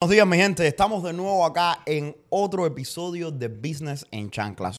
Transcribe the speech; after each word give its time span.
Buenos 0.00 0.14
días, 0.14 0.26
mi 0.28 0.36
gente. 0.36 0.64
Estamos 0.64 1.02
de 1.02 1.12
nuevo 1.12 1.44
acá 1.44 1.80
en 1.84 2.16
otro 2.28 2.64
episodio 2.66 3.32
de 3.32 3.48
Business 3.48 4.06
en 4.12 4.30
Chanclas. 4.30 4.76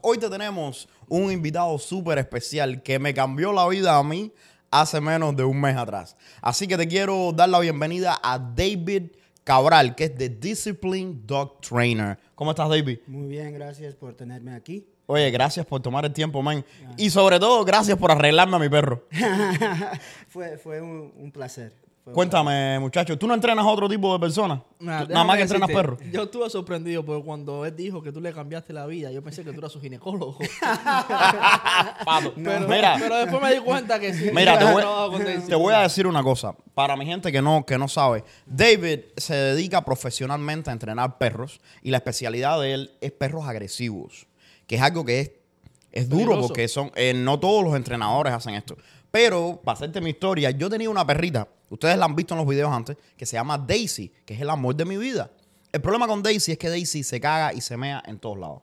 Hoy 0.00 0.16
te 0.16 0.30
tenemos 0.30 0.88
un 1.06 1.30
invitado 1.30 1.78
súper 1.78 2.16
especial 2.16 2.82
que 2.82 2.98
me 2.98 3.12
cambió 3.12 3.52
la 3.52 3.68
vida 3.68 3.98
a 3.98 4.02
mí 4.02 4.32
hace 4.70 5.02
menos 5.02 5.36
de 5.36 5.44
un 5.44 5.60
mes 5.60 5.76
atrás. 5.76 6.16
Así 6.40 6.66
que 6.66 6.78
te 6.78 6.88
quiero 6.88 7.32
dar 7.32 7.50
la 7.50 7.60
bienvenida 7.60 8.18
a 8.22 8.38
David 8.38 9.10
Cabral, 9.44 9.94
que 9.94 10.04
es 10.04 10.16
de 10.16 10.30
Discipline 10.30 11.26
Dog 11.26 11.60
Trainer. 11.60 12.18
¿Cómo 12.34 12.52
estás, 12.52 12.70
David? 12.70 13.00
Muy 13.06 13.28
bien, 13.28 13.52
gracias 13.52 13.94
por 13.94 14.14
tenerme 14.14 14.54
aquí. 14.54 14.86
Oye, 15.06 15.30
gracias 15.30 15.64
por 15.64 15.80
tomar 15.80 16.04
el 16.04 16.12
tiempo, 16.12 16.42
man. 16.42 16.64
Y 16.96 17.10
sobre 17.10 17.38
todo, 17.38 17.64
gracias 17.64 17.96
por 17.96 18.10
arreglarme 18.10 18.56
a 18.56 18.58
mi 18.58 18.68
perro. 18.68 19.06
fue 20.28 20.58
fue 20.58 20.80
un, 20.80 21.12
un 21.16 21.30
placer. 21.30 21.72
Fue 22.02 22.12
Cuéntame, 22.12 22.78
muchacho, 22.78 23.18
¿tú 23.18 23.26
no 23.26 23.34
entrenas 23.34 23.64
a 23.64 23.68
otro 23.68 23.88
tipo 23.88 24.12
de 24.12 24.20
personas? 24.20 24.60
Nah, 24.78 25.04
Nada 25.06 25.24
más 25.24 25.36
que 25.36 25.42
entrenas 25.42 25.68
perros. 25.68 25.98
Yo 26.12 26.22
estuve 26.22 26.48
sorprendido 26.48 27.04
porque 27.04 27.24
cuando 27.24 27.66
él 27.66 27.74
dijo 27.74 28.00
que 28.00 28.12
tú 28.12 28.20
le 28.20 28.32
cambiaste 28.32 28.72
la 28.72 28.86
vida, 28.86 29.10
yo 29.10 29.22
pensé 29.24 29.42
que 29.42 29.52
tú 29.52 29.58
eras 29.58 29.72
su 29.72 29.80
ginecólogo. 29.80 30.38
Pato. 32.04 32.32
pero, 32.36 32.68
Mira, 32.68 32.96
pero 33.00 33.16
después 33.16 33.42
me 33.42 33.54
di 33.54 33.60
cuenta 33.60 33.98
que 33.98 34.14
sí. 34.14 34.30
Mira, 34.32 34.56
te 34.56 34.64
voy, 34.72 34.82
te 35.48 35.54
voy 35.56 35.74
a 35.74 35.80
decir 35.80 36.06
una 36.06 36.22
cosa. 36.22 36.54
Para 36.74 36.96
mi 36.96 37.06
gente 37.06 37.32
que 37.32 37.42
no, 37.42 37.64
que 37.66 37.76
no 37.76 37.88
sabe, 37.88 38.22
David 38.46 39.00
se 39.16 39.34
dedica 39.34 39.84
profesionalmente 39.84 40.70
a 40.70 40.74
entrenar 40.74 41.18
perros 41.18 41.60
y 41.82 41.90
la 41.90 41.96
especialidad 41.96 42.60
de 42.60 42.74
él 42.74 42.90
es 43.00 43.10
perros 43.10 43.46
agresivos, 43.46 44.28
que 44.66 44.76
es 44.76 44.82
algo 44.82 45.04
que 45.04 45.20
es, 45.20 45.30
es 45.92 46.08
duro 46.08 46.24
Peligroso. 46.24 46.48
porque 46.48 46.68
son, 46.68 46.90
eh, 46.94 47.14
no 47.14 47.38
todos 47.40 47.64
los 47.64 47.74
entrenadores 47.74 48.32
hacen 48.32 48.54
esto. 48.54 48.76
Pero, 49.10 49.60
para 49.64 49.76
hacerte 49.76 50.00
mi 50.00 50.10
historia, 50.10 50.50
yo 50.50 50.68
tenía 50.68 50.90
una 50.90 51.06
perrita, 51.06 51.48
ustedes 51.70 51.96
la 51.96 52.04
han 52.04 52.14
visto 52.16 52.34
en 52.34 52.38
los 52.38 52.46
videos 52.48 52.70
antes, 52.72 52.96
que 53.16 53.24
se 53.24 53.34
llama 53.36 53.56
Daisy, 53.56 54.12
que 54.24 54.34
es 54.34 54.40
el 54.40 54.50
amor 54.50 54.74
de 54.74 54.84
mi 54.84 54.96
vida. 54.96 55.30
El 55.72 55.80
problema 55.80 56.06
con 56.06 56.22
Daisy 56.22 56.52
es 56.52 56.58
que 56.58 56.68
Daisy 56.68 57.02
se 57.02 57.20
caga 57.20 57.52
y 57.52 57.60
se 57.60 57.76
mea 57.76 58.02
en 58.06 58.18
todos 58.18 58.38
lados. 58.38 58.62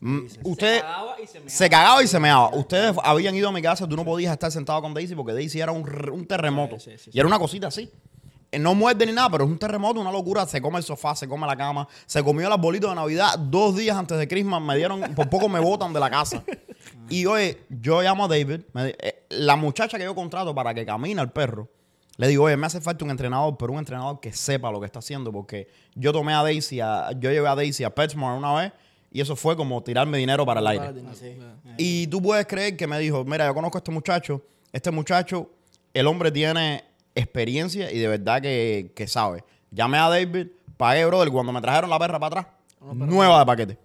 Mm, 0.00 0.26
Ustedes, 0.42 0.82
Se 0.82 0.82
cagaba 0.82 1.20
y 1.20 1.26
se 1.26 1.38
meaba. 1.38 1.50
se 1.50 1.70
cagaba 1.70 2.02
y 2.02 2.06
se 2.08 2.18
meaba. 2.20 2.48
Ustedes 2.56 2.96
habían 3.04 3.34
ido 3.36 3.48
a 3.48 3.52
mi 3.52 3.62
casa, 3.62 3.86
tú 3.88 3.94
no 3.96 4.04
podías 4.04 4.32
estar 4.32 4.50
sentado 4.50 4.82
con 4.82 4.92
Daisy 4.94 5.14
porque 5.14 5.32
Daisy 5.32 5.60
era 5.60 5.70
un, 5.70 5.88
un 6.10 6.26
terremoto. 6.26 6.80
Sí, 6.80 6.90
sí, 6.92 6.98
sí, 7.04 7.10
y 7.12 7.18
era 7.20 7.28
una 7.28 7.38
cosita 7.38 7.68
así. 7.68 7.88
No 8.60 8.74
muerde 8.74 9.06
ni 9.06 9.12
nada, 9.12 9.30
pero 9.30 9.44
es 9.44 9.50
un 9.50 9.58
terremoto, 9.58 10.00
una 10.00 10.12
locura. 10.12 10.46
Se 10.46 10.60
come 10.60 10.78
el 10.78 10.84
sofá, 10.84 11.14
se 11.16 11.26
come 11.26 11.46
la 11.46 11.56
cama. 11.56 11.88
Se 12.06 12.22
comió 12.22 12.46
el 12.46 12.52
arbolito 12.52 12.88
de 12.88 12.94
Navidad 12.94 13.38
dos 13.38 13.76
días 13.76 13.96
antes 13.96 14.18
de 14.18 14.28
Christmas. 14.28 14.60
Me 14.60 14.76
dieron, 14.76 15.00
por 15.14 15.28
poco 15.30 15.48
me 15.48 15.58
botan 15.58 15.92
de 15.92 16.00
la 16.00 16.10
casa. 16.10 16.42
Y 17.08 17.24
oye, 17.26 17.62
yo 17.70 18.02
llamo 18.02 18.24
a 18.24 18.28
David. 18.28 18.60
me 18.74 18.94
eh, 18.98 19.24
la 19.30 19.56
muchacha 19.56 19.96
que 19.98 20.04
yo 20.04 20.14
contrato 20.14 20.54
para 20.54 20.74
que 20.74 20.84
camine 20.84 21.20
al 21.20 21.32
perro, 21.32 21.68
le 22.18 22.28
digo, 22.28 22.44
oye, 22.44 22.56
me 22.58 22.66
hace 22.66 22.80
falta 22.80 23.04
un 23.04 23.10
entrenador, 23.10 23.56
pero 23.58 23.72
un 23.72 23.78
entrenador 23.78 24.20
que 24.20 24.32
sepa 24.32 24.70
lo 24.70 24.80
que 24.80 24.86
está 24.86 24.98
haciendo. 24.98 25.32
Porque 25.32 25.68
yo 25.94 26.12
tomé 26.12 26.34
a 26.34 26.42
Daisy, 26.42 26.80
a- 26.80 27.10
yo 27.12 27.30
llevé 27.30 27.48
a 27.48 27.54
Daisy 27.54 27.84
a 27.84 27.94
PetSmart 27.94 28.36
una 28.38 28.52
vez. 28.54 28.72
Y 29.14 29.20
eso 29.20 29.36
fue 29.36 29.56
como 29.56 29.82
tirarme 29.82 30.18
dinero 30.18 30.44
para 30.46 30.60
el 30.60 30.66
aire. 30.66 30.84
Y 31.78 32.06
tú 32.08 32.20
puedes 32.22 32.46
creer 32.46 32.76
que 32.76 32.86
me 32.86 32.98
dijo, 32.98 33.24
mira, 33.24 33.46
yo 33.46 33.54
conozco 33.54 33.78
a 33.78 33.80
este 33.80 33.90
muchacho, 33.90 34.42
este 34.72 34.90
muchacho, 34.90 35.50
el 35.94 36.06
hombre 36.06 36.30
tiene 36.32 36.84
experiencia 37.14 37.90
y 37.92 37.98
de 37.98 38.08
verdad 38.08 38.40
que, 38.40 38.92
que 38.94 39.06
sabe. 39.06 39.44
Llamé 39.70 39.98
a 39.98 40.08
David, 40.08 40.48
pagué, 40.76 41.04
brother, 41.06 41.30
cuando 41.30 41.52
me 41.52 41.60
trajeron 41.60 41.90
la 41.90 41.98
perra 41.98 42.18
para 42.18 42.40
atrás, 42.40 42.54
nueva 42.94 43.40
de 43.40 43.46
paquete. 43.46 43.78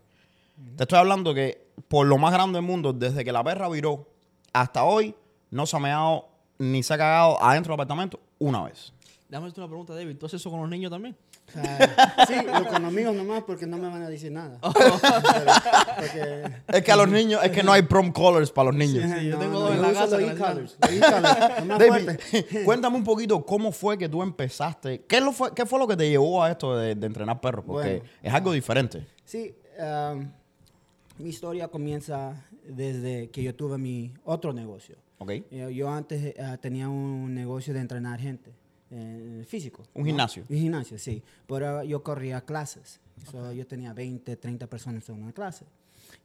Te 0.75 0.83
estoy 0.83 0.99
hablando 0.99 1.33
que 1.33 1.67
por 1.87 2.07
lo 2.07 2.17
más 2.17 2.33
grande 2.33 2.57
del 2.57 2.65
mundo, 2.65 2.93
desde 2.93 3.23
que 3.23 3.31
la 3.31 3.43
perra 3.43 3.69
viró 3.69 4.07
hasta 4.53 4.83
hoy, 4.83 5.15
no 5.51 5.65
se 5.65 5.77
ha 5.77 5.79
meado 5.79 6.27
ni 6.57 6.81
se 6.83 6.93
ha 6.93 6.97
cagado 6.97 7.41
adentro 7.41 7.71
del 7.71 7.81
apartamento 7.81 8.19
una 8.39 8.63
vez. 8.63 8.91
Déjame 9.29 9.47
hacerte 9.47 9.61
una 9.61 9.67
pregunta, 9.67 9.93
David. 9.93 10.17
¿Tú 10.17 10.25
haces 10.25 10.41
eso 10.41 10.49
con 10.49 10.61
los 10.61 10.69
niños 10.69 10.89
también? 10.89 11.15
O 11.47 11.51
sea, 11.51 12.25
sí, 12.27 12.33
lo- 12.45 12.65
con 12.67 12.93
míos 12.93 13.15
nomás 13.15 13.43
porque 13.43 13.65
no 13.65 13.77
me 13.77 13.87
van 13.87 14.01
a 14.03 14.09
decir 14.09 14.31
nada. 14.31 14.59
Pero- 14.73 14.99
porque, 15.95 16.43
Es 16.67 16.83
que 16.83 16.91
a 16.91 16.95
los 16.97 17.07
niños, 17.09 17.41
es 17.43 17.51
que 17.51 17.63
no 17.63 17.71
hay 17.71 17.83
prom 17.83 18.11
colors 18.11 18.51
para 18.51 18.67
los 18.71 18.75
niños. 18.75 19.03
Sí, 19.17 19.27
yo 19.27 19.33
no, 19.35 19.39
tengo 19.39 19.53
no, 19.53 19.59
dos 19.61 19.71
en 19.75 19.81
la 19.81 19.93
casa 19.93 20.17
los 20.19 20.31
e-colors, 20.31 20.77
más 21.65 21.79
David, 21.79 22.19
cuéntame 22.65 22.97
un 22.97 23.03
poquito 23.03 23.45
cómo 23.45 23.71
fue 23.71 23.97
que 23.97 24.09
tú 24.09 24.21
empezaste. 24.23 25.01
¿Qué, 25.07 25.21
lo 25.21 25.31
fue, 25.31 25.53
qué 25.53 25.65
fue 25.65 25.79
lo 25.79 25.87
que 25.87 25.95
te 25.95 26.09
llevó 26.09 26.43
a 26.43 26.51
esto 26.51 26.75
de, 26.75 26.95
de 26.95 27.07
entrenar 27.07 27.39
perros? 27.39 27.63
Porque 27.65 27.97
Bueno. 27.99 28.09
es 28.21 28.33
algo 28.33 28.51
diferente. 28.51 29.07
Sí, 29.23 29.55
um, 29.79 30.29
mi 31.19 31.29
historia 31.29 31.69
comienza 31.69 32.45
desde 32.67 33.29
que 33.29 33.41
yo 33.41 33.55
tuve 33.55 33.77
mi 33.77 34.13
otro 34.25 34.51
negocio. 34.53 34.97
¿Ok? 35.19 35.31
Eh, 35.31 35.71
Yo 35.73 35.89
antes 35.89 36.21
eh, 36.23 36.57
tenía 36.61 36.89
un 36.89 37.33
negocio 37.33 37.73
de 37.73 37.79
entrenar 37.79 38.19
gente, 38.19 38.51
eh, 38.91 39.43
físico. 39.47 39.83
Un 39.93 40.05
gimnasio. 40.05 40.45
Un 40.49 40.57
gimnasio, 40.57 40.97
sí. 40.97 41.21
Pero 41.47 41.83
yo 41.83 42.03
corría 42.03 42.41
clases. 42.41 42.99
So, 43.31 43.51
yo 43.51 43.65
tenía 43.65 43.93
20, 43.93 44.35
30 44.35 44.67
personas 44.67 45.07
en 45.09 45.21
una 45.21 45.33
clase. 45.33 45.65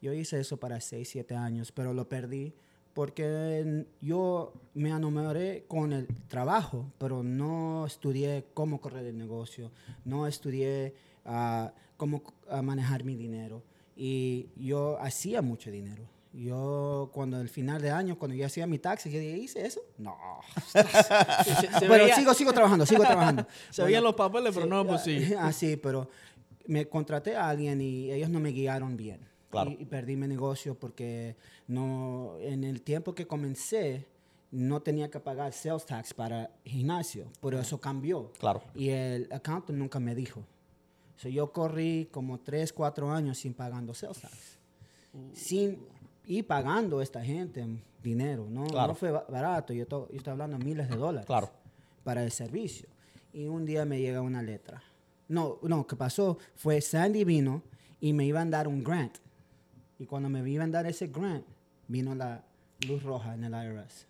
Yo 0.00 0.12
hice 0.12 0.40
eso 0.40 0.58
para 0.58 0.80
6, 0.80 1.08
7 1.08 1.34
años, 1.34 1.72
pero 1.72 1.92
lo 1.92 2.08
perdí 2.08 2.54
porque 2.94 3.86
yo 4.00 4.52
me 4.74 4.90
enamoré 4.90 5.64
con 5.66 5.92
el 5.92 6.06
trabajo, 6.28 6.92
pero 6.98 7.22
no 7.22 7.86
estudié 7.86 8.46
cómo 8.54 8.80
correr 8.80 9.06
el 9.06 9.16
negocio, 9.16 9.70
no 10.04 10.26
estudié 10.26 10.94
ah, 11.24 11.72
cómo 11.96 12.22
ah, 12.48 12.62
manejar 12.62 13.04
mi 13.04 13.16
dinero. 13.16 13.62
Y 13.96 14.48
yo 14.56 14.98
hacía 15.00 15.42
mucho 15.42 15.70
dinero. 15.70 16.04
Yo, 16.32 17.10
cuando 17.12 17.36
al 17.36 17.48
final 17.48 17.82
de 17.82 17.90
año, 17.90 18.18
cuando 18.18 18.34
yo 18.34 18.46
hacía 18.46 18.66
mi 18.66 18.78
taxi, 18.78 19.10
yo 19.10 19.20
dije, 19.20 19.36
¿hice 19.36 19.66
eso? 19.66 19.82
No. 19.98 20.16
Pero 21.80 22.04
veía- 22.04 22.16
sigo, 22.16 22.32
sigo 22.34 22.52
trabajando, 22.52 22.86
sigo 22.86 23.02
trabajando. 23.02 23.46
Se 23.70 23.82
veían 23.82 24.02
los 24.02 24.14
papeles, 24.14 24.54
pero 24.54 24.66
no, 24.66 24.86
pues 24.86 25.02
sí. 25.02 25.32
Ah, 25.38 25.52
sí, 25.52 25.76
pero 25.76 26.08
me 26.66 26.88
contraté 26.88 27.36
a 27.36 27.48
alguien 27.48 27.80
y 27.80 28.10
ellos 28.10 28.30
no 28.30 28.40
me 28.40 28.50
guiaron 28.50 28.96
bien. 28.96 29.20
Claro. 29.50 29.70
Y, 29.70 29.82
y 29.82 29.84
perdí 29.84 30.16
mi 30.16 30.26
negocio 30.26 30.74
porque 30.74 31.36
no, 31.66 32.36
en 32.40 32.64
el 32.64 32.80
tiempo 32.82 33.14
que 33.14 33.26
comencé 33.26 34.06
no 34.50 34.80
tenía 34.80 35.10
que 35.10 35.20
pagar 35.20 35.52
sales 35.52 35.84
tax 35.84 36.14
para 36.14 36.50
gimnasio, 36.64 37.26
pero 37.40 37.58
eso 37.60 37.78
cambió. 37.80 38.32
Claro. 38.38 38.62
Y 38.74 38.88
el 38.90 39.28
accountant 39.32 39.78
nunca 39.78 39.98
me 40.00 40.14
dijo. 40.14 40.42
So, 41.16 41.28
yo 41.28 41.52
corrí 41.52 42.08
como 42.10 42.40
3, 42.40 42.72
4 42.72 43.10
años 43.12 43.38
sin 43.38 43.52
pagando 43.54 43.92
sales 43.94 44.20
tax. 44.20 44.58
Sin, 45.34 45.78
y 46.26 46.42
pagando 46.42 47.00
a 47.00 47.02
esta 47.02 47.22
gente 47.24 47.64
dinero. 48.02 48.46
No, 48.50 48.66
Claro. 48.66 48.88
no 48.88 48.94
fue 48.94 49.10
ba- 49.10 49.26
barato. 49.28 49.72
Yo, 49.72 49.86
yo 49.88 50.08
estoy 50.12 50.30
hablando 50.32 50.58
de 50.58 50.64
miles 50.64 50.88
de 50.88 50.96
dólares 50.96 51.26
Claro. 51.26 51.50
para 52.04 52.22
el 52.24 52.30
servicio. 52.30 52.88
Y 53.32 53.46
un 53.46 53.64
día 53.64 53.84
me 53.84 54.00
llega 54.00 54.20
una 54.20 54.42
letra. 54.42 54.82
No, 55.28 55.58
no, 55.62 55.86
¿qué 55.86 55.96
pasó? 55.96 56.38
Fue 56.56 56.80
Sandy 56.80 57.24
vino 57.24 57.62
y 58.00 58.12
me 58.12 58.24
iban 58.26 58.48
a 58.48 58.58
dar 58.58 58.68
un 58.68 58.82
grant. 58.84 59.16
Y 59.98 60.06
cuando 60.06 60.28
me 60.28 60.48
iban 60.50 60.70
a 60.70 60.72
dar 60.72 60.86
ese 60.86 61.06
grant, 61.06 61.44
vino 61.88 62.14
la 62.14 62.42
luz 62.86 63.02
roja 63.02 63.34
en 63.34 63.44
el 63.44 63.52
IRS. 63.52 64.06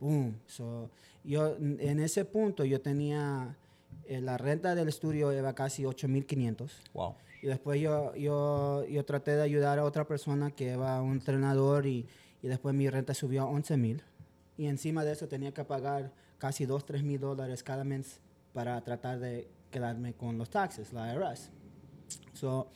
Boom. 0.00 0.34
So, 0.46 0.90
yo, 1.24 1.56
en 1.56 2.00
ese 2.00 2.24
punto, 2.24 2.64
yo 2.64 2.80
tenía 2.80 3.56
eh, 4.06 4.20
la 4.20 4.38
renta 4.38 4.74
del 4.74 4.88
estudio 4.88 5.30
era 5.32 5.54
casi 5.54 5.84
8.500. 5.84 6.70
Wow. 6.94 7.14
Y 7.42 7.46
después 7.46 7.80
yo, 7.80 8.14
yo, 8.16 8.84
yo 8.86 9.04
traté 9.04 9.36
de 9.36 9.42
ayudar 9.42 9.78
a 9.78 9.84
otra 9.84 10.06
persona 10.06 10.50
que 10.50 10.70
era 10.70 11.00
un 11.00 11.12
entrenador 11.12 11.86
y, 11.86 12.06
y 12.42 12.48
después 12.48 12.74
mi 12.74 12.88
renta 12.88 13.14
subió 13.14 13.42
a 13.42 13.46
11 13.46 13.76
mil. 13.76 14.02
Y 14.56 14.66
encima 14.66 15.04
de 15.04 15.12
eso 15.12 15.28
tenía 15.28 15.52
que 15.52 15.64
pagar 15.64 16.12
casi 16.38 16.66
2, 16.66 16.84
3 16.84 17.02
mil 17.02 17.20
dólares 17.20 17.62
cada 17.62 17.84
mes 17.84 18.20
para 18.52 18.80
tratar 18.82 19.20
de 19.20 19.48
quedarme 19.70 20.14
con 20.14 20.38
los 20.38 20.50
taxes, 20.50 20.92
la 20.92 21.14
IRS. 21.14 21.50
So, 22.32 22.68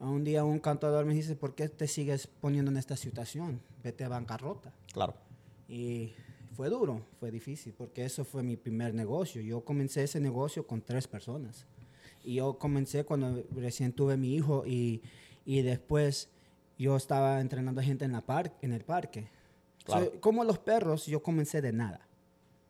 un 0.00 0.24
día 0.24 0.44
un 0.44 0.58
cantador 0.58 1.04
me 1.04 1.14
dice, 1.14 1.36
¿por 1.36 1.54
qué 1.54 1.68
te 1.68 1.88
sigues 1.88 2.26
poniendo 2.26 2.70
en 2.70 2.76
esta 2.76 2.96
situación? 2.96 3.60
Vete 3.82 4.04
a 4.04 4.08
bancarrota. 4.08 4.72
Claro. 4.92 5.14
Y 5.68 6.12
fue 6.54 6.68
duro, 6.68 7.02
fue 7.18 7.30
difícil, 7.30 7.74
porque 7.74 8.04
eso 8.04 8.24
fue 8.24 8.42
mi 8.42 8.56
primer 8.56 8.94
negocio. 8.94 9.42
Yo 9.42 9.64
comencé 9.64 10.04
ese 10.04 10.20
negocio 10.20 10.66
con 10.66 10.80
tres 10.80 11.08
personas. 11.08 11.66
Y 12.26 12.34
yo 12.34 12.58
comencé 12.58 13.04
cuando 13.04 13.44
recién 13.52 13.92
tuve 13.92 14.16
mi 14.16 14.34
hijo 14.34 14.64
y, 14.66 15.00
y 15.44 15.62
después 15.62 16.28
yo 16.76 16.96
estaba 16.96 17.40
entrenando 17.40 17.80
gente 17.80 18.04
en, 18.04 18.10
la 18.12 18.20
par- 18.20 18.52
en 18.62 18.72
el 18.72 18.84
parque. 18.84 19.30
Claro. 19.84 20.06
So, 20.06 20.20
como 20.20 20.42
los 20.42 20.58
perros, 20.58 21.06
yo 21.06 21.22
comencé 21.22 21.62
de 21.62 21.72
nada. 21.72 22.00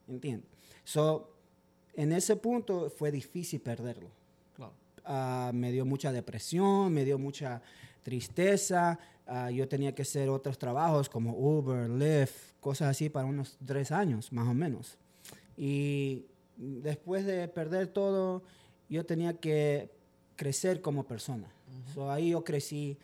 ¿Entiendes? 0.07 0.51
So, 0.85 1.33
en 1.95 2.13
ese 2.13 2.37
punto 2.37 2.91
fue 2.91 3.11
difícil 3.11 3.63
perderlo. 3.63 4.11
Claro. 4.55 4.75
Ah, 5.07 5.51
me 5.55 5.73
dio 5.73 5.87
mucha 5.87 6.13
depresión, 6.13 6.93
me 6.93 7.07
dio 7.07 7.19
mucha 7.19 7.63
tristeza. 8.03 8.99
Ah, 9.27 9.51
yo 9.51 9.67
tenía 9.67 9.95
que 9.95 10.03
hacer 10.03 10.29
otros 10.29 10.59
trabajos 10.59 11.09
como 11.09 11.33
Uber, 11.33 11.89
Lyft, 11.89 12.53
cosas 12.61 12.89
así 12.91 13.09
para 13.09 13.25
unos 13.27 13.57
tres 13.65 13.91
años, 13.91 14.31
más 14.33 14.47
o 14.47 14.53
menos. 14.55 14.99
Y 15.57 16.27
después 16.59 17.25
de 17.25 17.49
perder 17.49 17.87
todo, 17.87 18.43
yo 18.89 19.05
tenía 19.05 19.35
que 19.35 19.91
crecer 20.37 20.81
como 20.81 21.05
persona. 21.05 21.49
So, 21.95 22.11
ahí 22.11 22.31
yo 22.31 22.45
crecí, 22.45 22.97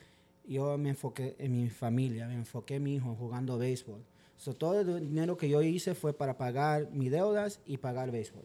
yo 0.46 0.76
me 0.78 0.90
enfoqué 0.90 1.34
en 1.38 1.52
mi 1.52 1.68
familia, 1.68 2.26
me 2.26 2.34
enfoqué 2.34 2.76
en 2.76 2.84
mi 2.84 2.94
hijo 2.96 3.14
jugando 3.18 3.58
béisbol. 3.58 4.00
So, 4.36 4.54
todo 4.54 4.80
el 4.80 5.00
dinero 5.00 5.36
que 5.36 5.48
yo 5.48 5.62
hice 5.62 5.94
fue 5.94 6.12
para 6.12 6.36
pagar 6.36 6.90
mis 6.90 7.10
deudas 7.10 7.60
y 7.66 7.78
pagar 7.78 8.10
béisbol. 8.10 8.44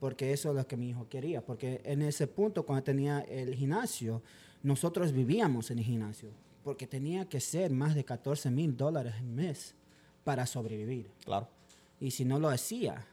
Porque 0.00 0.32
eso 0.32 0.50
es 0.50 0.56
lo 0.56 0.66
que 0.66 0.76
mi 0.76 0.90
hijo 0.90 1.08
quería. 1.08 1.44
Porque 1.44 1.80
en 1.84 2.02
ese 2.02 2.26
punto, 2.26 2.64
cuando 2.64 2.84
tenía 2.84 3.20
el 3.20 3.54
gimnasio, 3.54 4.22
nosotros 4.62 5.12
vivíamos 5.12 5.70
en 5.70 5.78
el 5.78 5.84
gimnasio. 5.84 6.30
Porque 6.62 6.86
tenía 6.86 7.28
que 7.28 7.40
ser 7.40 7.70
más 7.72 7.94
de 7.94 8.04
14 8.04 8.50
mil 8.50 8.76
dólares 8.76 9.14
al 9.18 9.26
mes 9.26 9.74
para 10.24 10.46
sobrevivir. 10.46 11.10
Claro. 11.24 11.48
Y 12.00 12.12
si 12.12 12.24
no 12.24 12.38
lo 12.38 12.48
hacía, 12.48 13.04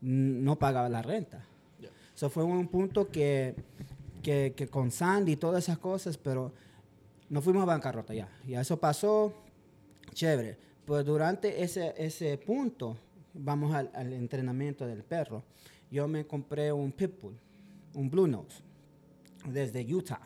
no 0.00 0.58
pagaba 0.58 0.88
la 0.88 1.02
renta. 1.02 1.44
Eso 2.16 2.30
fue 2.30 2.44
un 2.44 2.66
punto 2.68 3.10
que, 3.10 3.54
que, 4.22 4.54
que 4.56 4.68
con 4.68 4.90
Sandy 4.90 5.32
y 5.32 5.36
todas 5.36 5.64
esas 5.64 5.76
cosas, 5.76 6.16
pero 6.16 6.50
nos 7.28 7.44
fuimos 7.44 7.62
a 7.62 7.66
bancarrota 7.66 8.14
ya. 8.14 8.26
Y 8.46 8.54
eso 8.54 8.80
pasó, 8.80 9.34
chévere. 10.14 10.56
Pues 10.86 11.04
durante 11.04 11.62
ese, 11.62 11.92
ese 11.98 12.38
punto, 12.38 12.96
vamos 13.34 13.74
al, 13.74 13.90
al 13.92 14.14
entrenamiento 14.14 14.86
del 14.86 15.04
perro. 15.04 15.44
Yo 15.90 16.08
me 16.08 16.26
compré 16.26 16.72
un 16.72 16.90
Pitbull, 16.90 17.38
un 17.92 18.10
Blue 18.10 18.26
Nose, 18.26 18.62
desde 19.44 19.84
Utah. 19.94 20.22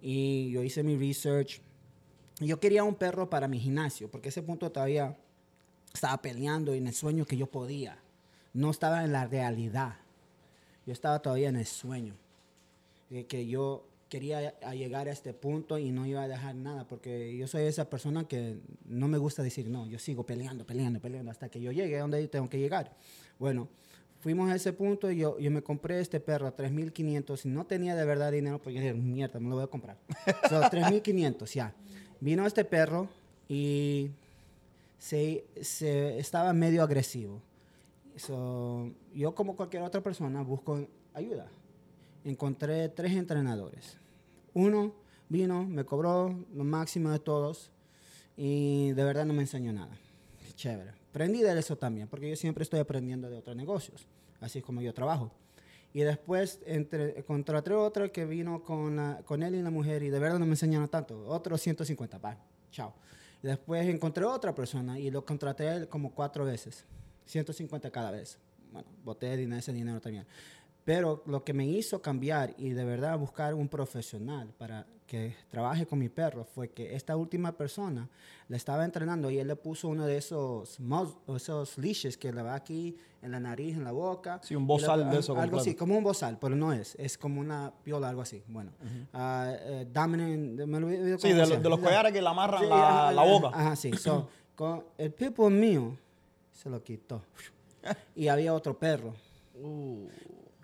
Y 0.00 0.50
yo 0.52 0.62
hice 0.62 0.82
mi 0.82 0.96
research. 0.96 1.60
Yo 2.40 2.58
quería 2.58 2.82
un 2.82 2.94
perro 2.94 3.28
para 3.28 3.46
mi 3.46 3.60
gimnasio, 3.60 4.10
porque 4.10 4.30
ese 4.30 4.42
punto 4.42 4.72
todavía 4.72 5.18
estaba 5.92 6.16
peleando 6.22 6.72
en 6.72 6.86
el 6.86 6.94
sueño 6.94 7.26
que 7.26 7.36
yo 7.36 7.46
podía. 7.46 7.98
No 8.54 8.70
estaba 8.70 9.04
en 9.04 9.12
la 9.12 9.26
realidad. 9.26 9.96
Yo 10.86 10.92
estaba 10.92 11.20
todavía 11.20 11.48
en 11.48 11.56
el 11.56 11.66
sueño. 11.66 12.14
De 13.10 13.26
que 13.26 13.46
yo 13.46 13.84
quería 14.08 14.54
a 14.62 14.74
llegar 14.74 15.08
a 15.08 15.12
este 15.12 15.32
punto 15.32 15.78
y 15.78 15.90
no 15.90 16.06
iba 16.06 16.22
a 16.22 16.28
dejar 16.28 16.54
nada, 16.54 16.86
porque 16.86 17.36
yo 17.36 17.48
soy 17.48 17.64
esa 17.64 17.90
persona 17.90 18.28
que 18.28 18.58
no 18.84 19.08
me 19.08 19.18
gusta 19.18 19.42
decir 19.42 19.68
no. 19.68 19.86
Yo 19.86 19.98
sigo 19.98 20.24
peleando, 20.24 20.64
peleando, 20.64 21.00
peleando 21.00 21.30
hasta 21.30 21.48
que 21.48 21.60
yo 21.60 21.72
llegue 21.72 21.98
a 21.98 22.02
donde 22.02 22.26
tengo 22.28 22.48
que 22.48 22.58
llegar. 22.58 22.92
Bueno, 23.38 23.68
fuimos 24.20 24.50
a 24.50 24.54
ese 24.54 24.72
punto 24.72 25.10
y 25.10 25.18
yo, 25.18 25.38
yo 25.38 25.50
me 25.50 25.62
compré 25.62 26.00
este 26.00 26.20
perro 26.20 26.46
a 26.46 26.56
3.500 26.56 27.44
y 27.44 27.48
no 27.48 27.66
tenía 27.66 27.94
de 27.96 28.04
verdad 28.04 28.30
dinero, 28.30 28.58
porque 28.58 28.74
yo 28.74 28.80
dije, 28.80 28.94
mierda, 28.94 29.40
me 29.40 29.48
lo 29.48 29.56
voy 29.56 29.64
a 29.64 29.68
comprar. 29.68 29.96
So, 30.48 30.60
3.500, 30.62 31.46
ya. 31.52 31.74
Vino 32.20 32.46
este 32.46 32.64
perro 32.64 33.08
y 33.48 34.10
se, 34.98 35.44
se 35.60 36.18
estaba 36.18 36.52
medio 36.52 36.82
agresivo. 36.82 37.42
So, 38.16 38.92
yo 39.12 39.34
como 39.34 39.56
cualquier 39.56 39.82
otra 39.82 40.02
persona 40.02 40.42
busco 40.42 40.86
ayuda. 41.12 41.48
Encontré 42.24 42.88
tres 42.88 43.12
entrenadores. 43.12 43.98
Uno 44.54 44.94
vino, 45.28 45.64
me 45.64 45.84
cobró 45.84 46.44
lo 46.54 46.64
máximo 46.64 47.10
de 47.10 47.18
todos 47.18 47.70
y 48.36 48.92
de 48.92 49.04
verdad 49.04 49.24
no 49.26 49.34
me 49.34 49.42
enseñó 49.42 49.72
nada. 49.72 49.96
Chévere. 50.54 50.92
Aprendí 51.10 51.40
de 51.42 51.58
eso 51.58 51.76
también, 51.76 52.08
porque 52.08 52.30
yo 52.30 52.36
siempre 52.36 52.62
estoy 52.62 52.80
aprendiendo 52.80 53.28
de 53.30 53.36
otros 53.38 53.56
negocios, 53.56 54.06
así 54.40 54.58
es 54.60 54.64
como 54.64 54.80
yo 54.80 54.92
trabajo. 54.94 55.32
Y 55.92 56.00
después 56.00 56.60
entre, 56.66 57.22
contraté 57.24 57.72
otro 57.72 58.10
que 58.10 58.24
vino 58.24 58.62
con, 58.64 58.96
la- 58.96 59.22
con 59.24 59.42
él 59.44 59.54
y 59.54 59.62
la 59.62 59.70
mujer 59.70 60.02
y 60.02 60.10
de 60.10 60.18
verdad 60.18 60.38
no 60.40 60.44
me 60.46 60.52
enseñaron 60.52 60.88
tanto. 60.88 61.24
Otro 61.26 61.56
150, 61.56 62.18
bye, 62.18 62.36
chao. 62.72 62.94
Y 63.42 63.46
después 63.46 63.86
encontré 63.86 64.24
otra 64.24 64.54
persona 64.54 64.98
y 64.98 65.10
lo 65.10 65.24
contraté 65.24 65.88
como 65.88 66.12
cuatro 66.12 66.44
veces. 66.44 66.84
150 67.26 67.90
cada 67.90 68.10
vez. 68.10 68.38
Bueno, 68.72 68.88
boté 69.04 69.36
dinero, 69.36 69.58
ese 69.58 69.72
dinero 69.72 70.00
también. 70.00 70.26
Pero 70.84 71.22
lo 71.26 71.44
que 71.44 71.54
me 71.54 71.66
hizo 71.66 72.02
cambiar 72.02 72.54
y 72.58 72.70
de 72.70 72.84
verdad 72.84 73.18
buscar 73.18 73.54
un 73.54 73.68
profesional 73.68 74.52
para 74.58 74.86
que 75.06 75.34
trabaje 75.50 75.86
con 75.86 75.98
mi 75.98 76.08
perro 76.08 76.44
fue 76.44 76.70
que 76.70 76.94
esta 76.94 77.16
última 77.16 77.52
persona 77.52 78.08
le 78.48 78.56
estaba 78.56 78.84
entrenando 78.84 79.30
y 79.30 79.38
él 79.38 79.46
le 79.48 79.56
puso 79.56 79.88
uno 79.88 80.04
de 80.06 80.16
esos, 80.18 80.78
esos 81.34 81.78
leashes 81.78 82.16
que 82.18 82.32
le 82.32 82.42
va 82.42 82.54
aquí 82.54 82.96
en 83.22 83.30
la 83.32 83.40
nariz, 83.40 83.76
en 83.76 83.84
la 83.84 83.92
boca. 83.92 84.40
Sí, 84.42 84.54
un 84.54 84.66
bozal 84.66 85.08
de 85.10 85.18
eso 85.20 85.32
Algo 85.32 85.42
completo. 85.42 85.62
así, 85.62 85.74
como 85.74 85.96
un 85.96 86.04
bozal, 86.04 86.38
pero 86.38 86.54
no 86.54 86.72
es. 86.72 86.94
Es 86.96 87.16
como 87.16 87.40
una 87.40 87.72
piola, 87.82 88.08
algo 88.10 88.20
así. 88.22 88.42
Bueno. 88.48 88.70
Ah, 89.14 89.54
eh, 89.58 89.86
dominant, 89.90 90.66
me 90.66 90.76
olvidé 90.78 91.18
Sí, 91.18 91.32
de, 91.32 91.46
lo- 91.46 91.56
de 91.60 91.68
los 91.68 91.78
collares 91.78 92.12
que 92.12 92.20
le 92.20 92.28
amarran 92.28 92.62
Sí, 92.62 92.68
la, 92.68 93.12
la 93.12 93.22
boca. 93.24 93.48
Ajá, 93.54 93.76
sí. 93.76 93.92
So, 93.96 94.28
con 94.54 94.84
el 94.98 95.12
pitbull 95.12 95.52
mío 95.52 95.96
se 96.54 96.70
lo 96.70 96.82
quitó. 96.82 97.22
Y 98.16 98.28
había 98.28 98.54
otro 98.54 98.78
perro. 98.78 99.14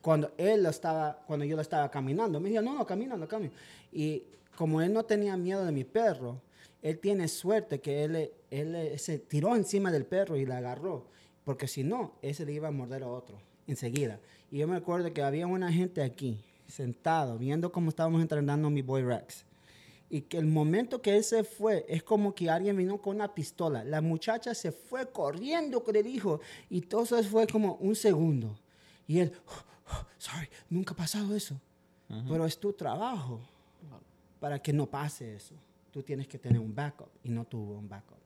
Cuando 0.01 0.33
él 0.39 0.63
lo 0.63 0.71
estaba, 0.71 1.23
cuando 1.27 1.45
yo 1.45 1.57
lo 1.57 1.63
estaba 1.63 1.91
caminando, 1.91 2.41
me 2.41 2.49
dijo, 2.49 2.63
no, 2.63 2.75
no, 2.75 2.87
camina, 2.87 3.17
no 3.17 3.29
camina. 3.29 3.53
Y 3.93 4.23
como 4.57 4.81
él 4.81 4.93
no 4.93 5.05
tenía 5.05 5.37
miedo 5.37 5.65
de 5.65 5.73
mi 5.73 5.85
perro, 5.85 6.41
él 6.81 6.99
tiene 6.99 7.29
suerte 7.29 7.81
que 7.81 8.05
él, 8.05 8.31
él 8.51 8.99
se 8.99 9.19
tiró 9.19 9.55
encima 9.55 9.93
del 9.93 10.07
perro 10.07 10.37
y 10.37 10.47
la 10.47 10.59
agarró. 10.59 11.07
Porque 11.45 11.69
si 11.69 11.85
no, 11.85 12.15
ese 12.23 12.47
le 12.47 12.53
iba 12.53 12.69
a 12.69 12.71
morder 12.71 13.03
a 13.03 13.09
otro 13.09 13.37
enseguida. 13.67 14.19
Y 14.51 14.59
yo 14.59 14.69
me 14.69 14.77
acuerdo 14.77 15.13
que 15.13 15.23
había 15.23 15.47
una 15.47 15.73
gente 15.73 16.03
aquí, 16.03 16.43
sentado, 16.67 17.39
viendo 17.39 17.71
cómo 17.71 17.91
estábamos 17.91 18.23
entrenando 18.23 18.69
a 18.69 18.71
mi 18.71 18.83
boy 18.83 19.03
Rex. 19.03 19.45
Y 20.13 20.23
que 20.23 20.39
el 20.39 20.47
momento 20.47 21.01
que 21.01 21.17
él 21.17 21.23
se 21.23 21.45
fue, 21.45 21.87
es 21.89 22.03
como 22.03 22.35
que 22.35 22.51
alguien 22.51 22.77
vino 22.77 22.99
con 23.01 23.15
una 23.15 23.33
pistola. 23.33 23.85
La 23.85 24.01
muchacha 24.01 24.55
se 24.55 24.73
fue 24.73 25.09
corriendo 25.11 25.85
con 25.85 25.95
el 25.95 26.07
hijo. 26.09 26.41
Y 26.69 26.81
todo 26.81 27.05
eso 27.05 27.23
fue 27.23 27.47
como 27.47 27.75
un 27.77 27.95
segundo. 27.95 28.59
Y 29.07 29.21
él, 29.21 29.33
"Oh, 29.47 30.05
sorry, 30.19 30.49
nunca 30.69 30.95
ha 30.95 30.97
pasado 30.97 31.35
eso. 31.37 31.61
Pero 32.29 32.45
es 32.45 32.59
tu 32.59 32.73
trabajo 32.73 33.41
para 34.41 34.59
que 34.61 34.73
no 34.73 34.87
pase 34.87 35.37
eso. 35.37 35.55
Tú 35.93 36.03
tienes 36.03 36.27
que 36.27 36.39
tener 36.39 36.59
un 36.59 36.75
backup. 36.75 37.09
Y 37.23 37.29
no 37.31 37.45
tuvo 37.45 37.79
un 37.79 37.89
backup. 37.89 38.19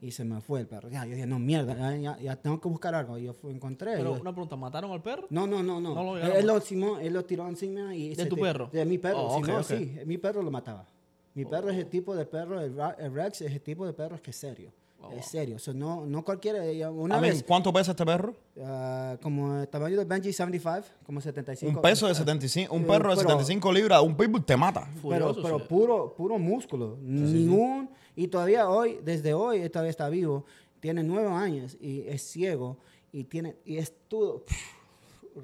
Y 0.00 0.10
se 0.10 0.24
me 0.24 0.40
fue 0.40 0.60
el 0.60 0.66
perro. 0.66 0.88
Ya, 0.90 1.04
yo 1.06 1.14
dije, 1.14 1.26
no, 1.26 1.38
mierda, 1.38 1.74
ya, 1.74 1.96
ya- 1.96 2.18
ya 2.18 2.36
tengo 2.36 2.60
que 2.60 2.68
buscar 2.68 2.94
algo. 2.94 3.16
Y 3.16 3.24
yo 3.24 3.32
fui, 3.32 3.52
encontré. 3.52 3.92
pero 3.96 4.14
yo- 4.16 4.20
una 4.20 4.32
pregunta, 4.32 4.54
¿mataron 4.56 4.90
al 4.92 5.02
perro? 5.02 5.26
no, 5.30 5.46
no, 5.46 5.62
no, 5.62 5.80
no. 5.80 5.94
No 5.94 6.02
lo 6.02 6.18
él, 6.18 6.32
él 6.32 6.46
lo, 6.46 6.98
él 6.98 7.12
lo 7.12 7.24
tiró 7.24 7.48
encima 7.48 7.94
y... 7.94 8.14
¿De 8.14 8.26
tu 8.26 8.34
te- 8.36 8.42
perro? 8.42 8.68
De 8.72 8.84
mi 8.84 8.98
perro, 8.98 9.18
Oh, 9.22 9.36
ok, 9.38 9.44
Simón, 9.44 9.60
ok. 9.62 9.66
sí. 9.68 9.92
Mi 10.04 10.18
perro 10.18 10.42
lo 10.42 10.50
mataba. 10.50 10.86
Mi 11.36 11.44
perro 11.44 11.70
es 11.70 11.76
el 11.78 11.86
tipo 11.86 12.16
de 12.16 12.26
perro, 12.26 12.60
el, 12.60 12.74
el 12.98 13.12
Rex 13.14 13.42
es 13.42 13.52
el 13.52 13.60
tipo 13.60 13.86
de 13.86 13.92
perro 13.92 14.20
que 14.20 14.30
es 14.30 14.36
serio. 14.36 14.72
Oh, 15.00 15.12
es 15.12 15.26
serio. 15.26 15.56
O 15.56 15.58
sea, 15.58 15.74
no, 15.74 16.06
no 16.06 16.24
cualquiera... 16.24 16.64
ella- 16.64 16.90
Una 16.90 17.18
A 17.18 17.20
ver, 17.20 17.32
vez, 17.34 17.44
¿cuánto 17.46 17.70
pesa 17.72 17.90
este 17.92 18.04
perro? 18.04 18.34
ah, 18.64 19.16
como 19.22 19.58
el 19.60 19.68
tamaño 19.68 19.98
de 19.98 20.04
Benji 20.06 20.32
75, 20.32 20.86
como 21.04 21.20
75. 21.20 21.76
Un 21.78 21.82
peso 21.82 22.08
de 22.08 22.14
75, 22.14 22.74
un 22.74 22.82
Eh, 22.82 22.86
perro 22.86 23.10
de 23.10 23.16
pero- 23.16 23.28
75 23.28 23.72
libras, 23.72 24.00
un 24.02 24.16
pitbull 24.16 24.44
te 24.44 24.56
mata. 24.56 24.88
Pero, 24.94 25.00
Furioso, 25.02 25.42
pero 25.42 25.58
sí. 25.58 25.64
puro, 25.68 26.14
puro 26.16 26.38
músculo. 26.38 26.96
Ningún... 27.02 27.90
Y 28.16 28.28
todavía 28.28 28.68
hoy, 28.70 28.98
desde 29.04 29.34
hoy, 29.34 29.58
él 29.60 29.70
todavía 29.70 29.90
está 29.90 30.08
vivo. 30.08 30.46
Tiene 30.80 31.02
nueve 31.02 31.28
años 31.28 31.76
y 31.78 32.00
es 32.08 32.22
ciego. 32.22 32.78
Y, 33.12 33.24
tiene, 33.24 33.56
y 33.66 33.76
es 33.76 33.92
todo... 34.08 34.44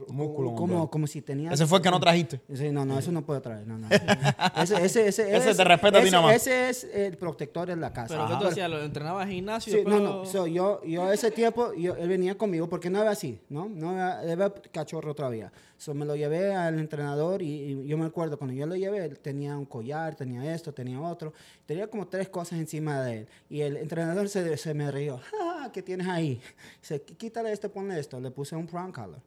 Músculo, 0.09 0.55
como, 0.55 0.91
como 0.91 1.07
si 1.07 1.21
tenía... 1.21 1.53
Ese 1.53 1.67
fue 1.67 1.79
el 1.79 1.85
que 1.85 1.91
no 1.91 2.01
trajiste. 2.01 2.41
Sí, 2.55 2.71
no, 2.71 2.85
no, 2.87 2.99
eso 2.99 3.13
no 3.13 3.25
puedo 3.27 3.43
traer. 3.43 3.67
No, 3.67 3.77
no. 3.79 3.89
Ese, 4.57 4.83
ese, 4.85 5.09
ese, 5.09 5.37
Ese 5.37 5.55
te 5.55 5.65
respeta 5.65 5.99
a 5.99 6.01
ti 6.01 6.07
ese- 6.09 6.17
nada 6.17 6.27
más. 6.29 6.35
Ese 6.37 6.71
es 6.71 6.85
el 6.95 7.17
protector 7.19 7.69
de 7.69 7.77
la 7.77 7.93
casa. 7.93 8.15
Pero 8.15 8.27
¿qué 8.27 8.33
Ajá. 8.33 8.43
tú 8.43 8.49
hacías? 8.49 8.71
¿Lo 8.71 8.83
entrenabas 8.83 9.27
en 9.27 9.33
gimnasio? 9.35 9.73
Sí, 9.73 9.79
no, 9.85 9.91
después 9.91 10.03
no. 10.03 10.17
lo- 10.21 10.25
So, 10.27 10.47
yo, 10.47 10.83
yo 10.85 11.13
ese 11.13 11.31
tiempo, 11.31 11.75
yo, 11.75 11.95
él 11.97 12.09
venía 12.09 12.37
conmigo 12.39 12.69
porque 12.69 12.89
no 12.89 13.03
era 13.03 13.11
así, 13.11 13.39
¿no? 13.51 13.69
No 13.69 13.93
era, 13.93 14.23
era 14.25 14.53
cachorro 14.73 15.15
todavía. 15.15 15.53
So, 15.77 15.93
me 15.95 16.05
lo 16.07 16.17
llevé 16.17 16.55
al 16.55 16.79
entrenador 16.79 17.43
y, 17.43 17.47
y 17.73 17.87
yo 17.87 17.99
me 17.99 18.07
acuerdo 18.07 18.39
cuando 18.39 18.55
yo 18.55 18.65
lo 18.67 18.77
llevé, 18.77 19.05
él 19.05 19.19
tenía 19.19 19.57
un 19.59 19.67
collar, 19.67 20.15
tenía 20.15 20.55
esto, 20.55 20.73
tenía 20.73 21.01
otro. 21.01 21.33
Tenía 21.67 21.89
como 21.89 22.07
tres 22.07 22.29
cosas 22.29 22.59
encima 22.59 23.03
de 23.03 23.19
él. 23.19 23.29
Y 23.51 23.61
el 23.61 23.77
entrenador 23.77 24.29
se, 24.29 24.57
se 24.57 24.73
me 24.75 24.91
rió. 24.91 25.21
"Ah, 25.43 25.71
¿Qué 25.73 25.83
tienes 25.83 26.07
ahí? 26.09 26.41
Dice, 26.81 27.03
"Quí- 27.05 27.15
quítale 27.17 27.53
esto, 27.53 27.71
ponle 27.71 27.99
esto. 27.99 28.19
Le 28.21 28.31
puse 28.31 28.57
un 28.57 28.67
prong 28.67 28.91
collar. 28.93 29.21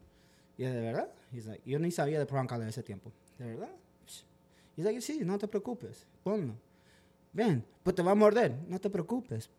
Y 0.57 0.63
¿de 0.63 0.81
verdad? 0.81 1.09
He's 1.31 1.45
like, 1.45 1.61
yo 1.69 1.79
ni 1.79 1.91
sabía 1.91 2.19
de 2.19 2.25
collar 2.25 2.61
en 2.61 2.67
ese 2.67 2.83
tiempo. 2.83 3.11
¿De 3.37 3.45
verdad? 3.45 3.71
Y 4.77 4.83
dice, 4.83 5.01
sí, 5.01 5.19
no 5.23 5.37
te 5.37 5.47
preocupes, 5.47 6.05
ponlo. 6.23 6.53
Ven, 7.31 7.63
pues 7.83 7.95
te 7.95 8.01
va 8.01 8.11
a 8.11 8.15
morder, 8.15 8.53
no 8.67 8.79
te 8.79 8.89
preocupes. 8.89 9.49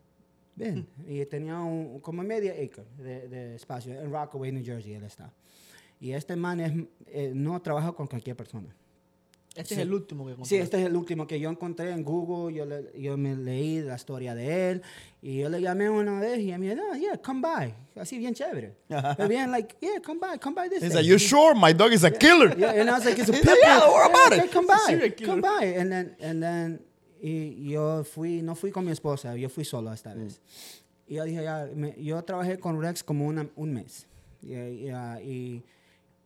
Ven. 0.55 0.87
Y 1.07 1.25
tenía 1.25 1.59
un, 1.59 1.99
como 1.99 2.23
media 2.23 2.51
acre 2.51 2.85
de, 2.97 3.27
de 3.27 3.55
espacio 3.55 3.93
en 3.99 4.11
Rockaway, 4.11 4.51
New 4.51 4.63
Jersey, 4.63 4.93
él 4.93 5.03
está. 5.03 5.31
Y 5.99 6.11
este 6.11 6.35
man 6.35 6.59
es, 6.59 6.73
eh, 7.07 7.31
no 7.33 7.59
trabaja 7.61 7.91
con 7.91 8.07
cualquier 8.07 8.35
persona. 8.35 8.75
Este 9.57 9.75
sí. 9.75 9.81
es 9.81 9.87
el 9.87 9.93
último 9.93 10.23
que 10.25 10.31
Sí, 10.31 10.35
encontré. 10.35 10.59
este 10.59 10.79
es 10.81 10.85
el 10.85 10.95
último 10.95 11.25
que 11.27 11.39
yo 11.39 11.49
encontré 11.49 11.89
en 11.91 12.03
Google. 12.03 12.55
Yo, 12.55 12.65
le- 12.65 12.91
yo 12.95 13.17
me 13.17 13.35
leí 13.35 13.81
la 13.81 13.95
historia 13.95 14.35
de 14.35 14.69
él. 14.71 14.81
Y 15.21 15.39
yo 15.39 15.49
le 15.49 15.59
llamé 15.59 15.89
una 15.89 16.19
vez 16.19 16.39
y 16.39 16.55
me 16.57 16.69
dijo, 16.69 16.75
no, 16.75 16.95
yeah, 16.95 17.17
come 17.17 17.41
by. 17.41 17.73
Así 17.95 18.17
bien 18.19 18.33
chévere. 18.33 18.75
Pero 19.17 19.27
bien, 19.27 19.51
like, 19.51 19.75
yeah, 19.81 19.99
come 20.01 20.19
by, 20.19 20.37
come 20.39 20.53
by 20.55 20.69
this 20.69 20.81
He 20.83 20.89
day. 20.89 20.95
said, 20.97 21.05
you 21.05 21.17
sure? 21.17 21.55
My 21.55 21.73
dog 21.73 21.91
is 21.91 22.03
a 22.03 22.11
killer. 22.11 22.55
Yeah, 22.57 22.71
and 22.79 22.89
I 22.89 22.93
was 22.93 23.05
like, 23.05 23.17
it's 23.19 23.29
a 23.29 23.33
pit 23.33 23.43
said, 23.43 23.55
yeah, 23.63 23.79
bull. 23.79 23.87
don't 23.87 23.93
worry 23.95 24.09
about 24.09 24.31
Yeah, 24.37 24.43
it. 24.43 24.51
Come 24.51 24.67
by, 24.67 25.09
come 25.25 25.41
by. 25.41 25.65
And 25.65 25.91
then, 25.91 26.15
and 26.21 26.41
then, 26.43 26.79
y 27.21 27.71
yo 27.71 28.03
fui, 28.03 28.41
no 28.43 28.53
fui 28.53 28.69
con 28.71 28.85
mi 28.85 28.91
esposa, 28.91 29.35
yo 29.35 29.49
fui 29.49 29.65
solo 29.65 29.91
esta 29.91 30.13
vez. 30.13 30.39
Y 31.07 31.15
yo 31.15 31.23
dije, 31.23 31.41
ya, 31.43 31.67
me- 31.73 31.95
yo 31.97 32.21
trabajé 32.23 32.59
con 32.59 32.79
Rex 32.79 33.03
como 33.03 33.25
una- 33.25 33.49
un 33.55 33.73
mes. 33.73 34.05
Y, 34.43 34.53
y, 34.53 34.89
ah, 34.93 35.19
y- 35.19 35.63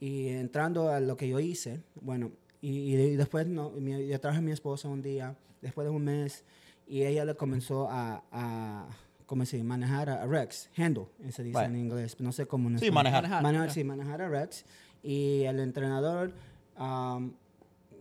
y 0.02 0.28
entrando 0.30 0.90
a 0.90 1.00
lo 1.00 1.16
que 1.16 1.30
yo 1.30 1.40
hice, 1.40 1.80
bueno, 2.02 2.32
y, 2.62 2.94
y 2.96 3.16
después 3.16 3.48
no, 3.48 3.72
mi- 3.72 4.08
yo 4.08 4.20
traje 4.20 4.38
a 4.38 4.42
mi 4.42 4.52
esposa 4.52 4.88
un 4.88 5.02
día, 5.02 5.36
después 5.62 5.86
de 5.86 5.92
un 5.92 6.04
mes, 6.04 6.44
y 6.88 7.04
ella 7.04 7.26
le 7.26 7.36
comenzó 7.36 7.88
a, 7.90 8.24
a 8.32 8.88
¿cómo 9.26 9.46
se 9.46 9.58
dice? 9.58 9.68
Manejar 9.68 10.10
a, 10.10 10.26
Rex, 10.28 10.70
handle, 10.78 11.06
se 11.32 11.44
dice 11.44 11.60
Right. 11.60 11.70
en 11.70 11.76
inglés, 11.78 12.20
no 12.20 12.32
sé 12.32 12.46
cómo 12.46 12.70
en 12.70 12.80
Sí, 12.80 12.92
manejar. 12.92 13.28
Manejar. 13.42 13.72
Sí, 13.72 13.84
manejar 13.84 14.22
a 14.22 14.30
Rex. 14.30 14.66
Y 15.04 15.44
el 15.44 15.60
entrenador, 15.60 16.34
um, 16.78 17.34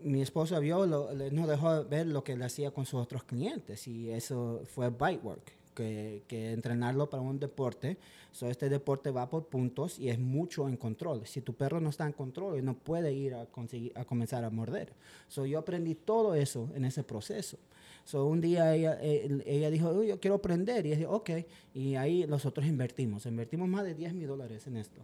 mi 0.02 0.22
esposa 0.22 0.58
vio, 0.58 0.86
lo- 0.86 1.10
no 1.30 1.46
dejó 1.46 1.84
ver 1.84 2.06
lo 2.06 2.24
que 2.24 2.36
le 2.36 2.44
hacía 2.44 2.70
con 2.72 2.84
sus 2.84 3.00
otros 3.00 3.22
clientes. 3.24 3.86
Y 3.86 4.10
eso 4.10 4.62
fue 4.66 4.90
bite 4.90 5.20
work, 5.22 5.52
que, 5.80 6.22
que 6.28 6.52
entrenarlo 6.52 7.08
para 7.08 7.22
un 7.22 7.38
deporte. 7.38 7.96
So, 8.32 8.49
este 8.49 8.68
deporte 8.68 9.10
va 9.10 9.28
por 9.28 9.46
puntos 9.46 9.99
y 9.99 10.08
es 10.08 10.18
mucho 10.18 10.68
en 10.68 10.76
control. 10.76 11.26
Si 11.26 11.40
tu 11.40 11.54
perro 11.54 11.80
no 11.80 11.88
está 11.88 12.06
en 12.06 12.12
control, 12.12 12.64
no 12.64 12.75
puede 12.75 13.12
ir 13.12 13.34
a, 13.34 13.46
conseguir, 13.46 13.92
a 13.96 14.04
comenzar 14.04 14.44
a 14.44 14.50
morder. 14.50 14.92
So, 15.28 15.46
yo 15.46 15.58
aprendí 15.58 15.94
todo 15.94 16.34
eso 16.34 16.68
en 16.75 16.84
ese 16.84 17.02
proceso. 17.02 17.58
So, 18.04 18.26
un 18.26 18.40
día 18.40 18.75
ella, 18.75 18.99
ella 19.00 19.70
dijo, 19.70 19.90
"Uy, 19.90 20.08
yo 20.08 20.20
quiero 20.20 20.37
aprender. 20.37 20.84
Y 20.87 20.90
dije, 20.90 21.06
ok. 21.06 21.30
Y 21.75 21.94
ahí 21.94 22.26
nosotros 22.28 22.66
invertimos. 22.66 23.26
Invertimos 23.26 23.68
más 23.68 23.84
de 23.84 23.94
10 23.94 24.14
mil 24.14 24.28
dólares 24.28 24.66
en 24.66 24.76
esto. 24.76 25.00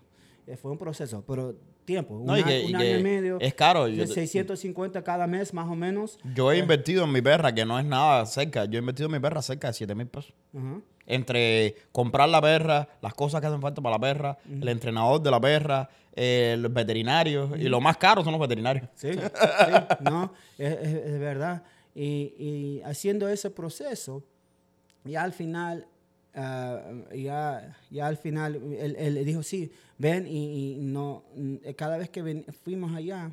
Eh, 0.46 0.56
fue 0.56 0.70
un 0.70 0.78
proceso, 0.78 1.24
pero 1.26 1.56
tiempo. 1.84 2.20
No, 2.24 2.32
un, 2.34 2.38
y 2.38 2.44
que- 2.44 2.62
y 2.62 2.74
año 2.74 2.98
y 2.98 3.02
medio. 3.02 3.38
es 3.40 3.52
caro. 3.54 3.86
de 3.86 3.96
Yo- 3.96 4.06
650 4.06 5.02
cada 5.02 5.26
mes, 5.26 5.52
más 5.52 5.66
o 5.68 5.74
menos. 5.74 6.18
Yo 6.34 6.52
he 6.52 6.58
invertido 6.58 7.04
en 7.04 7.12
mi 7.12 7.20
perra, 7.20 7.52
que 7.52 7.64
no 7.64 7.78
es 7.78 7.84
nada 7.84 8.24
cerca. 8.26 8.64
Yo 8.66 8.78
he 8.78 8.80
invertido 8.80 9.06
en 9.06 9.12
mi 9.12 9.18
perra 9.20 9.42
cerca 9.42 9.68
de 9.68 9.72
7 9.74 9.94
mil 9.94 10.06
pesos. 10.06 10.32
Entre 11.08 11.76
comprar 11.92 12.28
la 12.28 12.40
perra, 12.40 12.88
las 13.00 13.14
cosas 13.14 13.40
que 13.40 13.46
hacen 13.46 13.60
falta 13.60 13.80
para 13.80 13.96
la 13.96 14.00
perra, 14.00 14.38
el 14.48 14.68
entrenador 14.68 15.22
de 15.22 15.30
la 15.30 15.40
perra, 15.40 15.88
eh, 16.14 16.56
los 16.58 16.72
veterinarios. 16.72 17.50
Y 17.58 17.68
lo 17.68 17.80
más 17.80 17.96
caro 17.96 18.22
son 18.24 18.32
los 18.32 18.40
veterinarios. 18.40 18.88
Sí, 18.94 19.12
sí, 19.12 19.18
no, 20.00 20.32
es, 20.58 20.72
es- 20.72 20.94
es 21.06 21.20
verdad. 21.20 21.62
Y, 21.94 22.34
y 22.38 22.82
haciendo 22.84 23.28
ese 23.28 23.50
proceso, 23.50 24.22
ya 25.04 25.22
al 25.22 25.32
final, 25.32 25.86
ah, 26.36 26.80
ya, 27.14 27.76
ya 27.90 28.06
al 28.06 28.16
final, 28.16 28.56
él, 28.78 28.94
él 28.98 29.24
dijo, 29.24 29.42
sí, 29.42 29.72
ven 29.98 30.26
y, 30.26 30.74
y 30.74 30.78
no, 30.78 31.24
mm, 31.34 31.56
cada 31.76 31.96
vez 31.96 32.08
que 32.10 32.22
ven- 32.22 32.44
fuimos 32.62 32.94
allá, 32.94 33.30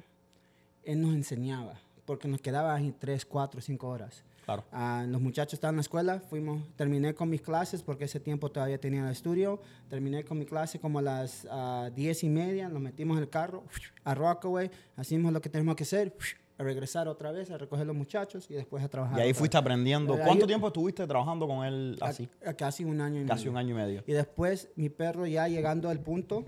él 0.83 1.01
nos 1.01 1.13
enseñaba, 1.13 1.79
porque 2.05 2.27
nos 2.27 2.41
quedaba 2.41 2.73
ahí 2.75 2.93
tres, 2.97 3.25
cuatro, 3.25 3.61
cinco 3.61 3.87
horas. 3.89 4.23
Claro. 4.45 4.65
Ah, 4.73 5.05
los 5.07 5.21
muchachos 5.21 5.53
estaban 5.53 5.75
en 5.75 5.77
la 5.77 5.81
escuela, 5.83 6.19
fuimos, 6.19 6.61
terminé 6.75 7.13
con 7.15 7.29
mis 7.29 7.41
clases 7.41 7.81
porque 7.81 8.03
ese 8.03 8.19
tiempo 8.19 8.51
todavía 8.51 8.77
tenía 8.77 9.05
el 9.05 9.11
estudio. 9.13 9.61
Terminé 9.89 10.25
con 10.25 10.37
mi 10.37 10.45
clase 10.45 10.79
como 10.79 10.99
a 10.99 11.01
las 11.01 11.47
ah, 11.49 11.89
diez 11.95 12.25
y 12.25 12.29
media, 12.29 12.67
nos 12.67 12.81
metimos 12.81 13.15
en 13.15 13.23
el 13.23 13.29
carro 13.29 13.63
a 14.03 14.13
Rockaway, 14.13 14.69
hicimos 14.99 15.31
lo 15.31 15.39
que 15.39 15.47
tenemos 15.47 15.77
que 15.77 15.83
hacer, 15.83 16.13
a 16.57 16.63
regresar 16.63 17.07
otra 17.07 17.31
vez, 17.31 17.49
a 17.51 17.57
recoger 17.57 17.85
los 17.87 17.95
muchachos 17.95 18.45
y 18.49 18.53
después 18.53 18.83
a 18.83 18.87
trabajar. 18.89 19.17
Y 19.17 19.21
ahí 19.21 19.33
fuiste 19.33 19.57
vez. 19.57 19.61
aprendiendo. 19.61 20.13
Ahí- 20.13 20.21
¿Cuánto 20.25 20.45
tiempo 20.47 20.67
estuviste 20.67 21.05
trabajando 21.07 21.47
con 21.47 21.65
él 21.65 21.97
A- 22.01 22.09
así? 22.09 22.29
a 22.45 22.53
casi 22.53 22.85
un 22.85 23.01
año 23.01 23.21
y 23.21 23.25
Casi 23.25 23.41
medio. 23.45 23.51
un 23.51 23.57
año 23.57 23.69
y 23.71 23.73
medio. 23.73 24.03
Y 24.05 24.11
después 24.13 24.69
mi 24.75 24.89
perro 24.89 25.25
ya 25.25 25.47
llegando 25.47 25.89
al 25.89 25.99
punto 25.99 26.45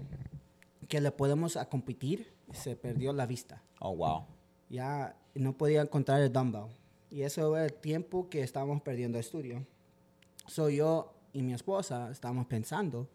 que 0.87 1.01
le 1.01 1.11
podemos 1.11 1.57
a 1.57 1.67
competir, 1.67 2.33
se 2.53 2.75
perdió 2.75 3.11
la 3.13 3.25
vista. 3.25 3.61
Oh, 3.79 3.95
wow. 3.95 4.25
ya 4.69 5.15
no 5.35 5.57
podía 5.57 5.81
encontrar 5.81 6.21
el 6.21 6.31
dumbbell. 6.31 6.65
Y 7.09 7.21
eso 7.23 7.55
era 7.55 7.65
el 7.65 7.73
tiempo 7.73 8.29
que 8.29 8.41
estábamos 8.41 8.81
perdiendo 8.81 9.17
el 9.17 9.23
estudio. 9.23 9.65
So 10.47 10.69
yo 10.69 11.13
y 11.33 11.41
mi 11.41 11.53
esposa 11.53 12.09
estábamos 12.11 12.45
pensando, 12.47 13.07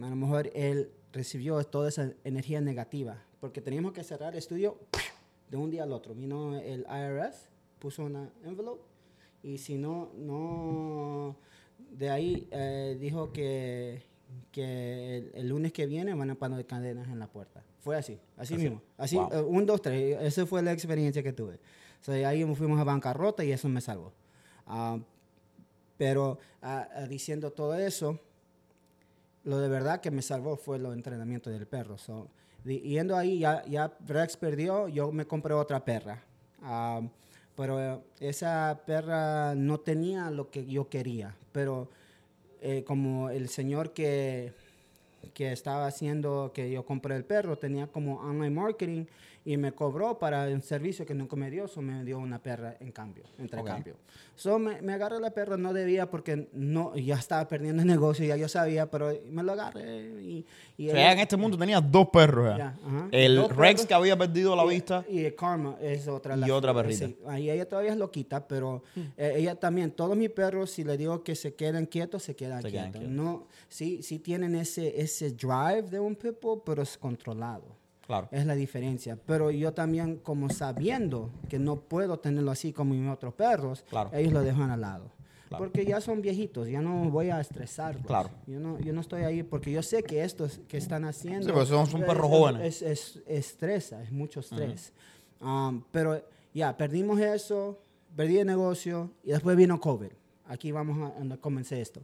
a 0.00 0.08
lo 0.08 0.16
mejor 0.16 0.50
él 0.54 0.90
recibió 1.12 1.62
toda 1.64 1.88
esa 1.88 2.12
energía 2.24 2.60
negativa, 2.60 3.22
porque 3.40 3.60
teníamos 3.60 3.92
que 3.92 4.04
cerrar 4.04 4.32
el 4.32 4.38
estudio 4.38 4.78
de 5.50 5.56
un 5.56 5.70
día 5.70 5.82
al 5.84 5.92
otro. 5.92 6.14
Vino 6.14 6.56
el 6.58 6.80
IRS, 6.88 7.48
puso 7.78 8.04
una 8.04 8.30
envelope, 8.44 8.82
y 9.42 9.58
si 9.58 9.76
no, 9.78 10.10
no, 10.16 11.36
de 11.92 12.10
ahí 12.10 12.48
eh, 12.50 12.96
dijo 13.00 13.32
que, 13.32 14.02
que 14.52 15.16
el, 15.18 15.30
el 15.34 15.48
lunes 15.48 15.72
que 15.72 15.86
viene 15.86 16.14
van 16.14 16.30
a 16.30 16.34
poner 16.34 16.66
cadenas 16.66 17.08
en 17.08 17.18
la 17.18 17.28
puerta. 17.28 17.62
Fue 17.80 17.96
así, 17.96 18.18
así, 18.36 18.56
mismo. 18.56 18.82
Así, 18.96 19.16
Wow. 19.16 19.32
eh, 19.32 19.40
un, 19.42 19.64
dos, 19.64 19.80
tres. 19.80 20.18
Esa 20.20 20.44
fue 20.44 20.62
la 20.62 20.72
experiencia 20.72 21.22
que 21.22 21.32
tuve. 21.32 21.58
So, 22.00 22.12
ahí 22.12 22.44
fuimos 22.54 22.78
a 22.80 22.84
bancarrota 22.84 23.44
y 23.44 23.52
eso 23.52 23.68
me 23.68 23.80
salvó. 23.80 24.12
Ah, 24.66 24.98
pero 25.96 26.38
ah, 26.62 26.88
diciendo 27.08 27.50
todo 27.52 27.74
eso, 27.76 28.20
lo 29.44 29.58
de 29.58 29.68
verdad 29.68 30.00
que 30.00 30.10
me 30.10 30.22
salvó 30.22 30.56
fue 30.56 30.78
los 30.78 30.92
entrenamientos 30.94 31.52
del 31.52 31.66
perro. 31.66 31.96
So, 31.96 32.28
yendo 32.64 33.16
ahí, 33.16 33.38
ya, 33.40 33.64
ya 33.66 33.92
Rex 34.06 34.36
perdió, 34.36 34.88
yo 34.88 35.12
me 35.12 35.26
compré 35.26 35.54
otra 35.54 35.84
perra. 35.84 36.22
Ah, 36.62 37.00
pero 37.56 37.80
eh, 37.80 37.98
esa 38.20 38.82
perra 38.86 39.54
no 39.54 39.78
tenía 39.78 40.30
lo 40.30 40.50
que 40.50 40.66
yo 40.66 40.88
quería. 40.88 41.34
Pero 41.52 41.88
eh, 42.60 42.84
como 42.84 43.30
el 43.30 43.48
señor 43.48 43.92
que, 43.92 44.52
que 45.34 45.52
estaba 45.52 45.86
haciendo 45.86 46.52
que 46.54 46.70
yo 46.70 46.84
compré 46.84 47.16
el 47.16 47.24
perro 47.24 47.56
tenía 47.56 47.86
como 47.86 48.20
online 48.20 48.50
marketing 48.50 49.04
y 49.44 49.56
me 49.56 49.72
cobró 49.72 50.18
para 50.18 50.44
un 50.48 50.60
servicio 50.62 51.06
que 51.06 51.14
nunca 51.14 51.36
me 51.36 51.50
dio, 51.50 51.66
so 51.68 51.80
me 51.80 52.04
dio 52.04 52.18
una 52.18 52.42
perra 52.42 52.76
en 52.80 52.92
cambio, 52.92 53.24
entre 53.38 53.62
cambio. 53.64 53.96
So 54.36 54.58
me, 54.58 54.80
me 54.82 54.92
agarré 54.92 55.18
la 55.20 55.30
perra, 55.30 55.56
no 55.56 55.72
debía 55.72 56.08
porque 56.10 56.48
no, 56.52 56.94
ya 56.96 57.16
estaba 57.16 57.48
perdiendo 57.48 57.82
el 57.82 57.88
negocio, 57.88 58.24
ya 58.26 58.36
yo 58.36 58.48
sabía, 58.48 58.90
pero 58.90 59.12
me 59.30 59.42
lo 59.42 59.52
agarré 59.52 60.22
y... 60.22 60.46
y 60.76 60.88
O 60.88 60.92
sea, 60.92 61.12
en 61.12 61.18
este 61.18 61.36
mundo 61.36 61.56
tenías 61.58 61.82
dos 61.90 62.08
perros. 62.10 62.56
ya. 62.56 62.58
Ya, 62.58 62.86
ajá. 62.86 63.08
El 63.10 63.36
Dos 63.36 63.56
Rex 63.56 63.72
perros. 63.74 63.86
que 63.86 63.94
había 63.94 64.16
perdido 64.16 64.54
la 64.54 64.64
Y- 64.64 64.68
vista. 64.68 65.04
Y, 65.08 65.24
el 65.24 65.34
Karma 65.34 65.76
es 65.80 66.06
otra. 66.06 66.36
Y 66.36 66.50
otra 66.50 66.72
perrita. 66.74 67.06
Sí, 67.06 67.18
ahí 67.26 67.50
ella 67.50 67.66
todavía 67.68 67.92
es 67.92 67.96
loquita, 67.98 68.46
pero 68.46 68.82
eh, 69.16 69.34
ella 69.36 69.54
también, 69.54 69.90
todos 69.90 70.16
mis 70.16 70.30
perros, 70.30 70.70
si 70.70 70.84
le 70.84 70.96
digo 70.96 71.24
que 71.24 71.34
se 71.34 71.54
quedan 71.54 71.86
quietos, 71.86 72.22
se 72.22 72.36
quedan 72.36 72.62
Se 72.62 72.70
quedan 72.70 72.92
quietos. 72.92 73.00
quietos. 73.08 73.16
No, 73.16 73.46
sí, 73.68 74.02
sí 74.02 74.18
tienen 74.18 74.54
ese, 74.54 75.00
ese 75.00 75.30
drive 75.32 75.82
de 75.90 75.98
un 75.98 76.14
pitbull, 76.14 76.62
pero 76.64 76.82
es 76.82 76.96
controlado. 76.98 77.76
Claro. 78.08 78.26
Es 78.32 78.44
la 78.46 78.54
diferencia. 78.56 79.16
Pero 79.26 79.50
yo 79.52 79.72
también, 79.74 80.16
como 80.16 80.48
sabiendo 80.50 81.30
que 81.48 81.58
no 81.60 81.76
puedo 81.76 82.18
tenerlo 82.18 82.50
así 82.50 82.72
como 82.72 82.94
mis 82.94 83.08
otros 83.08 83.34
perros, 83.34 83.84
Claro. 83.88 84.10
ellos 84.14 84.32
lo 84.32 84.40
dejan 84.42 84.70
al 84.70 84.80
lado. 84.80 85.12
Claro. 85.48 85.64
Porque 85.64 85.84
ya 85.86 86.00
son 86.00 86.20
viejitos, 86.22 86.68
ya 86.68 86.80
no 86.82 87.08
voy 87.10 87.30
a 87.30 87.40
estresarlos. 87.40 88.04
Claro. 88.06 88.30
Yo 88.46 88.58
no, 88.60 88.78
yo 88.80 88.92
no 88.92 89.00
estoy 89.02 89.22
ahí 89.22 89.42
porque 89.42 89.70
yo 89.70 89.82
sé 89.82 90.02
que 90.02 90.24
estos 90.24 90.60
que 90.68 90.76
están 90.78 91.04
haciendo... 91.04 91.46
Sí, 91.46 91.52
pues 91.52 91.68
son- 91.68 91.86
son 91.86 92.00
es- 92.02 92.06
perros 92.06 92.26
es- 92.26 92.30
jóvenes. 92.38 92.82
Es, 92.82 92.82
es- 92.82 93.22
estresa, 93.26 94.02
es 94.02 94.10
mucho 94.10 94.40
estrés. 94.40 94.92
Um, 95.40 95.82
pero 95.92 96.22
ya, 96.52 96.76
perdimos 96.76 97.20
eso, 97.20 97.78
perdí 98.16 98.38
el 98.38 98.46
negocio 98.46 99.10
y 99.22 99.30
después 99.30 99.56
vino 99.56 99.78
COVID. 99.80 100.10
Aquí 100.46 100.72
vamos 100.72 100.98
a 101.12 101.18
donde 101.18 101.38
comencé 101.38 101.80
esto. 101.80 102.00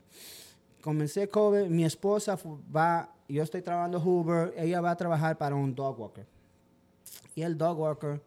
Comencé 0.85 1.29
COVID, 1.31 1.69
mi 1.71 1.83
esposa 1.87 2.39
va, 2.71 3.09
yo 3.27 3.43
estoy 3.43 3.63
trabajando 3.63 3.99
Hoover, 3.99 4.53
ella 4.55 4.83
va 4.83 4.91
a 4.91 4.97
trabajar 4.99 5.39
para 5.39 5.55
un 5.55 5.75
dog 5.75 5.99
walker. 5.99 6.27
Y 7.35 7.41
el 7.41 7.57
dog 7.57 7.79
walker, 7.81 8.21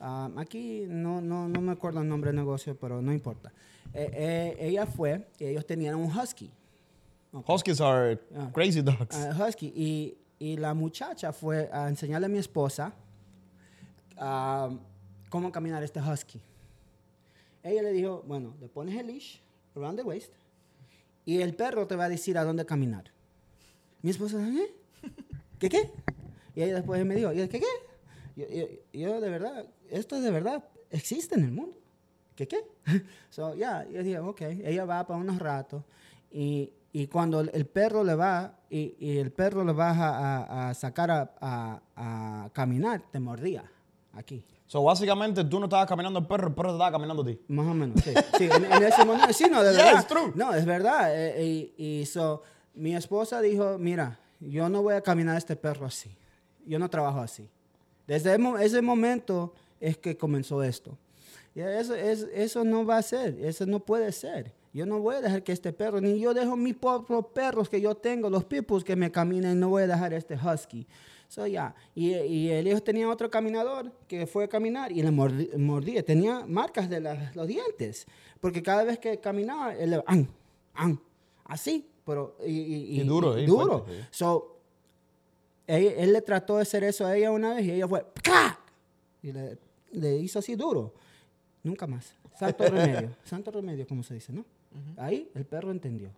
um, 0.00 0.36
aquí 0.36 0.84
no, 0.88 1.20
no, 1.20 1.48
no 1.48 1.60
me 1.60 1.70
acuerdo 1.70 2.00
el 2.00 2.08
nombre 2.08 2.30
del 2.30 2.36
negocio, 2.40 2.76
pero 2.76 3.00
no 3.00 3.12
importa. 3.12 3.52
Eh, 3.94 4.10
eh, 4.14 4.56
ella 4.58 4.84
fue, 4.84 5.28
y 5.38 5.44
ellos 5.44 5.64
tenían 5.64 5.94
un 5.94 6.06
husky. 6.10 6.50
Huskies 7.46 7.80
are 7.80 8.18
Ah. 8.36 8.50
crazy 8.52 8.82
dogs. 8.82 9.14
Ah, 9.16 9.36
husky. 9.46 9.72
Y, 9.76 10.18
y 10.40 10.56
la 10.56 10.74
muchacha 10.74 11.32
fue 11.32 11.70
a 11.72 11.88
enseñarle 11.88 12.26
a 12.26 12.28
mi 12.28 12.38
esposa 12.38 12.92
ah, 14.18 14.70
cómo 15.30 15.52
caminar 15.52 15.84
este 15.84 16.00
husky. 16.00 16.40
Ella 17.62 17.80
le 17.82 17.92
dijo, 17.92 18.24
bueno, 18.26 18.54
le 18.60 18.68
pones 18.68 18.98
el 18.98 19.06
leash 19.06 19.38
around 19.76 19.96
the 19.96 20.02
waist 20.02 20.32
y 21.24 21.40
el 21.42 21.54
perro 21.54 21.86
te 21.86 21.96
va 21.96 22.04
a 22.04 22.08
decir 22.08 22.36
a 22.38 22.44
dónde 22.44 22.64
caminar. 22.66 23.04
Mi 24.02 24.10
esposa, 24.10 24.38
¿eh? 24.46 24.74
¿Qué 25.58 25.68
qué? 25.68 25.90
Y 26.54 26.62
ella 26.62 26.74
después 26.76 27.04
me 27.04 27.14
dijo, 27.14 27.30
¿qué 27.30 27.48
qué? 27.48 27.62
Yo, 28.36 28.46
yo- 28.48 28.68
yo, 28.92 29.20
de 29.20 29.30
verdad, 29.30 29.66
esto 29.90 30.20
de 30.20 30.30
verdad 30.30 30.64
existe 30.90 31.34
en 31.36 31.44
el 31.44 31.52
mundo. 31.52 31.76
¿Qué 32.34 32.48
qué? 32.48 32.58
So, 33.30 33.54
ya, 33.54 33.86
yo 33.88 34.02
dije, 34.02 34.18
ok, 34.18 34.40
ella 34.42 34.84
va 34.84 35.06
para 35.06 35.20
unos 35.20 35.38
ratos 35.38 35.84
y, 36.30 36.70
y 36.92 37.06
cuando 37.06 37.40
el, 37.40 37.66
perro 37.66 38.02
le 38.04 38.14
va 38.14 38.58
y, 38.70 38.94
y 38.98 39.18
el 39.18 39.30
perro 39.32 39.64
le 39.64 39.72
vas 39.72 39.96
a, 39.98 40.10
a- 40.44 40.70
a 40.70 40.74
sacar 40.74 41.10
a- 41.10 41.80
a 41.96 42.50
caminar, 42.52 43.02
te 43.10 43.20
mordía 43.20 43.70
aquí. 44.12 44.44
So, 44.66 44.82
básicamente, 44.82 45.44
tú 45.44 45.58
no 45.58 45.66
estabas 45.66 45.86
caminando 45.86 46.18
el 46.20 46.26
perro, 46.26 46.48
el 46.48 46.54
perro 46.54 46.68
te 46.70 46.74
estaba 46.76 46.92
caminando 46.92 47.22
a 47.22 47.26
ti. 47.26 47.38
Más 47.48 47.66
o 47.66 47.74
menos, 47.74 48.00
sí. 48.02 48.12
Sí, 48.38 48.48
en, 48.50 48.64
en 48.64 48.82
ese 48.82 49.04
momento, 49.04 49.32
sí, 49.32 49.44
no, 49.50 49.62
de 49.62 49.74
Yeah, 49.74 49.84
verdad. 49.86 50.06
true. 50.08 50.32
No, 50.34 50.54
es 50.54 50.64
verdad. 50.64 51.10
eh, 51.14 51.72
y, 51.76 52.00
y 52.00 52.06
so, 52.06 52.42
mi 52.74 52.94
esposa 52.96 53.40
dijo, 53.42 53.76
mira, 53.78 54.18
yo 54.40 54.68
no 54.70 54.82
voy 54.82 54.94
a 54.94 55.02
caminar 55.02 55.34
a 55.34 55.38
este 55.38 55.56
perro 55.56 55.84
así. 55.86 56.10
Yo 56.64 56.78
no 56.78 56.88
trabajo 56.88 57.20
así. 57.20 57.48
Desde 58.06 58.36
ese 58.64 58.80
momento 58.82 59.52
es 59.80 59.98
que 59.98 60.16
comenzó 60.16 60.62
esto. 60.62 60.96
Y 61.54 61.60
eso, 61.60 61.94
es, 61.94 62.26
eso 62.32 62.64
no 62.64 62.86
va 62.86 62.96
a 62.96 63.02
ser, 63.02 63.36
eso 63.44 63.66
no 63.66 63.80
puede 63.80 64.10
ser. 64.12 64.54
Yo 64.72 64.86
no 64.86 65.00
voy 65.00 65.16
a 65.16 65.20
dejar 65.20 65.42
que 65.42 65.52
este 65.52 65.70
perro, 65.74 66.00
ni 66.00 66.18
yo 66.18 66.32
dejo 66.32 66.56
mis 66.56 66.74
propios 66.74 67.26
perros 67.34 67.68
que 67.68 67.78
yo 67.78 67.94
tengo, 67.94 68.30
los 68.30 68.44
pipus 68.44 68.82
que 68.82 68.96
me 68.96 69.10
caminen, 69.12 69.60
no 69.60 69.68
voy 69.68 69.82
a 69.82 69.86
dejar 69.86 70.14
este 70.14 70.34
husky. 70.34 70.86
So, 71.32 71.46
ya. 71.46 71.74
Y, 71.94 72.10
y 72.14 72.50
el 72.50 72.68
hijo 72.68 72.82
tenía 72.82 73.08
otro 73.08 73.30
caminador 73.30 73.90
que 74.06 74.26
fue 74.26 74.44
a 74.44 74.48
caminar 74.48 74.92
y 74.92 75.02
le 75.02 75.10
mordía. 75.10 76.04
Tenía 76.04 76.44
marcas 76.46 76.90
de 76.90 77.00
las- 77.00 77.34
los 77.34 77.46
dientes. 77.46 78.04
Porque 78.38 78.62
cada 78.62 78.84
vez 78.84 78.98
que 78.98 79.18
caminaba, 79.18 79.74
él 79.74 79.92
le... 79.92 80.02
"An, 80.06 80.28
an, 80.74 81.00
así, 81.44 81.88
pero 82.04 82.36
y, 82.44 82.50
y- 82.50 83.00
Y 83.00 83.04
duro, 83.04 83.38
y 83.38 83.46
duro. 83.46 83.84
fuerte. 83.86 84.06
So, 84.10 84.58
él, 85.66 85.94
él 85.96 86.12
le 86.12 86.20
trató 86.20 86.56
de 86.56 86.62
hacer 86.62 86.84
eso 86.84 87.06
a 87.06 87.16
ella 87.16 87.30
una 87.30 87.54
vez 87.54 87.64
y 87.64 87.70
ella 87.72 87.88
fue 87.88 88.04
¡ca! 88.22 88.60
y 89.22 89.32
le, 89.32 89.56
le 89.92 90.16
hizo 90.18 90.38
así 90.38 90.54
duro. 90.54 90.92
Nunca 91.62 91.86
más. 91.86 92.14
Santo 92.38 92.64
remedio. 92.68 93.16
Santo 93.24 93.50
remedio, 93.50 93.86
como 93.86 94.02
se 94.02 94.12
dice, 94.14 94.34
¿no? 94.34 94.44
Ahí 94.98 95.30
el 95.34 95.46
perro 95.46 95.70
entendió. 95.70 96.10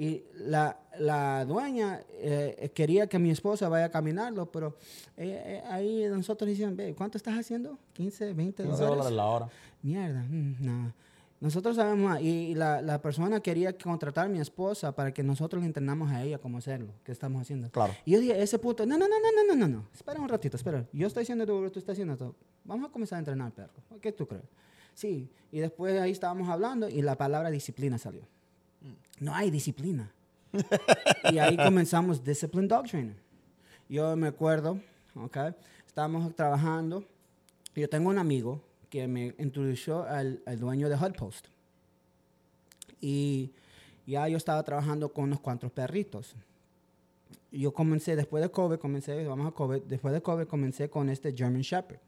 Y 0.00 0.24
la, 0.46 0.80
la 0.98 1.44
dueña 1.44 2.00
eh, 2.08 2.56
eh, 2.58 2.70
quería 2.70 3.06
que 3.06 3.18
mi 3.18 3.30
esposa 3.30 3.68
vaya 3.68 3.84
a 3.84 3.90
caminarlo, 3.90 4.50
pero 4.50 4.78
eh, 5.14 5.42
eh 5.44 5.62
ahí 5.68 6.06
nosotros 6.08 6.48
decían, 6.48 6.74
ve, 6.74 6.94
¿cuánto 6.94 7.18
estás 7.18 7.38
haciendo? 7.38 7.76
15, 7.92 8.32
20 8.32 8.62
15 8.62 8.82
dólares. 8.82 9.12
la 9.12 9.26
hora. 9.26 9.48
Mierda, 9.82 10.22
mm, 10.22 10.56
no. 10.60 10.94
Nosotros 11.38 11.76
sabemos, 11.76 12.16
ah, 12.16 12.18
y 12.18 12.54
la, 12.54 12.80
la, 12.80 13.02
persona 13.02 13.40
quería 13.40 13.76
contratar 13.76 14.24
a 14.24 14.28
mi 14.30 14.40
esposa 14.40 14.90
para 14.92 15.12
que 15.12 15.22
nosotros 15.22 15.60
le 15.60 15.66
entrenamos 15.66 16.10
a 16.10 16.22
ella 16.22 16.38
cómo 16.38 16.56
hacerlo, 16.56 16.94
que 17.04 17.12
estamos 17.12 17.42
haciendo. 17.42 17.68
Claro. 17.68 17.92
Y 18.06 18.12
yo 18.12 18.20
dije, 18.20 18.40
ese 18.40 18.58
puto, 18.58 18.86
no, 18.86 18.96
no, 18.96 19.06
no, 19.06 19.16
no, 19.20 19.44
no, 19.48 19.54
no, 19.54 19.68
no, 19.68 19.84
espera 19.92 20.18
un 20.18 20.30
ratito, 20.30 20.56
espera. 20.56 20.86
Yo 20.94 21.08
estoy 21.08 21.24
haciendo 21.24 21.44
tú 21.44 21.78
estás 21.78 21.92
haciendo 21.92 22.16
todo. 22.16 22.34
Vamos 22.64 22.88
a 22.88 22.90
comenzar 22.90 23.16
a 23.16 23.18
entrenar, 23.18 23.52
perro. 23.52 23.74
¿Qué 24.00 24.12
tú 24.12 24.26
crees? 24.26 24.44
Sí. 24.94 25.28
Y 25.52 25.60
después 25.60 26.00
ahí 26.00 26.12
estábamos 26.12 26.48
hablando 26.48 26.88
y 26.88 27.02
la 27.02 27.18
palabra 27.18 27.50
disciplina 27.50 27.98
salió. 27.98 28.22
No 29.20 29.34
hay 29.34 29.50
disciplina. 29.50 30.10
y 31.30 31.38
ahí 31.38 31.56
comenzamos 31.64 32.24
Discipline 32.24 32.66
Dog 32.66 32.86
Trainer. 32.86 33.16
Yo 33.88 34.16
me 34.16 34.28
acuerdo, 34.28 34.80
¿ok? 35.14 35.36
Estábamos 35.86 36.34
trabajando. 36.34 37.04
Yo 37.76 37.88
tengo 37.88 38.08
un 38.08 38.18
amigo 38.18 38.62
que 38.88 39.06
me 39.06 39.34
introdujo 39.38 40.02
al, 40.02 40.42
al 40.46 40.58
dueño 40.58 40.88
de 40.88 40.96
Hut 40.96 41.16
Post. 41.16 41.46
Y 43.00 43.52
ya 44.06 44.26
yo 44.26 44.36
estaba 44.36 44.62
trabajando 44.62 45.12
con 45.12 45.24
unos 45.24 45.40
cuantos 45.40 45.70
perritos. 45.70 46.34
Yo 47.52 47.72
comencé, 47.72 48.16
después 48.16 48.42
de 48.42 48.50
COVID, 48.50 48.78
comencé, 48.78 49.24
vamos 49.26 49.46
a 49.46 49.50
COVID, 49.50 49.82
después 49.82 50.14
de 50.14 50.22
COVID 50.22 50.46
comencé 50.46 50.88
con 50.88 51.08
este 51.08 51.34
German 51.36 51.62
Shepherd. 51.62 52.00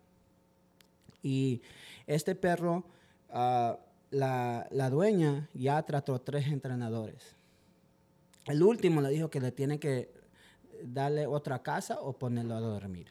Y 1.23 1.61
este 2.07 2.35
perro, 2.35 2.85
ah, 3.31 3.79
la, 4.13 4.69
la 4.71 4.91
dueña 4.91 5.49
ya 5.55 5.83
trató 5.83 6.21
tres 6.21 6.47
entrenadores. 6.47 7.35
El 8.47 8.63
último 8.63 9.01
le 9.01 9.09
dijo 9.11 9.31
que 9.31 9.41
le 9.41 9.51
tiene 9.51 9.81
que 9.81 10.13
darle 10.85 11.27
otra 11.27 11.63
casa 11.63 12.01
o 12.01 12.13
ponerlo 12.13 12.55
a 12.55 12.61
dormir. 12.61 13.09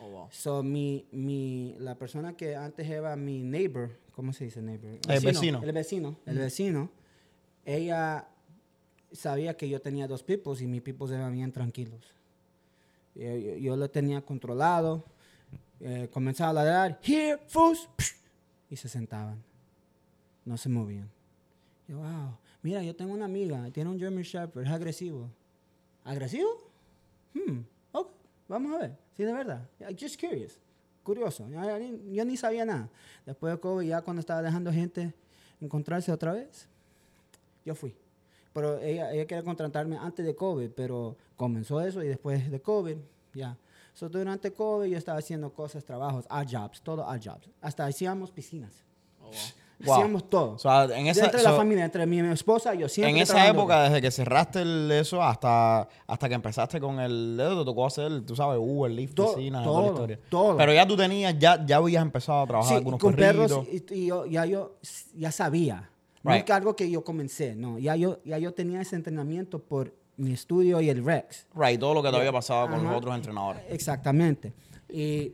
Oh, 0.00 0.08
wow. 0.08 0.28
So, 0.30 0.62
mi, 0.62 1.06
mi, 1.12 1.76
la 1.78 1.94
persona 1.94 2.36
que 2.36 2.54
antes 2.56 2.88
era 2.88 3.16
mi 3.16 3.42
neighbor, 3.42 3.90
¿cómo 4.14 4.32
se 4.32 4.44
dice 4.44 4.60
neighbor? 4.60 4.98
El 5.08 5.20
vecino. 5.24 5.62
El 5.62 5.72
vecino, 5.72 6.16
el 6.26 6.38
vecino, 6.38 6.90
ella 7.64 8.26
sabía 9.12 9.56
que 9.56 9.68
yo 9.68 9.80
tenía 9.80 10.08
dos 10.08 10.22
pipos 10.22 10.60
y 10.60 10.66
mis 10.66 10.82
pipos 10.82 11.10
eran 11.10 11.32
bien 11.32 11.52
tranquilos. 11.52 12.12
Yo, 13.14 13.36
yo, 13.36 13.56
yo 13.56 13.76
lo 13.76 13.88
tenía 13.90 14.20
controlado, 14.22 15.04
eh, 15.80 16.08
comenzaba 16.12 16.50
a 16.50 16.64
ladrar, 16.64 17.00
here, 17.02 17.38
fus, 17.46 17.88
y 18.68 18.76
se 18.76 18.88
sentaban. 18.88 19.42
No 20.44 20.56
se 20.56 20.68
movían. 20.68 21.08
Yo, 21.88 21.98
wow, 21.98 22.36
mira, 22.62 22.82
yo 22.82 22.94
tengo 22.94 23.12
una 23.12 23.26
amiga, 23.26 23.70
tiene 23.70 23.90
un 23.90 23.98
German 23.98 24.22
Shepherd, 24.22 24.64
es 24.66 24.70
agresivo. 24.70 25.28
¿Agresivo? 26.04 26.48
Hmm, 27.34 27.60
ok, 27.92 28.10
vamos 28.48 28.74
a 28.74 28.78
ver. 28.78 28.98
Sí, 29.16 29.24
de 29.24 29.32
verdad. 29.32 29.68
Just 29.98 30.20
curious. 30.20 30.58
Curioso. 31.02 31.48
Yo, 31.48 31.62
yo 31.62 31.96
yo 32.12 32.24
ni 32.24 32.36
sabía 32.36 32.64
nada. 32.64 32.88
Después 33.26 33.52
de 33.52 33.60
COVID, 33.60 33.86
ya 33.86 34.02
cuando 34.02 34.20
estaba 34.20 34.42
dejando 34.42 34.72
gente 34.72 35.14
encontrarse 35.60 36.12
otra 36.12 36.32
vez, 36.32 36.68
yo 37.64 37.74
fui. 37.74 37.94
Pero 38.52 38.78
ella, 38.78 39.12
ella 39.12 39.26
quería 39.26 39.42
contratarme 39.42 39.96
antes 39.96 40.24
de 40.26 40.34
COVID, 40.34 40.70
pero 40.70 41.16
comenzó 41.36 41.80
eso 41.80 42.02
y 42.02 42.08
después 42.08 42.50
de 42.50 42.60
COVID, 42.60 42.96
ya. 43.34 43.56
So, 43.94 44.08
durante 44.08 44.52
COVID 44.52 44.90
yo 44.90 44.96
estaba 44.98 45.18
haciendo 45.18 45.52
cosas, 45.52 45.84
trabajos, 45.84 46.26
odd 46.30 46.46
jobs, 46.50 46.80
todo 46.82 47.06
odd 47.06 47.20
jobs. 47.22 47.48
Hasta 47.60 47.86
hacíamos 47.86 48.30
piscinas. 48.30 48.84
Oh, 49.20 49.24
wow. 49.24 49.34
Wow. 49.84 49.94
Hacíamos 49.94 50.30
todo. 50.30 50.52
O 50.52 50.58
sea, 50.58 50.84
en 50.84 51.06
esa, 51.06 51.22
Dentro 51.22 51.38
de 51.38 51.44
la 51.44 51.52
familia, 51.54 51.84
entre 51.84 52.06
mi, 52.06 52.22
mi 52.22 52.32
esposa 52.32 52.74
yo 52.74 52.88
siempre 52.88 53.10
en 53.10 53.16
esa 53.22 53.48
época, 53.48 53.82
desde 53.84 54.00
que 54.00 54.10
cerraste 54.10 54.62
el- 54.62 54.90
eso 54.92 55.22
hasta, 55.22 55.88
hasta 56.06 56.28
que 56.28 56.34
empezaste 56.34 56.80
con 56.80 57.00
el 57.00 57.36
dedo, 57.36 57.58
te 57.60 57.64
tocó 57.64 57.86
hacer, 57.86 58.22
tú 58.24 58.36
sabes, 58.36 58.58
Uber, 58.60 58.90
Lyft, 58.90 59.14
To- 59.14 59.34
piscina, 59.34 59.62
todo, 59.62 59.72
toda 59.74 59.82
la 59.84 59.92
historia. 59.92 60.20
todo. 60.28 60.56
Pero 60.56 60.72
ya 60.72 60.86
tú 60.86 60.96
tenías, 60.96 61.36
ya, 61.38 61.64
ya 61.66 61.76
habías 61.78 62.02
empezado 62.02 62.42
a 62.42 62.46
trabajar 62.46 62.68
Sí, 62.70 62.76
algunos 62.76 63.00
con 63.00 63.14
perritos. 63.14 63.66
perros 63.66 63.68
y, 63.90 63.94
y 63.94 64.06
yo 64.06 64.26
ya 64.26 64.46
yo 64.46 64.76
ya 65.14 65.32
sabía. 65.32 65.88
No 66.22 66.30
Right. 66.30 66.38
es 66.40 66.44
que 66.44 66.52
algo 66.52 66.76
que 66.76 66.88
yo 66.88 67.02
comencé, 67.02 67.56
no. 67.56 67.80
Ya 67.80 67.96
yo, 67.96 68.20
ya 68.24 68.38
yo 68.38 68.54
tenía 68.54 68.80
ese 68.80 68.94
entrenamiento 68.94 69.58
por 69.58 69.92
mi 70.16 70.32
estudio 70.32 70.80
y 70.80 70.88
el 70.88 71.04
Rex. 71.04 71.46
Right, 71.56 71.80
todo 71.80 71.94
lo 71.94 72.02
que 72.04 72.10
te 72.10 72.16
había 72.16 72.30
pasado 72.30 72.68
con 72.70 72.84
los 72.84 72.96
otros 72.96 73.14
entrenadores. 73.16 73.62
Exactamente. 73.68 74.52
Y 74.88 75.32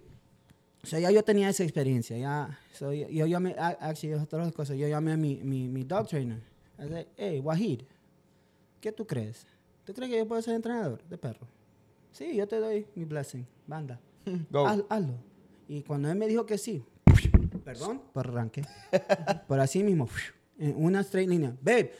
o 0.83 0.87
sea, 0.87 0.99
ya 1.01 1.11
yo 1.11 1.23
tenía 1.23 1.49
esa 1.49 1.63
experiencia. 1.65 2.17
Ya, 2.17 2.59
so, 2.73 2.93
yo, 2.93 3.09
yo 3.09 3.27
llamé, 3.27 3.55
a- 3.59 3.77
actually, 3.81 4.15
otras 4.15 4.53
cosas. 4.53 4.77
Yo 4.77 4.87
llamé 4.89 5.13
a 5.13 5.17
mi, 5.17 5.37
mi, 5.43 5.69
mi 5.69 5.85
dog 5.85 6.07
trainer. 6.09 6.41
I 6.79 6.89
said, 6.89 7.07
hey, 7.17 7.41
Wahid, 7.41 7.81
¿qué 8.81 8.93
tú 8.93 9.07
crees? 9.07 9.47
¿Tú 9.85 9.93
crees 9.93 10.11
que 10.11 10.19
yo 10.19 10.29
puedo 10.29 10.41
ser 10.43 10.55
entrenador 10.55 11.03
de 11.09 11.19
perro? 11.19 11.47
Sí, 12.13 12.35
yo 12.37 12.47
te 12.47 12.57
doy 12.61 12.87
mi 12.95 13.05
blessing. 13.05 13.47
Banda. 13.67 13.99
Go. 14.51 14.67
Haz- 14.67 14.85
hazlo. 14.89 15.15
Y 15.69 15.83
cuando 15.83 16.11
él 16.11 16.17
me 16.17 16.27
dijo 16.27 16.47
que 16.47 16.57
sí, 16.57 16.83
perdón 17.65 18.01
por 18.13 18.27
arranque, 18.29 18.63
por 19.49 19.61
así 19.61 19.83
mismo, 19.83 20.09
en 20.59 20.75
una 20.83 21.01
straight 21.01 21.29
línea, 21.29 21.55
babe, 21.61 21.93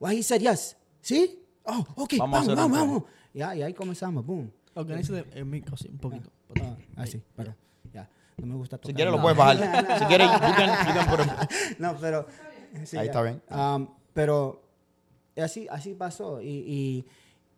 Wahid 0.00 0.22
said 0.22 0.40
yes. 0.42 0.76
¿Sí? 1.00 1.42
Oh, 1.64 1.84
ok, 1.96 2.14
Vamos 2.18 2.46
vamos, 2.46 2.56
vamos, 2.56 2.78
vamos. 2.78 3.02
Ya, 3.32 3.54
y 3.56 3.62
ahí 3.62 3.72
comenzamos, 3.74 4.24
boom. 4.24 4.50
Organiza 4.74 5.18
el 5.32 5.44
mic 5.46 5.72
así, 5.72 5.88
un 5.88 5.98
poquito. 5.98 6.30
Ah, 6.60 6.76
así, 6.96 7.22
pero 7.34 7.50
ya. 7.52 7.56
No 8.38 8.46
me 8.46 8.54
gusta 8.54 8.76
tocar. 8.76 8.90
Si 8.90 8.94
quieres 8.94 9.14
lo 9.14 9.20
puedes 9.22 9.36
bajar. 9.38 9.98
si 9.98 10.04
quieres, 10.06 10.28
you 10.30 10.54
can, 10.54 10.86
you 10.88 10.94
can 10.94 11.06
put 11.08 11.20
it- 11.20 11.78
no, 11.78 11.96
pero. 12.00 12.26
sí, 12.84 12.96
Ahí 12.98 13.06
ya. 13.06 13.10
está 13.12 13.22
bien. 13.22 13.42
Um, 13.50 13.88
pero 14.12 14.62
así, 15.36 15.66
así 15.70 15.94
pasó. 15.94 16.40
Y, 16.42 16.48
y 16.66 17.04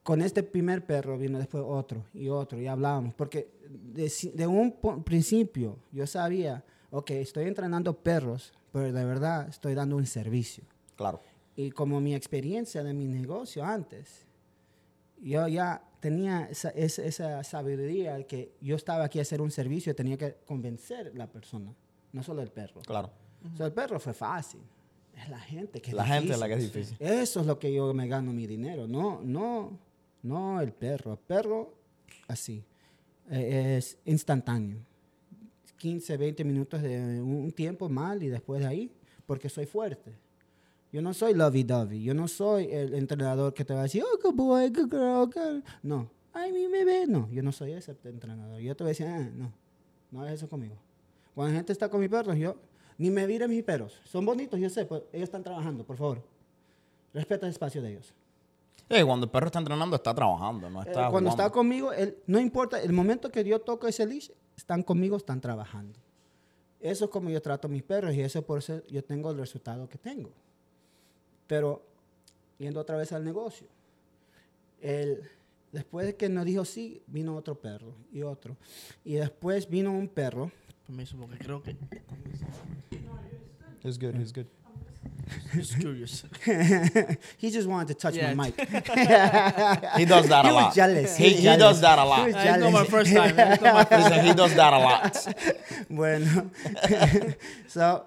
con 0.02 0.22
este 0.22 0.42
primer 0.42 0.86
perro 0.86 1.18
vino 1.18 1.38
después 1.38 1.64
otro 1.66 2.04
y 2.14 2.28
otro. 2.28 2.60
Y 2.60 2.66
hablábamos. 2.66 3.14
Porque 3.14 3.50
de, 3.68 4.10
de 4.34 4.46
un 4.46 4.72
principio 5.04 5.78
yo 5.92 6.06
sabía, 6.06 6.64
ok, 6.90 7.10
estoy 7.10 7.46
entrenando 7.46 7.94
perros, 7.96 8.52
pero 8.72 8.92
de 8.92 9.04
verdad 9.04 9.48
estoy 9.48 9.74
dando 9.74 9.96
un 9.96 10.06
servicio. 10.06 10.64
Claro. 10.96 11.20
Y 11.56 11.70
como 11.72 12.00
mi 12.00 12.14
experiencia 12.14 12.84
de 12.84 12.94
mi 12.94 13.06
negocio 13.06 13.64
antes, 13.64 14.24
yo 15.20 15.48
ya 15.48 15.82
tenía 16.00 16.46
esa, 16.50 16.70
esa, 16.70 17.04
esa 17.04 17.44
sabiduría 17.44 18.22
que 18.26 18.52
yo 18.60 18.76
estaba 18.76 19.04
aquí 19.04 19.18
a 19.18 19.22
hacer 19.22 19.40
un 19.40 19.50
servicio 19.50 19.92
y 19.92 19.94
tenía 19.94 20.16
que 20.16 20.36
convencer 20.46 21.08
a 21.14 21.18
la 21.18 21.26
persona, 21.26 21.74
no 22.12 22.22
solo 22.22 22.42
el 22.42 22.50
perro. 22.50 22.80
Claro. 22.82 23.10
O 23.52 23.56
sea, 23.56 23.66
el 23.66 23.72
perro 23.72 23.98
fue 24.00 24.14
fácil. 24.14 24.60
Es 25.16 25.28
la 25.28 25.38
gente 25.40 25.80
que 25.80 25.90
es 25.90 25.96
La 25.96 26.04
gente 26.06 26.32
es 26.32 26.38
la 26.38 26.46
difícil. 26.46 26.72
que 26.72 26.80
es 26.80 26.88
difícil. 26.90 27.06
Eso 27.20 27.40
es 27.40 27.46
lo 27.46 27.58
que 27.58 27.72
yo 27.72 27.92
me 27.92 28.06
gano 28.06 28.32
mi 28.32 28.46
dinero. 28.46 28.86
No, 28.86 29.20
no, 29.22 29.78
no 30.22 30.60
el 30.60 30.72
perro. 30.72 31.12
El 31.12 31.18
perro, 31.18 31.74
así. 32.28 32.62
eh, 33.30 33.76
es 33.78 33.98
instantáneo. 34.04 34.78
15, 35.76 36.16
20 36.16 36.44
minutos 36.44 36.82
de 36.82 37.20
un 37.20 37.52
tiempo 37.52 37.88
mal 37.88 38.22
y 38.22 38.28
después 38.28 38.60
de 38.60 38.66
ahí, 38.66 38.92
porque 39.26 39.48
soy 39.48 39.66
fuerte. 39.66 40.12
Yo 40.92 41.02
no 41.02 41.12
soy 41.12 41.34
lovey-dovey. 41.34 42.02
Yo 42.02 42.14
no 42.14 42.28
soy 42.28 42.68
el 42.72 42.94
entrenador 42.94 43.52
que 43.52 43.64
te 43.64 43.74
va 43.74 43.80
a 43.80 43.82
decir, 43.84 44.02
oh, 44.02 44.18
good 44.22 44.34
boy, 44.34 44.68
good 44.70 44.90
girl, 44.90 45.26
good. 45.26 45.62
No. 45.82 46.10
Ay, 46.32 46.52
mi 46.52 46.66
bebé. 46.66 47.06
No, 47.06 47.28
yo 47.30 47.42
no 47.42 47.52
soy 47.52 47.72
ese 47.72 47.96
entrenador. 48.04 48.60
Yo 48.60 48.74
te 48.76 48.84
voy 48.84 48.88
a 48.88 48.92
decir, 48.92 49.06
"Ah, 49.06 49.28
no, 49.34 49.52
no 50.10 50.20
hagas 50.22 50.34
eso 50.34 50.48
conmigo. 50.48 50.76
Cuando 51.34 51.52
la 51.52 51.58
gente 51.58 51.72
está 51.72 51.88
con 51.88 52.00
mis 52.00 52.08
perros, 52.08 52.36
yo 52.36 52.56
ni 52.96 53.10
me 53.10 53.26
vire 53.26 53.46
mis 53.48 53.62
perros. 53.62 54.00
Son 54.04 54.24
bonitos, 54.24 54.58
yo 54.58 54.70
sé, 54.70 54.84
pero 54.86 55.04
ellos 55.12 55.24
están 55.28 55.42
trabajando, 55.42 55.84
por 55.84 55.96
favor. 55.96 56.22
Respeta 57.12 57.46
el 57.46 57.52
espacio 57.52 57.82
de 57.82 57.90
ellos. 57.92 58.14
Eh, 58.88 59.04
cuando 59.04 59.26
el 59.26 59.30
perro 59.30 59.46
está 59.46 59.58
entrenando, 59.58 59.96
está 59.96 60.14
trabajando, 60.14 60.70
no 60.70 60.80
Eh, 60.82 60.86
está 60.88 61.10
cuando 61.10 61.28
está 61.30 61.50
conmigo, 61.50 61.92
él, 61.92 62.16
no 62.26 62.40
importa, 62.40 62.80
el 62.80 62.92
momento 62.92 63.30
que 63.30 63.44
yo 63.44 63.60
toco 63.60 63.86
ese 63.86 64.06
leash, 64.06 64.30
están 64.56 64.82
conmigo, 64.82 65.16
están 65.16 65.40
trabajando. 65.40 65.98
Eso 66.80 67.04
es 67.06 67.10
como 67.10 67.28
yo 67.28 67.42
trato 67.42 67.66
a 67.68 67.70
mis 67.70 67.82
perros 67.82 68.14
y 68.14 68.20
eso 68.22 68.42
por 68.42 68.58
eso 68.58 68.80
yo 68.88 69.04
tengo 69.04 69.30
el 69.30 69.38
resultado 69.38 69.88
que 69.88 69.98
tengo. 69.98 70.30
Pero, 71.48 71.82
yendo 72.58 72.78
otra 72.80 72.96
vez 72.96 73.10
al 73.12 73.24
negocio, 73.24 73.66
el, 74.80 75.22
después 75.72 76.06
de 76.06 76.14
que 76.14 76.28
nos 76.28 76.44
dijo 76.44 76.64
sí, 76.64 77.02
vino 77.08 77.34
otro 77.34 77.56
perro 77.60 77.94
y 78.12 78.22
otro. 78.22 78.56
Y 79.04 79.14
después 79.14 79.68
vino 79.68 79.90
un 79.90 80.06
perro. 80.08 80.52
Permiso, 80.86 81.16
porque 81.18 81.38
creo 81.38 81.62
que. 81.62 81.74
It's 83.84 83.98
good, 83.98 84.14
it's 84.20 84.32
good. 84.32 84.46
Just 85.54 85.78
curious. 85.78 86.24
he 87.38 87.50
just 87.50 87.68
wanted 87.68 87.88
to 87.88 87.94
touch 87.94 88.14
Yeah. 88.14 88.34
my 88.34 88.46
mic. 88.46 88.56
He 89.96 90.04
does 90.06 90.26
that 90.28 90.44
He 90.44 90.50
a 90.50 90.54
was 90.54 90.64
lot. 90.64 90.74
jealous. 90.74 91.16
He, 91.16 91.24
He 91.24 91.30
was 91.30 91.38
he 91.38 91.42
jealous. 91.44 91.58
does 91.58 91.80
that 91.82 91.98
a 91.98 92.02
He 92.02 92.08
lot. 92.08 92.26
was 92.26 92.34
it's 92.34 92.58
not 92.60 92.72
my 92.72 92.84
first 92.84 93.12
time. 93.12 93.36
Listen, 93.90 94.24
he 94.26 94.32
does 94.34 94.54
that 94.54 94.72
a 94.72 94.78
lot. 94.78 95.34
Bueno, 95.90 96.50
so, 97.66 98.06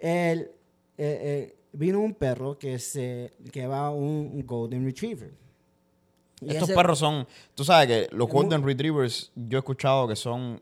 el, 0.00 0.40
eh, 0.40 0.48
eh, 0.98 1.54
vino 1.72 2.00
un 2.00 2.14
perro 2.14 2.58
que 2.58 2.78
se 2.78 3.32
que 3.52 3.66
va 3.66 3.90
un, 3.90 4.30
un 4.34 4.46
golden 4.46 4.84
retriever. 4.84 5.32
Y 6.40 6.50
Estos 6.50 6.70
ese- 6.70 6.74
perros 6.76 6.98
son, 6.98 7.26
tú 7.54 7.64
sabes 7.64 7.86
que 7.86 8.16
los 8.16 8.28
Golden 8.28 8.64
Retrievers, 8.64 9.30
yo 9.36 9.58
he 9.58 9.60
escuchado 9.60 10.08
que 10.08 10.16
son, 10.16 10.60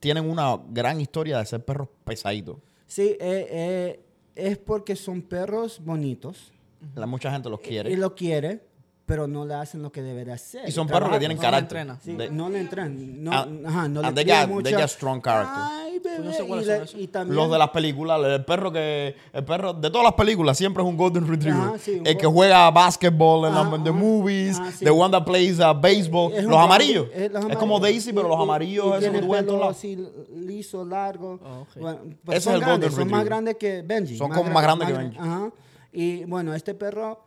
tienen 0.00 0.28
una 0.28 0.60
gran 0.68 1.00
historia 1.00 1.38
de 1.38 1.46
ser 1.46 1.64
perros 1.64 1.88
pesaditos. 2.04 2.56
Sí, 2.86 3.16
eh, 3.18 3.46
eh, 3.50 4.00
es 4.34 4.58
porque 4.58 4.94
son 4.96 5.22
perros 5.22 5.80
bonitos 5.82 6.52
La- 6.94 7.06
mucha 7.06 7.32
gente 7.32 7.48
los 7.48 7.60
quiere. 7.60 7.90
y 7.90 7.96
lo 7.96 8.14
quiere, 8.14 8.60
pero 9.08 9.26
no 9.26 9.46
le 9.46 9.54
hacen 9.54 9.82
lo 9.82 9.90
que 9.90 10.02
debería 10.02 10.34
hacer. 10.34 10.68
Y 10.68 10.70
son 10.70 10.86
perros 10.86 11.08
que 11.10 11.18
tienen 11.18 11.38
no 11.38 11.42
carácter. 11.42 11.86
Sí, 12.04 12.14
no 12.30 12.50
le 12.50 12.60
entran. 12.60 13.24
No, 13.24 13.32
And- 13.32 13.66
ajá, 13.66 13.88
no 13.88 14.02
le 14.02 14.06
and 14.08 14.14
they 14.16 14.24
crían 14.26 14.42
got- 14.42 14.54
mucho. 14.54 14.64
they 14.64 14.72
got 14.74 14.88
strong 14.90 15.22
character. 15.22 15.54
Ay, 15.56 15.98
bebé. 15.98 16.16
Pues 16.18 16.24
no 16.26 16.32
sé 16.32 16.44
y, 16.46 16.64
le- 16.98 17.02
y 17.04 17.06
también, 17.08 17.34
Los 17.36 17.50
de 17.50 17.58
las 17.58 17.70
películas, 17.70 18.20
el 18.22 18.44
perro 18.44 18.70
que, 18.70 19.16
el 19.32 19.44
perro 19.46 19.72
de 19.72 19.88
todas 19.90 20.04
las 20.04 20.12
películas 20.12 20.58
siempre 20.58 20.82
es 20.82 20.88
un 20.88 20.98
Golden 20.98 21.26
Retriever. 21.26 21.58
Ajá, 21.60 21.78
sí, 21.78 21.92
un 22.00 22.06
el 22.06 22.16
que 22.18 22.26
juega 22.26 22.70
basketball 22.70 23.46
en, 23.48 23.54
Ajá, 23.56 23.70
la- 23.70 23.76
en 23.76 23.84
the 23.84 23.92
movies, 23.92 24.58
Ajá, 24.60 24.72
sí. 24.72 24.84
the 24.84 24.90
one 24.90 25.10
that 25.10 25.24
plays 25.24 25.58
uh, 25.58 25.72
baseball. 25.80 26.30
Es 26.34 26.44
un 26.44 26.50
los 26.50 26.58
amarillos. 26.60 27.06
es 27.14 27.30
Es, 27.48 27.56
como. 27.56 27.80
Daisy, 27.80 28.12
pero 28.12 28.26
Y- 28.26 28.30
los 28.30 28.40
amarillos, 28.40 28.84
todos 29.00 29.60
lados. 29.60 29.76
así 29.76 29.96
liso, 30.36 30.84
largo. 30.84 31.40
Ah, 31.42 31.60
ok. 31.62 31.68
Bueno, 31.80 31.98
Ese 32.04 32.16
pero 32.26 32.36
es 32.38 32.44
son 32.44 32.52
el 32.54 32.60
Golden 32.60 32.68
grandes, 32.80 32.90
son 32.90 32.98
más 32.98 33.04
Retriever. 33.20 33.26
grandes 33.26 33.56
que 33.56 33.82
Benji. 33.82 34.16
Son 34.18 34.30
como 34.30 34.50
más 34.50 34.62
grandes 34.62 34.88
que 34.88 34.92
Benji. 34.94 35.18
Ajá. 35.18 35.50
Y 35.92 36.24
bueno, 36.26 36.54
este 36.54 36.74
perro 36.74 37.24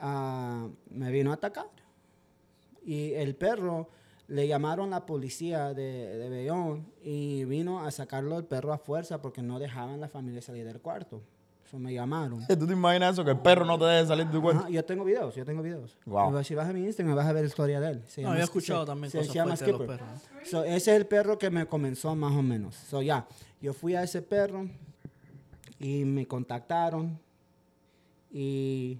ah, 0.00 0.68
me 0.90 1.10
vino 1.10 1.30
a 1.30 1.34
atacar. 1.34 1.66
Y 2.84 3.12
el 3.12 3.34
perro 3.36 3.88
le 4.28 4.46
llamaron 4.48 4.90
la 4.90 5.04
policía 5.06 5.74
de, 5.74 6.16
de 6.18 6.30
Bayonne 6.30 6.84
y 7.02 7.44
vino 7.44 7.80
a 7.84 7.90
sacarlo 7.90 8.38
el 8.38 8.44
perro 8.44 8.72
a 8.72 8.78
fuerza 8.78 9.20
porque 9.20 9.42
no 9.42 9.58
dejaban 9.58 10.00
la 10.00 10.08
familia 10.08 10.40
salir 10.40 10.64
del 10.64 10.80
cuarto. 10.80 11.20
Eso 11.66 11.78
me 11.78 11.92
llamaron. 11.92 12.44
¿Tú 12.48 12.66
te 12.66 12.72
imaginas 12.72 13.12
eso? 13.12 13.24
Que 13.24 13.30
el 13.32 13.38
perro 13.38 13.64
no 13.64 13.78
te 13.78 13.84
deje 13.84 14.06
salir 14.06 14.26
de 14.26 14.32
tu 14.32 14.40
cuarto. 14.42 14.60
Ajá, 14.62 14.70
yo 14.70 14.84
tengo 14.84 15.04
videos, 15.04 15.34
yo 15.36 15.44
tengo 15.44 15.62
videos. 15.62 15.96
Wow. 16.06 16.42
Si 16.42 16.54
vas 16.54 16.68
a 16.68 16.72
mi 16.72 16.84
Instagram 16.84 17.14
vas 17.16 17.26
a 17.26 17.32
ver 17.32 17.42
la 17.42 17.48
historia 17.48 17.80
de 17.80 17.90
él. 17.92 18.02
Se 18.06 18.22
No, 18.22 18.26
llama- 18.26 18.32
había 18.34 18.44
escuchado 18.44 18.80
se- 18.80 18.86
también 18.86 19.10
se- 19.10 19.18
cosas 19.18 19.32
se 19.32 19.38
llama 19.38 19.54
de 19.54 19.66
los 19.66 19.68
Skipper. 19.80 19.86
perros. 19.98 20.20
So, 20.44 20.64
ese 20.64 20.76
es 20.76 20.88
el 21.00 21.06
perro 21.06 21.38
que 21.38 21.50
me 21.50 21.66
comenzó 21.66 22.14
más 22.16 22.32
o 22.32 22.42
menos. 22.42 22.74
So, 22.76 23.02
ya, 23.02 23.26
yo 23.60 23.72
fui 23.72 23.94
a 23.94 24.02
ese 24.02 24.22
perro 24.22 24.66
y 25.78 26.04
me 26.04 26.26
contactaron 26.26 27.18
y 28.32 28.98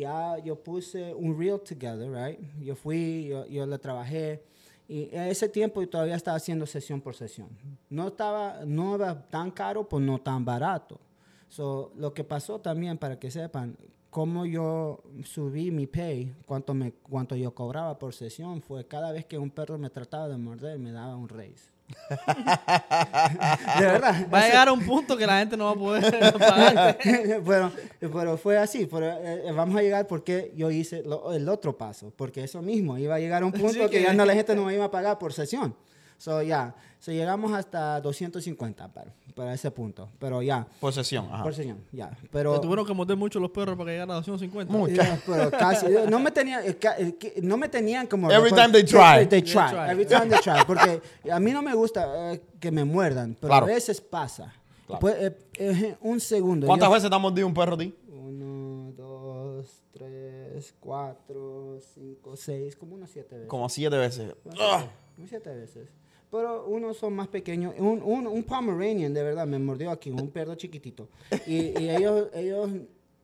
ya 0.00 0.38
yo 0.38 0.56
puse 0.56 1.14
un 1.14 1.38
reel 1.38 1.60
together, 1.60 2.10
right? 2.10 2.38
Yo 2.60 2.74
fui, 2.74 3.26
yo, 3.28 3.46
yo 3.46 3.66
le 3.66 3.78
trabajé 3.78 4.42
y 4.88 5.14
a 5.16 5.28
ese 5.28 5.48
tiempo 5.48 5.80
yo 5.80 5.88
todavía 5.88 6.14
estaba 6.14 6.36
haciendo 6.36 6.66
sesión 6.66 7.00
por 7.00 7.16
sesión. 7.16 7.48
No 7.90 8.08
estaba, 8.08 8.64
no 8.64 8.94
era 8.94 9.28
tan 9.28 9.50
caro, 9.50 9.88
pues 9.88 10.04
no 10.04 10.20
tan 10.20 10.44
barato. 10.44 11.00
So, 11.48 11.92
lo 11.96 12.12
que 12.12 12.24
pasó 12.24 12.60
también, 12.60 12.98
para 12.98 13.18
que 13.18 13.30
sepan, 13.30 13.76
cómo 14.10 14.46
yo 14.46 15.02
subí 15.24 15.70
mi 15.70 15.86
pay, 15.86 16.32
cuánto, 16.46 16.74
me, 16.74 16.92
cuánto 16.92 17.34
yo 17.34 17.54
cobraba 17.54 17.98
por 17.98 18.14
sesión, 18.14 18.62
fue 18.62 18.86
cada 18.86 19.12
vez 19.12 19.26
que 19.26 19.38
un 19.38 19.50
perro 19.50 19.78
me 19.78 19.90
trataba 19.90 20.28
de 20.28 20.36
morder, 20.36 20.78
me 20.78 20.92
daba 20.92 21.16
un 21.16 21.28
raise. 21.28 21.70
De 22.08 23.86
verdad. 23.86 24.26
Va 24.32 24.40
a 24.40 24.46
llegar 24.46 24.68
a 24.68 24.72
un 24.72 24.84
punto 24.84 25.16
que 25.16 25.26
la 25.26 25.38
gente 25.38 25.56
no 25.56 25.64
va 25.66 25.70
a 25.72 25.74
poder 25.74 26.32
pagarte. 26.38 27.38
bueno, 27.44 27.72
pero 28.00 28.36
fue 28.36 28.56
así. 28.58 28.86
Pero, 28.86 29.06
eh, 29.06 29.52
vamos 29.54 29.76
a 29.76 29.82
llegar 29.82 30.06
porque 30.06 30.52
yo 30.56 30.70
hice 30.70 31.02
lo- 31.02 31.32
el 31.32 31.48
otro 31.48 31.76
paso. 31.76 32.12
Porque 32.16 32.44
eso 32.44 32.62
mismo, 32.62 32.98
iba 32.98 33.14
a 33.14 33.18
llegar 33.18 33.42
a 33.42 33.46
un 33.46 33.52
punto 33.52 33.72
Sí, 33.72 33.78
que 33.80 33.88
que- 33.90 34.02
ya 34.02 34.12
no 34.12 34.24
la 34.24 34.34
gente 34.34 34.54
no 34.54 34.64
me 34.64 34.74
iba 34.74 34.84
a 34.86 34.90
pagar 34.90 35.18
por 35.18 35.32
sesión. 35.32 35.74
So, 36.18 36.42
ya, 36.42 36.74
so, 36.98 37.12
llegamos 37.12 37.52
hasta 37.52 38.00
250 38.00 38.88
para, 38.88 39.12
para 39.34 39.52
ese 39.54 39.70
punto. 39.70 40.08
Pero 40.18 40.40
ya, 40.42 40.66
Posesión. 40.80 41.26
Ajá. 41.30 41.42
por 41.42 41.54
sesión, 41.54 41.78
ya. 41.92 42.08
Te 42.10 42.28
Pero, 42.32 42.58
tuvieron 42.60 42.86
que 42.86 42.94
morder 42.94 43.16
mucho 43.16 43.38
los 43.38 43.50
perros 43.50 43.76
para 43.76 43.88
que 43.88 43.92
llegara 43.92 44.14
a 44.14 44.16
250. 44.16 44.72
Mucho. 44.72 45.02
pero 45.26 45.50
casi, 45.50 45.86
no 46.08 46.18
me, 46.18 46.30
tenía, 46.30 46.64
eh, 46.64 46.78
eh, 46.98 47.40
no 47.42 47.56
me 47.56 47.68
tenían 47.68 48.06
como... 48.06 48.30
Every 48.30 48.50
time 48.50 48.70
they 48.72 48.82
try. 48.84 49.26
They, 49.26 49.26
They 49.28 49.42
try. 49.42 49.68
try. 49.70 49.90
Every 49.90 50.06
time 50.06 50.28
they 50.30 50.40
try. 50.40 50.62
Porque 50.66 51.00
a 51.30 51.38
mí 51.38 51.52
no 51.52 51.60
me 51.62 51.74
gusta 51.74 52.32
eh, 52.32 52.42
que 52.58 52.70
me 52.70 52.84
muerdan, 52.84 53.36
pero 53.40 53.48
Claro. 53.50 53.66
a 53.66 53.68
veces 53.68 54.00
pasa. 54.00 54.52
Claro. 54.86 55.00
Pues, 55.00 55.14
eh, 55.16 55.36
eh, 55.58 55.96
un 56.00 56.18
segundo. 56.20 56.66
¿Cuántas 56.66 56.88
yo- 56.88 56.94
veces 56.94 57.10
te 57.10 57.16
ha 57.16 57.18
mordido 57.18 57.46
un 57.46 57.54
perro 57.54 57.74
a 57.74 57.78
ti? 57.78 57.94
Uno, 58.08 58.92
dos, 58.96 59.66
tres, 59.92 60.74
cuatro, 60.80 61.78
cinco, 61.94 62.36
seis, 62.36 62.74
como 62.76 62.94
unas 62.94 63.10
siete 63.10 63.34
veces. 63.34 63.48
Como 63.48 63.68
siete 63.68 63.96
veces. 63.98 64.34
Como 64.42 64.56
¡Ah! 64.60 64.78
siete, 64.78 64.92
como 65.16 65.28
siete 65.28 65.50
veces. 65.54 65.88
Pero 66.36 66.66
unos 66.66 66.98
son 66.98 67.14
más 67.14 67.28
pequeños. 67.28 67.74
Un, 67.78 68.02
un, 68.02 68.26
un 68.26 68.42
Pomeranian, 68.42 69.14
de 69.14 69.22
verdad, 69.22 69.46
me 69.46 69.58
mordió 69.58 69.90
aquí, 69.90 70.10
un 70.10 70.28
perro 70.30 70.54
chiquitito. 70.54 71.08
Y, 71.46 71.78
y 71.80 71.90
ellos, 71.90 72.28
ellos 72.34 72.70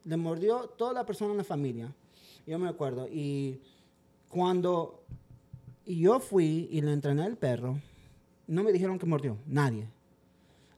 le 0.04 0.16
mordió 0.16 0.60
toda 0.78 0.94
la 0.94 1.04
persona 1.04 1.32
en 1.32 1.36
la 1.36 1.44
familia. 1.44 1.92
Yo 2.46 2.58
me 2.58 2.68
acuerdo. 2.68 3.06
Y 3.10 3.60
cuando 4.30 5.04
yo 5.84 6.20
fui 6.20 6.68
y 6.70 6.80
le 6.80 6.94
entrené 6.94 7.22
al 7.24 7.36
perro, 7.36 7.78
no 8.46 8.62
me 8.62 8.72
dijeron 8.72 8.98
que 8.98 9.04
mordió, 9.04 9.36
nadie. 9.46 9.86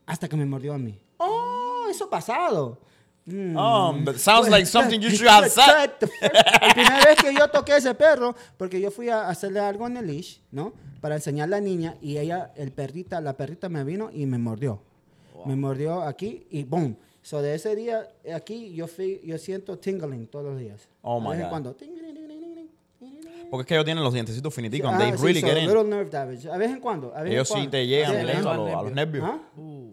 Hasta 0.04 0.28
que 0.28 0.36
me 0.36 0.44
mordió 0.44 0.74
a 0.74 0.78
mí. 0.78 0.98
¡Oh, 1.18 1.86
eso 1.88 2.10
pasado! 2.10 2.78
Mm. 3.26 3.54
Oh, 3.56 3.94
but 4.04 4.16
sounds 4.18 4.48
like 4.50 4.66
something 4.66 5.00
you 5.00 5.08
should 5.16 5.26
have 5.28 5.48
said. 5.48 5.90
La 6.20 6.74
primera 6.74 7.04
vez 7.06 7.16
que 7.22 7.32
yo 7.32 7.48
toqué 7.48 7.72
a 7.72 7.76
ese 7.78 7.94
perro, 7.94 8.34
porque 8.58 8.78
yo 8.80 8.90
fui 8.90 9.08
a 9.08 9.28
hacerle 9.28 9.60
algo 9.60 9.86
en 9.86 9.96
el 9.96 10.06
leash, 10.06 10.38
¿no? 10.50 10.72
Para 11.00 11.14
enseñar 11.16 11.46
a 11.46 11.50
la 11.52 11.60
niña 11.60 11.96
y 12.02 12.18
ella, 12.18 12.52
el 12.56 12.70
perrita, 12.72 13.20
la 13.22 13.34
perrita 13.34 13.68
me 13.68 13.82
vino 13.84 14.10
y 14.12 14.26
me 14.26 14.36
mordió. 14.38 14.82
Me 15.46 15.56
mordió 15.56 16.02
aquí 16.02 16.46
y 16.50 16.64
boom. 16.64 16.96
So 17.22 17.40
de 17.40 17.54
ese 17.54 17.74
día 17.74 18.06
aquí 18.34 18.74
yo 18.74 18.86
fui, 18.86 19.20
yo 19.24 19.38
siento 19.38 19.78
tingling 19.78 20.26
todos 20.26 20.44
los 20.44 20.58
días. 20.58 20.86
Oh, 21.02 21.18
A 21.18 21.20
my 21.20 21.34
en 21.36 21.42
God. 21.42 21.48
cuando. 21.50 21.74
ting, 21.74 21.94
ting, 21.94 22.14
ting. 22.14 22.68
Porque 23.50 23.62
es 23.62 23.66
que 23.66 23.74
ellos 23.74 23.84
tienen 23.84 24.02
los 24.02 24.12
dientecitos 24.12 24.52
finiticos. 24.52 24.90
Ah, 24.92 24.98
they 24.98 25.12
sí, 25.12 25.22
really 25.22 25.40
so, 25.40 25.46
get 25.46 25.58
in. 25.58 25.66
little 25.66 25.84
nerve 25.84 26.10
damage. 26.10 26.48
A 26.50 26.56
vez 26.56 26.70
en 26.70 26.80
cuando. 26.80 27.14
A 27.14 27.22
vez 27.22 27.26
en 27.30 27.32
Ellos 27.34 27.48
sí 27.48 27.54
cuando. 27.54 27.70
te 27.70 27.86
llegan 27.86 28.12
Sí, 28.12 28.16
directo 28.18 28.48
ajá. 28.50 28.52
a, 28.52 28.56
los- 28.56 28.74
a 28.74 28.82
los 28.82 28.92
nervios. 28.92 29.24
¿Ah? 29.26 29.38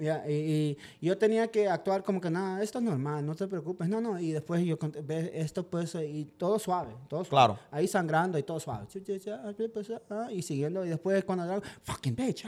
Ya, 0.02 0.28
y, 0.28 0.78
y 1.00 1.06
yo 1.06 1.16
tenía 1.16 1.48
que 1.50 1.68
actuar 1.70 2.04
como 2.04 2.20
que 2.20 2.32
nada, 2.32 2.64
esto 2.64 2.80
es 2.80 2.84
normal, 2.84 3.24
no 3.24 3.36
te 3.36 3.48
preocupes, 3.48 3.88
no, 3.88 4.02
no, 4.02 4.20
y 4.20 4.32
después 4.32 4.66
yo 4.66 4.76
ve 5.04 5.32
esto 5.36 5.64
pues, 5.68 5.94
y 5.96 6.26
todo 6.38 6.58
suave, 6.58 6.96
todo 7.08 7.24
suave. 7.24 7.30
Claro. 7.56 7.60
Ahí 7.70 7.88
sangrando 7.88 8.38
y 8.40 8.44
todo 8.44 8.60
suave. 8.60 8.88
Ah, 10.10 10.32
Y 10.32 10.42
siguiendo, 10.42 10.84
y 10.86 10.90
después 10.90 11.24
cuando 11.24 11.44
hago, 11.44 11.62
fucking 11.84 12.16
bitch, 12.16 12.46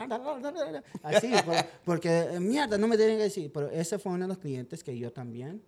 así, 1.04 1.32
por- 1.46 1.56
porque 1.86 2.22
eh, 2.34 2.39
mierda, 2.39 2.78
no 2.78 2.88
me 2.88 2.98
tienen 2.98 3.18
que 3.18 3.24
decir, 3.24 3.52
pero 3.54 3.70
ese 3.70 4.00
fue 4.00 4.12
uno 4.12 4.24
de 4.24 4.30
los 4.30 4.38
clientes 4.39 4.84
que 4.84 4.98
yo 4.98 5.12
también, 5.13 5.62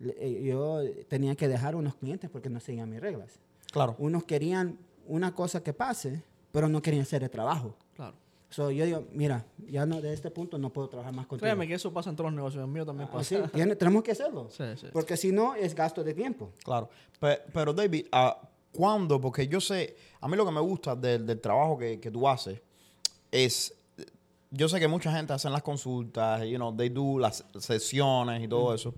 eh, 0.00 0.42
yo 0.44 0.80
tenía 1.08 1.34
que 1.34 1.48
dejar 1.48 1.74
unos 1.74 1.96
clientes 1.96 2.30
porque 2.30 2.48
no 2.50 2.60
seguían 2.60 2.88
mis 2.88 3.00
reglas. 3.00 3.40
Claro. 3.72 3.96
Unos 3.98 4.24
querían 4.24 4.78
una 5.06 5.34
cosa 5.34 5.62
que 5.62 5.72
pase, 5.72 6.22
pero 6.52 6.68
no 6.68 6.80
querían 6.82 7.02
hacer 7.02 7.24
el 7.24 7.30
trabajo. 7.30 7.74
Claro. 7.96 8.14
So, 8.52 8.70
yo 8.70 8.84
digo, 8.84 9.04
mira, 9.12 9.44
ya 9.66 9.86
no, 9.86 10.00
de 10.00 10.12
este 10.12 10.30
punto 10.30 10.58
no 10.58 10.70
puedo 10.70 10.88
trabajar 10.88 11.14
más 11.14 11.26
contigo. 11.26 11.46
Créeme 11.46 11.66
que 11.66 11.74
eso 11.74 11.92
pasa 11.92 12.10
en 12.10 12.16
todos 12.16 12.30
los 12.30 12.36
negocios. 12.36 12.62
El 12.62 12.70
mío 12.70 12.84
también 12.84 13.08
Ah, 13.10 13.12
pasa. 13.14 13.24
sí, 13.24 13.36
tiene- 13.52 13.74
tenemos 13.76 14.02
que 14.02 14.12
hacerlo. 14.12 14.48
Sí, 14.50 14.64
sí. 14.78 14.88
Porque 14.92 15.16
si 15.16 15.32
no, 15.32 15.54
es 15.54 15.74
gasto 15.74 16.04
de 16.04 16.12
tiempo. 16.12 16.50
Claro. 16.62 16.88
Pe- 17.18 17.40
Pero, 17.52 17.72
David, 17.72 18.06
ah, 18.12 18.38
¿cuándo? 18.72 19.18
Porque 19.20 19.48
yo 19.48 19.58
sé, 19.60 19.96
a 20.20 20.28
mí 20.28 20.36
lo 20.36 20.44
que 20.44 20.52
me 20.52 20.60
gusta 20.60 20.94
del, 20.94 21.24
del 21.26 21.40
trabajo 21.40 21.78
que, 21.78 21.98
que 21.98 22.10
tú 22.10 22.28
haces 22.28 22.60
es, 23.30 23.74
yo 24.50 24.68
sé 24.68 24.78
que 24.78 24.86
mucha 24.88 25.10
gente 25.10 25.32
hace 25.32 25.48
las 25.48 25.62
consultas, 25.62 26.42
you 26.44 26.56
know, 26.56 26.76
they 26.76 26.90
do 26.90 27.18
las 27.18 27.44
sesiones 27.58 28.42
y 28.44 28.48
todo 28.48 28.74
eso, 28.74 28.92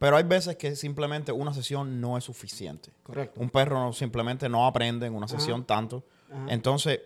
pero 0.00 0.16
hay 0.16 0.24
veces 0.24 0.56
que 0.56 0.74
simplemente 0.74 1.30
una 1.30 1.54
sesión 1.54 2.00
no 2.00 2.18
es 2.18 2.24
suficiente. 2.24 2.90
Correcto. 3.04 3.40
Un 3.40 3.50
perro 3.50 3.78
no- 3.78 3.92
simplemente 3.92 4.48
no 4.48 4.66
aprende 4.66 5.06
en 5.06 5.14
una 5.14 5.28
sesión 5.28 5.64
tanto. 5.64 6.02
Ajá. 6.28 6.46
Entonces, 6.48 7.00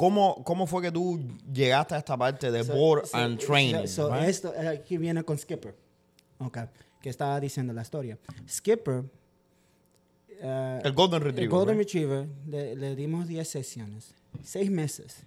¿cómo, 0.00 0.42
¿cómo 0.44 0.66
fue 0.66 0.80
que 0.80 0.90
tú 0.90 1.20
llegaste 1.52 1.94
a 1.94 1.98
esta 1.98 2.16
parte 2.16 2.50
de 2.50 2.64
So- 2.64 2.72
board 2.74 3.06
so- 3.06 3.16
and 3.18 3.38
training? 3.38 3.86
so- 3.86 4.08
so 4.08 4.14
right? 4.14 4.28
esto 4.28 4.54
eh, 4.54 4.66
aquí 4.68 4.96
viene 4.96 5.22
con 5.24 5.36
Skipper. 5.36 5.76
Ok. 6.38 6.58
Que 7.02 7.10
estaba 7.10 7.38
diciendo 7.38 7.72
la 7.74 7.82
historia. 7.82 8.18
Skipper. 8.48 9.04
eh, 10.42 10.80
el 10.84 10.92
Golden 10.92 11.18
el 11.20 11.24
Retriever. 11.26 11.50
Golden 11.50 11.76
right? 11.78 11.86
Retriever, 11.86 12.26
le, 12.48 12.74
le 12.76 12.96
dimos 12.96 13.28
10 13.28 13.46
sesiones. 13.46 14.14
6 14.42 14.70
meses. 14.70 15.18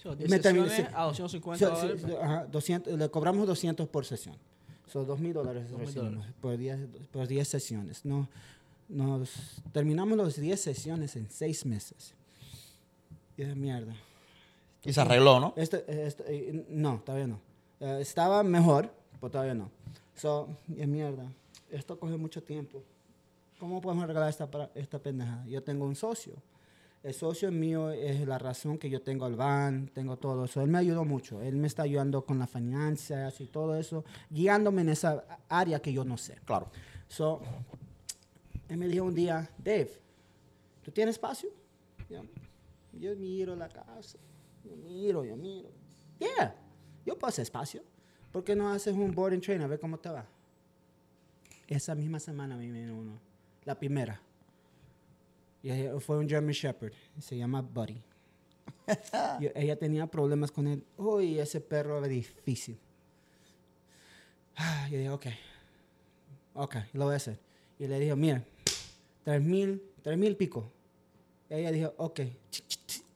Sí, 0.00 0.08
10 0.16 0.30
Me 0.30 0.38
terminé- 0.38 0.68
sesiones 0.68 0.90
sí. 0.92 0.94
a 0.96 1.02
250 1.04 1.66
So- 1.66 1.76
dólares. 1.76 2.02
so- 2.02 2.22
ajá, 2.22 2.46
200, 2.46 2.96
le 2.98 3.08
cobramos 3.10 3.46
200 3.48 3.88
por 3.88 4.04
sesión. 4.06 4.36
Son 4.86 5.06
2 5.06 5.18
mil 5.18 5.32
dólares 5.32 5.68
2,000 5.70 5.86
recibimos 5.86 6.12
dólares. 6.14 6.34
por 6.40 6.56
10, 6.56 6.78
por 7.10 7.26
10 7.26 7.48
sesiones. 7.48 8.04
No, 8.04 8.28
nos 8.88 9.30
terminamos 9.72 10.16
los 10.16 10.36
10 10.36 10.60
sesiones 10.60 11.16
en 11.16 11.28
6 11.30 11.66
meses. 11.66 12.14
Y 13.36 13.42
de 13.44 13.54
mierda. 13.56 13.94
Y 14.84 14.92
se 14.92 15.00
arregló, 15.00 15.40
¿no? 15.40 15.52
Este, 15.56 15.84
este, 16.06 16.24
eh, 16.28 16.66
no, 16.68 17.02
todavía 17.04 17.26
no. 17.26 17.40
Eh, 17.80 17.98
estaba 18.00 18.42
mejor, 18.42 18.90
pero 19.20 19.30
todavía 19.30 19.54
no. 19.54 19.70
So, 20.14 20.48
y 20.68 20.86
mierda, 20.86 21.30
esto 21.70 21.98
coge 21.98 22.16
mucho 22.16 22.42
tiempo. 22.42 22.82
¿Cómo 23.58 23.80
podemos 23.80 24.04
arreglar 24.04 24.28
esta, 24.28 24.48
esta 24.74 24.98
pendejada? 24.98 25.46
Yo 25.46 25.62
tengo 25.62 25.84
un 25.84 25.94
socio. 25.94 26.34
El 27.02 27.14
socio 27.14 27.50
mío 27.50 27.90
es 27.90 28.26
la 28.26 28.38
razón 28.38 28.76
que 28.76 28.90
yo 28.90 29.00
tengo 29.00 29.26
el 29.26 29.34
van, 29.34 29.88
tengo 29.88 30.18
todo 30.18 30.44
eso. 30.44 30.60
Él 30.60 30.68
me 30.68 30.78
ayudó 30.78 31.04
mucho. 31.04 31.40
Él 31.40 31.56
me 31.56 31.66
está 31.66 31.82
ayudando 31.82 32.24
con 32.26 32.38
las 32.38 32.50
finanzas 32.50 33.40
y 33.40 33.46
todo 33.46 33.76
eso, 33.76 34.04
guiándome 34.28 34.82
en 34.82 34.90
esa 34.90 35.24
área 35.48 35.80
que 35.80 35.92
yo 35.92 36.04
no 36.04 36.18
sé. 36.18 36.36
Claro. 36.44 36.70
So, 37.08 37.40
él 38.68 38.76
me 38.76 38.86
dijo 38.86 39.04
un 39.04 39.14
día, 39.14 39.50
Dave, 39.58 39.90
¿tú 40.82 40.90
tienes 40.90 41.14
espacio? 41.14 41.48
Yo, 42.10 42.22
yo 42.92 43.16
miro 43.16 43.56
la 43.56 43.68
casa, 43.68 44.18
yo 44.64 44.76
miro, 44.76 45.24
yo 45.24 45.36
miro. 45.36 45.70
Yeah, 46.18 46.54
yo 47.06 47.18
puedo 47.18 47.28
hacer 47.28 47.42
espacio. 47.42 47.82
¿Por 48.32 48.44
qué 48.44 48.54
no 48.54 48.70
haces 48.70 48.94
un 48.94 49.12
board 49.12 49.32
and 49.34 49.42
train 49.42 49.62
a 49.62 49.66
ver 49.66 49.80
cómo 49.80 49.98
te 49.98 50.08
va? 50.08 50.26
Esa 51.66 51.94
misma 51.94 52.20
semana 52.20 52.56
me 52.56 52.70
vino 52.70 52.96
uno, 52.96 53.20
la 53.64 53.78
primera. 53.78 54.20
Y 55.62 55.70
fue 56.00 56.18
un 56.18 56.28
German 56.28 56.52
Shepherd, 56.52 56.92
se 57.18 57.36
llama 57.36 57.60
Buddy. 57.62 58.02
Y 59.40 59.46
ella 59.54 59.76
tenía 59.76 60.06
problemas 60.06 60.50
con 60.50 60.66
él. 60.66 60.84
Uy, 60.96 61.38
ese 61.38 61.60
perro 61.60 61.98
era 61.98 62.08
difícil. 62.08 62.78
Ah, 64.56 64.88
Yo 64.90 64.98
dije, 64.98 65.10
ok, 65.10 65.26
ok, 66.54 66.76
lo 66.94 67.04
voy 67.06 67.14
a 67.14 67.16
hacer. 67.16 67.38
Y 67.78 67.86
le 67.86 67.98
dije, 67.98 68.14
mira, 68.16 68.44
tres 69.24 69.42
mil, 69.42 69.82
tres 70.02 70.18
mil 70.18 70.36
pico. 70.36 70.70
Ella 71.48 71.72
dijo, 71.72 71.94
ok, 71.96 72.20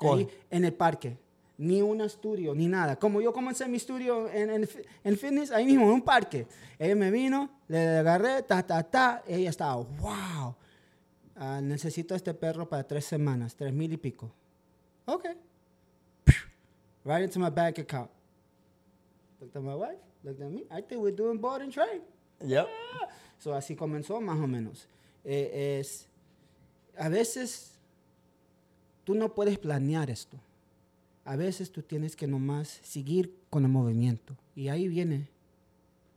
ahí 0.00 0.28
en 0.50 0.64
el 0.64 0.74
parque. 0.74 1.18
Ni 1.56 1.80
un 1.80 2.00
estudio, 2.00 2.54
ni 2.54 2.66
nada. 2.66 2.96
Como 2.96 3.20
yo 3.20 3.32
comencé 3.32 3.68
mi 3.68 3.76
estudio 3.76 4.28
en, 4.30 4.50
en, 4.50 4.68
en 5.04 5.16
fitness, 5.16 5.50
ahí 5.52 5.64
mismo, 5.64 5.84
en 5.84 5.92
un 5.92 6.02
parque. 6.02 6.46
Ella 6.78 6.96
me 6.96 7.10
vino, 7.10 7.48
le 7.68 7.98
agarré, 7.98 8.42
ta, 8.42 8.62
ta, 8.66 8.82
ta. 8.82 9.22
Ella 9.26 9.50
estaba, 9.50 9.76
wow. 9.76 10.56
Ah, 11.36 11.60
necesito 11.60 12.14
este 12.14 12.34
perro 12.34 12.68
para 12.68 12.84
tres 12.84 13.04
semanas, 13.04 13.54
tres 13.54 13.72
mil 13.72 13.92
y 13.92 13.96
pico. 13.96 14.32
Ok. 15.06 15.26
Right 17.04 17.22
into 17.22 17.38
my 17.38 17.50
bank 17.50 17.78
account. 17.78 18.10
Looked 19.40 19.56
at 19.56 19.62
my 19.62 19.74
wife, 19.74 19.98
looked 20.22 20.40
at 20.40 20.50
me. 20.50 20.64
I 20.70 20.80
think 20.80 21.02
we're 21.02 21.14
doing 21.14 21.38
board 21.38 21.62
and 21.62 21.72
train. 21.72 22.02
Yep. 22.40 22.66
So, 23.38 23.54
así 23.54 23.76
comenzó 23.76 24.20
más 24.20 24.38
o 24.38 24.46
menos. 24.46 24.88
Eh, 25.24 25.78
es, 25.80 26.08
a 26.96 27.08
veces 27.08 27.78
tú 29.04 29.14
no 29.14 29.34
puedes 29.34 29.58
planear 29.58 30.08
esto. 30.08 30.38
A 31.24 31.36
veces 31.36 31.72
tú 31.72 31.82
tienes 31.82 32.16
que 32.16 32.26
nomás 32.26 32.80
seguir 32.82 33.34
con 33.50 33.64
el 33.64 33.70
movimiento. 33.70 34.36
Y 34.54 34.68
ahí 34.68 34.88
viene 34.88 35.28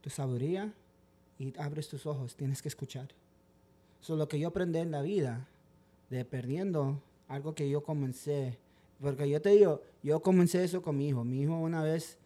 tu 0.02 0.10
sabiduría 0.10 0.74
y 1.39 1.58
abres 1.58 1.88
tus 1.88 2.06
ojos. 2.06 2.36
Tienes 2.36 2.62
que 2.62 2.67
escuchar. 2.67 3.08
So, 4.02 4.15
lo 4.15 4.28
que 4.28 4.39
yo 4.39 4.50
aprendí 4.50 4.80
en 4.80 4.91
la 4.91 5.02
vida, 5.02 5.48
de 6.10 6.26
perdiendo 6.26 7.02
algo 7.28 7.56
que 7.56 7.70
yo 7.70 7.84
comencé. 7.84 8.58
Porque 9.02 9.30
yo 9.30 9.41
te 9.41 9.50
digo, 9.50 9.82
yo 10.04 10.22
comencé 10.22 10.63
eso 10.63 10.82
con 10.82 10.98
mi 10.98 11.10
hijo. 11.10 11.24
Mi 11.24 11.41
hijo 11.41 11.58
una 11.58 11.84
vez 11.84 12.17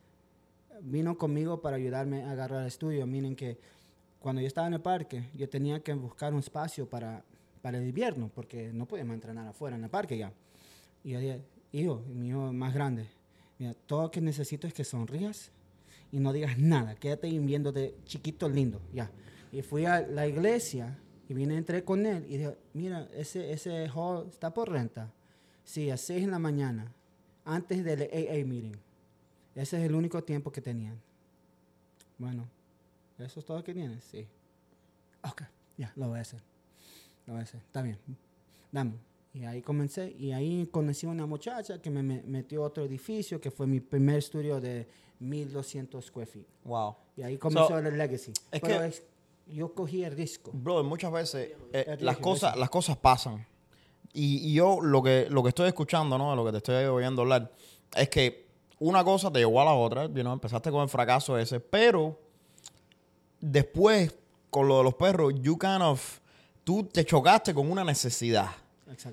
vino 0.82 1.18
conmigo 1.18 1.62
para 1.62 1.78
ayudarme 1.78 2.24
a 2.24 2.32
agarrar 2.32 2.66
estudio. 2.66 3.06
Miren 3.06 3.36
que 3.36 3.58
cuando 4.20 4.42
yo 4.42 4.48
estaba 4.48 4.68
en 4.68 4.74
el 4.74 4.82
parque, 4.82 5.30
yo 5.36 5.50
tenía 5.50 5.82
que 5.82 5.94
buscar 5.94 6.34
un 6.34 6.40
espacio 6.40 6.88
para, 6.88 7.24
para 7.62 7.78
el 7.80 7.88
invierno, 7.88 8.30
porque 8.34 8.72
no 8.74 8.86
podíamos 8.86 9.16
entrenar 9.16 9.48
afuera 9.48 9.76
en 9.76 9.84
el 9.84 9.90
parque 9.90 10.18
ya. 10.18 10.32
Y 11.04 11.12
yo 11.12 11.20
dije, 11.20 11.42
hijo, 11.72 12.04
mi 12.08 12.30
hijo 12.30 12.52
más 12.54 12.74
grande, 12.74 13.08
mira, 13.60 13.74
todo 13.86 14.04
lo 14.04 14.12
que 14.12 14.22
necesito 14.22 14.68
es 14.68 14.74
que 14.74 14.84
sonrías 14.84 15.52
y 16.12 16.20
no 16.20 16.34
digas 16.34 16.58
nada, 16.58 16.96
quédate 16.96 17.30
viéndote 17.40 17.96
chiquito, 18.06 18.50
lindo, 18.50 18.82
ya. 18.94 19.10
Y 19.52 19.62
fui 19.62 19.86
a 19.86 20.02
la 20.02 20.28
iglesia 20.28 20.98
y 21.28 21.34
vine, 21.34 21.58
entré 21.58 21.84
con 21.84 22.06
él 22.06 22.26
y 22.28 22.38
dije, 22.38 22.58
mira, 22.74 23.08
ese, 23.14 23.52
ese 23.52 23.90
hall 23.90 24.28
está 24.30 24.54
por 24.54 24.70
renta. 24.70 25.12
Sí, 25.64 25.90
a 25.90 25.98
6 25.98 26.24
en 26.24 26.32
la 26.32 26.40
mañana, 26.40 26.92
antes 27.46 27.84
del 27.84 28.02
AA 28.02 28.46
meeting. 28.46 28.78
Ese 29.56 29.78
es 29.78 29.84
el 29.84 29.96
único 29.96 30.24
tiempo 30.24 30.52
que 30.52 30.62
tenían. 30.62 31.00
Bueno, 32.18 32.48
¿eso 33.18 33.40
es 33.40 33.46
todo 33.46 33.64
que 33.64 33.74
tienes? 33.74 34.04
Sí. 34.04 34.28
Ok, 35.24 35.44
ya, 35.78 35.92
lo 35.96 36.10
voy 36.10 36.20
a 36.20 36.22
hacer. 36.22 36.42
Lo 37.26 37.34
voy 37.34 37.42
a 37.42 37.44
hacer. 37.44 37.62
Está 37.62 37.82
bien. 37.82 37.98
Dame. 38.72 39.11
Y 39.34 39.46
ahí 39.46 39.62
comencé. 39.62 40.14
Y 40.20 40.32
ahí 40.34 40.68
conocí 40.72 41.06
a 41.08 41.10
una 41.10 41.26
muchacha 41.26 41.82
que 41.82 41.90
me, 41.90 42.04
me 42.04 42.22
metió 42.24 42.64
a 42.64 42.68
otro 42.68 42.84
edificio, 42.84 43.40
que 43.40 43.50
fue 43.52 43.66
mi 43.68 43.80
primer 43.80 44.18
estudio 44.18 44.60
de 44.60 44.88
1200 45.20 46.04
square 46.06 46.26
feet. 46.28 46.46
Wow. 46.66 46.96
Y 47.16 47.22
ahí 47.24 47.38
comenzó 47.38 47.70
So, 47.70 47.78
el 47.80 47.98
legacy. 47.98 48.32
es 48.52 48.62
Pero 48.62 48.80
que- 48.82 48.88
es- 48.88 49.04
yo 49.48 49.74
cogí 49.74 50.04
el 50.04 50.16
riesgo. 50.16 50.52
Brother, 50.54 50.84
muchas 50.86 51.12
veces 51.12 51.52
eh, 51.74 51.98
las, 52.00 52.18
cosas, 52.18 52.56
las 52.58 52.70
cosas 52.70 52.96
pasan. 52.98 53.46
Y, 54.14 54.50
y 54.50 54.54
yo 54.54 54.80
lo 54.82 55.02
que, 55.04 55.28
lo 55.30 55.44
que 55.44 55.50
estoy 55.50 55.68
escuchando, 55.68 56.18
¿no? 56.18 56.36
Lo 56.36 56.46
que 56.46 56.52
te 56.52 56.58
estoy 56.58 56.86
oyendo 56.86 57.22
hablar, 57.24 57.52
es 57.96 58.10
que 58.10 58.48
una 58.80 59.04
cosa 59.04 59.32
te 59.32 59.40
llevó 59.40 59.62
a 59.62 59.66
la 59.66 59.74
otra. 59.74 60.06
you 60.08 60.22
know, 60.22 60.34
empezaste 60.34 60.72
con 60.72 60.82
el 60.84 60.90
fracaso 60.90 61.38
ese, 61.38 61.60
pero 61.60 62.18
después, 63.40 64.14
con 64.50 64.68
lo 64.68 64.78
de 64.80 64.84
los 64.84 64.94
perros, 64.96 65.34
you 65.42 65.58
kind 65.58 65.82
of, 65.82 66.20
tú 66.64 66.84
te 66.84 67.06
chocaste 67.06 67.54
con 67.54 67.70
una 67.72 67.84
necesidad. 67.84 68.50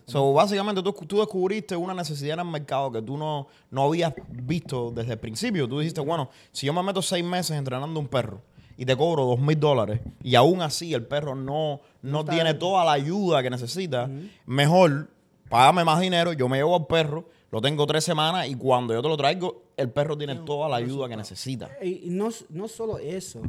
So, 0.06 0.32
básicamente 0.32 0.82
tú, 0.82 0.92
tú 0.92 1.18
descubriste 1.18 1.76
una 1.76 1.94
necesidad 1.94 2.34
en 2.34 2.46
el 2.46 2.52
mercado 2.52 2.90
que 2.90 3.02
tú 3.02 3.16
no, 3.16 3.48
no 3.70 3.84
habías 3.84 4.12
visto 4.28 4.90
desde 4.90 5.12
el 5.12 5.18
principio. 5.18 5.68
Tú 5.68 5.78
dijiste, 5.78 6.00
bueno, 6.00 6.30
si 6.52 6.66
yo 6.66 6.72
me 6.72 6.82
meto 6.82 7.02
seis 7.02 7.24
meses 7.24 7.56
entrenando 7.56 7.98
un 8.00 8.08
perro 8.08 8.42
y 8.76 8.84
te 8.84 8.96
cobro 8.96 9.24
dos 9.24 9.40
mil 9.40 9.58
dólares 9.58 10.00
y 10.22 10.34
aún 10.34 10.62
así 10.62 10.94
el 10.94 11.04
perro 11.04 11.34
no, 11.34 11.80
no 12.02 12.24
tiene 12.24 12.54
toda 12.54 12.84
la 12.84 12.92
ayuda 12.92 13.42
que 13.42 13.50
necesita, 13.50 14.08
mejor 14.46 15.10
págame 15.48 15.84
más 15.84 16.00
dinero, 16.00 16.32
yo 16.32 16.48
me 16.48 16.58
llevo 16.58 16.76
al 16.76 16.86
perro, 16.86 17.28
lo 17.50 17.60
tengo 17.60 17.86
tres 17.86 18.04
semanas 18.04 18.48
y 18.48 18.54
cuando 18.54 18.94
yo 18.94 19.02
te 19.02 19.08
lo 19.08 19.16
traigo, 19.16 19.62
el 19.76 19.90
perro 19.90 20.16
tiene 20.16 20.36
toda 20.36 20.68
la 20.68 20.76
ayuda 20.76 21.08
que 21.08 21.16
necesita. 21.16 21.70
Y 21.82 22.06
y 22.06 22.10
no, 22.10 22.28
no 22.50 22.68
solo 22.68 22.98
eso, 22.98 23.40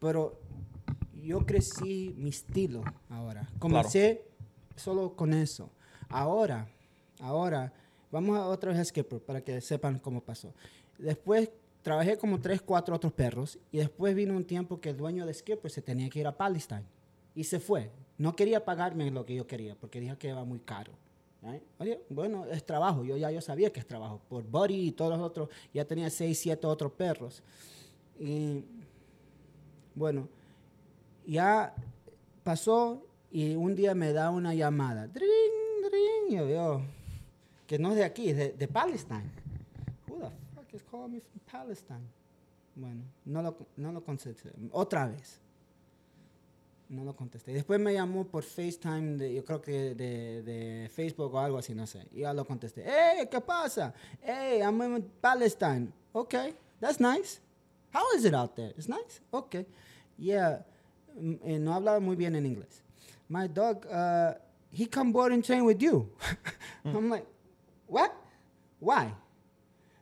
pero 0.00 0.38
yo 1.22 1.44
crecí 1.44 2.14
mi 2.16 2.30
estilo 2.30 2.82
ahora. 3.10 3.48
Comencé 3.58 4.27
solo 4.78 5.14
con 5.14 5.32
eso. 5.32 5.70
Ahora, 6.08 6.68
ahora, 7.20 7.72
vamos 8.10 8.36
a 8.38 8.46
otra 8.46 8.70
vez 8.70 8.80
a 8.80 8.84
Skipper 8.84 9.20
para 9.20 9.40
que 9.40 9.60
sepan 9.60 9.98
cómo 9.98 10.20
pasó. 10.20 10.52
Después 10.98 11.50
trabajé 11.82 12.18
como 12.18 12.40
tres, 12.40 12.60
cuatro 12.62 12.96
otros 12.96 13.12
perros 13.12 13.58
y 13.70 13.78
después 13.78 14.14
vino 14.14 14.36
un 14.36 14.44
tiempo 14.44 14.80
que 14.80 14.90
el 14.90 14.96
dueño 14.96 15.26
de 15.26 15.34
Skipper 15.34 15.70
se 15.70 15.82
tenía 15.82 16.08
que 16.08 16.20
ir 16.20 16.26
a 16.26 16.36
Palestine 16.36 16.84
y 17.34 17.44
se 17.44 17.60
fue. 17.60 17.90
No 18.16 18.34
quería 18.34 18.64
pagarme 18.64 19.10
lo 19.10 19.24
que 19.24 19.34
yo 19.34 19.46
quería 19.46 19.74
porque 19.74 20.00
dijo 20.00 20.18
que 20.18 20.28
era 20.28 20.44
muy 20.44 20.58
caro. 20.60 20.92
Oye, 21.78 22.00
bueno, 22.08 22.46
es 22.46 22.64
trabajo. 22.64 23.04
Yo 23.04 23.16
ya 23.16 23.30
yo 23.30 23.40
sabía 23.40 23.72
que 23.72 23.80
es 23.80 23.86
trabajo. 23.86 24.20
Por 24.28 24.44
Buddy 24.44 24.88
y 24.88 24.92
todos 24.92 25.12
los 25.16 25.20
otros, 25.20 25.48
ya 25.72 25.84
tenía 25.84 26.10
seis, 26.10 26.38
siete 26.38 26.66
otros 26.66 26.92
perros. 26.92 27.42
Y 28.18 28.64
bueno, 29.94 30.28
ya 31.26 31.74
pasó 32.42 33.07
y 33.30 33.54
un 33.54 33.74
día 33.74 33.94
me 33.94 34.12
da 34.12 34.30
una 34.30 34.54
llamada. 34.54 35.06
Dring, 35.06 35.28
dring. 35.82 36.38
Yo 36.38 36.46
veo 36.46 36.82
que 37.66 37.78
no 37.78 37.90
es 37.90 37.96
de 37.96 38.04
aquí, 38.04 38.30
es 38.30 38.36
de, 38.36 38.52
de 38.52 38.68
Palestine. 38.68 39.30
Who 40.08 40.18
the 40.18 40.30
fuck 40.54 40.72
is 40.74 40.82
calling 40.90 41.12
me 41.12 41.20
from 41.20 41.40
Palestine? 41.50 42.08
Bueno, 42.74 43.02
no 43.24 43.42
lo, 43.42 43.56
no 43.76 43.92
lo 43.92 44.02
contesté. 44.02 44.50
Otra 44.72 45.06
vez. 45.06 45.40
No 46.88 47.04
lo 47.04 47.14
contesté. 47.14 47.52
Después 47.52 47.78
me 47.78 47.92
llamó 47.92 48.26
por 48.26 48.42
FaceTime, 48.42 49.18
de, 49.18 49.34
yo 49.34 49.44
creo 49.44 49.60
que 49.60 49.94
de, 49.94 50.42
de 50.42 50.88
Facebook 50.88 51.34
o 51.34 51.38
algo 51.38 51.58
así, 51.58 51.74
no 51.74 51.86
sé. 51.86 52.06
Y 52.12 52.20
ya 52.20 52.32
lo 52.32 52.46
contesté. 52.46 52.82
Hey, 52.82 53.28
¿qué 53.30 53.40
pasa? 53.42 53.92
Hey, 54.22 54.60
I'm 54.62 54.80
in 54.80 55.02
Palestine. 55.20 55.92
Okay, 56.14 56.54
that's 56.80 56.98
nice. 56.98 57.40
How 57.92 58.16
is 58.16 58.24
it 58.24 58.34
out 58.34 58.54
there? 58.54 58.72
It's 58.76 58.88
nice? 58.88 59.20
Okay. 59.30 59.66
Yeah. 60.16 60.64
Mm, 61.14 61.38
eh, 61.44 61.58
no 61.58 61.74
hablaba 61.74 62.00
muy 62.00 62.16
bien 62.16 62.34
en 62.36 62.46
inglés. 62.46 62.82
My 63.28 63.46
dog, 63.46 63.86
uh, 63.90 64.34
he 64.70 64.86
come 64.86 65.12
board 65.12 65.32
and 65.32 65.44
train 65.44 65.64
with 65.64 65.82
you. 65.82 66.10
I'm 66.84 67.10
like, 67.10 67.26
what? 67.86 68.14
Why? 68.80 69.12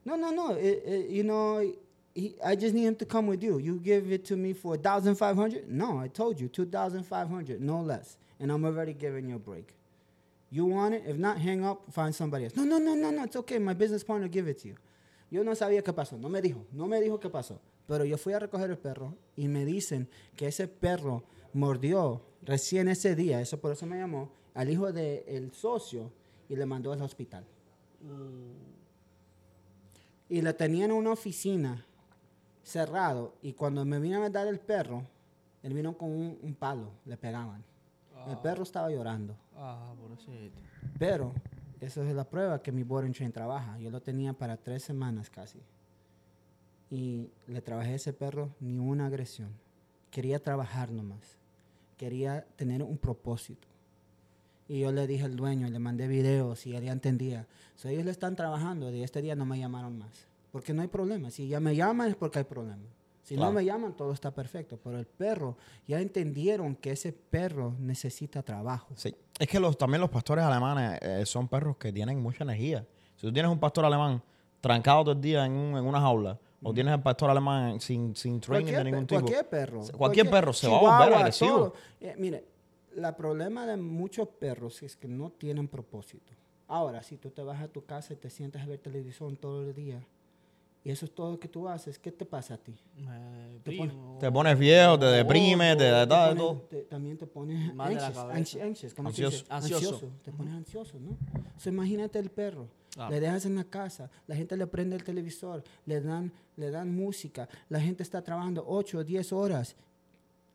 No, 0.04 0.16
no, 0.16 0.30
no. 0.30 0.50
It, 0.54 0.82
it, 0.86 1.10
you 1.10 1.24
know, 1.24 1.72
he, 2.14 2.34
I 2.44 2.54
just 2.54 2.74
need 2.74 2.84
him 2.84 2.96
to 2.96 3.04
come 3.04 3.26
with 3.26 3.42
you. 3.42 3.58
You 3.58 3.78
give 3.78 4.10
it 4.12 4.24
to 4.26 4.36
me 4.36 4.52
for 4.52 4.76
thousand 4.76 5.16
five 5.16 5.36
hundred? 5.36 5.70
No, 5.70 5.98
I 5.98 6.08
told 6.08 6.40
you 6.40 6.48
two 6.48 6.66
thousand 6.66 7.04
five 7.04 7.28
hundred, 7.28 7.60
no 7.60 7.80
less. 7.80 8.16
And 8.38 8.52
I'm 8.52 8.64
already 8.64 8.92
giving 8.92 9.28
you 9.28 9.36
a 9.36 9.38
break. 9.38 9.74
You 10.50 10.66
want 10.66 10.94
it? 10.94 11.02
If 11.06 11.16
not, 11.16 11.38
hang 11.38 11.64
up. 11.64 11.82
Find 11.92 12.14
somebody 12.14 12.44
else. 12.44 12.56
No, 12.56 12.64
no, 12.64 12.78
no, 12.78 12.94
no, 12.94 13.10
no. 13.10 13.24
It's 13.24 13.36
okay. 13.36 13.58
My 13.58 13.74
business 13.74 14.04
partner 14.04 14.28
give 14.28 14.46
it 14.46 14.58
to 14.60 14.68
you. 14.68 14.76
Yo 15.30 15.42
no 15.42 15.52
sabía 15.52 15.82
qué 15.82 15.92
pasó. 15.92 16.18
No 16.18 16.28
me 16.28 16.40
dijo. 16.40 16.64
No 16.72 16.86
me 16.86 17.00
dijo 17.00 17.18
qué 17.20 17.28
pasó. 17.28 17.58
Pero 17.88 18.04
yo 18.04 18.16
fui 18.16 18.32
a 18.32 18.38
recoger 18.38 18.70
el 18.70 18.78
perro 18.78 19.14
y 19.36 19.48
me 19.48 19.64
dicen 19.64 20.08
que 20.36 20.46
ese 20.48 20.68
perro 20.68 21.24
mordió 21.52 22.20
recién 22.46 22.88
ese 22.88 23.14
día. 23.14 23.40
Eso 23.40 23.60
por 23.60 23.72
eso 23.72 23.84
me 23.84 23.98
llamó 23.98 24.30
al 24.54 24.70
hijo 24.70 24.90
del 24.92 25.52
socio 25.52 26.10
y 26.48 26.56
le 26.56 26.64
mandó 26.64 26.92
al 26.92 27.02
hospital. 27.02 27.44
Y 30.28 30.40
le 30.40 30.52
tenían 30.54 30.90
en 30.90 30.96
una 30.96 31.12
oficina 31.12 31.84
cerrado 32.62 33.34
y 33.42 33.52
cuando 33.52 33.84
me 33.84 34.00
vino 34.00 34.22
a 34.22 34.30
dar 34.30 34.46
el 34.46 34.58
perro, 34.58 35.04
él 35.62 35.74
vino 35.74 35.96
con 35.96 36.10
un, 36.10 36.38
un 36.42 36.54
palo, 36.54 36.90
le 37.04 37.16
pegaban. 37.16 37.62
El 38.28 38.38
perro 38.38 38.62
estaba 38.64 38.90
llorando. 38.90 39.36
Ah, 39.56 39.94
pobrecito. 40.00 40.60
Pero 40.98 41.32
esa 41.80 42.02
es 42.02 42.14
la 42.14 42.24
prueba 42.24 42.60
que 42.60 42.72
mi 42.72 42.82
board 42.82 43.04
and 43.04 43.14
train 43.14 43.30
trabaja. 43.30 43.78
Yo 43.78 43.90
lo 43.90 44.00
tenía 44.00 44.32
para 44.32 44.56
tres 44.56 44.82
semanas 44.82 45.30
casi. 45.30 45.60
Y 46.90 47.30
le 47.46 47.60
trabajé 47.62 47.90
a 47.90 47.94
ese 47.96 48.12
perro 48.12 48.50
ni 48.58 48.78
una 48.78 49.06
agresión. 49.06 49.50
Quería 50.10 50.42
trabajar 50.42 50.90
nomás. 50.90 51.38
Quería 51.96 52.44
tener 52.56 52.82
un 52.82 52.98
propósito. 52.98 53.66
Y 54.68 54.80
yo 54.80 54.90
le 54.92 55.06
dije 55.06 55.24
al 55.24 55.36
dueño, 55.36 55.68
le 55.68 55.78
mandé 55.78 56.08
videos 56.08 56.66
y 56.66 56.74
él 56.74 56.84
ya 56.84 56.92
entendía. 56.92 57.46
So, 57.76 57.88
ellos 57.88 58.04
le 58.04 58.10
están 58.10 58.34
trabajando 58.34 58.90
y 58.92 59.02
este 59.02 59.22
día 59.22 59.36
no 59.36 59.46
me 59.46 59.58
llamaron 59.58 59.98
más. 59.98 60.26
Porque 60.50 60.72
no 60.72 60.82
hay 60.82 60.88
problema. 60.88 61.30
Si 61.30 61.46
ya 61.48 61.60
me 61.60 61.76
llaman 61.76 62.08
es 62.08 62.16
porque 62.16 62.38
hay 62.40 62.44
problema. 62.44 62.82
Si 63.22 63.34
Claro. 63.34 63.50
no 63.52 63.56
me 63.58 63.64
llaman, 63.64 63.92
todo 63.96 64.12
está 64.12 64.30
perfecto. 64.32 64.78
Pero 64.82 64.98
el 64.98 65.06
perro, 65.06 65.56
ya 65.86 66.00
entendieron 66.00 66.74
que 66.76 66.92
ese 66.92 67.12
perro 67.12 67.74
necesita 67.78 68.42
trabajo. 68.42 68.88
Sí. 68.96 69.14
Es 69.38 69.48
que 69.48 69.60
los, 69.60 69.76
también 69.76 70.00
los 70.00 70.10
pastores 70.10 70.44
alemanes 70.44 70.98
eh, 71.02 71.26
son 71.26 71.46
perros 71.48 71.76
que 71.76 71.92
tienen 71.92 72.20
mucha 72.20 72.44
energía. 72.44 72.84
Si 73.16 73.22
tú 73.26 73.32
tienes 73.32 73.50
un 73.50 73.58
pastor 73.58 73.84
alemán 73.84 74.22
trancado 74.60 75.04
todo 75.04 75.12
el 75.12 75.20
día 75.20 75.44
en, 75.44 75.52
un- 75.52 75.76
en 75.76 75.84
una 75.84 76.00
jaula, 76.00 76.38
o 76.62 76.72
tienes 76.72 76.94
el 76.94 77.02
pastor 77.02 77.30
alemán 77.30 77.80
sin, 77.80 78.14
sin 78.16 78.40
training 78.40 78.72
de 78.72 78.84
ningún 78.84 79.06
tipo. 79.06 79.20
cualquier 79.20 79.48
perro. 79.48 79.82
Cualquier 79.96 80.30
perro 80.30 80.52
se 80.52 80.68
va 80.68 80.76
a 80.76 80.80
volver 80.80 81.18
agresivo. 81.18 81.72
Eh, 82.00 82.14
mire, 82.18 82.44
el 82.96 83.14
problema 83.14 83.66
de 83.66 83.76
muchos 83.76 84.28
perros 84.28 84.82
es 84.82 84.96
que 84.96 85.06
no 85.08 85.30
tienen 85.30 85.68
propósito. 85.68 86.32
Ahora, 86.68 87.02
si 87.02 87.16
tú 87.16 87.30
te 87.30 87.42
vas 87.42 87.60
a 87.62 87.68
tu 87.68 87.84
casa 87.84 88.14
y 88.14 88.16
te 88.16 88.30
sientas 88.30 88.62
a 88.62 88.66
ver 88.66 88.78
televisión 88.78 89.36
todo 89.36 89.62
el 89.62 89.74
día, 89.74 90.02
y 90.82 90.90
eso 90.90 91.04
es 91.04 91.14
todo 91.14 91.32
lo 91.32 91.38
que 91.40 91.48
tú 91.48 91.68
haces, 91.68 91.98
¿qué 91.98 92.10
te 92.12 92.24
pasa 92.24 92.54
a 92.54 92.58
ti? 92.58 92.74
Eh, 92.96 93.60
Te 94.20 94.30
pones 94.32 94.58
viejo, 94.58 94.98
te 94.98 95.06
deprimes, 95.06 95.76
te 95.76 95.90
da 95.90 96.06
todo. 96.08 96.62
te- 96.70 96.82
también 96.84 97.18
te 97.18 97.26
pones 97.26 97.70
anxious, 97.78 98.14
cabeza. 98.14 98.28
anxi- 98.38 98.62
anxious, 98.62 98.94
¿cómo 98.94 99.10
se 99.12 99.24
Ansioso. 99.24 99.36
dice? 99.44 99.52
Ansioso. 99.52 100.08
Te 100.24 100.32
pones 100.32 100.54
ansioso, 100.54 100.98
¿no? 101.00 101.16
So, 101.58 101.68
imagínate 101.70 102.18
el 102.18 102.30
perro. 102.30 102.68
Ah. 102.96 103.10
Le 103.10 103.20
dejas 103.20 103.44
en 103.44 103.56
la 103.56 103.64
casa, 103.64 104.10
la 104.26 104.34
gente 104.34 104.56
le 104.56 104.66
prende 104.66 104.96
el 104.96 105.04
televisor, 105.04 105.62
le 105.84 106.00
dan, 106.00 106.32
le 106.56 106.70
dan 106.70 106.94
música, 106.94 107.48
la 107.68 107.78
gente 107.80 108.02
está 108.02 108.22
trabajando 108.22 108.64
8 108.66 108.98
o 108.98 109.04
10 109.04 109.32
horas. 109.32 109.76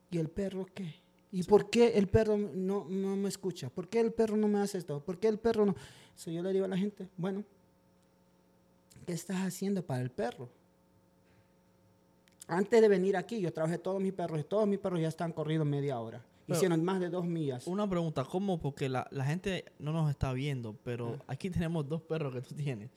¿Y 0.10 0.18
el 0.18 0.30
perro 0.30 0.66
qué? 0.74 0.96
¿Y 1.32 1.44
por 1.44 1.70
qué 1.70 1.98
el 1.98 2.08
perro 2.08 2.38
no, 2.38 2.86
no 2.90 3.16
me 3.16 3.30
escucha? 3.30 3.70
¿Por 3.70 3.88
qué 3.88 4.00
el 4.00 4.12
perro 4.12 4.36
no 4.36 4.48
me 4.48 4.60
hace 4.60 4.80
esto? 4.80 5.00
¿Por 5.04 5.20
qué 5.20 5.28
el 5.28 5.38
perro 5.38 5.66
no? 5.66 5.76
So, 6.16 6.30
yo 6.32 6.42
le 6.42 6.52
digo 6.52 6.66
a 6.66 6.68
la 6.68 6.78
gente, 6.78 7.08
bueno, 7.16 7.44
¿qué 9.06 9.14
estás 9.14 9.38
haciendo 9.38 9.86
para 9.86 10.02
el 10.02 10.10
perro? 10.10 10.50
Antes 12.48 12.82
de 12.82 12.88
venir 12.90 13.16
aquí, 13.16 13.40
yo 13.40 13.54
trabajé 13.54 13.78
todos 13.78 14.02
mis 14.02 14.14
perros 14.14 14.40
y 14.40 14.44
todos 14.44 14.68
mis 14.68 14.80
perros 14.80 15.00
ya 15.00 15.08
están 15.08 15.32
corridos 15.32 15.66
media 15.66 16.00
hora. 16.00 16.22
Pero- 16.48 16.58
Hicieron 16.58 16.84
más 16.84 17.00
de 17.00 17.10
dos 17.10 17.26
millas. 17.26 17.66
Una 17.68 17.88
pregunta, 17.90 18.24
¿cómo? 18.26 18.60
Porque 18.60 18.90
la, 18.90 19.08
la 19.12 19.24
gente 19.26 19.66
no 19.80 19.92
nos 19.94 20.10
está 20.10 20.34
viendo, 20.34 20.76
pero 20.84 21.18
aquí 21.28 21.50
tenemos 21.50 21.88
dos 21.88 22.02
perros 22.02 22.34
que 22.34 22.42
tú 22.42 22.56
tienes. 22.56 22.90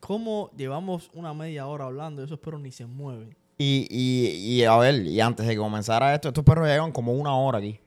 ¿Cómo 0.00 0.50
llevamos 0.56 1.10
una 1.14 1.34
media 1.34 1.66
hora 1.66 1.84
hablando 1.84 2.22
y 2.22 2.26
esos 2.26 2.38
perros 2.38 2.60
ni 2.60 2.70
se 2.72 2.86
mueven? 2.86 3.36
Y, 3.58 3.86
y, 3.90 4.52
y 4.60 4.64
a 4.64 4.76
ver, 4.78 5.06
y 5.06 5.20
antes 5.20 5.46
de 5.46 5.52
que 5.54 5.58
comenzara 5.58 6.14
esto, 6.14 6.28
estos 6.28 6.44
perros 6.44 6.66
llevan 6.66 6.92
como 6.92 7.12
una 7.12 7.36
hora 7.36 7.58
aquí. 7.58 7.78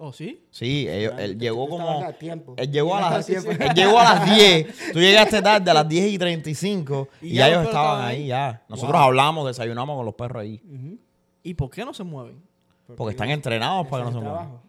¿Oh, 0.00 0.12
sí? 0.12 0.44
Sí, 0.52 0.86
ellos- 0.88 1.14
él 1.18 1.36
llegó 1.40 1.68
como... 1.68 1.88
a 2.04 2.12
tiempo. 2.12 2.54
Él 2.56 2.70
llegó 2.70 2.94
a 2.94 3.00
las, 3.00 3.28
él 3.28 3.74
llegó 3.74 3.98
a 3.98 4.04
las 4.14 4.36
10. 4.36 4.92
Tú 4.92 5.00
llegaste 5.00 5.42
tarde 5.42 5.68
a 5.70 5.74
las 5.74 5.88
10 5.88 6.12
y 6.12 6.18
35 6.18 7.08
y, 7.20 7.30
Y 7.30 7.34
ya 7.34 7.48
ellos 7.48 7.64
estaban 7.64 8.04
ahí 8.04 8.16
ahí. 8.22 8.26
ya. 8.28 8.64
Nosotros 8.68 8.92
Wow. 8.96 9.06
hablamos, 9.08 9.46
desayunamos 9.48 9.96
con 9.96 10.06
los 10.06 10.14
perros 10.14 10.42
ahí. 10.42 10.60
¿Y 11.42 11.54
por 11.54 11.68
qué 11.70 11.84
no 11.84 11.92
se 11.92 12.04
mueven? 12.04 12.40
Porque 12.96 13.10
están 13.12 13.30
entrenados 13.30 13.86
para 13.88 14.04
que 14.04 14.08
es 14.10 14.14
no 14.14 14.20
el 14.20 14.24
se 14.24 14.30
muevan. 14.30 14.46
trabajo. 14.48 14.62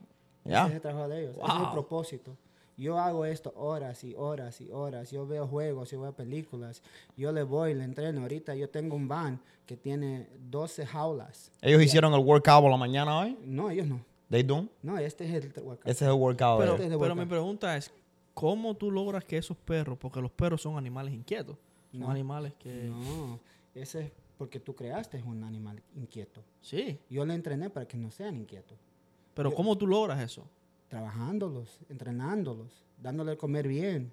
Ya. 0.45 0.59
Ese 0.61 0.67
es 0.69 0.75
el 0.75 0.81
trabajo 0.81 1.07
de 1.09 1.21
ellos. 1.21 1.35
Ese 1.37 1.45
es 1.47 1.53
el 1.53 1.59
Wow. 1.61 1.71
propósito. 1.71 2.37
Yo 2.77 2.97
hago 2.97 3.25
esto 3.25 3.51
horas 3.57 4.03
y 4.05 4.15
horas 4.15 4.61
y 4.61 4.71
horas. 4.71 5.11
Yo 5.11 5.27
veo 5.27 5.45
juegos, 5.47 5.91
yo 5.91 5.99
veo 6.01 6.13
películas. 6.13 6.81
Yo 7.17 7.31
le 7.33 7.43
voy, 7.43 7.73
le 7.73 7.83
entreno. 7.83 8.21
Ahorita 8.21 8.55
yo 8.55 8.69
tengo 8.69 8.95
un 8.95 9.07
van 9.09 9.41
que 9.65 9.75
tiene 9.75 10.29
12 10.49 10.85
jaulas. 10.85 11.51
Ellos 11.61 11.81
hicieron 11.83 12.13
el 12.13 12.21
workout 12.21 12.61
por 12.61 12.71
la 12.71 12.77
mañana 12.77 13.19
hoy. 13.19 13.37
No, 13.43 13.69
ellos 13.69 13.85
no. 13.87 13.99
They 14.29 14.43
do. 14.43 14.65
No, 14.81 14.97
este 14.97 15.25
es 15.25 15.33
el 15.45 15.51
workout. 15.63 15.85
Ese 15.87 16.05
es 16.05 16.09
el 16.09 16.13
workout. 16.13 16.59
de 16.59 16.63
Pero, 16.63 16.71
ellos. 16.71 16.73
Este 16.75 16.83
es 16.85 16.89
de 16.91 16.95
pero 16.97 16.99
vuelta. 17.15 17.15
mi 17.15 17.29
pregunta 17.29 17.75
es, 17.75 17.91
¿cómo 18.33 18.73
tú 18.75 18.89
logras 18.91 19.25
que 19.25 19.37
esos 19.37 19.57
perros, 19.57 19.97
porque 19.97 20.21
los 20.21 20.31
perros 20.31 20.61
son 20.61 20.77
animales 20.77 21.13
inquietos, 21.13 21.57
son 21.91 21.99
No. 21.99 22.09
animales 22.11 22.53
que... 22.57 22.85
No, 22.85 23.39
ese 23.75 23.99
es 24.05 24.11
porque 24.39 24.59
tú 24.59 24.73
creaste 24.73 25.21
un 25.21 25.43
animal 25.43 25.83
inquieto. 25.95 26.41
Sí, 26.61 26.97
Yo 27.09 27.25
le 27.25 27.33
entrené 27.35 27.69
para 27.69 27.85
que 27.87 27.97
no 27.97 28.09
sean 28.09 28.35
inquietos. 28.37 28.77
pero 29.35 29.53
¿cómo 29.53 29.77
tú 29.77 29.85
logras 29.85 30.19
eso? 30.21 30.47
Trabajándolos, 30.87 31.77
entrenándolos, 31.89 32.83
dándole 33.01 33.33
a 33.33 33.37
comer 33.37 33.67
bien, 33.67 34.11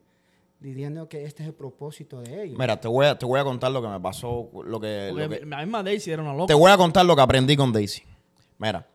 diciendo 0.60 1.08
que 1.08 1.24
este 1.24 1.42
es 1.44 1.48
el 1.48 1.54
propósito 1.54 2.20
de 2.20 2.42
ellos. 2.44 2.58
Mira, 2.58 2.78
te 2.80 2.88
voy, 2.88 3.06
a, 3.06 3.16
te 3.18 3.24
voy 3.24 3.38
a 3.40 3.44
contar 3.44 3.70
lo 3.70 3.80
que 3.80 3.88
me 3.88 4.00
pasó. 4.00 4.50
Lo 4.64 4.78
que, 4.80 5.10
lo 5.14 5.28
que- 5.28 5.46
la 5.46 5.58
misma 5.58 5.82
Daisy 5.82 6.10
era 6.10 6.22
una 6.22 6.34
loca. 6.34 6.48
te 6.48 6.54
voy 6.54 6.70
a 6.70 6.76
contar 6.76 7.06
lo 7.06 7.14
que 7.16 7.22
aprendí 7.22 7.56
con 7.56 7.72
Daisy. 7.72 8.02
Mira, 8.58 8.86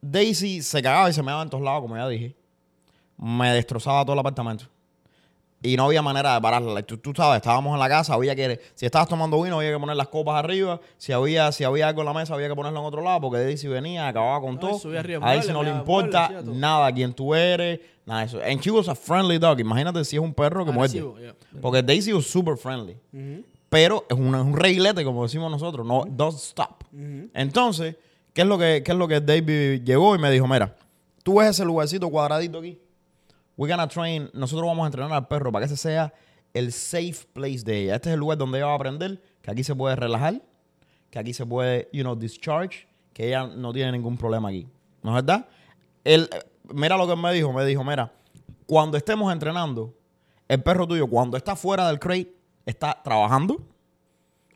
Daisy 0.00 0.62
se 0.62 0.82
cagaba 0.82 1.10
y 1.10 1.12
se 1.12 1.22
me 1.22 1.30
daba 1.30 1.42
en 1.42 1.50
todos 1.50 1.62
lados, 1.62 1.82
como 1.82 1.96
ya 1.96 2.08
dije. 2.08 2.34
Me 3.18 3.52
destrozaba 3.52 4.02
todo 4.04 4.14
el 4.14 4.18
apartamento. 4.20 4.64
Y 5.64 5.76
no 5.76 5.84
había 5.84 6.02
manera 6.02 6.34
de 6.34 6.40
pararla. 6.40 6.82
Tú, 6.82 6.98
tú 6.98 7.12
sabes, 7.14 7.36
estábamos 7.36 7.72
en 7.74 7.78
la 7.78 7.88
casa, 7.88 8.14
había 8.14 8.34
que... 8.34 8.60
Si 8.74 8.84
estabas 8.84 9.06
tomando 9.08 9.40
vino, 9.40 9.58
había 9.58 9.72
que 9.72 9.78
poner 9.78 9.94
las 9.96 10.08
copas 10.08 10.34
arriba. 10.42 10.80
Si 10.96 11.12
había, 11.12 11.52
si 11.52 11.62
había 11.62 11.86
algo 11.88 12.00
en 12.02 12.06
la 12.06 12.12
mesa, 12.14 12.34
había 12.34 12.48
que 12.48 12.54
ponerlo 12.56 12.80
en 12.80 12.84
otro 12.86 13.00
lado, 13.00 13.20
porque 13.20 13.38
Daisy 13.38 13.68
venía, 13.68 14.08
acababa 14.08 14.40
con 14.40 14.54
No, 14.56 14.60
todo. 14.60 14.98
arriba 14.98 15.24
A 15.24 15.30
de 15.30 15.36
Daisy 15.36 15.52
no 15.52 15.62
le 15.62 15.70
importa 15.70 16.42
nada 16.44 16.90
quién 16.92 17.14
tú 17.14 17.32
eres, 17.34 17.78
nada 18.04 18.20
de 18.22 18.26
eso. 18.26 18.40
And 18.44 18.60
she 18.60 18.70
was 18.72 18.88
a 18.88 18.94
friendly 18.96 19.38
dog. 19.38 19.60
Imagínate 19.60 20.04
si 20.04 20.16
es 20.16 20.22
un 20.22 20.34
perro 20.34 20.64
que 20.64 20.72
muerde. 20.72 20.94
Yeah. 20.98 21.34
Porque 21.60 21.80
Daisy 21.82 22.12
was 22.12 22.26
super 22.26 22.56
friendly. 22.56 22.96
Ujú, 23.12 23.44
Pero 23.68 24.04
es 24.08 24.18
un, 24.18 24.34
es 24.34 24.40
un 24.42 24.56
reglete, 24.56 25.04
como 25.04 25.22
decimos 25.22 25.48
nosotros. 25.50 25.86
No, 25.86 26.04
don't 26.08 26.36
stop. 26.36 26.82
Entonces, 27.34 27.96
¿qué 28.32 28.42
es 28.42 28.46
lo 28.48 28.58
que, 28.58 28.82
qué 28.84 28.92
es 28.92 28.98
lo 28.98 29.06
que 29.08 29.20
David 29.20 29.82
llegó 29.84 30.14
y 30.16 30.18
me 30.18 30.30
dijo? 30.30 30.46
Mira, 30.48 30.74
tú 31.22 31.38
ves 31.38 31.50
ese 31.50 31.64
lugarcito 31.64 32.08
cuadradito 32.10 32.58
aquí. 32.58 32.78
We're 33.56 33.70
gonna 33.72 33.88
train, 33.88 34.30
nosotros 34.32 34.66
vamos 34.66 34.84
a 34.84 34.86
entrenar 34.86 35.12
al 35.12 35.28
perro 35.28 35.52
para 35.52 35.66
que 35.66 35.72
ese 35.72 35.80
sea 35.82 36.12
el 36.54 36.72
safe 36.72 37.26
place 37.32 37.62
de 37.64 37.82
ella. 37.84 37.94
Este 37.96 38.08
es 38.10 38.14
el 38.14 38.20
lugar 38.20 38.38
donde 38.38 38.58
ella 38.58 38.66
va 38.66 38.72
a 38.72 38.76
aprender 38.76 39.22
que 39.42 39.50
aquí 39.50 39.64
se 39.64 39.74
puede 39.74 39.96
relajar, 39.96 40.40
que 41.10 41.18
aquí 41.18 41.32
se 41.34 41.44
puede, 41.46 41.88
you 41.92 42.02
know, 42.02 42.14
discharge, 42.14 42.86
que 43.12 43.28
ella 43.28 43.46
no 43.46 43.72
tiene 43.72 43.92
ningún 43.92 44.16
problema 44.16 44.48
aquí. 44.48 44.66
¿No 45.02 45.10
es 45.10 45.24
verdad? 45.24 45.46
Él, 46.04 46.28
mira 46.72 46.96
lo 46.96 47.06
que 47.06 47.16
me 47.16 47.32
dijo, 47.32 47.52
me 47.52 47.64
dijo, 47.64 47.84
mira, 47.84 48.12
cuando 48.66 48.96
estemos 48.96 49.32
entrenando, 49.32 49.94
el 50.48 50.62
perro 50.62 50.86
tuyo, 50.86 51.06
cuando 51.06 51.36
está 51.36 51.56
fuera 51.56 51.86
del 51.88 51.98
crate, 51.98 52.34
está 52.66 53.00
trabajando, 53.02 53.60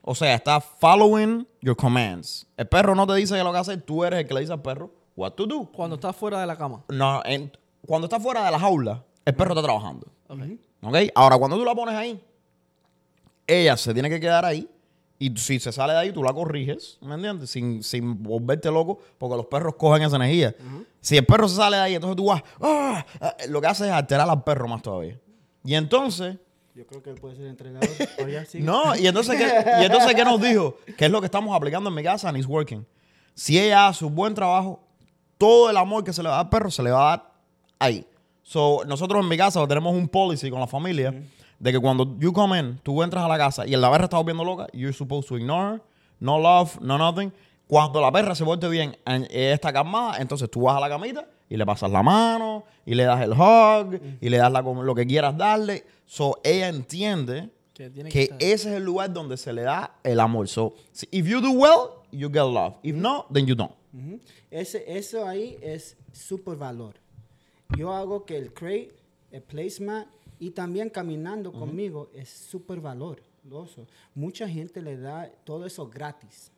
o 0.03 0.15
sea, 0.15 0.35
está 0.35 0.61
following 0.61 1.47
your 1.61 1.77
commands. 1.77 2.47
El 2.57 2.67
perro 2.69 2.95
no 2.95 3.07
te 3.07 3.15
dice 3.15 3.43
lo 3.43 3.53
que 3.53 3.59
hacer, 3.59 3.83
tú 3.83 4.05
eres 4.05 4.21
el 4.21 4.27
que 4.27 4.35
le 4.35 4.41
dice 4.41 4.53
al 4.53 4.63
perro 4.63 4.91
what 5.17 5.33
to 5.33 5.47
do. 5.47 5.67
Cuando 5.73 5.97
estás 5.97 6.15
fuera 6.15 6.41
de 6.41 6.47
la 6.47 6.57
cama. 6.57 6.85
No, 6.89 7.23
en- 7.25 7.51
cuando 7.87 8.07
está 8.07 8.21
fuera 8.21 8.45
de 8.45 8.51
la 8.51 8.59
jaula, 8.59 9.05
el 9.25 9.35
perro 9.35 9.53
está 9.55 9.63
trabajando. 9.63 10.07
Ok. 10.29 10.41
¿Ok? 10.83 10.97
Ahora, 11.15 11.39
cuando 11.39 11.57
tú 11.57 11.65
la 11.65 11.75
pones 11.75 11.95
ahí, 11.95 12.23
ella 13.47 13.77
se 13.77 13.93
tiene 13.93 14.09
que 14.11 14.21
quedar 14.21 14.45
ahí. 14.45 14.69
Y 15.19 15.35
si 15.39 15.59
se 15.59 15.73
sale 15.73 15.95
de 15.95 15.99
ahí, 15.99 16.13
tú 16.13 16.23
la 16.23 16.33
corriges, 16.33 16.99
¿me 17.01 17.15
entiendes? 17.15 17.49
Sin, 17.49 17.83
sin 17.83 18.23
volverte 18.23 18.71
loco, 18.71 18.99
porque 19.17 19.35
los 19.37 19.47
perros 19.47 19.75
cogen 19.77 20.03
esa 20.03 20.17
energía. 20.17 20.55
Si 21.01 21.17
el 21.17 21.25
perro 21.25 21.49
se 21.49 21.57
sale 21.57 21.77
de 21.77 21.83
ahí, 21.83 21.95
entonces 21.95 22.17
tú 22.17 22.27
vas, 22.27 22.43
¡ah! 22.61 23.05
Ah, 23.21 23.35
lo 23.49 23.61
que 23.63 23.67
hace 23.67 23.87
es 23.87 23.93
alterar 23.93 24.29
al 24.29 24.45
perro 24.45 24.69
más 24.69 24.83
todavía. 24.83 25.19
Y 25.65 25.75
entonces, 25.75 26.37
Yo 26.75 26.87
creo 26.87 27.03
que 27.03 27.11
él 27.11 27.17
puede 27.17 27.37
ser 27.37 27.47
entrenador. 27.47 27.89
No, 28.61 28.95
y 28.95 29.07
entonces, 29.07 29.39
¿qué, 29.39 29.47
y 29.81 29.85
entonces, 29.87 30.15
¿qué 30.15 30.25
nos 30.25 30.41
dijo? 30.41 30.77
Que 30.99 31.07
es 31.07 31.11
lo 31.11 31.21
que 31.21 31.27
estamos 31.27 31.57
aplicando 31.57 31.89
en 31.89 31.97
mi 31.97 32.03
casa 32.03 32.29
and 32.29 32.37
it's 32.37 32.47
working. 32.47 32.87
Si 33.35 33.59
ella 33.59 33.89
hace 33.89 34.05
un 34.05 34.15
buen 34.15 34.35
trabajo, 34.35 34.83
todo 35.39 35.71
el 35.71 35.77
amor 35.79 36.05
que 36.05 36.13
se 36.13 36.23
le 36.23 36.29
va 36.29 36.35
a 36.35 36.39
dar 36.39 36.47
al 36.47 36.51
perro 36.51 36.71
se 36.71 36.83
le 36.83 36.91
va 36.91 37.15
a 37.15 37.17
dar 37.17 37.36
ahí. 37.79 38.07
So, 38.43 38.83
nosotros 38.87 39.23
en 39.23 39.29
mi 39.29 39.37
casa 39.37 39.67
tenemos 39.67 39.95
un 39.95 40.09
policy 40.09 40.51
con 40.51 40.61
la 40.61 40.67
familia 40.67 41.15
de 41.59 41.73
que 41.73 41.79
cuando 41.81 42.17
you 42.19 42.33
come 42.33 42.59
in, 42.59 42.79
tú 42.83 43.03
entras 43.03 43.25
a 43.25 43.29
la 43.29 43.37
casa 43.39 43.67
y 43.67 43.71
la 43.77 43.91
perra 43.91 44.05
está 44.05 44.19
volviendo 44.19 44.45
loca, 44.45 44.67
you're 44.73 44.93
supposed 44.93 45.29
to 45.29 45.37
ignore, 45.37 45.81
no 46.21 46.39
love, 46.39 46.79
no 46.81 46.97
nothing. 46.99 47.33
Cuando 47.67 48.01
la 48.01 48.13
perra 48.13 48.35
se 48.37 48.45
vuelve 48.45 48.69
bien, 48.69 48.97
ella 49.05 49.55
está 49.55 49.73
calmada, 49.73 50.19
entonces 50.21 50.49
tú 50.51 50.61
vas 50.63 50.77
a 50.77 50.81
la 50.81 50.89
camita 50.89 51.27
y 51.49 51.57
le 51.57 51.67
pasas 51.67 51.91
la 51.91 52.03
mano 52.03 52.63
y 52.85 52.95
le 52.95 53.03
das 53.05 53.21
el 53.23 53.33
hug 53.33 53.99
y 54.21 54.29
le 54.29 54.37
das 54.37 54.53
la, 54.53 54.63
lo 54.63 54.95
que 54.95 55.05
quieras 55.07 55.37
darle. 55.37 55.85
So, 56.07 56.39
ella 56.45 56.69
entiende 56.69 57.51
Que 57.75 57.91
tiene 57.91 58.09
que 58.11 58.19
que 58.19 58.23
estar- 58.33 58.39
ese 58.41 58.71
es 58.71 58.77
el 58.77 58.85
lugar 58.85 59.13
donde 59.13 59.37
se 59.37 59.53
le 59.53 59.63
da 59.63 59.97
el 60.05 60.21
amor. 60.21 60.47
So, 60.47 60.75
if 61.11 61.27
you 61.27 61.41
do 61.41 61.51
well, 61.51 61.91
you 62.13 62.29
get 62.29 62.45
love. 62.45 62.75
If 62.85 62.95
not, 62.95 63.27
then 63.33 63.47
you 63.47 63.57
don't. 63.57 63.73
Ujú. 63.93 64.21
Ese, 64.51 64.85
eso 64.87 65.27
ahí 65.27 65.59
es 65.61 65.97
super 66.13 66.55
valor. 66.57 66.95
Yo 67.77 67.93
hago 67.93 68.25
que 68.25 68.37
el 68.37 68.53
crate, 68.53 68.95
el 69.31 69.43
placemat 69.43 70.09
y 70.39 70.51
también 70.51 70.91
caminando 70.91 71.53
conmigo 71.53 72.11
es 72.13 72.29
super 72.29 72.81
valor. 72.81 73.23
Loso. 73.45 73.87
Mucha 74.15 74.49
gente 74.49 74.83
le 74.83 74.97
da 74.97 75.31
todo 75.45 75.67
eso 75.67 75.89
gratis. 75.89 76.51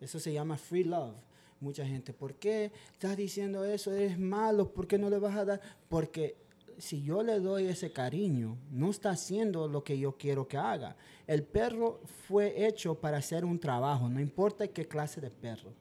Eso 0.00 0.18
se 0.18 0.32
llama 0.32 0.56
free 0.56 0.84
love. 0.84 1.16
Mucha 1.60 1.84
gente, 1.84 2.12
¿por 2.12 2.34
qué 2.34 2.72
estás 2.92 3.16
diciendo 3.16 3.64
eso? 3.64 3.92
Es 3.92 4.18
malo, 4.18 4.72
¿por 4.72 4.86
qué 4.86 4.96
no 4.96 5.10
le 5.10 5.18
vas 5.18 5.36
a 5.36 5.44
dar? 5.44 5.60
Porque 5.88 6.36
si 6.78 7.02
yo 7.02 7.22
le 7.22 7.38
doy 7.40 7.66
ese 7.66 7.92
cariño, 7.92 8.56
no 8.70 8.90
está 8.90 9.10
haciendo 9.10 9.68
lo 9.68 9.84
que 9.84 9.98
yo 9.98 10.16
quiero 10.16 10.48
que 10.48 10.56
haga. 10.56 10.96
El 11.26 11.42
perro 11.42 12.00
fue 12.26 12.66
hecho 12.66 12.94
para 12.94 13.18
hacer 13.18 13.44
un 13.44 13.58
trabajo, 13.58 14.08
no 14.08 14.20
importa 14.20 14.66
qué 14.68 14.86
clase 14.86 15.20
de 15.20 15.30
perro. 15.30 15.74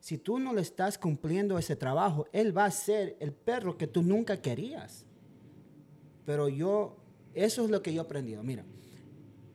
Si 0.00 0.18
tú 0.18 0.38
no 0.38 0.52
le 0.52 0.60
estás 0.60 0.98
cumpliendo 0.98 1.58
ese 1.58 1.76
trabajo, 1.76 2.26
él 2.32 2.56
va 2.56 2.64
a 2.64 2.70
ser 2.70 3.16
el 3.20 3.32
perro 3.32 3.76
que 3.76 3.86
tú 3.86 4.02
nunca 4.02 4.40
querías. 4.40 5.04
Pero 6.24 6.48
yo, 6.48 6.96
eso 7.34 7.64
es 7.64 7.70
lo 7.70 7.82
que 7.82 7.92
yo 7.92 8.02
he 8.02 8.04
aprendido. 8.04 8.42
Mira, 8.42 8.64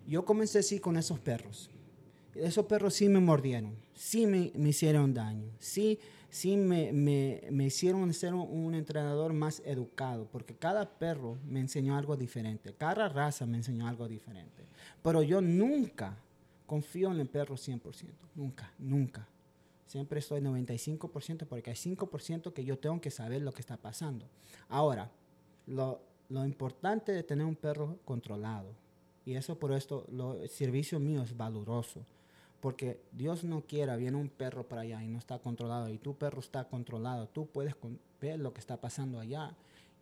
yo 0.08 0.26
comencé 0.26 0.60
así 0.60 0.80
con 0.80 0.98
esos 0.98 1.20
perros. 1.20 1.70
Esos 2.36 2.66
perros 2.66 2.96
sí 2.96 3.08
me 3.10 3.20
mordieron, 3.20 3.76
sí 3.94 4.26
me, 4.26 4.52
me 4.56 4.70
hicieron 4.70 5.14
daño, 5.14 5.52
sí, 5.60 6.00
sí 6.32 6.58
me, 6.58 6.91
me, 6.91 7.44
me 7.52 7.66
hicieron 7.66 8.12
ser 8.12 8.34
un 8.34 8.74
entrenador 8.74 9.34
más 9.34 9.62
educado, 9.66 10.28
porque 10.32 10.56
cada 10.56 10.98
perro 10.98 11.38
me 11.46 11.60
enseñó 11.60 11.96
algo 11.96 12.18
diferente, 12.18 12.74
cada 12.76 13.08
raza 13.08 13.46
me 13.46 13.58
enseñó 13.58 13.88
algo 13.88 14.08
diferente. 14.08 14.66
Pero 15.04 15.22
yo 15.22 15.41
nunca 15.41 16.18
confío 16.66 17.12
en 17.12 17.20
el 17.20 17.28
perro 17.28 17.56
100%, 17.56 17.82
nunca, 18.34 18.74
nunca. 18.80 19.28
Siempre 19.88 20.20
estoy 20.20 20.42
95% 20.42 21.46
porque 21.46 21.70
hay 21.70 21.76
5% 21.76 22.54
que 22.54 22.66
yo 22.66 22.78
tengo 22.80 23.00
que 23.02 23.12
saber 23.12 23.42
lo 23.42 23.52
que 23.52 23.62
está 23.62 23.78
pasando. 23.78 24.28
Ahora, 24.70 25.12
lo, 25.68 26.00
importante 26.30 27.12
de 27.12 27.24
tener 27.24 27.46
un 27.46 27.56
perro 27.56 28.00
controlado, 28.06 28.74
y 29.26 29.36
eso 29.36 29.58
por 29.58 29.72
esto, 29.72 30.06
el 30.42 30.50
servicio 30.50 31.00
mío 31.00 31.22
es 31.22 31.36
valoroso. 31.36 32.06
Porque 32.60 33.02
Dios 33.12 33.44
no 33.44 33.62
quiera, 33.62 33.98
viene 33.98 34.16
un 34.18 34.30
perro 34.30 34.68
para 34.68 34.82
allá 34.84 35.04
y 35.04 35.08
no 35.08 35.20
está 35.20 35.40
controlado, 35.40 35.90
y 35.90 35.98
tu 35.98 36.16
perro 36.16 36.40
está 36.40 36.64
controlado, 36.64 37.28
tú 37.28 37.46
puedes 37.48 37.76
ver 38.22 38.40
lo 38.40 38.54
que 38.54 38.62
está 38.62 38.80
pasando 38.80 39.20
allá 39.20 39.54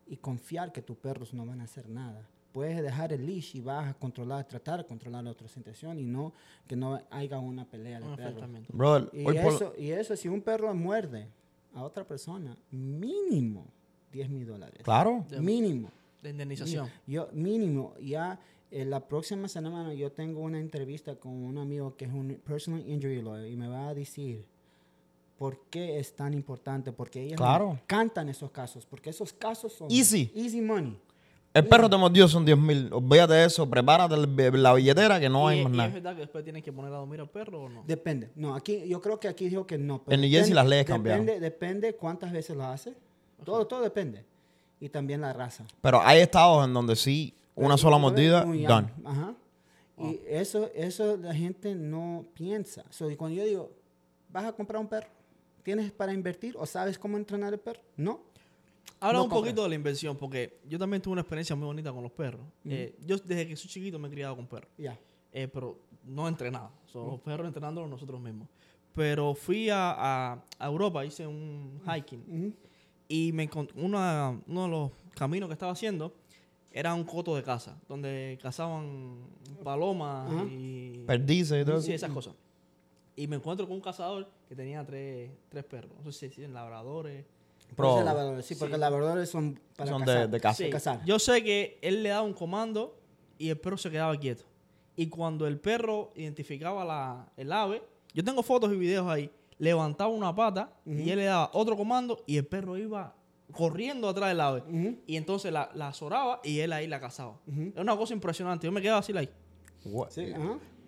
y 0.06 0.16
confiar 0.16 0.72
que 0.72 0.82
tus 0.82 0.96
perros 0.96 1.34
no 1.34 1.44
van 1.44 1.60
a 1.60 1.64
hacer 1.64 1.88
nada. 1.88 2.28
Puedes 2.52 2.82
dejar 2.82 3.12
el 3.12 3.24
leash 3.26 3.56
y 3.56 3.60
vas 3.60 3.88
a 3.88 3.94
controlar, 3.94 4.46
tratar 4.46 4.78
de 4.80 4.86
controlar 4.86 5.24
la 5.24 5.30
otra 5.30 5.48
situación 5.48 5.98
y 5.98 6.04
no 6.04 6.32
que 6.66 6.76
no 6.76 7.00
haya 7.10 7.38
una 7.38 7.64
pelea 7.64 7.98
de 8.00 8.06
enfrentamiento. 8.06 8.72
Brother, 8.72 9.08
Y 9.12 9.26
eso, 9.36 9.72
y 9.78 9.90
eso, 9.90 10.16
si 10.16 10.28
un 10.28 10.42
perro 10.42 10.74
muerde 10.74 11.28
a 11.74 11.82
otra 11.82 12.04
persona, 12.06 12.56
mínimo 12.70 13.66
10 14.12 14.28
mil 14.28 14.46
dólares. 14.46 14.82
Claro. 14.82 15.24
Mínimo. 15.40 15.90
De 16.22 16.30
indemnización. 16.30 16.88
Yo, 17.06 17.28
mínimo, 17.32 17.94
ya 18.00 18.38
eh, 18.70 18.84
la 18.84 19.00
próxima 19.00 19.48
semana 19.48 19.92
yo 19.94 20.12
tengo 20.12 20.40
una 20.40 20.60
entrevista 20.60 21.16
con 21.16 21.32
un 21.32 21.58
amigo 21.58 21.96
que 21.96 22.04
es 22.04 22.12
un 22.12 22.40
personal 22.44 22.86
injury 22.88 23.20
lawyer 23.22 23.50
y 23.50 23.56
me 23.56 23.66
va 23.68 23.88
a 23.88 23.94
decir 23.94 24.44
por 25.38 25.58
qué 25.70 25.98
es 25.98 26.14
tan 26.14 26.34
importante, 26.34 26.92
porque 26.92 27.22
ellos 27.22 27.36
Claro. 27.38 27.80
cantan 27.86 28.28
esos 28.28 28.50
casos, 28.50 28.86
porque 28.86 29.10
esos 29.10 29.32
casos 29.32 29.72
son 29.72 29.90
Easy. 29.90 30.30
easy 30.36 30.60
money. 30.60 30.96
El 31.54 31.66
perro 31.68 31.90
te 31.90 31.96
mordió, 31.98 32.26
son 32.28 32.44
10 32.46 32.56
mil. 32.56 32.88
Olvídate 32.92 33.34
de 33.34 33.44
eso. 33.44 33.68
Prepárate 33.68 34.14
el- 34.14 34.62
la 34.62 34.72
billetera 34.72 35.20
que 35.20 35.28
no 35.28 35.50
¿Y, 35.50 35.54
hay 35.56 35.60
y 35.60 35.64
más 35.64 35.72
es 35.72 35.76
nada. 35.76 35.88
verdad 35.90 36.14
que 36.14 36.20
después 36.20 36.44
tienes 36.44 36.62
que 36.62 36.72
poner 36.72 36.92
a 36.92 36.96
dormir 36.96 37.20
al 37.20 37.28
perro 37.28 37.64
o 37.64 37.68
no? 37.68 37.84
Depende. 37.86 38.30
No, 38.36 38.54
aquí 38.54 38.88
yo 38.88 39.00
creo 39.02 39.20
que 39.20 39.28
aquí 39.28 39.48
dijo 39.50 39.66
que 39.66 39.76
no. 39.76 40.02
pero 40.02 40.14
En 40.14 40.20
New 40.22 40.30
Jersey 40.30 40.50
depende- 40.50 40.54
las 40.54 40.66
leyes 40.68 40.86
cambiaron. 40.86 41.26
Depende, 41.26 41.44
depende 41.44 41.94
cuántas 41.94 42.32
veces 42.32 42.56
lo 42.56 42.64
hace. 42.64 42.94
Todo, 43.44 43.66
todo 43.66 43.82
depende. 43.82 44.24
Y 44.80 44.88
también 44.88 45.20
la 45.20 45.32
raza. 45.34 45.64
Pero 45.82 46.00
hay 46.02 46.20
estados 46.20 46.64
en 46.64 46.72
donde 46.72 46.96
sí, 46.96 47.34
una 47.54 47.76
sola 47.76 47.98
mordida, 47.98 48.44
Muy 48.46 48.64
done. 48.64 48.88
Ajá. 49.04 49.34
Y 49.98 50.20
eso, 50.26 50.70
eso 50.74 51.16
la 51.18 51.34
gente 51.34 51.74
no 51.74 52.24
piensa. 52.34 52.82
So, 52.88 53.10
y 53.10 53.16
cuando 53.16 53.36
yo 53.36 53.44
digo, 53.44 53.70
¿vas 54.30 54.44
a 54.46 54.52
comprar 54.52 54.80
un 54.80 54.88
perro? 54.88 55.06
¿Tienes 55.62 55.92
para 55.92 56.12
invertir 56.14 56.56
o 56.58 56.64
sabes 56.66 56.98
cómo 56.98 57.16
entrenar 57.18 57.52
el 57.52 57.60
perro? 57.60 57.80
No. 57.96 58.20
Habla 59.00 59.18
No 59.18 59.24
un 59.24 59.30
compra. 59.30 59.42
poquito 59.48 59.62
de 59.64 59.68
la 59.70 59.74
inversión, 59.74 60.16
porque 60.16 60.60
yo 60.68 60.78
también 60.78 61.02
tuve 61.02 61.12
una 61.12 61.22
experiencia 61.22 61.56
muy 61.56 61.66
bonita 61.66 61.92
con 61.92 62.02
los 62.02 62.12
perros. 62.12 62.42
Eh, 62.64 62.96
yo 63.04 63.16
desde 63.18 63.48
que 63.48 63.56
soy 63.56 63.68
chiquito 63.68 63.98
me 63.98 64.08
he 64.08 64.10
criado 64.10 64.36
con 64.36 64.46
perros, 64.46 64.70
Ya. 64.78 64.96
eh, 65.32 65.48
pero 65.48 65.78
no 66.04 66.28
entrenado. 66.28 66.70
Son 66.86 67.06
los 67.08 67.20
perros 67.20 67.46
entrenándolos 67.46 67.90
nosotros 67.90 68.20
mismos. 68.20 68.48
Pero 68.94 69.34
fui 69.34 69.70
a, 69.70 69.90
a- 70.32 70.44
a 70.58 70.66
Europa, 70.66 71.04
hice 71.04 71.26
un 71.26 71.80
hiking 71.84 72.20
Ujú. 72.28 72.52
y 73.08 73.32
me 73.32 73.48
una- 73.74 74.40
uno 74.46 74.62
de 74.64 74.68
los 74.68 74.90
caminos 75.16 75.48
que 75.48 75.54
estaba 75.54 75.72
haciendo 75.72 76.14
era 76.70 76.94
un 76.94 77.04
coto 77.04 77.34
de 77.34 77.42
caza, 77.42 77.76
donde 77.88 78.38
cazaban 78.40 79.16
palomas 79.64 80.30
y 80.50 81.02
Perdices 81.06 81.62
y 81.62 81.64
todo. 81.64 81.80
sí, 81.80 81.92
esas 81.92 82.10
cosas. 82.12 82.34
Y 83.16 83.26
me 83.26 83.36
encuentro 83.36 83.66
con 83.66 83.76
un 83.76 83.82
cazador 83.82 84.30
que 84.48 84.54
tenía 84.54 84.84
tres, 84.86 85.30
tres 85.48 85.64
perros. 85.64 85.92
No 86.04 86.12
sé 86.12 86.30
si 86.30 86.40
eran 86.42 86.54
labradores. 86.54 87.24
Pro. 87.76 88.02
Labradores, 88.02 88.44
sí, 88.46 88.54
porque 88.54 88.74
Sí. 88.74 88.80
labradores 88.80 89.28
son 89.30 89.60
para 89.76 89.90
Son 89.90 90.00
de- 90.04 90.06
cazar. 90.06 90.30
de. 90.30 90.64
Sí, 90.66 90.70
cazar. 90.70 91.04
Yo 91.04 91.18
sé 91.18 91.42
que 91.42 91.78
él 91.82 92.02
le 92.02 92.10
daba 92.10 92.22
un 92.22 92.34
comando 92.34 92.98
y 93.38 93.48
el 93.48 93.58
perro 93.58 93.76
se 93.76 93.90
quedaba 93.90 94.16
quieto. 94.16 94.44
Y 94.96 95.06
cuando 95.08 95.46
el 95.46 95.58
perro 95.58 96.12
identificaba 96.16 96.84
la, 96.84 97.30
el 97.36 97.50
ave, 97.52 97.82
yo 98.12 98.22
tengo 98.22 98.42
fotos 98.42 98.72
y 98.72 98.76
videos 98.76 99.08
ahí, 99.08 99.30
levantaba 99.58 100.10
una 100.10 100.34
pata 100.34 100.72
y 100.84 101.08
él 101.10 101.18
le 101.18 101.24
daba 101.24 101.50
otro 101.54 101.76
comando 101.76 102.22
y 102.26 102.36
el 102.36 102.46
perro 102.46 102.76
iba 102.76 103.14
corriendo 103.52 104.08
atrás 104.08 104.28
del 104.30 104.40
ave. 104.40 104.60
Ujú. 104.68 104.98
Y 105.06 105.16
entonces 105.16 105.52
la, 105.52 105.70
la 105.74 105.88
azoraba 105.88 106.40
y 106.44 106.58
él 106.60 106.72
ahí 106.72 106.86
la 106.86 107.00
cazaba. 107.00 107.38
Era 107.72 107.82
una 107.82 107.96
cosa 107.96 108.12
impresionante. 108.12 108.66
Yo 108.66 108.72
me 108.72 108.82
quedaba 108.82 108.98
así, 109.00 109.12
like. 109.12 109.32
What? 109.84 110.10
Sí. 110.10 110.32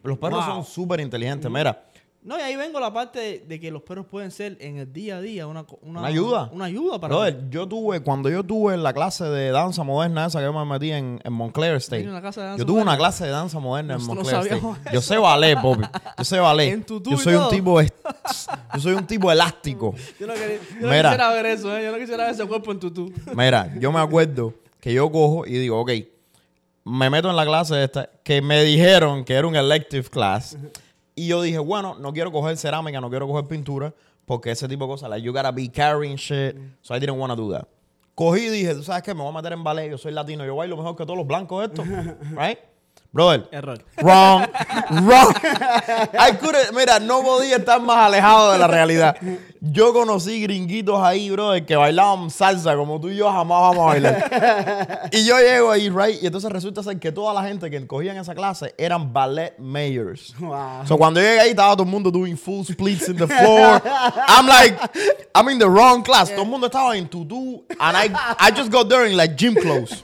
Los 0.03 0.19
perros 0.19 0.45
Wow. 0.47 0.55
son 0.57 0.65
súper 0.65 1.01
inteligentes. 1.01 1.51
Mira, 1.51 1.87
No, 2.25 2.39
y 2.39 2.41
ahí 2.41 2.57
vengo 2.57 2.81
la 2.81 2.91
parte 2.91 3.19
de, 3.21 3.39
de 3.41 3.61
que 3.61 3.71
los 3.71 3.83
perros 3.83 4.07
pueden 4.07 4.31
ser 4.31 4.57
en 4.59 4.79
el 4.79 4.91
día 4.91 5.19
a 5.19 5.21
día 5.21 5.47
una, 5.47 5.67
una, 5.83 6.01
Una 6.01 6.09
ayuda. 6.09 6.49
Una 6.55 6.65
ayuda 6.65 6.99
para 6.99 7.15
brother, 7.15 7.51
yo 7.51 7.69
tuve, 7.69 8.01
cuando 8.01 8.31
yo 8.31 8.43
tuve 8.43 8.79
la 8.79 8.95
clase 8.95 9.25
de 9.25 9.51
danza 9.51 9.83
moderna 9.83 10.25
esa 10.25 10.39
que 10.39 10.47
yo 10.47 10.53
me 10.55 10.65
metí 10.65 10.91
en, 10.91 11.21
en 11.23 11.33
Montclair 11.35 11.75
State. 11.77 11.99
¿Tiene 11.99 12.13
una 12.13 12.23
clase 12.23 12.41
de 12.41 12.47
danza 12.47 12.59
yo 12.59 12.67
tuve 12.67 12.81
una 12.81 12.97
clase 12.97 13.25
de 13.27 13.31
danza 13.31 13.59
moderna 13.59 13.95
en 13.97 14.01
no 14.01 14.07
Montclair 14.15 14.47
State. 14.47 14.63
Yo 14.95 15.03
sé 15.03 15.19
ballet, 15.19 15.55
Bobby. 15.63 15.85
Yo 16.17 16.25
sé 16.25 16.39
ballet. 16.41 16.73
En 16.73 16.85
tutú 16.85 17.11
yo 17.11 17.19
soy 17.19 17.35
un 17.35 17.49
tipo, 17.51 17.83
yo 17.83 18.81
soy 18.81 18.95
un 18.95 19.07
tipo 19.07 19.31
elástico. 19.31 19.95
Yo 20.19 20.27
no, 20.27 20.33
quería- 20.33 20.59
yo 20.81 20.87
no 20.87 20.93
quisiera 20.93 21.31
ver 21.31 21.45
eso, 21.47 21.77
¿eh? 21.77 21.85
Yo 21.85 21.93
no 21.93 21.99
quisiera 21.99 22.25
ver 22.25 22.33
ese 22.35 22.47
cuerpo 22.47 22.73
en 22.73 22.81
tutú. 22.81 23.13
Mira, 23.37 23.71
yo 23.79 23.93
me 23.93 24.01
acuerdo 24.01 24.55
que 24.81 24.95
yo 24.95 25.13
cojo 25.13 25.45
y 25.47 25.53
digo, 25.59 25.79
ok, 25.79 25.91
me 26.85 27.11
meto 27.11 27.29
en 27.29 27.37
la 27.37 27.45
clase 27.45 27.85
esta, 27.85 28.09
que 28.23 28.41
me 28.41 28.63
dijeron 28.65 29.27
que 29.27 29.35
era 29.35 29.47
un 29.47 29.57
elective 29.57 30.09
class. 30.09 30.57
Y 31.15 31.29
yo 31.29 31.43
dije, 31.43 31.59
bueno, 31.59 31.97
no 31.99 32.13
quiero 32.13 32.33
coger 32.33 32.57
cerámica, 32.57 33.01
no 33.01 33.09
quiero 33.09 33.27
coger 33.27 33.47
pintura, 33.47 33.95
porque 34.27 34.51
ese 34.51 34.67
tipo 34.69 34.85
de 34.85 34.91
cosas, 34.91 35.11
like, 35.11 35.25
you 35.25 35.33
gotta 35.33 35.53
be 35.53 35.69
carrying 35.69 36.17
shit. 36.17 36.57
So 36.83 36.95
I 36.95 36.99
didn't 36.99 37.19
want 37.19 37.31
to 37.31 37.37
do 37.37 37.53
that. 37.53 37.69
Cogí 38.15 38.47
y 38.47 38.49
dije, 38.49 38.75
tú 38.75 38.83
sabes 38.83 39.03
qué, 39.03 39.15
me 39.15 39.23
voy 39.23 39.31
a 39.31 39.33
meter 39.33 39.53
en 39.53 39.65
ballet, 39.65 39.91
yo 39.91 39.99
soy 39.99 40.13
latino, 40.13 40.45
yo 40.45 40.55
bailo 40.55 40.77
mejor 40.77 40.97
que 40.97 41.05
todos 41.05 41.19
los 41.19 41.27
blancos 41.27 41.65
estos. 41.65 41.87
right? 42.37 42.59
Brother, 43.15 43.47
Error. 43.53 43.79
Wrong. 44.03 44.45
Wrong. 45.07 45.33
I 46.19 46.33
couldn't- 46.33 46.73
mira, 46.75 46.99
no 46.99 47.23
podía 47.23 47.59
estar 47.59 47.81
más 47.81 47.97
alejado 48.09 48.51
de 48.51 48.59
la 48.59 48.67
realidad. 48.67 49.17
Yo 49.61 49.93
conocí 49.93 50.43
gringuitos 50.43 51.01
ahí, 51.01 51.31
brother, 51.31 51.65
que 51.65 51.77
bailaban 51.77 52.29
salsa 52.29 52.75
como 52.75 53.01
tú 53.01 53.09
y 53.11 53.17
yo 53.17 53.31
jamás 53.31 53.61
vamos 53.61 53.79
a 53.79 53.87
bailar. 53.87 55.09
y 55.13 55.25
yo 55.25 55.39
llego 55.39 55.71
ahí, 55.71 55.89
right? 55.91 56.21
Y 56.23 56.27
entonces 56.27 56.51
resulta 56.51 56.83
ser 56.83 56.99
que 56.99 57.13
toda 57.13 57.33
la 57.33 57.45
gente 57.49 57.71
que 57.71 57.87
cogía 57.87 58.11
en 58.11 58.19
esa 58.19 58.35
clase 58.35 58.75
eran 58.77 59.13
ballet 59.13 59.55
mayors. 59.59 60.35
Wow. 60.41 60.85
So 60.85 60.99
cuando 60.99 61.21
llegué 61.21 61.39
ahí 61.39 61.51
estaba 61.51 61.75
todo 61.75 61.85
el 61.85 61.91
mundo 61.91 62.11
doing 62.11 62.37
full 62.37 62.65
splits 62.65 63.09
in 63.09 63.17
the 63.17 63.29
floor. 63.29 63.81
I'm 64.29 64.49
like, 64.49 64.77
I'm 65.37 65.49
in 65.51 65.61
the 65.61 65.69
wrong 65.69 66.03
class. 66.03 66.31
Todo 66.31 66.43
el 66.43 66.49
mundo 66.49 66.67
estaba 66.67 66.97
en 66.97 67.09
tutú. 67.09 67.63
And 67.79 67.97
I, 67.97 68.11
I 68.41 68.51
just 68.51 68.73
got 68.73 68.89
there 68.89 69.07
in 69.09 69.17
like 69.17 69.37
gym 69.37 69.55
clothes. 69.55 70.03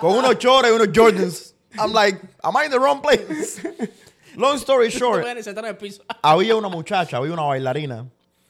Con 0.00 0.16
unos 0.18 0.38
chores 0.38 0.70
y 0.70 0.74
unos 0.74 0.88
Jordans. 0.94 1.53
I'm 1.78 1.92
like, 1.92 2.20
am 2.42 2.56
I 2.56 2.64
in 2.64 2.70
the 2.70 2.78
wrong 2.80 3.00
place? 3.00 3.60
Long 4.36 4.56
story 4.56 4.88
short, 4.90 5.24
había 6.22 6.56
una 6.56 6.68
muchacha, 6.68 7.16
había 7.16 7.32
una 7.32 7.42
bailarina 7.42 8.08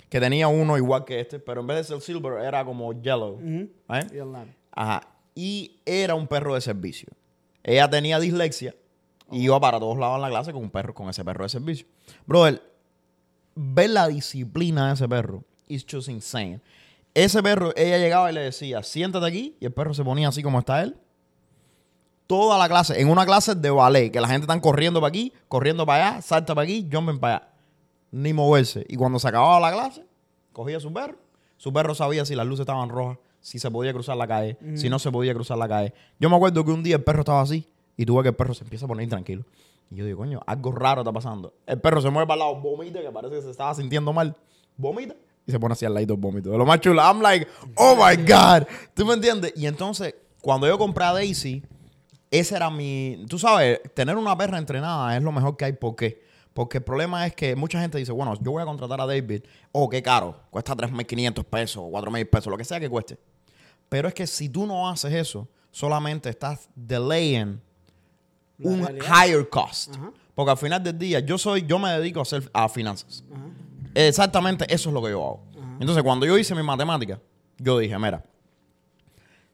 que 0.08 0.20
tenía 0.20 0.48
uno 0.48 0.76
igual 0.76 1.04
que 1.04 1.20
este, 1.20 1.38
pero 1.38 1.60
en 1.60 1.66
vez 1.66 1.78
de 1.78 1.84
ser 1.84 2.00
silver 2.00 2.44
era 2.44 2.64
como 2.64 2.92
yellow. 2.92 3.38
Y 3.40 4.16
el 4.16 4.32
lado. 4.32 4.46
Ajá. 4.72 5.02
Y 5.34 5.80
era 5.84 6.14
un 6.14 6.26
perro 6.26 6.54
de 6.54 6.60
servicio. 6.60 7.08
Ella 7.62 7.90
tenía 7.90 8.20
dislexia 8.20 8.74
y 9.30 9.42
iba 9.42 9.58
para 9.58 9.80
todos 9.80 9.98
lados 9.98 10.16
en 10.16 10.22
la 10.22 10.28
clase 10.28 10.52
con 10.52 10.62
un 10.62 10.70
perro, 10.70 10.94
con 10.94 11.08
ese 11.08 11.24
perro 11.24 11.44
de 11.44 11.48
servicio. 11.48 11.86
Brother, 12.26 12.62
ver 13.54 13.90
la 13.90 14.08
disciplina 14.08 14.88
de 14.88 14.94
ese 14.94 15.08
perro 15.08 15.44
is 15.66 15.84
just 15.90 16.08
insane. 16.08 16.60
Ese 17.14 17.42
perro, 17.42 17.72
ella 17.76 17.98
llegaba 17.98 18.30
y 18.30 18.34
le 18.34 18.40
decía, 18.42 18.82
siéntate 18.82 19.26
aquí, 19.26 19.56
y 19.60 19.66
el 19.66 19.72
perro 19.72 19.94
se 19.94 20.04
ponía 20.04 20.28
así 20.28 20.42
como 20.42 20.58
está 20.58 20.82
él. 20.82 20.96
Toda 22.26 22.58
la 22.58 22.68
clase, 22.68 23.00
en 23.00 23.08
una 23.08 23.26
clase 23.26 23.54
de 23.54 23.70
ballet, 23.70 24.10
que 24.10 24.20
la 24.20 24.28
gente 24.28 24.44
están 24.44 24.60
corriendo 24.60 25.00
para 25.00 25.08
aquí, 25.08 25.32
corriendo 25.48 25.84
para 25.84 26.08
allá, 26.08 26.22
salta 26.22 26.54
para 26.54 26.64
aquí, 26.64 26.88
jumpen 26.90 27.18
para 27.18 27.36
allá. 27.36 27.48
Ni 28.12 28.32
moverse. 28.32 28.86
Y 28.88 28.96
cuando 28.96 29.18
se 29.18 29.28
acababa 29.28 29.60
la 29.60 29.72
clase, 29.72 30.06
cogía 30.52 30.80
su 30.80 30.92
perro. 30.92 31.18
Su 31.56 31.72
perro 31.72 31.94
sabía 31.94 32.24
si 32.24 32.34
las 32.34 32.46
luces 32.46 32.60
estaban 32.60 32.88
rojas, 32.88 33.18
si 33.40 33.58
se 33.58 33.70
podía 33.70 33.92
cruzar 33.92 34.16
la 34.16 34.26
calle, 34.26 34.56
si 34.74 34.88
no 34.88 34.98
se 34.98 35.10
podía 35.10 35.34
cruzar 35.34 35.58
la 35.58 35.68
calle. 35.68 35.92
Yo 36.18 36.30
me 36.30 36.36
acuerdo 36.36 36.64
que 36.64 36.70
un 36.70 36.82
día 36.82 36.96
el 36.96 37.04
perro 37.04 37.20
estaba 37.20 37.42
así 37.42 37.68
y 37.96 38.06
tuve 38.06 38.22
que 38.22 38.30
el 38.30 38.34
perro 38.34 38.54
se 38.54 38.64
empieza 38.64 38.86
a 38.86 38.88
poner 38.88 39.04
intranquilo. 39.04 39.44
Y 39.90 39.96
yo 39.96 40.06
digo, 40.06 40.18
coño, 40.18 40.40
algo 40.46 40.72
raro 40.72 41.02
está 41.02 41.12
pasando. 41.12 41.52
El 41.66 41.80
perro 41.80 42.00
se 42.00 42.08
mueve 42.10 42.26
para 42.26 42.34
el 42.34 42.40
lado, 42.40 42.60
vomita, 42.60 43.00
que 43.00 43.10
parece 43.10 43.34
que 43.36 43.42
se 43.42 43.50
estaba 43.50 43.74
sintiendo 43.74 44.12
mal. 44.12 44.34
Vomita 44.76 45.14
y 45.46 45.52
se 45.52 45.60
pone 45.60 45.72
así 45.72 45.84
al 45.84 45.94
lado 45.94 46.06
del 46.06 46.16
vómito. 46.16 46.50
De 46.50 46.58
lo 46.58 46.64
más 46.64 46.80
chulo. 46.80 47.02
I'm 47.02 47.20
like, 47.20 47.46
oh 47.76 47.94
my 47.94 48.16
God. 48.16 48.66
¿Tú 48.94 49.04
me 49.04 49.14
entiendes? 49.14 49.52
Y 49.56 49.66
entonces, 49.66 50.14
cuando 50.40 50.66
yo 50.66 50.78
compré 50.78 51.04
a 51.04 51.12
Daisy, 51.12 51.62
ese 52.38 52.56
era 52.56 52.70
mi. 52.70 53.24
Tú 53.28 53.38
sabes, 53.38 53.80
tener 53.94 54.16
una 54.16 54.36
perra 54.36 54.58
entrenada 54.58 55.16
es 55.16 55.22
lo 55.22 55.32
mejor 55.32 55.56
que 55.56 55.66
hay. 55.66 55.72
¿Por 55.72 55.96
qué? 55.96 56.22
Porque 56.52 56.78
el 56.78 56.84
problema 56.84 57.26
es 57.26 57.34
que 57.34 57.56
mucha 57.56 57.80
gente 57.80 57.98
dice, 57.98 58.12
bueno, 58.12 58.34
yo 58.40 58.52
voy 58.52 58.62
a 58.62 58.66
contratar 58.66 59.00
a 59.00 59.06
David. 59.06 59.42
Oh, 59.72 59.88
qué 59.88 60.02
caro. 60.02 60.40
Cuesta 60.50 60.74
3.500 60.76 61.44
pesos 61.44 61.82
o 61.84 61.90
4.000 61.90 62.30
pesos, 62.30 62.46
lo 62.50 62.56
que 62.56 62.64
sea 62.64 62.78
que 62.78 62.88
cueste. 62.88 63.18
Pero 63.88 64.08
es 64.08 64.14
que 64.14 64.26
si 64.26 64.48
tú 64.48 64.66
no 64.66 64.88
haces 64.88 65.12
eso, 65.12 65.48
solamente 65.70 66.28
estás 66.28 66.68
delaying 66.76 67.60
La 68.58 68.70
un 68.70 68.86
realidad. 68.86 69.26
higher 69.26 69.48
cost. 69.48 69.96
Ajá. 69.96 70.12
Porque 70.34 70.50
al 70.50 70.56
final 70.58 70.82
del 70.82 70.98
día, 70.98 71.20
yo 71.20 71.38
soy, 71.38 71.64
yo 71.66 71.78
me 71.78 71.90
dedico 71.90 72.20
a 72.20 72.22
hacer 72.22 72.48
a 72.52 72.68
finanzas. 72.68 73.24
Exactamente 73.94 74.64
eso 74.72 74.90
es 74.90 74.94
lo 74.94 75.02
que 75.02 75.10
yo 75.10 75.24
hago. 75.24 75.42
Entonces, 75.80 76.02
cuando 76.02 76.24
yo 76.26 76.36
hice 76.38 76.54
mi 76.54 76.62
matemática, 76.62 77.20
yo 77.58 77.78
dije, 77.78 77.98
mira, 77.98 78.24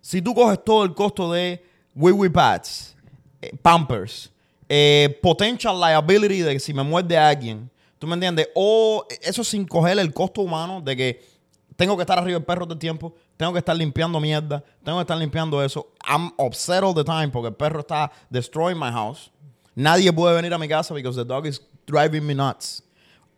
si 0.00 0.22
tú 0.22 0.34
coges 0.34 0.62
todo 0.64 0.84
el 0.84 0.94
costo 0.94 1.32
de 1.32 1.64
wee 1.94 2.12
wee 2.12 2.28
pads, 2.28 2.94
eh, 3.40 3.56
pampers, 3.62 4.30
eh, 4.68 5.18
potential 5.22 5.78
liability 5.78 6.40
de 6.42 6.54
que 6.54 6.60
si 6.60 6.72
me 6.72 6.82
muerde 6.82 7.16
alguien, 7.16 7.70
¿tú 7.98 8.06
me 8.06 8.14
entiendes? 8.14 8.48
O 8.54 9.04
eso 9.20 9.42
sin 9.44 9.66
coger 9.66 9.98
el 9.98 10.12
costo 10.12 10.42
humano 10.42 10.80
de 10.80 10.96
que 10.96 11.22
tengo 11.76 11.96
que 11.96 12.02
estar 12.02 12.18
arriba 12.18 12.38
del 12.38 12.44
perro 12.44 12.66
todo 12.66 12.74
el 12.74 12.78
tiempo, 12.78 13.14
tengo 13.36 13.52
que 13.52 13.58
estar 13.58 13.74
limpiando 13.74 14.20
mierda, 14.20 14.62
tengo 14.84 14.98
que 14.98 15.02
estar 15.02 15.16
limpiando 15.16 15.62
eso. 15.62 15.86
I'm 16.06 16.30
upset 16.36 16.82
all 16.82 16.94
the 16.94 17.04
time 17.04 17.28
porque 17.28 17.48
el 17.48 17.54
perro 17.54 17.80
está 17.80 18.10
destroying 18.30 18.78
my 18.78 18.90
house. 18.90 19.30
Nadie 19.74 20.12
puede 20.12 20.34
venir 20.34 20.52
a 20.52 20.58
mi 20.58 20.68
casa 20.68 20.92
because 20.94 21.16
the 21.16 21.24
dog 21.24 21.46
is 21.46 21.60
driving 21.86 22.26
me 22.26 22.34
nuts. 22.34 22.82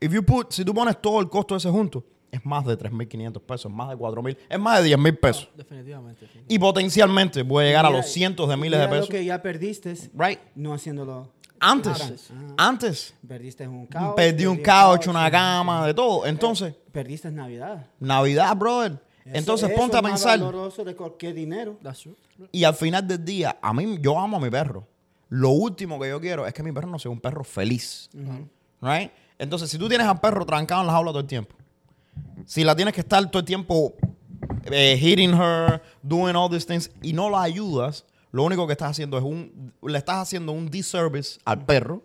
If 0.01 0.13
you 0.13 0.23
put, 0.23 0.53
si 0.53 0.65
tú 0.65 0.75
pones 0.75 1.01
todo 1.01 1.21
el 1.21 1.29
costo 1.29 1.55
ese 1.55 1.71
junto, 1.71 2.03
es 2.33 2.45
más 2.45 2.65
de 2.65 2.77
3.500 2.77 3.41
pesos, 3.43 3.71
es 3.71 3.77
más 3.77 3.91
de 3.91 3.95
4.000, 3.97 4.37
es 4.49 4.59
más 4.59 4.83
de 4.83 4.97
10.000 4.97 5.21
pesos. 5.21 5.49
Definitivamente. 5.57 6.27
Y 6.49 6.59
potencialmente 6.59 7.45
puede 7.45 7.69
llegar 7.69 7.87
a 7.87 7.91
los 7.91 8.07
cientos 8.07 8.49
de 8.49 8.57
miles 8.57 8.81
de 8.81 8.89
pesos. 8.89 9.09
lo 9.09 9.13
que 9.13 9.25
ya 9.25 9.41
perdiste 9.41 9.95
Right. 10.15 10.41
no 10.57 10.75
haciéndolo. 10.75 11.31
Antes, 11.61 12.01
Antes. 12.01 12.31
Ajá. 12.33 12.55
antes. 12.57 13.15
Perdiste 13.29 13.69
un 13.69 13.87
couch. 13.87 14.17
Perdí 14.17 14.47
un 14.47 14.57
couch, 14.57 15.07
una 15.07 15.27
sí. 15.27 15.31
cama, 15.31 15.87
de 15.87 15.95
todo. 15.95 16.27
Entonces, 16.27 16.75
Perdiste 16.91 17.31
Navidad. 17.31 17.87
Navidad, 18.01 18.57
brother. 18.57 18.93
Eso- 19.25 19.37
Entonces 19.37 19.71
eso 19.71 19.79
ponte 19.79 19.97
a 19.97 20.01
es 20.01 20.07
pensar. 20.07 20.41
valoroso 20.41 20.83
de 20.85 20.97
cualquier 20.97 21.35
dinero. 21.35 21.79
Y 22.51 22.65
al 22.65 22.75
final 22.75 23.07
del 23.07 23.25
día, 23.25 23.59
a 23.63 23.73
mí, 23.73 23.97
yo 24.01 24.19
amo 24.19 24.39
a 24.39 24.41
mi 24.41 24.51
perro. 24.51 24.89
Lo 25.29 25.51
último 25.51 26.01
que 26.01 26.09
yo 26.09 26.21
quiero 26.21 26.47
es 26.47 26.53
que 26.53 26.63
mi 26.65 26.73
perro 26.73 26.89
no 26.89 26.99
sea 26.99 27.11
un 27.13 27.21
perro 27.21 27.45
feliz. 27.45 28.11
Right? 28.81 29.13
Entonces, 29.39 29.71
si 29.71 29.79
tú 29.79 29.89
tienes 29.89 30.07
al 30.09 30.19
perro 30.21 30.45
trancado 30.45 30.81
en 30.81 30.89
la 30.89 30.93
jaula 30.95 31.11
todo 31.13 31.21
el 31.21 31.27
tiempo, 31.29 31.55
si 32.47 32.65
la 32.65 32.75
tienes 32.77 32.95
que 32.95 33.01
estar 33.01 33.31
todo 33.31 33.41
el 33.41 33.45
tiempo 33.47 33.95
eh, 34.71 34.97
hitting 34.99 35.35
her, 35.35 35.83
doing 36.03 36.35
all 36.37 36.51
these 36.51 36.67
things, 36.67 36.91
y 37.03 37.13
no 37.13 37.31
la 37.31 37.43
ayudas, 37.43 38.05
lo 38.31 38.45
único 38.45 38.67
que 38.67 38.73
estás 38.73 38.91
haciendo 38.91 39.19
es 39.19 39.25
un, 39.25 39.73
le 39.83 39.99
estás 39.99 40.17
haciendo 40.17 40.53
un 40.53 40.71
disservice 40.71 41.39
al 41.45 41.65
perro, 41.65 42.03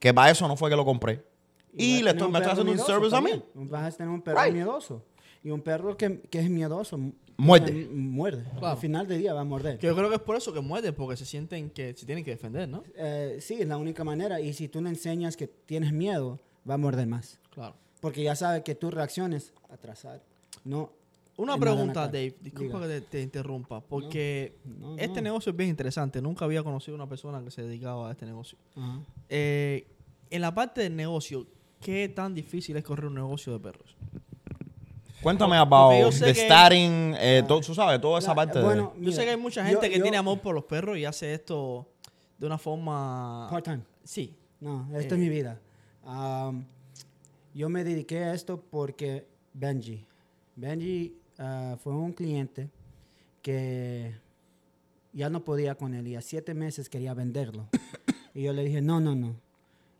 que 0.00 0.14
para 0.14 0.30
eso 0.30 0.48
no 0.48 0.56
fue 0.56 0.70
que 0.70 0.76
lo 0.76 0.84
compré. 0.84 1.24
Y, 1.72 2.02
vas 2.02 2.02
a 2.02 2.04
le 2.04 2.10
tener 2.12 2.14
estoy, 2.14 2.26
un 2.26 2.32
me 2.32 2.38
perro 2.38 2.52
haciendo 2.52 2.70
un 2.72 2.76
miedoso 2.76 2.92
service 2.92 3.16
a 3.16 3.20
mí. 3.20 3.42
Vas 3.54 3.94
a 3.94 3.96
tener 3.96 4.12
un 4.12 4.22
perro 4.22 4.42
Right. 4.42 4.54
miedoso. 4.54 5.04
Y 5.44 5.50
un 5.50 5.60
perro 5.60 5.96
que, 5.96 6.20
que 6.22 6.40
es 6.40 6.48
miedoso. 6.50 6.98
Muerde. 7.36 7.88
Muerde. 7.92 8.44
Claro. 8.52 8.68
Al 8.68 8.76
final 8.78 9.06
del 9.06 9.20
día 9.20 9.34
va 9.34 9.42
a 9.42 9.44
morder. 9.44 9.78
Que 9.78 9.86
yo 9.86 9.94
creo 9.94 10.08
que 10.08 10.16
es 10.16 10.22
por 10.22 10.36
eso 10.36 10.52
que 10.54 10.60
muerden, 10.60 10.94
porque 10.94 11.16
se 11.18 11.26
sienten 11.26 11.68
que 11.68 11.94
se 11.94 12.06
tienen 12.06 12.24
que 12.24 12.30
defender, 12.30 12.66
¿no? 12.68 12.82
Eh, 12.96 13.36
sí, 13.40 13.58
es 13.60 13.68
la 13.68 13.76
única 13.76 14.02
manera. 14.04 14.40
Y 14.40 14.54
si 14.54 14.68
tú 14.68 14.80
le 14.80 14.88
enseñas 14.88 15.36
que 15.36 15.46
tienes 15.46 15.92
miedo, 15.92 16.40
va 16.68 16.74
a 16.74 16.78
morder 16.78 17.06
más. 17.06 17.38
Claro. 17.50 17.76
Porque 18.00 18.22
ya 18.22 18.34
sabe 18.34 18.62
que 18.62 18.74
tus 18.74 18.92
reacciones 18.92 19.52
atrasar. 19.70 20.22
No. 20.64 20.90
Una 21.38 21.58
pregunta. 21.58 22.06
Dave. 22.06 22.34
Disculpa 22.40 22.78
Diga. 22.78 22.88
que 22.88 23.00
te, 23.02 23.06
te 23.08 23.22
interrumpa, 23.22 23.80
porque 23.82 24.56
No, 24.64 24.94
este 24.96 25.16
no. 25.20 25.24
negocio 25.24 25.50
es 25.50 25.56
bien 25.56 25.68
interesante. 25.70 26.22
Nunca 26.22 26.44
había 26.46 26.62
conocido 26.62 26.94
una 26.94 27.06
persona 27.08 27.42
que 27.44 27.50
se 27.50 27.62
dedicaba 27.62 28.08
a 28.08 28.12
este 28.12 28.24
negocio. 28.24 28.56
Eh, 29.28 29.86
en 30.30 30.40
la 30.40 30.54
parte 30.54 30.80
del 30.80 30.96
negocio, 30.96 31.46
¿qué 31.80 32.08
tan 32.08 32.34
difícil 32.34 32.76
es 32.76 32.84
correr 32.84 33.06
un 33.06 33.14
negocio 33.16 33.52
de 33.52 33.58
perros? 33.60 33.96
Cuéntame 35.22 35.56
about 35.56 35.92
yo 36.00 36.10
the 36.10 36.32
que- 36.32 36.44
starting, 36.44 37.14
eh, 37.18 37.42
todo, 37.48 37.60
tú 37.60 37.74
sabes, 37.74 38.00
toda 38.00 38.18
esa 38.18 38.28
La- 38.28 38.34
parte 38.34 38.60
bueno, 38.62 38.92
Yo 38.94 39.00
mira, 39.00 39.12
sé 39.12 39.24
que 39.24 39.30
hay 39.30 39.36
mucha 39.36 39.62
yo- 39.62 39.68
gente 39.70 39.90
que 39.90 39.96
yo- 39.98 40.02
tiene 40.02 40.16
amor 40.18 40.40
por 40.40 40.54
los 40.54 40.64
perros 40.64 40.96
y 40.98 41.04
hace 41.04 41.34
esto 41.34 41.88
de 42.38 42.46
una 42.46 42.58
forma... 42.58 43.48
Part-time. 43.50 43.80
Sí. 44.04 44.34
No, 44.60 44.88
esta 44.96 45.14
Eh. 45.14 45.18
es 45.18 45.22
mi 45.24 45.28
vida. 45.28 45.58
Am, 46.04 46.64
yo 47.54 47.68
me 47.68 47.82
dediqué 47.82 48.24
a 48.24 48.34
esto 48.34 48.62
porque 48.70 49.26
Benji. 49.58 50.04
Benji 50.54 51.16
ah, 51.38 51.76
fue 51.82 51.94
un 51.94 52.12
cliente 52.12 52.68
que 53.40 54.14
ya 55.14 55.30
no 55.30 55.44
podía 55.44 55.76
con 55.76 55.94
él 55.94 56.08
y 56.08 56.14
a 56.14 56.20
siete 56.20 56.52
meses 56.52 56.90
quería 56.90 57.14
venderlo. 57.14 57.68
y 58.34 58.42
yo 58.42 58.52
le 58.52 58.64
dije, 58.64 58.82
no, 58.82 59.00
no, 59.00 59.14
no. 59.14 59.34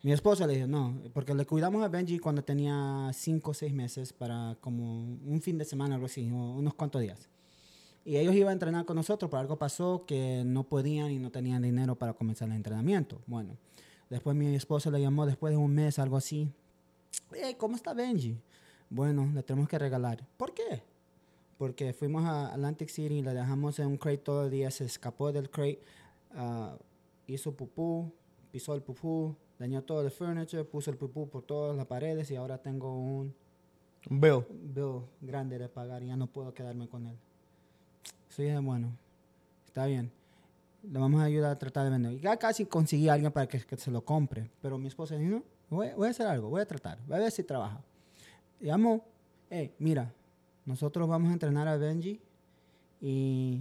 Mi 0.02 0.12
esposa 0.12 0.46
le 0.46 0.54
dijo, 0.54 0.66
no, 0.66 1.00
porque 1.14 1.34
le 1.34 1.46
cuidamos 1.46 1.82
a 1.82 1.88
Benji 1.88 2.18
cuando 2.18 2.44
tenía 2.44 3.11
cinco 3.14 3.52
o 3.52 3.54
seis 3.54 3.72
meses 3.72 4.12
para 4.12 4.57
como 4.61 5.00
un 5.02 5.40
fin 5.40 5.57
de 5.57 5.64
semana, 5.64 5.94
algo 5.94 6.07
así, 6.07 6.30
unos 6.30 6.74
cuantos 6.74 7.00
días. 7.00 7.28
Y 8.04 8.18
ellos 8.18 8.34
iban 8.34 8.50
a 8.50 8.52
entrenar 8.52 8.84
con 8.84 8.96
nosotros, 8.96 9.30
pero 9.30 9.40
algo 9.40 9.59
pasó 9.59 10.04
que 10.07 10.42
no 10.44 10.64
podían 10.64 11.11
y 11.11 11.18
no 11.18 11.30
tenían 11.30 11.62
dinero 11.62 11.96
para 11.96 12.12
comenzar 12.12 12.48
el 12.48 12.54
entrenamiento. 12.54 13.20
Bueno, 13.26 13.57
después 14.11 14.36
mi 14.36 14.54
esposa 14.54 14.90
le 14.90 15.00
llamó 15.00 15.24
después 15.24 15.52
de 15.52 15.57
un 15.57 15.74
mes, 15.74 15.98
algo 15.98 16.18
así. 16.18 16.52
Hey, 17.32 17.57
¿cómo 17.59 17.74
está 17.74 17.94
Benji? 17.94 18.36
Bueno, 18.91 19.30
le 19.34 19.43
tenemos 19.43 19.68
que 19.68 19.78
regalar. 19.78 20.26
¿Por 20.37 20.55
qué? 20.55 20.82
Porque 21.59 21.93
fuimos 21.93 22.24
a 22.24 22.53
Atlantic 22.53 22.89
City, 22.89 23.22
le 23.22 23.32
dejamos 23.32 23.78
en 23.78 23.87
un 23.87 23.97
crate 23.97 24.18
todo 24.18 24.45
el 24.45 24.51
día, 24.51 24.70
se 24.70 24.84
escapó 24.84 25.32
del 25.32 25.51
crate, 25.51 25.80
ah, 26.34 26.76
hizo 27.26 27.57
pupú, 27.57 28.12
pisó 28.51 28.74
el 28.74 28.82
pupú, 28.82 29.34
dañó 29.59 29.82
todo 29.82 30.03
el 30.03 30.11
furniture, 30.11 30.64
puso 30.64 30.91
el 30.91 30.97
pupú 30.97 31.28
por 31.28 31.43
todas 31.43 31.76
las 31.76 31.87
paredes 31.87 32.30
y 32.30 32.37
ahora 32.37 32.59
tengo 32.59 32.95
un 32.95 33.34
Bill. 34.09 34.45
bill 34.51 35.03
grande 35.20 35.59
de 35.59 35.68
pagar 35.68 36.03
y 36.03 36.07
ya 36.07 36.16
no 36.16 36.28
puedo 36.28 36.55
quedarme 36.55 36.89
con 36.89 37.07
él. 37.07 37.16
Sí, 38.28 38.45
es 38.45 38.62
bueno. 38.62 38.97
Está 39.66 39.87
bien. 39.87 40.12
Le 40.82 40.99
vamos 40.99 41.20
a 41.20 41.24
ayudar 41.24 41.51
a 41.51 41.59
tratar 41.59 41.84
de 41.84 41.91
vender. 41.91 42.12
Y 42.12 42.20
ya 42.20 42.37
casi 42.37 42.66
conseguí 42.66 43.09
a 43.09 43.14
alguien 43.14 43.32
para 43.32 43.49
que, 43.49 43.59
que 43.61 43.76
se 43.76 43.91
lo 43.91 44.05
compre. 44.05 44.49
Pero 44.62 44.78
mi 44.78 44.87
esposa 44.87 45.16
dijo, 45.16 45.30
no, 45.30 45.43
voy, 45.70 45.89
voy 45.97 46.07
a 46.07 46.11
hacer 46.11 46.26
algo, 46.26 46.49
voy 46.49 46.61
a 46.61 46.66
tratar, 46.66 46.99
voy 47.07 47.16
a 47.16 47.20
ver 47.20 47.32
si 47.32 47.43
trabaja. 47.43 47.82
Llamó, 48.61 49.04
hey, 49.50 49.74
mira, 49.78 50.12
nosotros 50.64 51.09
vamos 51.09 51.30
a 51.30 51.34
entrenar 51.34 51.68
a 51.68 51.76
Benji 51.76 52.20
y 53.00 53.61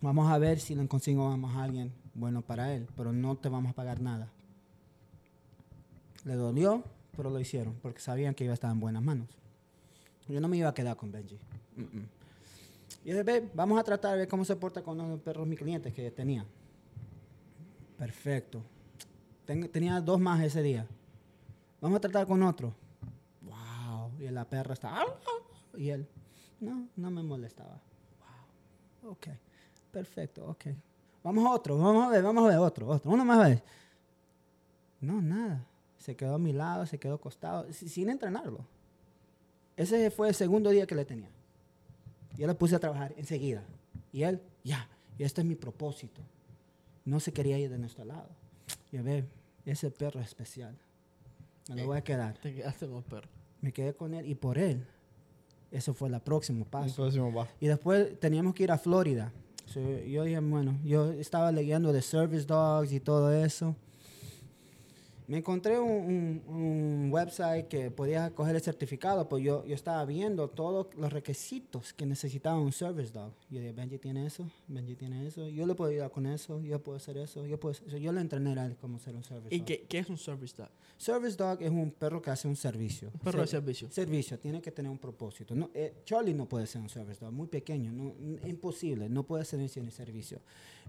vamos 0.00 0.30
a 0.30 0.38
ver 0.38 0.58
si 0.60 0.74
le 0.74 0.86
conseguimos 0.88 1.54
a 1.54 1.62
alguien 1.62 1.92
bueno 2.14 2.42
para 2.42 2.74
él, 2.74 2.86
pero 2.96 3.12
no 3.12 3.36
te 3.36 3.48
vamos 3.48 3.70
a 3.70 3.74
pagar 3.74 4.00
nada. 4.00 4.28
Le 6.24 6.34
dolió, 6.34 6.82
pero 7.16 7.30
lo 7.30 7.38
hicieron 7.38 7.74
porque 7.82 8.00
sabían 8.00 8.34
que 8.34 8.44
iba 8.44 8.52
a 8.52 8.54
estar 8.54 8.70
en 8.72 8.80
buenas 8.80 9.02
manos. 9.02 9.28
Yo 10.28 10.40
no 10.40 10.48
me 10.48 10.56
iba 10.56 10.68
a 10.68 10.74
quedar 10.74 10.96
con 10.96 11.12
Benji. 11.12 11.38
Y 13.04 13.10
dije, 13.10 13.22
"Ve, 13.22 13.48
vamos 13.54 13.78
a 13.78 13.84
tratar 13.84 14.12
de 14.12 14.18
ver 14.18 14.28
cómo 14.28 14.44
se 14.44 14.56
porta 14.56 14.82
con 14.82 14.98
los 14.98 15.20
perros 15.20 15.46
mis 15.46 15.58
clientes 15.58 15.94
que 15.94 16.10
tenía. 16.10 16.44
Perfecto. 17.96 18.60
Ten- 19.44 19.68
tenía 19.70 20.00
dos 20.00 20.18
más 20.20 20.42
ese 20.42 20.62
día. 20.62 20.86
Vamos 21.80 21.98
a 21.98 22.00
tratar 22.00 22.26
con 22.26 22.42
otro. 22.42 22.74
Y 24.18 24.28
la 24.28 24.44
perra 24.44 24.74
estaba. 24.74 25.04
Y 25.76 25.90
él, 25.90 26.06
no, 26.60 26.88
no 26.96 27.10
me 27.10 27.22
molestaba. 27.22 27.80
Wow. 29.02 29.12
Ok. 29.12 29.28
Perfecto, 29.92 30.46
ok. 30.48 30.66
Vamos 31.22 31.44
a 31.46 31.50
otro, 31.50 31.76
vamos 31.78 32.06
a 32.06 32.10
ver, 32.10 32.22
vamos 32.22 32.44
a 32.44 32.48
ver 32.48 32.58
otro, 32.58 32.88
otro. 32.88 33.10
Uno 33.10 33.24
más 33.24 33.48
vez. 33.48 33.62
No, 35.00 35.20
nada. 35.20 35.64
Se 35.98 36.14
quedó 36.16 36.34
a 36.34 36.38
mi 36.38 36.52
lado, 36.52 36.86
se 36.86 36.98
quedó 36.98 37.14
acostado, 37.14 37.70
si- 37.72 37.88
sin 37.88 38.08
entrenarlo. 38.10 38.64
Ese 39.76 40.10
fue 40.10 40.28
el 40.28 40.34
segundo 40.34 40.70
día 40.70 40.86
que 40.86 40.94
le 40.94 41.04
tenía. 41.04 41.28
Yo 42.36 42.46
le 42.46 42.54
puse 42.54 42.76
a 42.76 42.78
trabajar 42.78 43.12
enseguida. 43.16 43.62
Y 44.12 44.22
él, 44.22 44.40
ya, 44.64 44.88
y 45.18 45.24
este 45.24 45.40
es 45.40 45.46
mi 45.46 45.54
propósito. 45.54 46.20
No 47.04 47.20
se 47.20 47.32
quería 47.32 47.58
ir 47.58 47.70
de 47.70 47.78
nuestro 47.78 48.04
lado. 48.04 48.28
Y 48.92 48.96
a 48.98 49.02
ver, 49.02 49.26
ese 49.64 49.90
perro 49.90 50.20
es 50.20 50.28
especial. 50.28 50.76
Me 51.68 51.76
lo 51.76 51.86
voy 51.86 51.98
a 51.98 52.04
quedar. 52.04 52.38
Te 52.38 52.54
quedaste 52.54 52.86
con 52.88 53.02
perro. 53.02 53.28
Me 53.60 53.72
quedé 53.72 53.94
con 53.94 54.14
él 54.14 54.26
y 54.26 54.34
por 54.34 54.58
él. 54.58 54.86
Eso 55.70 55.94
fue 55.94 56.08
el 56.08 56.20
próximo 56.20 56.64
paso. 56.64 56.94
próximo 56.94 57.34
paso. 57.34 57.50
Y 57.60 57.66
después 57.66 58.18
teníamos 58.20 58.54
que 58.54 58.64
ir 58.64 58.72
a 58.72 58.78
Florida. 58.78 59.32
So, 59.66 59.80
yo 59.80 60.24
dije, 60.24 60.38
bueno, 60.40 60.78
yo 60.84 61.12
estaba 61.12 61.50
leyendo 61.50 61.92
de 61.92 62.00
Service 62.00 62.46
Dogs 62.46 62.92
y 62.92 63.00
todo 63.00 63.32
eso. 63.32 63.74
Me 65.28 65.38
encontré 65.38 65.78
un, 65.80 65.90
un- 65.90 66.42
un 66.54 67.08
website 67.12 67.66
que 67.66 67.90
podía 67.90 68.30
coger 68.30 68.54
el 68.54 68.62
certificado, 68.62 69.28
pues 69.28 69.42
yo, 69.42 69.64
yo 69.66 69.74
estaba 69.74 70.04
viendo 70.04 70.48
todos 70.48 70.86
los 70.96 71.12
requisitos 71.12 71.92
que 71.92 72.06
necesitaba 72.06 72.60
un 72.60 72.70
Service 72.72 73.12
Dog. 73.12 73.32
Yo 73.50 73.58
dije, 73.60 73.72
Benji 73.72 73.98
tiene 73.98 74.24
eso, 74.26 74.48
Benji 74.68 74.94
tiene 74.94 75.26
eso, 75.26 75.48
yo 75.48 75.66
le 75.66 75.74
puedo 75.74 75.90
ayudar 75.90 76.12
con 76.12 76.26
eso, 76.26 76.60
yo 76.62 76.80
puedo 76.80 76.96
hacer 76.96 77.16
eso, 77.18 77.44
yo 77.44 77.58
puedo 77.58 77.72
hacer- 77.72 77.90
so, 77.90 77.96
Yo 77.96 78.12
le 78.12 78.20
entrené 78.20 78.58
a 78.60 78.66
él 78.66 78.76
cómo 78.80 79.00
ser 79.00 79.16
un 79.16 79.24
Service 79.24 79.52
¿Y 79.52 79.58
Dog. 79.58 79.66
qué, 79.66 79.86
qué 79.88 79.98
es 79.98 80.08
un 80.08 80.16
service 80.18 80.54
dog? 80.56 80.68
Service 80.96 81.36
Dog 81.36 81.60
es 81.60 81.70
un 81.70 81.90
perro 81.90 82.22
que 82.22 82.30
hace 82.30 82.46
un 82.46 82.56
servicio. 82.56 83.10
Un 83.12 83.20
perro 83.20 83.40
de 83.40 83.46
servicio. 83.48 83.90
Servicio, 83.90 84.38
tiene 84.38 84.62
que 84.62 84.70
tener 84.70 84.90
un 84.90 84.98
propósito. 84.98 85.54
No, 85.56 85.70
eh, 85.74 85.92
Charlie 86.04 86.34
no 86.34 86.48
puede 86.48 86.66
ser 86.68 86.80
un 86.80 86.88
service 86.88 87.18
dog, 87.24 87.32
muy 87.32 87.48
pequeño, 87.48 87.90
no, 87.90 88.14
imposible, 88.46 89.08
no 89.08 89.24
puede 89.24 89.44
ser 89.44 89.68
sin 89.68 89.90
servicio. 89.90 90.40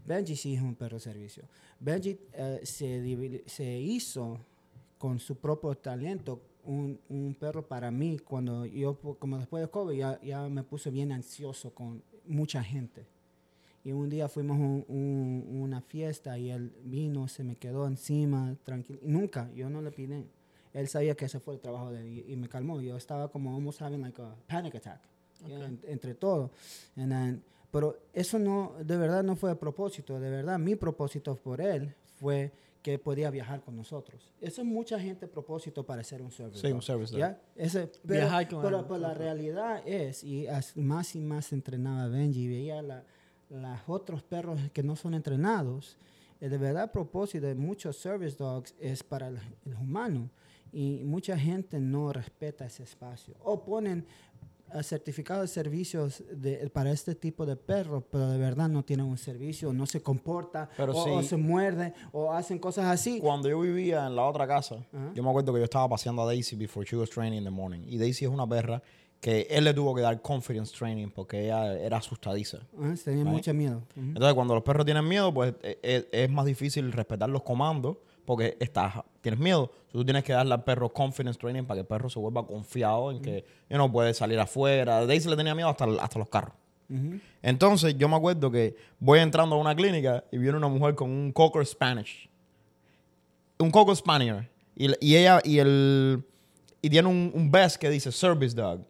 Benji 0.06 0.36
sí 0.36 0.54
es 0.54 0.62
un 0.62 0.76
perro 0.76 0.98
de 0.98 1.02
servicio. 1.02 1.44
Benji 1.80 2.18
eh, 2.34 2.60
se, 2.64 3.42
se 3.48 3.80
hizo 3.80 4.27
con 4.98 5.20
su 5.20 5.36
propio 5.36 5.76
talento 5.76 6.42
un, 6.64 7.00
un 7.10 7.36
perro 7.40 7.66
para 7.68 7.92
mí 7.92 8.20
cuando 8.20 8.66
yo, 8.66 8.98
como 9.20 9.38
después 9.38 9.62
de 9.64 9.70
COVID, 9.70 9.98
ya, 9.98 10.20
ya 10.22 10.48
me 10.50 10.64
puse 10.64 10.90
bien 10.92 11.12
ansioso 11.12 11.72
con 11.74 12.02
mucha 12.26 12.64
gente. 12.64 13.06
Y 13.84 13.94
un 13.94 14.10
día 14.10 14.28
fuimos 14.28 14.58
a 14.58 14.60
un- 14.60 14.86
un- 14.90 15.62
una 15.62 15.80
fiesta 15.82 16.38
y 16.38 16.50
él 16.52 16.74
vino, 16.84 17.28
se 17.30 17.44
me 17.46 17.56
quedó 17.56 17.88
encima, 17.88 18.54
tranquilo. 18.64 19.00
Nunca, 19.04 19.50
yo 19.56 19.70
no 19.70 19.82
le 19.82 19.92
pidí. 19.92 20.26
Él 20.74 20.88
sabía 20.90 21.16
que 21.16 21.26
ese 21.26 21.40
fue 21.40 21.54
el 21.54 21.62
trabajo 21.62 21.92
de 21.92 22.02
él 22.02 22.08
y, 22.28 22.34
y 22.34 22.36
me 22.36 22.50
calmó. 22.50 22.82
Yo 22.82 22.98
estaba 22.98 23.30
como 23.32 23.56
almost 23.56 23.82
having 23.82 24.02
like 24.02 24.22
a 24.22 24.36
panic 24.48 24.76
attack. 24.76 25.02
yeah, 25.48 25.66
en- 25.66 25.80
entre 25.88 26.16
todo. 26.16 26.52
And 26.98 27.12
then- 27.12 27.44
pero 27.72 27.98
eso 28.14 28.40
no, 28.40 28.74
de 28.84 28.98
verdad 28.98 29.24
no 29.24 29.36
fue 29.38 29.52
a 29.52 29.56
propósito. 29.56 30.20
De 30.20 30.30
verdad, 30.30 30.60
mi 30.60 30.76
propósito 30.76 31.36
por 31.36 31.62
él 31.62 31.94
fue 32.20 32.52
que 32.92 32.98
podía 33.00 33.30
viajar 33.30 33.60
con 33.60 33.76
nosotros. 33.76 34.32
Eso 34.40 34.62
es 34.62 34.68
mucha 34.68 34.98
gente 34.98 35.28
propósito 35.28 35.86
para 35.86 36.00
hacer 36.00 36.22
un 36.22 36.32
service. 36.32 36.66
Sí, 36.66 36.72
un. 36.72 37.38
Ese, 37.58 37.92
pero, 38.08 38.22
Viajar 38.22 38.48
con 38.48 38.62
pero- 38.62 38.88
pero 38.88 39.00
la 39.02 39.14
realidad 39.14 39.82
es, 39.86 40.24
y 40.24 40.48
más 40.76 41.14
y 41.14 41.20
más 41.20 41.52
entrenaba 41.52 42.08
Benji, 42.08 42.44
y 42.44 42.48
veía 42.48 42.82
la, 42.82 43.04
los 43.50 43.80
otros 43.88 44.24
perros 44.24 44.62
que 44.72 44.84
no 44.84 44.96
son 44.96 45.16
entrenados, 45.16 45.98
eh, 46.40 46.48
de 46.48 46.58
verdad 46.58 46.86
el 46.86 46.90
propósito 46.92 47.46
de 47.46 47.56
muchos 47.56 47.98
service 47.98 48.38
dogs 48.38 48.74
es 48.80 49.04
para 49.04 49.28
el, 49.28 49.38
el 49.66 49.74
humano. 49.76 50.30
Y 50.72 51.02
mucha 51.04 51.38
gente 51.38 51.80
no 51.82 52.14
respeta 52.14 52.66
ese 52.68 52.84
espacio. 52.84 53.34
O 53.44 53.66
ponen 53.66 54.06
certificados 54.84 55.44
de 55.44 55.48
servicios 55.48 56.24
de- 56.32 56.70
para 56.70 56.92
este 56.92 57.16
tipo 57.16 57.46
de 57.46 57.56
perros, 57.56 58.04
pero 58.12 58.30
de 58.30 58.38
verdad 58.38 58.68
no 58.70 58.84
tienen 58.84 59.06
un 59.06 59.18
servicio, 59.18 59.72
no 59.74 59.86
se 59.86 60.02
comporta, 60.02 60.70
Pero 60.78 60.94
o, 60.96 61.24
se 61.24 61.38
muerde, 61.38 61.94
o 62.12 62.32
hacen 62.34 62.60
cosas 62.60 62.86
así. 62.86 63.20
Cuando 63.20 63.50
yo 63.50 63.60
vivía 63.60 64.06
en 64.08 64.16
la 64.16 64.26
otra 64.26 64.48
casa, 64.48 64.78
yo 65.14 65.24
me 65.24 65.30
acuerdo 65.30 65.54
que 65.54 65.60
yo 65.60 65.66
estaba 65.66 65.88
paseando 65.90 66.22
a 66.22 66.26
Daisy 66.26 66.56
before 66.56 66.86
she 66.86 66.96
was 66.96 67.10
training 67.10 67.38
in 67.40 67.44
the 67.44 67.50
morning. 67.50 67.82
Y 67.88 67.98
Daisy 67.98 68.26
es 68.26 68.32
una 68.32 68.48
perra 68.48 68.82
que 69.20 69.48
él 69.50 69.64
le 69.64 69.74
tuvo 69.74 69.96
que 69.96 70.02
dar 70.02 70.22
confidence 70.22 70.76
training 70.78 71.08
porque 71.10 71.46
ella 71.46 71.76
era 71.80 71.98
asustadiza. 71.98 72.60
Ah, 72.80 72.94
tenía 73.04 73.26
mucho 73.26 73.54
miedo. 73.54 73.82
Entonces, 73.96 74.34
cuando 74.36 74.54
los 74.54 74.64
perros 74.64 74.86
tienen 74.86 75.08
miedo, 75.08 75.34
pues 75.34 75.56
e- 75.64 75.80
e- 75.82 76.08
es, 76.12 76.30
más 76.30 76.46
difícil 76.46 76.92
respetar 76.92 77.28
los 77.30 77.42
comandos 77.42 77.98
porque 78.28 78.58
estás, 78.60 78.94
tienes 79.22 79.40
miedo. 79.40 79.72
Tú 79.90 80.04
tienes 80.04 80.24
que 80.26 80.34
darle 80.34 80.54
al 80.54 80.64
perro 80.66 80.90
confidence 80.94 81.40
training 81.40 81.64
para 81.64 81.78
que 81.78 81.82
el 81.82 81.88
perro 81.88 82.10
se 82.10 82.20
vuelva 82.20 82.46
confiado 82.46 83.10
en 83.10 83.22
que 83.22 83.46
yo 83.70 83.78
no 83.78 83.90
puede 83.90 84.14
salir 84.14 84.38
afuera. 84.38 85.06
Daisy 85.06 85.30
le 85.30 85.38
tenía 85.38 85.56
miedo 85.56 85.70
hasta, 85.70 85.86
hasta 86.02 86.20
los 86.20 86.28
carros. 86.28 86.54
Entonces, 87.42 87.98
yo 87.98 88.08
me 88.10 88.16
acuerdo 88.18 88.52
que 88.52 88.76
voy 89.00 89.20
entrando 89.20 89.56
a 89.56 89.60
una 89.60 89.74
clínica 89.76 90.24
y 90.32 90.38
viene 90.38 90.58
una 90.58 90.68
mujer 90.68 90.96
con 90.96 91.10
un 91.10 91.32
Cocker 91.32 91.66
Spanish. 91.66 92.30
Un 93.60 93.72
Cocker 93.72 93.96
Spaniel. 93.96 94.48
Y, 94.76 94.88
y 95.00 95.16
ella, 95.16 95.40
y 95.44 95.60
el. 95.60 96.24
Y 96.82 96.90
tiene 96.90 97.08
un, 97.08 97.32
un 97.34 97.50
vest 97.50 97.78
que 97.78 97.90
dice 97.90 98.12
Service 98.12 98.56
Dog. 98.56 98.82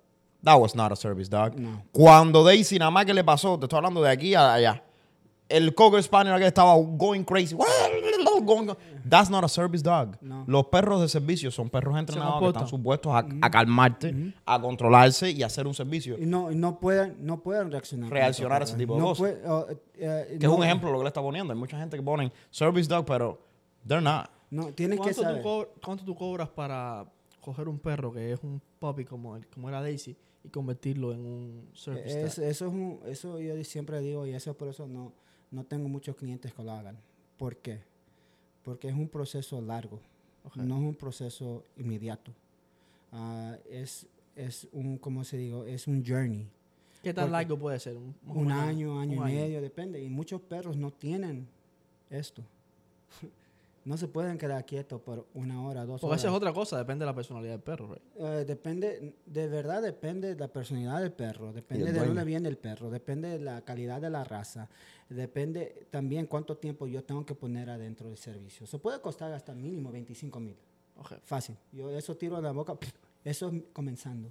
That 0.44 0.60
was 0.60 0.76
not 0.76 0.92
a 0.92 0.96
service 0.96 1.30
dog. 1.30 1.56
No. 1.60 1.84
Cuando 1.92 2.44
Daisy, 2.44 2.78
nada 2.80 2.92
más 2.92 3.06
que 3.06 3.14
le 3.14 3.24
pasó, 3.24 3.58
te 3.58 3.66
estoy 3.66 3.78
hablando 3.78 4.02
de 4.02 4.10
aquí 4.12 4.34
a 4.36 4.54
allá. 4.54 4.84
El 5.50 5.74
Cocker 5.74 6.02
Spaniel 6.04 6.38
que 6.40 6.46
estaba 6.48 6.76
going 6.76 7.24
crazy. 7.24 7.56
going- 8.44 8.76
That's 9.10 9.30
not 9.30 9.44
a 9.44 9.48
service 9.48 9.84
dog. 9.84 10.18
No. 10.22 10.44
Los 10.48 10.66
perros 10.68 11.02
de 11.02 11.08
servicio 11.10 11.52
son 11.52 11.70
perros 11.70 11.98
entrenados 11.98 12.40
que 12.42 12.48
están 12.48 12.68
supuestos 12.68 13.14
a, 13.14 13.26
a 13.42 13.50
calmarte, 13.52 14.34
a 14.46 14.62
controlarse 14.62 15.32
y 15.32 15.44
hacer 15.44 15.68
un 15.68 15.74
servicio. 15.74 16.18
Y 16.20 16.26
no, 16.26 16.52
y 16.52 16.56
no 16.56 16.80
pueden, 16.80 17.18
no 17.26 17.42
pueden 17.42 17.72
reaccionar. 17.72 18.10
Reaccionar 18.10 18.62
a 18.62 18.66
ese 18.66 18.76
tipo 18.78 18.96
de 18.96 19.00
no 19.00 19.06
cosas. 19.08 19.18
puede- 19.20 19.48
o, 19.50 19.68
eh, 19.96 20.38
Que 20.40 20.48
no- 20.48 20.54
es 20.54 20.58
un 20.60 20.64
ejemplo 20.66 20.92
lo 20.92 20.98
que 21.00 21.04
le 21.04 21.08
está 21.10 21.22
poniendo. 21.22 21.54
Hay 21.54 21.60
mucha 21.60 21.78
gente 21.80 21.98
que 21.98 22.04
ponen 22.04 22.32
service 22.50 22.88
dog, 22.90 23.06
pero 23.06 23.40
they're 23.88 24.02
not. 24.04 24.30
No, 24.50 24.68
tienes 24.74 24.98
que 25.00 25.04
¿Cuánto 25.14 25.16
tú, 25.22 25.22
saber. 25.24 25.68
¿Cuánto 25.84 26.06
tú 26.06 26.16
cobras 26.16 26.50
para 26.50 27.06
coger 27.42 27.68
un 27.68 27.80
perro 27.80 28.12
que 28.14 28.32
es 28.32 28.40
un 28.44 28.62
puppy 28.80 29.06
como, 29.06 29.36
el- 29.36 29.48
como 29.48 29.68
era 29.70 29.82
Daisy 29.82 30.16
y 30.44 30.50
convertirlo 30.50 31.12
en 31.14 31.26
un 31.26 31.70
service 31.74 32.08
Es- 32.26 32.36
dog? 32.38 32.46
eso, 32.46 32.66
es 32.66 32.72
un- 32.74 33.00
eso 33.06 33.40
yo 33.40 33.64
siempre 33.64 34.00
digo 34.02 34.26
y 34.26 34.34
eso 34.34 34.54
por 34.56 34.68
eso 34.70 34.88
no, 34.88 35.14
no 35.52 35.64
tengo 35.66 35.88
muchos 35.90 36.16
clientes 36.16 36.54
que 36.54 36.64
lo 36.64 36.72
hagan. 36.72 36.98
¿Por 37.38 37.58
qué? 37.58 37.84
Porque 38.68 38.90
es 38.90 38.94
un 38.94 39.08
proceso 39.08 39.62
largo, 39.62 39.98
no 40.56 40.76
es 40.76 40.82
un 40.82 40.94
proceso 40.94 41.64
inmediato. 41.78 42.34
Ah, 43.14 43.56
es, 43.70 44.06
es 44.36 44.68
un, 44.74 44.98
¿cómo 44.98 45.24
se 45.24 45.38
digo? 45.38 45.64
Es 45.64 45.88
un 45.88 46.04
journey. 46.06 46.46
¿Qué 47.02 47.14
tan 47.14 47.32
largo 47.32 47.58
puede 47.58 47.80
ser? 47.80 47.96
Un, 47.96 48.14
Un 48.28 48.52
año, 48.52 49.00
año 49.00 49.22
un 49.22 49.30
y 49.30 49.34
medio, 49.34 49.62
depende. 49.62 50.04
Y 50.04 50.10
muchos 50.10 50.42
perros 50.42 50.76
no 50.76 50.92
tienen 50.92 51.48
esto. 52.10 52.44
no 53.88 53.96
se 53.98 54.08
pueden 54.10 54.38
quedar 54.38 54.66
quietos 54.66 55.02
por 55.02 55.26
una 55.34 55.64
hora, 55.66 55.86
dos 55.86 56.02
Porque 56.02 56.12
horas. 56.12 56.20
esa 56.22 56.28
es 56.30 56.34
otra 56.36 56.52
cosa, 56.54 56.78
depende 56.78 57.04
de 57.04 57.12
la 57.12 57.16
personalidad 57.16 57.54
del 57.54 57.62
perro. 57.62 57.88
right? 57.94 58.04
Eh, 58.20 58.46
depende, 58.46 59.16
de 59.26 59.48
verdad 59.48 59.82
depende 59.82 60.36
de 60.36 60.40
la 60.40 60.48
personalidad 60.50 61.00
del 61.02 61.14
perro, 61.14 61.54
depende 61.54 61.92
de 61.94 62.00
dónde 62.06 62.24
viene 62.26 62.50
el 62.50 62.58
perro, 62.58 62.90
depende 62.90 63.30
de 63.30 63.40
la 63.40 63.62
calidad 63.62 64.02
de 64.02 64.10
la 64.10 64.24
raza, 64.26 64.70
depende 65.10 65.88
también 65.90 66.26
cuánto 66.28 66.58
tiempo 66.58 66.86
yo 66.88 67.04
tengo 67.04 67.26
que 67.26 67.34
poner 67.34 67.70
adentro 67.70 68.10
del 68.10 68.18
servicio. 68.18 68.68
Se 68.68 68.78
puede 68.78 69.00
costar 69.00 69.32
hasta 69.32 69.56
mínimo 69.56 69.92
25 69.92 70.40
mil, 70.40 70.58
Ok. 70.98 71.14
fácil. 71.24 71.56
Yo 71.72 71.90
eso 71.90 72.16
tiro 72.18 72.36
a 72.38 72.42
la 72.42 72.52
boca, 72.52 72.78
eso 73.24 73.48
es 73.50 73.64
comenzando. 73.74 74.30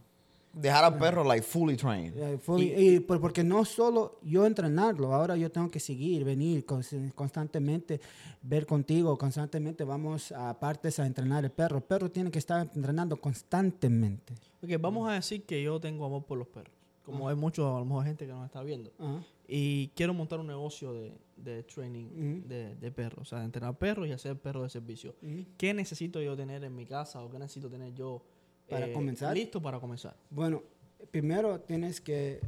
Dejar 0.59 0.85
al 0.85 0.97
perro 0.99 1.23
like 1.23 1.43
fully 1.43 1.77
trained. 1.77 2.17
Eh, 2.17 2.39
fully- 2.39 2.73
y 2.77 3.01
por- 3.01 3.21
porque 3.21 3.45
no 3.45 3.63
solo 3.67 4.19
yo 4.23 4.47
entrenarlo, 4.47 5.13
ahora 5.15 5.37
yo 5.37 5.51
tengo 5.53 5.71
que 5.71 5.79
seguir, 5.79 6.25
venir 6.25 6.65
cons- 6.65 7.13
constantemente, 7.15 8.01
ver 8.41 8.65
contigo, 8.65 9.19
constantemente 9.19 9.85
vamos 9.85 10.33
a 10.33 10.59
partes 10.59 10.99
a 10.99 11.05
entrenar 11.07 11.45
el 11.45 11.51
perro. 11.51 11.77
El 11.77 11.83
perro 11.83 12.11
tiene 12.11 12.31
que 12.31 12.39
estar 12.39 12.71
entrenando 12.75 13.17
constantemente. 13.21 14.35
Ok, 14.63 14.71
vamos 14.81 15.09
a 15.09 15.13
decir 15.13 15.45
que 15.45 15.63
yo 15.63 15.79
tengo 15.81 16.07
amor 16.07 16.25
por 16.25 16.39
los 16.39 16.49
perros. 16.49 16.73
Como 17.05 17.29
hay 17.29 17.37
mucho, 17.37 17.77
a 17.77 17.79
lo 17.79 17.85
mejor 17.85 18.05
gente 18.05 18.27
que 18.27 18.33
nos 18.33 18.45
está 18.47 18.63
viendo. 18.63 18.91
Ajá. 18.99 19.23
Y 19.47 19.89
quiero 19.95 20.13
montar 20.13 20.41
un 20.41 20.49
negocio 20.49 20.93
de, 20.93 21.13
de 21.37 21.63
training 21.63 22.07
Ujú. 22.07 22.49
de, 22.49 22.75
de 22.75 22.91
perros. 22.91 23.21
O 23.23 23.25
sea, 23.27 23.39
de 23.41 23.45
entrenar 23.45 23.79
perros 23.79 24.09
y 24.09 24.13
hacer 24.13 24.37
perros 24.37 24.65
de 24.65 24.71
servicio. 24.71 25.15
¿Qué 25.57 25.73
necesito 25.73 26.21
yo 26.21 26.35
tener 26.37 26.65
en 26.65 26.75
mi 26.75 26.85
casa 26.85 27.23
o 27.23 27.31
qué 27.31 27.39
necesito 27.39 27.69
tener 27.71 27.95
yo 27.95 28.23
eh, 28.69 28.71
Para 28.71 28.93
comenzar. 28.93 29.35
listo 29.35 29.61
para 29.61 29.79
comenzar? 29.81 30.17
Bueno, 30.31 30.63
primero 31.11 31.61
tienes 31.61 32.01
que 32.01 32.41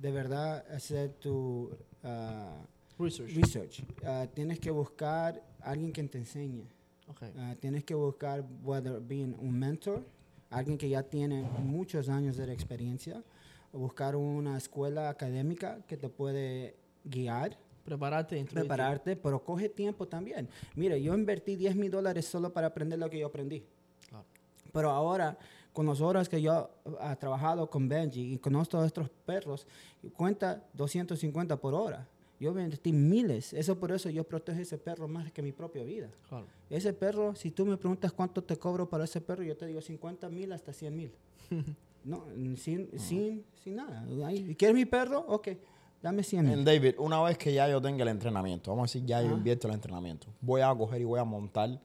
de 0.00 0.10
verdad 0.10 0.64
hacer 0.72 1.10
tu 1.14 1.70
ah, 2.02 2.62
Research. 2.98 3.34
research. 3.34 3.82
Ah, 4.04 4.26
tienes 4.32 4.58
que 4.60 4.70
buscar 4.70 5.42
alguien 5.60 5.92
que 5.92 6.02
te 6.04 6.18
enseñe. 6.18 6.64
Ok. 7.08 7.22
Ah, 7.38 7.56
tienes 7.58 7.84
que 7.84 7.94
buscar, 7.94 8.44
whether 8.62 9.00
being 9.00 9.34
un 9.38 9.58
mentor, 9.58 10.04
alguien 10.50 10.76
que 10.78 10.88
ya 10.88 11.02
tiene 11.02 11.42
muchos 11.42 12.08
años 12.08 12.36
de 12.36 12.52
experiencia, 12.52 13.22
o 13.72 13.78
buscar 13.78 14.16
una 14.16 14.56
escuela 14.56 15.08
académica 15.08 15.80
que 15.86 15.96
te 15.96 16.08
puede 16.08 16.76
guiar, 17.04 17.56
Prepararte 17.84 18.36
instruirte. 18.38 18.68
prepararte, 18.68 19.16
pero 19.16 19.42
coge 19.42 19.68
tiempo 19.68 20.06
también. 20.06 20.48
Mire, 20.76 21.02
yo 21.02 21.14
invertí 21.14 21.56
10 21.56 21.74
mil 21.76 21.90
dólares 21.90 22.26
solo 22.26 22.52
para 22.52 22.68
aprender 22.68 22.98
lo 22.98 23.08
que 23.08 23.18
yo 23.18 23.26
aprendí. 23.28 23.64
Pero 24.72 24.90
ahora, 24.90 25.36
con 25.72 25.86
las 25.86 26.00
horas 26.00 26.28
que 26.28 26.40
yo 26.40 26.70
he 26.84 27.16
trabajado 27.16 27.68
con 27.70 27.88
Benji 27.88 28.34
y 28.34 28.38
conozco 28.38 28.78
a 28.78 28.86
estos 28.86 29.08
perros, 29.24 29.66
cuenta 30.16 30.64
250 30.74 31.56
por 31.56 31.74
hora. 31.74 32.06
Yo 32.40 32.58
invertí 32.58 32.92
miles. 32.92 33.52
Eso 33.52 33.78
por 33.78 33.92
eso 33.92 34.08
yo 34.08 34.24
protejo 34.24 34.60
ese 34.60 34.78
perro 34.78 35.06
más 35.06 35.30
que 35.30 35.42
mi 35.42 35.52
propia 35.52 35.84
vida. 35.84 36.08
Claro. 36.28 36.46
Ese 36.70 36.94
perro, 36.94 37.34
si 37.34 37.50
tú 37.50 37.66
me 37.66 37.76
preguntas 37.76 38.12
cuánto 38.12 38.42
te 38.42 38.56
cobro 38.56 38.88
para 38.88 39.04
ese 39.04 39.20
perro, 39.20 39.42
yo 39.42 39.54
te 39.56 39.66
digo 39.66 39.82
50 39.82 40.30
mil 40.30 40.50
hasta 40.52 40.72
100 40.72 40.96
mil. 40.96 41.12
no, 42.04 42.24
sin, 42.56 42.88
sin, 42.98 43.44
sin 43.62 43.76
nada. 43.76 44.06
¿Quieres 44.56 44.74
mi 44.74 44.86
perro? 44.86 45.20
Ok, 45.28 45.48
dame 46.02 46.22
100 46.22 46.46
And 46.46 46.56
mil. 46.56 46.64
David, 46.64 46.94
una 46.98 47.22
vez 47.22 47.36
que 47.36 47.52
ya 47.52 47.68
yo 47.68 47.78
tenga 47.78 48.02
el 48.04 48.08
entrenamiento, 48.08 48.70
vamos 48.70 48.84
a 48.84 48.88
decir, 48.94 49.06
ya 49.06 49.20
yo 49.20 49.32
invierto 49.32 49.68
el 49.68 49.74
entrenamiento, 49.74 50.28
voy 50.40 50.62
a 50.62 50.74
coger 50.74 51.02
y 51.02 51.04
voy 51.04 51.20
a 51.20 51.24
montar 51.24 51.78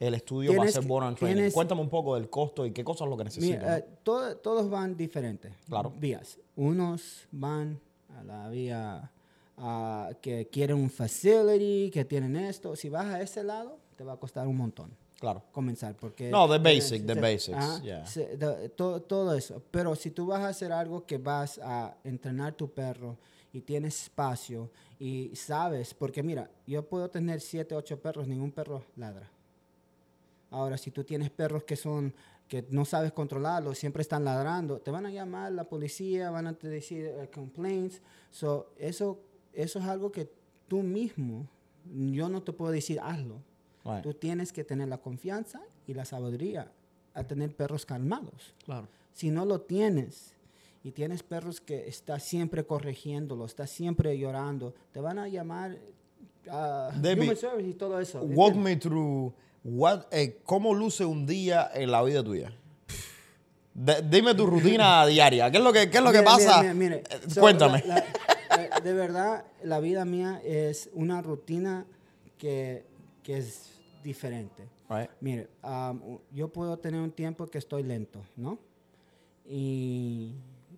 el 0.00 0.14
estudio 0.14 0.56
para 0.56 0.68
hacer 0.68 0.82
Born 0.84 1.14
Training. 1.14 1.36
tienes- 1.36 1.54
Cuéntame 1.54 1.80
un 1.82 1.88
poco 1.90 2.14
del 2.16 2.28
costo 2.28 2.64
y 2.66 2.72
qué 2.72 2.82
cosas 2.82 3.02
es 3.06 3.10
lo 3.10 3.16
que 3.16 3.24
necesito. 3.24 3.58
Mira, 3.58 3.78
eh, 3.78 3.84
todo- 4.02 4.36
todos 4.38 4.68
van 4.68 4.96
diferentes. 4.96 5.52
Claro. 5.68 5.92
Vías. 5.96 6.38
Unos 6.56 7.28
van 7.30 7.78
a 8.18 8.24
la 8.24 8.48
vía 8.48 9.12
ah, 9.62 10.10
que 10.22 10.48
quieren 10.48 10.76
un 10.78 10.88
facility, 10.88 11.90
que 11.92 12.04
tienen 12.06 12.34
esto. 12.36 12.74
Si 12.76 12.88
vas 12.88 13.06
a 13.06 13.20
ese 13.20 13.44
lado, 13.44 13.78
te 13.96 14.02
va 14.04 14.14
a 14.14 14.16
costar 14.16 14.46
un 14.48 14.56
montón 14.56 14.90
claro. 15.18 15.42
comenzar. 15.52 15.94
Porque 15.96 16.30
No, 16.30 16.48
the 16.48 16.56
basic, 16.58 17.04
the 17.06 17.12
basics, 17.14 17.58
ajá, 17.58 17.82
yeah. 17.82 18.06
se- 18.06 18.38
de- 18.38 18.70
todo, 18.70 19.02
todo 19.02 19.34
eso. 19.34 19.62
Pero 19.70 19.94
si 19.96 20.10
tú 20.12 20.24
vas 20.26 20.40
a 20.40 20.48
hacer 20.48 20.72
algo 20.72 21.04
que 21.04 21.18
vas 21.18 21.60
a 21.62 21.94
entrenar 22.04 22.54
tu 22.54 22.70
perro 22.70 23.18
y 23.52 23.60
tienes 23.60 24.04
espacio 24.04 24.70
y 24.98 25.30
sabes, 25.36 25.92
porque 25.92 26.22
mira, 26.22 26.50
yo 26.66 26.82
puedo 26.88 27.10
tener 27.10 27.42
siete, 27.42 27.74
ocho 27.74 28.00
perros, 28.00 28.26
ningún 28.26 28.52
perro 28.52 28.82
ladra. 28.96 29.28
Ahora, 30.50 30.76
si 30.76 30.90
tú 30.90 31.04
tienes 31.04 31.30
perros 31.30 31.64
que 31.64 31.76
son 31.76 32.14
que 32.50 32.66
no 32.70 32.84
sabes 32.84 33.12
controlarlos, 33.12 33.78
siempre 33.78 34.02
están 34.02 34.24
ladrando, 34.24 34.80
te 34.80 34.90
van 34.90 35.06
a 35.06 35.10
llamar 35.10 35.52
la 35.52 35.62
policía, 35.64 36.30
van 36.30 36.48
a 36.48 36.52
te 36.54 36.66
decir 36.66 37.06
eh, 37.06 37.30
complaints. 37.32 38.02
So, 38.32 38.72
eso, 38.76 39.20
eso 39.52 39.78
es 39.78 39.84
algo 39.84 40.10
que 40.10 40.28
tú 40.66 40.82
mismo, 40.82 41.48
yo 41.84 42.28
no 42.28 42.42
te 42.42 42.52
puedo 42.52 42.72
decir 42.72 42.98
hazlo. 43.00 43.40
Right. 43.84 44.02
Tú 44.02 44.14
tienes 44.14 44.52
que 44.52 44.64
tener 44.64 44.88
la 44.88 44.98
confianza 44.98 45.60
y 45.86 45.94
la 45.94 46.04
sabiduría 46.04 46.72
a 47.14 47.22
tener 47.22 47.54
perros 47.54 47.86
calmados. 47.86 48.52
Claro. 48.64 48.88
Si 49.12 49.30
no 49.30 49.44
lo 49.44 49.60
tienes 49.60 50.34
y 50.82 50.90
tienes 50.90 51.22
perros 51.22 51.60
que 51.60 51.86
está 51.86 52.18
siempre 52.18 52.66
corrigiéndolo, 52.66 53.44
está 53.44 53.68
siempre 53.68 54.18
llorando, 54.18 54.74
te 54.90 55.00
van 55.00 55.20
a 55.20 55.28
llamar 55.28 55.78
a 56.50 56.90
David, 57.00 57.22
human 57.22 57.36
service 57.36 57.68
y 57.68 57.74
todo 57.74 58.00
eso. 58.00 58.22
Walk 58.22 58.56
¿entiendes? 58.56 58.64
me 58.64 58.76
through 58.76 59.32
what, 59.64 60.02
eh, 60.10 60.38
cómo 60.44 60.74
luce 60.74 61.04
un 61.04 61.26
día 61.26 61.70
en 61.74 61.90
la 61.90 62.02
vida 62.02 62.22
tuya. 62.22 62.52
De- 63.74 64.02
dime 64.02 64.34
tu 64.34 64.46
rutina 64.46 65.06
diaria. 65.06 65.50
¿Qué 65.50 65.58
es 65.58 65.64
lo 65.64 65.72
que, 65.72 65.90
qué 65.90 65.98
es 65.98 66.04
lo 66.04 66.12
que 66.12 66.22
pasa? 66.22 66.60
mire, 66.62 66.74
mire, 66.74 66.96
mire. 66.96 67.04
Eh, 67.10 67.30
So, 67.30 67.40
Cuéntame. 67.40 67.82
la- 67.86 67.94
la- 67.94 68.64
eh, 68.64 68.70
de 68.82 68.92
verdad, 68.92 69.44
la 69.62 69.80
vida 69.80 70.04
mía 70.04 70.40
es 70.44 70.90
una 70.92 71.22
rutina 71.22 71.86
que, 72.38 72.84
que 73.22 73.38
es 73.38 73.70
diferente. 74.02 74.64
Right. 74.88 75.08
Mire, 75.20 75.48
um, 75.62 76.18
yo 76.32 76.48
puedo 76.48 76.76
tener 76.78 77.00
un 77.00 77.12
tiempo 77.12 77.46
que 77.46 77.58
estoy 77.58 77.82
lento, 77.84 78.20
¿no? 78.36 78.58
Y 79.46 80.32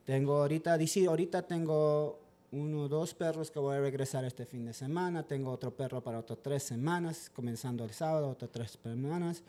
tengo 0.04 0.38
ahorita, 0.42 0.76
dice, 0.76 1.06
ahorita 1.06 1.42
tengo 1.42 2.18
uno 2.52 2.82
o 2.82 2.88
dos 2.88 3.14
perros 3.14 3.50
que 3.50 3.58
voy 3.58 3.76
a 3.76 3.80
regresar 3.80 4.24
este 4.24 4.44
fin 4.44 4.64
de 4.66 4.74
semana. 4.74 5.22
Tengo 5.22 5.50
otro 5.50 5.74
perro 5.74 6.02
para 6.02 6.18
otras 6.18 6.38
tres 6.42 6.62
semanas, 6.62 7.30
comenzando 7.34 7.84
el 7.84 7.90
sábado, 7.90 8.28
otras 8.28 8.50
tres 8.50 8.78
semanas. 8.82 9.42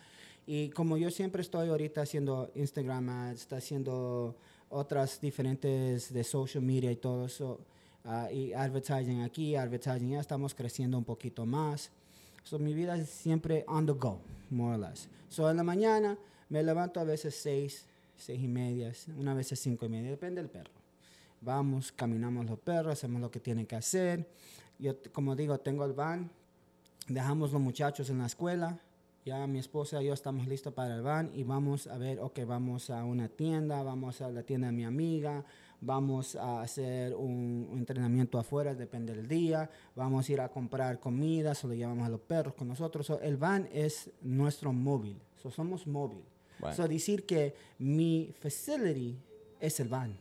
Y 0.47 0.69
como 0.69 0.97
yo 0.97 1.11
siempre 1.11 1.41
estoy 1.41 1.69
ahorita 1.69 2.01
haciendo 2.01 2.49
Instagram 2.55 3.09
ads, 3.09 3.41
está 3.41 3.57
haciendo 3.57 4.35
otras 4.69 5.19
diferentes 5.19 6.13
de 6.13 6.23
social 6.23 6.63
media 6.63 6.91
y 6.91 6.95
todo 6.95 7.25
eso, 7.25 7.59
ah, 8.05 8.31
y 8.31 8.53
advertising 8.53 9.21
aquí, 9.21 9.55
advertising 9.55 10.09
ya 10.09 10.19
estamos 10.19 10.55
creciendo 10.55 10.97
un 10.97 11.03
poquito 11.03 11.45
más. 11.45 11.91
So, 12.43 12.57
mi 12.59 12.73
vida 12.73 12.97
es 12.97 13.09
siempre 13.09 13.63
on 13.67 13.85
the 13.85 13.93
go, 13.93 14.19
more 14.49 14.75
or 14.75 14.79
less. 14.79 15.07
So, 15.29 15.49
en 15.49 15.57
la 15.57 15.63
mañana 15.63 16.17
me 16.49 16.63
levanto 16.63 16.99
a 16.99 17.03
veces 17.03 17.35
seis, 17.35 17.85
seis 18.17 18.41
y 18.41 18.47
media, 18.47 18.91
una 19.17 19.33
vez 19.33 19.47
cinco 19.55 19.85
y 19.85 19.89
media, 19.89 20.09
depende 20.09 20.41
del 20.41 20.49
perro. 20.49 20.82
Vamos, 21.43 21.91
caminamos 21.91 22.45
los 22.45 22.59
perros, 22.59 22.93
hacemos 22.93 23.21
lo 23.21 23.29
que 23.29 23.39
tienen 23.39 23.65
que 23.65 23.75
hacer. 23.75 24.27
Yo, 24.79 24.93
como 25.11 25.35
digo, 25.35 25.59
tengo 25.59 25.83
el 25.85 25.93
van, 25.93 26.31
dejamos 27.07 27.51
los 27.51 27.61
muchachos 27.61 28.09
en 28.09 28.19
la 28.19 28.27
escuela, 28.27 28.79
ya 29.25 29.45
mi 29.47 29.59
esposa 29.59 30.01
y 30.01 30.07
yo 30.07 30.13
estamos 30.13 30.47
listos 30.47 30.73
para 30.73 30.95
el 30.95 31.01
van 31.01 31.31
y 31.33 31.43
vamos 31.43 31.87
a 31.87 31.97
ver, 31.97 32.19
ok, 32.19 32.39
vamos 32.45 32.89
a 32.89 33.03
una 33.03 33.29
tienda, 33.29 33.81
vamos 33.83 34.21
a 34.21 34.29
la 34.29 34.43
tienda 34.43 34.67
de 34.67 34.73
mi 34.73 34.83
amiga, 34.83 35.45
vamos 35.79 36.35
a 36.35 36.61
hacer 36.61 37.13
un, 37.13 37.67
un 37.71 37.77
entrenamiento 37.77 38.37
afuera, 38.37 38.73
depende 38.73 39.13
del 39.13 39.27
día, 39.27 39.69
vamos 39.95 40.27
a 40.27 40.31
ir 40.31 40.41
a 40.41 40.49
comprar 40.49 40.99
comida, 40.99 41.55
solo 41.55 41.73
llevamos 41.73 42.05
a 42.05 42.09
los 42.09 42.21
perros 42.21 42.53
con 42.53 42.67
nosotros. 42.67 43.05
So, 43.05 43.19
el 43.21 43.37
van 43.37 43.67
es 43.71 44.09
nuestro 44.21 44.73
móvil, 44.73 45.17
so, 45.41 45.51
somos 45.51 45.87
móvil. 45.87 46.23
Right. 46.59 46.73
So, 46.73 46.87
decir 46.87 47.25
que 47.25 47.55
mi 47.79 48.33
facility 48.39 49.17
es 49.59 49.79
el 49.79 49.89
van. 49.89 50.17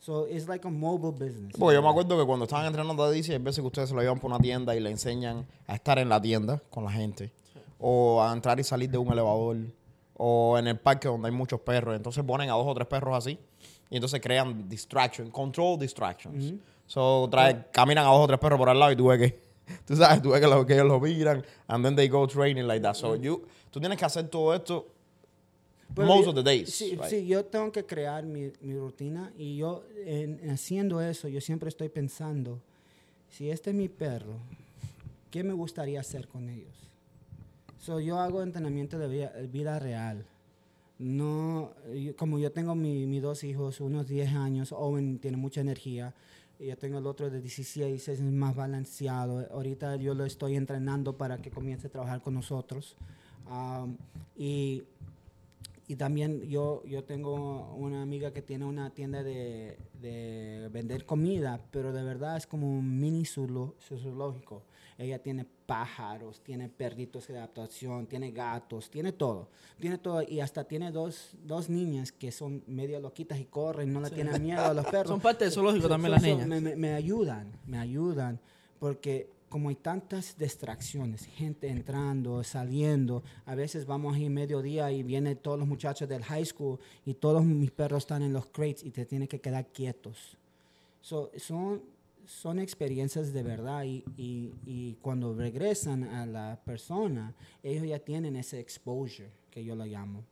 So, 0.00 0.26
it's 0.30 0.48
like 0.48 0.66
a 0.66 0.70
mobile 0.70 1.10
business. 1.12 1.52
Porque 1.58 1.74
yo 1.74 1.82
me 1.82 1.88
acuerdo 1.88 2.16
que 2.18 2.24
cuando 2.24 2.44
estaban 2.44 2.66
entrenando 2.66 3.02
a 3.04 3.10
DC, 3.10 3.32
hay 3.32 3.38
veces 3.38 3.60
que 3.60 3.66
ustedes 3.66 3.88
se 3.88 3.94
lo 3.94 4.00
llevan 4.00 4.18
por 4.18 4.30
una 4.30 4.38
tienda 4.40 4.74
y 4.74 4.80
le 4.80 4.90
enseñan 4.90 5.44
a 5.66 5.74
estar 5.74 5.98
en 5.98 6.08
la 6.08 6.20
tienda 6.20 6.62
con 6.70 6.84
la 6.84 6.90
gente. 6.92 7.32
O 7.80 8.22
a 8.22 8.32
entrar 8.32 8.58
y 8.60 8.64
salir 8.64 8.88
de 8.90 8.98
un 8.98 9.12
elevador. 9.12 9.56
O 10.16 10.56
en 10.58 10.66
el 10.68 10.78
parque 10.78 11.08
donde 11.08 11.28
hay 11.28 11.34
muchos 11.34 11.60
perros. 11.60 11.94
Entonces 11.96 12.24
ponen 12.24 12.48
a 12.48 12.54
dos 12.54 12.66
o 12.66 12.74
tres 12.74 12.86
perros 12.86 13.16
así. 13.16 13.38
Y 13.90 13.96
entonces 13.96 14.20
crean 14.20 14.68
distraction, 14.68 15.30
control 15.30 15.78
distractions. 15.78 16.54
So, 16.86 17.28
trae, 17.30 17.66
caminan 17.72 18.06
a 18.06 18.10
dos 18.10 18.20
o 18.24 18.26
tres 18.26 18.38
perros 18.38 18.58
por 18.58 18.68
al 18.68 18.78
lado 18.78 18.92
y 18.92 18.96
tú 18.96 19.06
ves 19.08 19.18
que, 19.18 19.40
tú 19.86 19.96
sabes, 19.96 20.22
tú 20.22 20.30
ves 20.30 20.40
que, 20.40 20.46
lo- 20.46 20.64
que 20.64 20.74
ellos 20.74 20.86
lo 20.86 21.00
miran. 21.00 21.44
And 21.66 21.84
then 21.84 21.94
they 21.96 22.08
go 22.08 22.26
training 22.26 22.66
like 22.66 22.82
that. 22.82 22.94
So, 22.94 23.14
you, 23.16 23.42
tú 23.70 23.80
tienes 23.80 23.98
que 23.98 24.04
hacer 24.04 24.28
todo 24.28 24.54
esto 24.54 24.86
Pero 25.94 26.06
most 26.08 26.24
yo- 26.24 26.30
of 26.30 26.36
the 26.36 26.42
days. 26.42 26.72
Sí, 26.74 26.90
right? 26.92 27.04
sí, 27.04 27.26
yo 27.26 27.44
tengo 27.44 27.72
que 27.72 27.84
crear 27.84 28.24
mi, 28.24 28.52
mi 28.60 28.74
rutina 28.76 29.32
y 29.36 29.56
yo 29.56 29.84
en, 30.04 30.38
en 30.42 30.50
haciendo 30.50 31.00
eso, 31.00 31.28
yo 31.28 31.40
siempre 31.40 31.68
estoy 31.68 31.88
pensando, 31.88 32.60
si 33.30 33.50
este 33.50 33.70
es 33.70 33.76
mi 33.76 33.88
perro, 33.88 34.34
¿qué 35.30 35.42
me 35.44 35.52
gustaría 35.52 36.00
hacer 36.00 36.28
con 36.28 36.48
ellos? 36.48 36.74
So, 37.80 38.00
yo 38.00 38.18
hago 38.20 38.42
entrenamiento 38.42 38.98
de 38.98 39.08
vida, 39.08 39.32
vida 39.50 39.78
real. 39.78 40.24
No, 40.98 41.72
yo- 41.94 42.16
como 42.16 42.38
yo 42.38 42.50
tengo 42.52 42.74
mi- 42.74 43.06
mis 43.06 43.22
dos 43.22 43.44
hijos, 43.44 43.80
unos 43.80 44.08
10 44.08 44.32
años, 44.34 44.72
Owen 44.72 45.18
tiene 45.18 45.36
mucha 45.36 45.60
energía, 45.60 46.12
y 46.58 46.66
yo 46.66 46.76
tengo 46.76 46.98
el 46.98 47.06
otro 47.06 47.30
de 47.30 47.40
16, 47.40 48.08
es 48.08 48.20
más 48.20 48.56
balanceado. 48.56 49.46
Ahorita 49.52 49.94
yo 49.96 50.14
lo 50.14 50.24
estoy 50.24 50.56
entrenando 50.56 51.16
para 51.16 51.38
que 51.38 51.50
comience 51.50 51.86
a 51.86 51.90
trabajar 51.90 52.20
con 52.20 52.34
nosotros. 52.34 52.96
Um, 53.48 53.96
y 54.36 54.82
y 55.88 55.96
también 55.96 56.42
yo, 56.42 56.82
yo 56.84 57.02
tengo 57.02 57.74
una 57.74 58.02
amiga 58.02 58.30
que 58.30 58.42
tiene 58.42 58.66
una 58.66 58.90
tienda 58.90 59.22
de, 59.22 59.78
de 59.94 60.68
vender 60.70 61.06
comida, 61.06 61.58
pero 61.70 61.94
de 61.94 62.02
verdad 62.02 62.36
es 62.36 62.46
como 62.46 62.70
un 62.70 63.00
mini 63.00 63.24
zoológico. 63.24 64.64
Ella 64.98 65.22
tiene 65.22 65.46
pájaros, 65.64 66.42
tiene 66.42 66.68
perritos 66.68 67.28
de 67.28 67.38
adaptación, 67.38 68.06
tiene 68.06 68.32
gatos, 68.32 68.90
tiene 68.90 69.12
todo. 69.12 69.48
Tiene 69.80 69.96
todo 69.96 70.22
y 70.22 70.40
hasta 70.40 70.64
tiene 70.64 70.92
dos, 70.92 71.30
dos 71.42 71.70
niñas 71.70 72.12
que 72.12 72.32
son 72.32 72.62
medio 72.66 73.00
loquitas 73.00 73.38
y 73.38 73.46
corren, 73.46 73.90
no 73.90 74.02
le 74.02 74.10
tienen 74.10 74.42
miedo 74.42 74.62
a 74.62 74.74
los 74.74 74.84
perros. 74.90 75.08
Son 75.08 75.20
parte 75.20 75.44
del 75.44 75.54
zoológico 75.54 75.88
también 75.88 76.12
las 76.12 76.22
niñas. 76.22 76.46
Me 76.76 76.92
ayudan, 76.92 77.50
me 77.64 77.78
ayudan, 77.78 78.38
porque 78.78 79.30
como 79.48 79.68
hay 79.70 79.74
tantas 79.76 80.36
distracciones, 80.36 81.24
gente 81.26 81.68
entrando, 81.68 82.42
saliendo, 82.44 83.22
a 83.46 83.54
veces 83.54 83.86
vamos 83.86 84.14
ahí 84.16 84.28
mediodía 84.28 84.90
y 84.92 85.02
vienen 85.02 85.36
todos 85.36 85.58
los 85.58 85.66
muchachos 85.68 86.08
del 86.08 86.22
high 86.24 86.44
school 86.44 86.78
y 87.06 87.14
todos 87.14 87.44
mis 87.44 87.70
perros 87.70 88.02
están 88.04 88.22
en 88.22 88.32
los 88.32 88.46
crates 88.46 88.84
y 88.84 88.90
te 88.90 89.06
tienen 89.06 89.26
que 89.28 89.40
quedar 89.40 89.66
quietos. 89.66 90.36
So, 91.00 91.30
son, 91.38 91.82
son 92.26 92.58
experiencias 92.58 93.32
de 93.32 93.42
verdad 93.42 93.84
y, 93.84 94.04
y- 94.16 94.52
y 94.66 94.94
cuando 95.00 95.34
regresan 95.34 96.04
a 96.04 96.26
la 96.26 96.60
persona, 96.64 97.34
ellos 97.62 97.86
ya 97.86 97.98
tienen 97.98 98.36
ese 98.36 98.60
exposure, 98.60 99.30
que 99.50 99.64
yo 99.64 99.74
lo 99.74 99.84
llamo, 99.86 100.22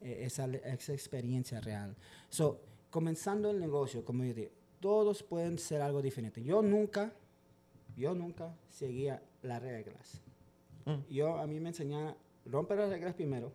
eh, 0.00 0.22
esa, 0.24 0.46
esa 0.46 0.92
experiencia 0.92 1.60
real. 1.60 1.94
So, 2.28 2.58
comenzando 2.90 3.50
el 3.50 3.60
negocio, 3.60 4.04
como 4.04 4.24
yo 4.24 4.34
digo, 4.34 4.50
todos 4.80 5.22
pueden 5.22 5.58
ser 5.58 5.82
algo 5.82 6.00
diferente. 6.02 6.42
Yo 6.42 6.62
nunca, 6.62 7.12
yo 7.98 8.14
nunca 8.14 8.54
seguía 8.70 9.22
las 9.42 9.60
reglas. 9.62 10.20
Yo, 11.10 11.36
a 11.36 11.46
mí 11.46 11.60
me 11.60 11.68
enseñaron, 11.68 12.14
rompe 12.46 12.74
las 12.74 12.88
reglas 12.88 13.12
primero 13.14 13.52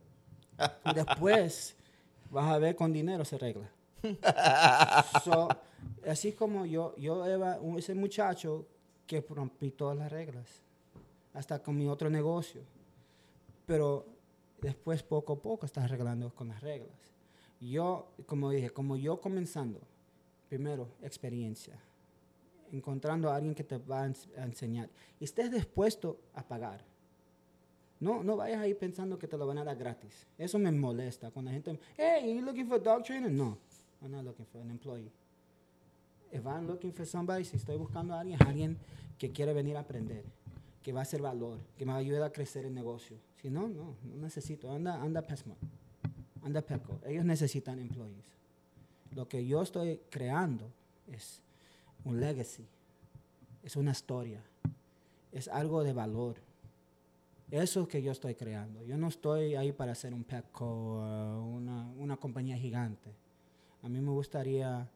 y 0.86 0.94
después 0.94 1.76
vas 2.30 2.52
a 2.52 2.60
ver 2.60 2.76
con 2.76 2.94
dinero 2.94 3.26
se 3.26 3.38
regla. 3.40 3.70
So, 5.24 5.48
así 6.08 6.34
como 6.34 6.66
yo, 6.66 6.96
yo 6.98 7.26
era 7.26 7.60
un- 7.60 7.80
ese 7.80 7.96
muchacho 7.96 8.68
que 9.08 9.22
rompí 9.22 9.72
todas 9.72 9.98
las 9.98 10.12
reglas, 10.12 10.62
hasta 11.34 11.62
con 11.64 11.76
mi 11.78 11.88
otro 11.88 12.10
negocio. 12.10 12.62
Pero 13.66 14.06
después, 14.62 15.02
poco 15.04 15.34
a 15.34 15.42
poco, 15.42 15.66
estás 15.66 15.86
arreglando 15.86 16.30
con 16.36 16.50
las 16.50 16.62
reglas. 16.62 16.92
Yo, 17.60 18.10
como 18.26 18.50
dije, 18.52 18.70
como 18.70 18.96
yo 18.98 19.20
comenzando, 19.22 19.80
primero, 20.50 20.88
experiencia, 21.02 21.80
encontrando 22.74 23.30
a 23.32 23.36
alguien 23.38 23.56
que 23.56 23.64
te 23.64 23.78
va 23.78 24.04
a, 24.04 24.08
ens- 24.10 24.28
a 24.38 24.44
enseñar 24.44 24.90
y 25.20 25.24
estés 25.24 25.50
dispuesto 25.52 26.20
a 26.34 26.44
pagar. 26.46 26.84
No, 28.00 28.22
no 28.24 28.36
vayas 28.36 28.60
ahí 28.60 28.74
pensando 28.74 29.18
que 29.18 29.28
te 29.28 29.38
lo 29.38 29.48
van 29.48 29.60
a 29.60 29.64
dar 29.64 29.78
gratis. 29.78 30.28
Eso 30.38 30.60
me 30.60 30.70
molesta. 30.72 31.32
Cuando 31.32 31.52
la 31.52 31.54
gente, 31.56 31.80
hey, 31.98 32.24
are 32.24 32.34
you 32.34 32.42
looking 32.42 32.68
for 32.68 32.76
a 32.76 32.80
dog 32.84 33.04
trainer? 33.06 33.32
No, 33.32 33.58
I'm 34.02 34.12
not 34.12 34.26
looking 34.26 34.46
for 34.46 34.60
an 34.62 34.70
employee. 34.72 35.10
If 36.32 36.46
I'm 36.46 36.68
looking 36.68 36.92
for 36.92 37.06
somebody, 37.06 37.46
si 37.46 37.56
estoy 37.58 37.78
buscando 37.78 38.14
a 38.14 38.20
alguien, 38.20 38.40
es 38.42 38.48
alguien 38.48 38.78
que 39.18 39.32
quiere 39.32 39.54
venir 39.54 39.78
a 39.78 39.82
aprender, 39.82 40.24
que 40.82 40.92
va 40.92 41.00
a 41.00 41.04
hacer 41.04 41.22
valor, 41.22 41.60
que 41.78 41.86
me 41.86 41.94
va 41.94 42.26
a 42.26 42.30
crecer 42.32 42.66
el 42.66 42.74
negocio. 42.74 43.18
Si 43.42 43.50
no, 43.50 43.70
no, 43.70 43.96
no 44.04 44.16
necesito. 44.22 44.70
Anda, 44.72 44.96
anda 45.02 45.22
Pesmont, 45.22 45.60
anda 46.42 46.62
Petco. 46.62 47.00
Ellos 47.06 47.24
necesitan 47.24 47.80
employees. 47.80 48.26
Lo 49.12 49.30
que 49.30 49.46
yo 49.46 49.62
estoy 49.62 50.02
creando 50.10 50.72
es 51.08 51.40
un 52.06 52.20
legacy, 52.20 52.66
es 53.64 53.76
una 53.76 53.92
historia, 53.92 54.42
es 55.32 55.48
algo 55.48 55.84
de 55.84 55.94
valor. 55.94 56.36
Eso 57.52 57.82
es 57.84 57.88
que 57.88 58.02
yo 58.02 58.12
estoy 58.12 58.34
creando. 58.36 58.82
Yo 58.84 58.98
no 58.98 59.08
estoy 59.08 59.56
ahí 59.56 59.72
para 59.72 59.92
hacer 59.92 60.14
un 60.14 60.24
Petco 60.24 60.66
o 60.66 61.46
una, 61.46 61.88
una 62.00 62.18
compañía 62.18 62.58
gigante. 62.58 63.12
A 63.84 63.90
mí 63.90 64.00
me 64.02 64.10
gustaría 64.12 64.90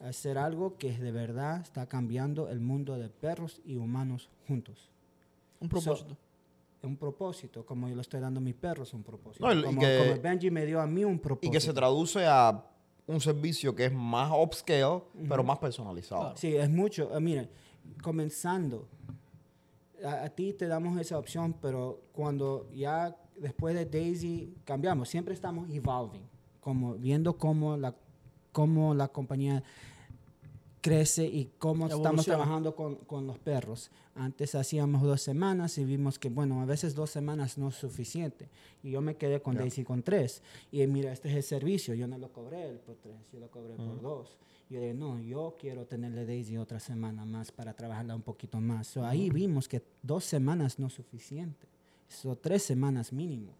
hacer 0.00 0.36
algo 0.38 0.76
que 0.76 0.98
de 0.98 1.12
verdad 1.12 1.60
está 1.60 1.86
cambiando 1.86 2.48
el 2.48 2.58
mundo 2.60 2.98
de 2.98 3.08
perros 3.10 3.60
y 3.64 3.76
humanos 3.76 4.28
juntos. 4.48 4.90
Un 5.60 5.68
propósito. 5.68 6.16
Es 6.78 6.84
un 6.84 6.96
propósito, 6.96 7.64
como 7.66 7.88
yo 7.88 7.94
le 7.94 8.00
estoy 8.00 8.20
dando 8.20 8.38
a 8.38 8.42
mis 8.42 8.54
perros 8.54 8.92
un 8.94 9.02
propósito. 9.02 9.46
No, 9.54 9.62
como, 9.62 9.80
que- 9.82 9.98
como 10.08 10.20
Benji 10.22 10.50
me 10.50 10.64
dio 10.66 10.80
a 10.80 10.86
mí 10.86 11.04
un 11.04 11.18
propósito. 11.18 11.48
Y 11.48 11.50
que 11.52 11.60
se 11.60 11.72
traduce 11.74 12.26
a 12.26 12.64
un 13.06 13.20
servicio 13.20 13.74
que 13.74 13.86
es 13.86 13.92
más 13.92 14.30
upscale, 14.32 15.02
pero 15.28 15.42
más 15.42 15.58
personalizado. 15.58 16.36
Sí, 16.36 16.54
es 16.56 16.70
mucho. 16.70 17.14
Eh, 17.16 17.20
miren, 17.20 17.50
comenzando, 18.02 18.88
a, 20.04 20.24
a 20.24 20.28
ti 20.30 20.52
te 20.52 20.66
damos 20.66 20.98
esa 21.00 21.18
opción, 21.18 21.54
pero 21.60 22.00
cuando 22.12 22.68
ya 22.72 23.16
después 23.36 23.74
de 23.74 23.86
Daisy 23.86 24.54
cambiamos, 24.64 25.08
siempre 25.08 25.34
estamos 25.34 25.68
evolving, 25.70 26.28
como 26.60 26.94
viendo 26.94 27.36
cómo 27.36 27.76
la, 27.76 27.94
cómo 28.52 28.94
la 28.94 29.08
compañía 29.08 29.62
crece 30.80 31.26
y 31.26 31.50
cómo 31.58 31.86
estamos 31.86 32.24
trabajando 32.24 32.74
con, 32.74 32.96
con 32.96 33.26
los 33.26 33.38
perros. 33.38 33.90
Antes 34.14 34.54
hacíamos 34.54 35.02
dos 35.02 35.22
semanas 35.22 35.78
y 35.78 35.84
vimos 35.84 36.18
que, 36.18 36.28
bueno, 36.28 36.60
a 36.60 36.64
veces 36.64 36.94
dos 36.94 37.10
semanas 37.10 37.58
no 37.58 37.68
es 37.68 37.76
suficiente. 37.76 38.48
Y 38.82 38.90
yo 38.90 39.00
me 39.00 39.16
quedé 39.16 39.40
con 39.40 39.56
Daisy 39.56 39.84
con 39.84 40.02
tres. 40.02 40.42
Y 40.72 40.86
mira, 40.86 41.12
este 41.12 41.28
es 41.28 41.36
el 41.36 41.42
servicio. 41.42 41.94
Yo 41.94 42.06
no 42.06 42.18
lo 42.18 42.32
cobré 42.32 42.80
por 42.86 42.96
tres, 42.96 43.16
yo 43.32 43.40
lo 43.40 43.50
cobré 43.50 43.74
por 43.74 44.00
dos. 44.00 44.36
Y 44.68 44.74
yo 44.74 44.80
dije, 44.80 44.94
no, 44.94 45.20
yo 45.20 45.56
quiero 45.58 45.86
tenerle 45.86 46.26
Daisy 46.26 46.56
otra 46.56 46.80
semana 46.80 47.24
más 47.24 47.52
para 47.52 47.74
trabajarla 47.74 48.14
un 48.14 48.22
poquito 48.22 48.60
más. 48.60 48.86
So, 48.86 49.04
Ahí 49.04 49.30
vimos 49.30 49.68
que 49.68 49.82
dos 50.02 50.24
semanas 50.24 50.78
no 50.78 50.88
es 50.88 50.92
suficiente. 50.92 51.66
Son 52.08 52.38
tres 52.40 52.62
semanas 52.62 53.12
mínimo. 53.12 53.52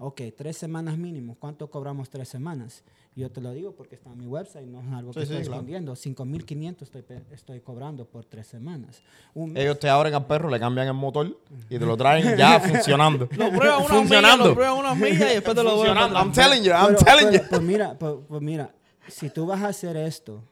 Ok, 0.00 0.20
tres 0.36 0.56
semanas 0.56 0.96
mínimo. 0.96 1.36
¿Cuánto 1.40 1.68
cobramos 1.68 2.08
tres 2.08 2.28
semanas? 2.28 2.84
Yo 3.16 3.32
te 3.32 3.40
lo 3.40 3.50
digo 3.50 3.72
porque 3.74 3.96
está 3.96 4.10
en 4.12 4.18
mi 4.18 4.26
website, 4.26 4.64
no 4.68 4.80
es 4.80 4.86
algo 4.92 5.12
que 5.12 5.20
Sí, 5.20 5.26
sí, 5.26 5.32
estoy 5.32 5.46
claro. 5.46 5.54
escondiendo. 5.56 5.92
5.500 5.96 6.82
estoy, 6.82 7.04
estoy 7.32 7.60
cobrando 7.60 8.04
por 8.04 8.24
tres 8.24 8.46
semanas. 8.46 9.02
Un 9.34 9.52
mes. 9.54 9.62
Ellos 9.64 9.80
te 9.80 9.88
abren 9.88 10.14
al 10.14 10.24
perro, 10.26 10.48
le 10.50 10.60
cambian 10.60 10.86
el 10.86 10.94
motor 10.94 11.36
y 11.68 11.78
te 11.78 11.84
lo 11.84 11.96
traen 11.96 12.36
ya 12.38 12.60
funcionando. 12.60 13.28
Lo 13.32 13.50
prueban 13.50 13.58
una 13.58 13.88
milla, 13.88 13.88
funcionando. 13.88 14.44
lo 14.48 14.54
prueban 14.54 14.78
una 14.78 14.94
milla 14.94 15.30
y 15.32 15.34
después 15.34 15.56
te 15.56 15.62
lo 15.64 15.70
funcionando. 15.72 16.16
I'm 16.16 16.30
telling 16.32 16.62
you, 16.62 16.70
I'm 16.70 16.94
Pero- 16.94 16.98
telling 17.04 17.26
you. 17.32 17.38
pero- 17.38 17.48
Pues 17.50 17.62
mira, 17.62 17.98
pues, 17.98 18.14
pues 18.28 18.40
mira, 18.42 18.74
si 19.08 19.30
tú 19.30 19.46
vas 19.46 19.62
a 19.62 19.68
hacer 19.68 19.96
esto, 19.96 20.44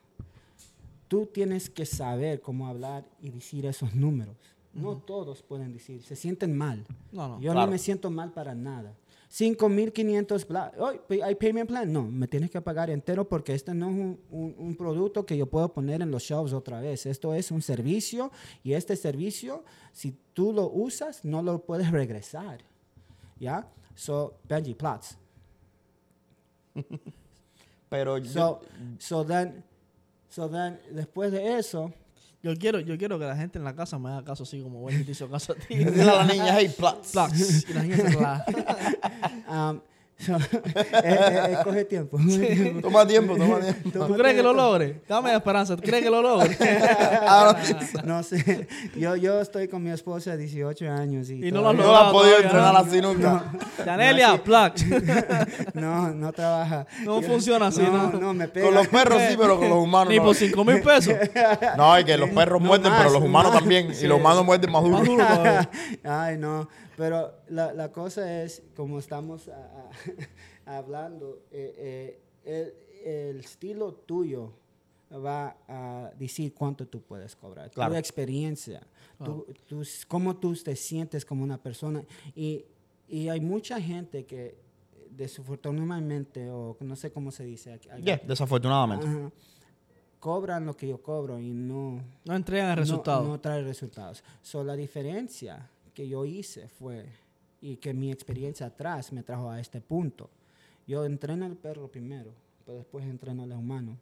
tú 1.07 1.27
tienes 1.27 1.71
que 1.71 1.87
saber 1.87 2.41
cómo 2.41 2.67
hablar 2.67 3.05
y 3.21 3.31
decir 3.31 3.65
esos 3.67 3.95
números. 3.95 4.35
No 4.75 4.97
todos 4.97 5.43
pueden 5.43 5.73
decir, 5.73 6.03
se 6.03 6.17
sienten 6.17 6.55
mal. 6.59 6.85
No, 7.13 7.29
no. 7.29 7.41
Yo 7.41 7.53
Claro. 7.53 7.67
no 7.67 7.73
me 7.73 7.79
siento 7.79 8.11
mal 8.11 8.33
para 8.33 8.55
nada. 8.55 8.93
5.500, 9.29 10.47
bla- 10.47 10.73
"Ay, 10.81 11.01
pe- 11.09 11.23
¿hay 11.23 11.35
payment 11.35 11.69
plan? 11.69 11.93
No, 11.93 12.03
me 12.05 12.29
tienes 12.29 12.51
que 12.51 12.61
pagar 12.61 12.91
entero 12.91 13.29
porque 13.29 13.55
este 13.55 13.75
no 13.75 13.91
es 13.91 13.95
un, 13.97 14.21
un- 14.31 14.55
un 14.57 14.77
producto 14.77 15.27
que 15.27 15.37
yo 15.37 15.47
puedo 15.47 15.73
poner 15.73 16.01
en 16.03 16.11
los 16.11 16.23
shelves 16.23 16.53
otra 16.53 16.81
vez. 16.81 17.07
Esto 17.07 17.35
es 17.35 17.51
un 17.51 17.61
servicio 17.63 18.31
y 18.63 18.73
este 18.75 18.95
servicio, 18.97 19.65
si 19.93 20.17
tú 20.33 20.53
lo 20.53 20.71
usas, 20.71 21.25
no 21.25 21.43
lo 21.43 21.65
puedes 21.65 21.91
regresar. 21.91 22.61
¿Ya? 23.41 23.69
So, 23.95 24.39
Benji, 24.49 24.75
Platts. 24.75 25.19
Pero 27.89 28.23
So, 28.25 28.61
so 28.99 29.25
then, 29.25 29.63
so 30.29 30.49
then, 30.49 30.79
después 30.93 31.31
de 31.33 31.59
eso, 31.59 31.93
Yo 32.47 32.57
quiero, 32.57 32.79
yo 32.79 32.97
quiero 32.97 33.19
que 33.19 33.25
la 33.25 33.35
gente 33.35 33.59
en 33.59 33.65
la 33.65 33.75
casa 33.75 33.99
me 33.99 34.09
haga 34.09 34.23
caso 34.23 34.45
así 34.45 34.63
como 34.63 34.79
Wendy 34.79 35.03
te 35.03 35.11
hizo 35.11 35.29
caso 35.29 35.53
a 35.53 35.57
ti. 35.57 35.79
Dile 35.79 36.03
a 36.09 36.25
la 36.25 36.25
niña, 36.27 36.57
hey. 36.57 36.73
Y 37.69 37.73
la 37.73 37.83
niña 37.83 37.97
se 37.97 38.17
so, 40.19 40.37
eh, 40.37 40.41
eh, 41.05 41.47
eh, 41.51 41.57
coge 41.63 41.85
tiempo. 41.85 42.19
Toma 42.81 43.07
tiempo, 43.07 43.37
toma 43.37 43.61
tiempo. 43.61 44.07
¿Tú 44.07 44.15
crees 44.15 44.35
que 44.35 44.43
lo 44.43 44.53
logre? 44.53 45.03
Dame 45.09 45.35
esperanza. 45.35 45.77
¿Tú 45.77 45.83
crees 45.83 46.03
que 46.03 46.11
lo 46.11 46.23
logre? 46.23 46.57
Ahora, 47.27 47.61
no 48.05 48.23
sé, 48.23 48.67
yo, 48.97 49.17
yo 49.17 49.41
estoy 49.41 49.69
con 49.69 49.83
mi 49.83 49.91
esposa 49.91 50.33
de 50.33 50.39
18 50.39 50.91
años 50.91 51.29
y, 51.31 51.47
Y 51.47 51.53
no 51.53 51.61
lo 51.61 51.73
no 51.73 51.81
has 51.83 51.87
logrado 51.87 52.13
podido 52.13 52.37
todavía, 52.37 52.47
entrenar 52.47 52.73
¿no? 52.73 52.79
así 52.79 53.01
nunca. 53.01 53.53
Danelia, 53.85 54.43
no, 55.75 56.11
no 56.11 56.33
trabaja. 56.33 56.87
No 57.05 57.21
funciona 57.21 57.67
así, 57.67 57.83
no, 57.83 58.11
¿no? 58.11 58.19
no, 58.19 58.35
me 58.35 58.49
pega. 58.49 58.67
Con 58.67 58.75
los 58.75 58.89
perros 58.89 59.21
sí, 59.29 59.37
pero 59.39 59.59
con 59.59 59.69
los 59.69 59.79
humanos 59.79 60.09
Ni 60.11 60.17
no. 60.17 60.25
por 60.25 60.35
5 60.35 60.65
mil 60.65 60.81
pesos. 60.81 61.15
No, 61.77 61.99
y 62.01 62.05
que 62.05 62.17
los 62.17 62.31
perros 62.31 62.61
No 62.61 62.69
muerden, 62.69 62.91
más, 62.91 63.01
pero 63.03 63.13
los 63.13 63.23
humanos 63.23 63.53
más. 63.53 63.61
también. 63.61 63.95
Sí. 63.95 64.05
Y 64.05 64.09
los 64.09 64.19
humanos 64.19 64.45
muerden 64.45 64.73
más 64.73 64.83
duro. 64.83 64.99
Más 64.99 65.07
duro. 65.07 65.21
Ay, 66.05 66.39
no. 66.39 66.69
Pero 66.97 67.33
la, 67.49 67.73
la 67.75 67.93
cosa 67.93 68.43
es, 68.43 68.63
como 68.75 68.99
estamos 68.99 69.49
a- 69.49 69.55
a- 69.55 69.91
hablando, 70.79 71.43
eh, 71.51 72.21
eh, 72.45 72.73
el, 73.05 73.33
el 73.33 73.41
estilo 73.41 73.93
tuyo 73.95 74.53
va 75.13 75.57
a 75.69 76.11
decir 76.19 76.53
cuánto 76.55 76.87
tú 76.89 77.01
puedes 77.03 77.37
cobrar. 77.37 77.71
Claro. 77.71 77.93
Tu 77.93 77.99
experiencia, 77.99 78.81
tus- 79.69 80.05
cómo 80.07 80.37
tú 80.37 80.55
te 80.55 80.75
sientes 80.75 81.25
como 81.25 81.45
una 81.45 81.59
persona. 81.63 82.03
Y, 82.35 82.65
y 83.09 83.29
hay 83.29 83.41
mucha 83.41 83.81
gente 83.81 84.25
que 84.25 84.59
desafortunadamente, 85.11 86.51
o 86.51 86.77
no 86.81 86.97
sé 86.97 87.13
cómo 87.13 87.31
se 87.31 87.45
dice, 87.45 87.73
aquí- 87.75 87.89
aquí- 87.89 88.03
Yeah, 88.03 88.21
desafortunadamente. 88.27 89.07
Ajá, 89.07 89.31
cobran 90.19 90.67
lo 90.67 90.77
que 90.77 90.89
yo 90.89 91.01
cobro 91.03 91.39
y 91.39 91.53
no, 91.53 92.03
No 92.25 92.35
entregan 92.35 92.71
el 92.71 92.77
no-. 92.77 92.83
No, 93.29 93.41
trae 93.41 93.63
resultados. 93.63 94.25
So, 94.43 94.65
la 94.65 94.75
diferencia 94.75 95.71
que 95.97 96.07
yo 96.07 96.27
hice 96.27 96.69
fue, 96.69 97.07
y 97.63 97.77
que 97.79 97.95
mi 97.95 98.13
experiencia 98.13 98.67
atrás 98.67 99.13
me 99.13 99.23
trajo 99.23 99.51
a 99.51 99.59
este 99.59 99.81
punto. 99.81 100.29
Yo 100.87 101.05
entreno 101.07 101.47
al 101.47 101.57
perro 101.57 101.89
primero, 101.91 102.33
pero 102.67 102.77
después 102.79 103.05
entreno 103.07 103.43
al 103.45 103.53
humano. 103.53 103.97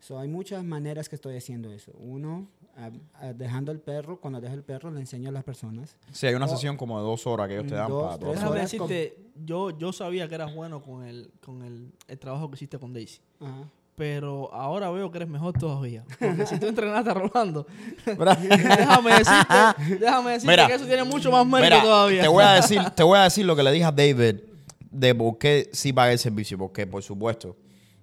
So, 0.00 0.18
hay 0.18 0.28
muchas 0.28 0.62
maneras 0.64 1.08
que 1.08 1.14
estoy 1.14 1.36
haciendo 1.36 1.72
eso. 1.72 1.92
Uno, 1.98 2.48
a- 2.76 2.90
a- 3.26 3.32
dejando 3.32 3.70
el 3.72 3.78
perro, 3.80 4.20
cuando 4.20 4.40
dejo 4.40 4.54
el 4.54 4.62
perro 4.64 4.90
le 4.90 5.00
enseño 5.00 5.28
a 5.28 5.32
las 5.32 5.44
personas. 5.44 5.96
Sí, 6.12 6.26
hay 6.26 6.34
una 6.34 6.46
sesión 6.48 6.76
como 6.76 6.98
de 7.00 7.04
dos 7.06 7.26
horas 7.26 7.46
que 7.48 7.54
ellos 7.54 7.66
te 7.68 7.74
dan 7.76 7.88
Dos, 7.88 8.02
para 8.02 8.18
tres 8.18 8.20
todo. 8.20 8.32
Déjame 8.32 8.50
horas 8.50 8.70
decirte, 8.72 9.16
yo, 9.44 9.70
yo 9.78 9.92
sabía 9.92 10.28
que 10.28 10.34
eras 10.34 10.54
bueno 10.54 10.82
con 10.82 11.04
el, 11.04 11.30
con 11.44 11.62
el, 11.62 11.92
el 12.08 12.18
trabajo 12.18 12.48
que 12.50 12.56
hiciste 12.56 12.78
con 12.78 12.92
Daisy. 12.92 13.20
Ajá. 13.40 13.68
Pero 13.98 14.48
ahora 14.54 14.90
veo 14.90 15.10
que 15.10 15.18
eres 15.18 15.28
mejor 15.28 15.58
todavía. 15.58 16.04
Porque 16.20 16.46
si 16.46 16.56
tú 16.60 16.66
entrenaste 16.68 17.10
a 17.10 17.14
Rolando, 17.14 17.66
déjame 18.06 19.10
decirte, 19.10 19.96
déjame 19.98 20.30
decirte 20.30 20.52
Mira, 20.52 20.66
que 20.68 20.74
eso 20.74 20.86
tiene 20.86 21.02
mucho 21.02 21.32
más 21.32 21.44
mérito 21.44 21.74
Mira, 21.74 21.82
todavía. 21.82 22.22
Te 22.22 22.28
voy 22.28 22.44
a 22.44 22.52
decir, 22.52 22.80
te 22.94 23.02
voy 23.02 23.18
a 23.18 23.24
decir 23.24 23.44
lo 23.44 23.56
que 23.56 23.64
le 23.64 23.72
dije 23.72 23.84
a 23.84 23.90
David 23.90 24.36
de 24.90 25.14
por 25.16 25.36
qué 25.36 25.68
sí 25.72 25.92
pagué 25.92 26.12
el 26.12 26.18
servicio, 26.20 26.56
porque 26.56 26.86
por 26.86 27.02
supuesto, 27.02 27.56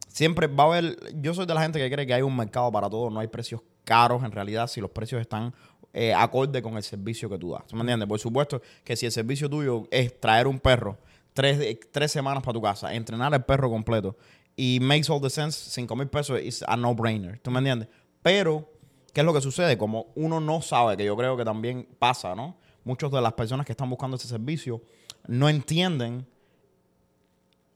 siempre 0.10 0.48
va 0.48 0.66
a 0.66 0.68
haber, 0.68 0.98
yo 1.22 1.34
soy 1.34 1.46
de 1.46 1.54
la 1.54 1.62
gente 1.62 1.80
que 1.80 1.90
cree 1.90 2.06
que 2.06 2.14
hay 2.14 2.22
un 2.22 2.36
mercado 2.36 2.70
para 2.74 2.90
todo, 2.90 3.10
no 3.10 3.22
hay 3.22 3.28
precios 3.28 3.62
caros 3.86 4.22
en 4.24 4.34
realidad 4.34 4.68
si 4.68 4.82
los 4.82 4.90
precios 4.90 5.22
están 5.22 5.54
eh, 5.94 6.14
acorde 6.14 6.62
con 6.62 6.76
el 6.76 6.84
servicio 6.84 7.30
que 7.30 7.38
tú 7.38 7.54
das. 7.54 7.66
¿Tú 7.68 7.78
me 7.78 7.84
entiendes? 7.84 8.10
Por 8.10 8.20
supuesto 8.20 8.62
que 8.84 8.98
si 8.98 9.06
el 9.06 9.14
servicio 9.14 9.50
tuyo 9.50 9.88
es 9.92 10.20
traer 10.20 10.46
un 10.46 10.60
perro 10.60 10.98
tres, 11.34 11.78
tres 11.92 12.12
semanas 12.12 12.44
para 12.44 12.54
tu 12.54 12.62
casa, 12.62 12.94
entrenar 12.94 13.34
el 13.34 13.44
perro 13.44 13.70
completo 13.70 14.18
y 14.56 14.80
makes 14.82 15.10
all 15.10 15.22
the 15.22 15.30
sense, 15.30 15.70
cinco 15.70 15.96
mil 15.96 16.08
pesos 16.08 16.40
es 16.42 16.64
a 16.68 16.78
no-brainer. 16.78 17.40
¿Tú 17.40 17.52
me 17.52 17.60
entiendes? 17.60 17.90
Pero 18.22 18.70
¿Qué 19.16 19.22
es 19.22 19.26
lo 19.26 19.34
que 19.34 19.40
sucede? 19.40 19.78
Como 19.78 20.08
uno 20.16 20.42
no 20.42 20.62
sabe, 20.62 20.98
que 20.98 21.06
yo 21.06 21.16
creo 21.16 21.38
que 21.38 21.46
también 21.46 21.88
pasa, 22.00 22.36
¿no? 22.36 22.58
Muchas 22.84 23.10
de 23.12 23.22
las 23.22 23.32
personas 23.32 23.66
que 23.66 23.72
están 23.72 23.90
buscando 23.90 24.18
ese 24.18 24.28
servicio 24.28 24.82
no 25.26 25.48
entienden 25.48 26.28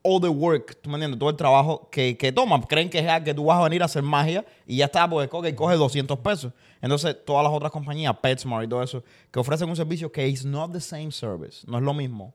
all 0.02 0.20
the 0.20 0.28
work, 0.28 0.82
¿tú 0.82 0.90
me 0.90 0.96
entiendes? 0.96 1.18
Todo 1.18 1.30
el 1.30 1.38
trabajo 1.38 1.90
que, 1.90 2.18
que 2.18 2.34
toman. 2.34 2.64
Creen 2.64 2.90
que 2.90 3.00
es 3.00 3.24
que 3.24 3.34
tú 3.34 3.46
vas 3.46 3.58
a 3.58 3.64
venir 3.64 3.82
a 3.82 3.86
hacer 3.86 4.04
magia 4.04 4.46
y 4.68 4.76
ya 4.76 4.86
está, 4.86 5.10
pues 5.10 5.30
coge, 5.30 5.56
coge 5.56 5.78
200 5.78 6.20
pesos. 6.20 6.52
Entonces, 6.82 7.16
todas 7.26 7.42
las 7.46 7.54
otras 7.54 7.72
compañías, 7.72 8.14
PetSmart 8.22 8.66
y 8.66 8.68
todo 8.68 8.84
eso, 8.84 9.02
que 9.32 9.40
ofrecen 9.40 9.70
un 9.70 9.78
servicio 9.78 10.12
que 10.12 10.28
is 10.28 10.44
not 10.44 10.74
the 10.74 10.82
same 10.82 11.10
service, 11.10 11.66
no 11.68 11.78
es 11.78 11.84
lo 11.86 11.94
mismo, 11.94 12.34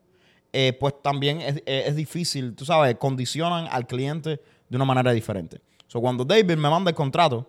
eh, 0.54 0.72
pues 0.78 0.94
también 1.02 1.40
es, 1.40 1.56
es- 1.66 1.88
es 1.88 1.96
difícil, 1.96 2.54
tú 2.54 2.64
sabes, 2.64 2.94
condicionan 2.96 3.66
al 3.70 3.86
cliente 3.86 4.40
de 4.68 4.76
una 4.76 4.84
manera 4.84 5.10
diferente. 5.12 5.60
So, 5.88 6.00
cuando 6.00 6.24
David 6.24 6.56
me 6.56 6.70
manda 6.70 6.88
el 6.90 6.94
contrato, 6.96 7.46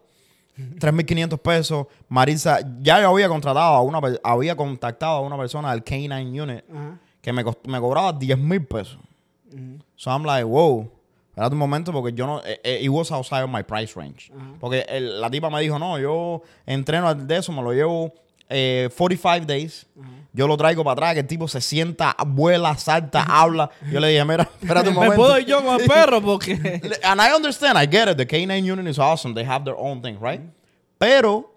3.500 0.58 1.38
pesos. 1.40 1.88
Marisa, 2.08 2.60
ya 2.82 3.02
yo 3.02 3.10
había 3.10 3.28
contratado 3.28 3.76
a 3.76 3.82
una, 3.82 4.00
había 4.24 4.56
contactado 4.56 5.18
a 5.18 5.22
una 5.22 5.38
persona 5.38 5.72
del 5.72 5.84
K9 5.84 6.42
Unit 6.44 6.64
que 7.22 7.34
me, 7.34 7.44
cost- 7.44 7.66
me 7.68 7.80
cobraba 7.80 8.14
10.000 8.18 8.68
pesos. 8.68 8.98
So 9.96 10.10
I'm 10.12 10.24
like, 10.26 10.44
wow. 10.44 10.90
Espérate 11.30 11.52
un 11.54 11.60
momento 11.60 11.92
porque 11.92 12.14
yo 12.16 12.26
no... 12.26 12.40
eh, 12.46 12.60
eh, 12.64 12.80
it 12.82 12.90
was 12.90 13.12
outside 13.12 13.44
of 13.44 13.50
my 13.50 13.62
price 13.64 13.94
range. 14.00 14.32
Porque 14.60 14.86
el- 14.88 15.20
la 15.20 15.30
tipa 15.30 15.50
me 15.50 15.60
dijo, 15.62 15.78
no, 15.78 16.00
yo 16.00 16.42
entreno 16.66 17.14
de 17.14 17.36
eso, 17.38 17.52
me 17.52 17.62
lo 17.62 17.74
llevo 17.74 18.14
eh, 18.48 18.90
45 18.98 19.46
days. 19.46 19.86
Yo 20.36 20.48
lo 20.48 20.58
traigo 20.58 20.84
para 20.84 20.92
atrás, 20.94 21.14
que 21.14 21.22
el 21.22 21.28
tipo 21.28 21.48
se 21.48 21.62
sienta, 21.62 22.14
vuela, 22.28 22.78
salta, 22.78 23.24
habla. 23.24 23.70
Yo 23.90 24.02
le 24.02 24.10
dije, 24.10 24.26
mira, 24.26 24.44
espérate 24.62 24.90
un 24.90 24.96
Me 24.96 25.02
momento. 25.06 25.16
puedo 25.16 25.40
ir 25.40 25.46
yo 25.46 25.64
con 25.64 25.80
el 25.80 25.88
perro 25.88 26.22
porque... 26.22 26.54
And 27.04 27.22
I 27.22 27.34
understand, 27.34 27.78
I 27.82 27.88
get 27.88 28.10
it. 28.10 28.18
The 28.18 28.26
K9 28.28 28.64
unit 28.70 28.86
is 28.88 29.00
awesome. 29.00 29.34
They 29.34 29.46
have 29.46 29.64
their 29.64 29.78
own 29.78 30.02
thing, 30.02 30.18
right? 30.20 30.42
Pero 30.98 31.55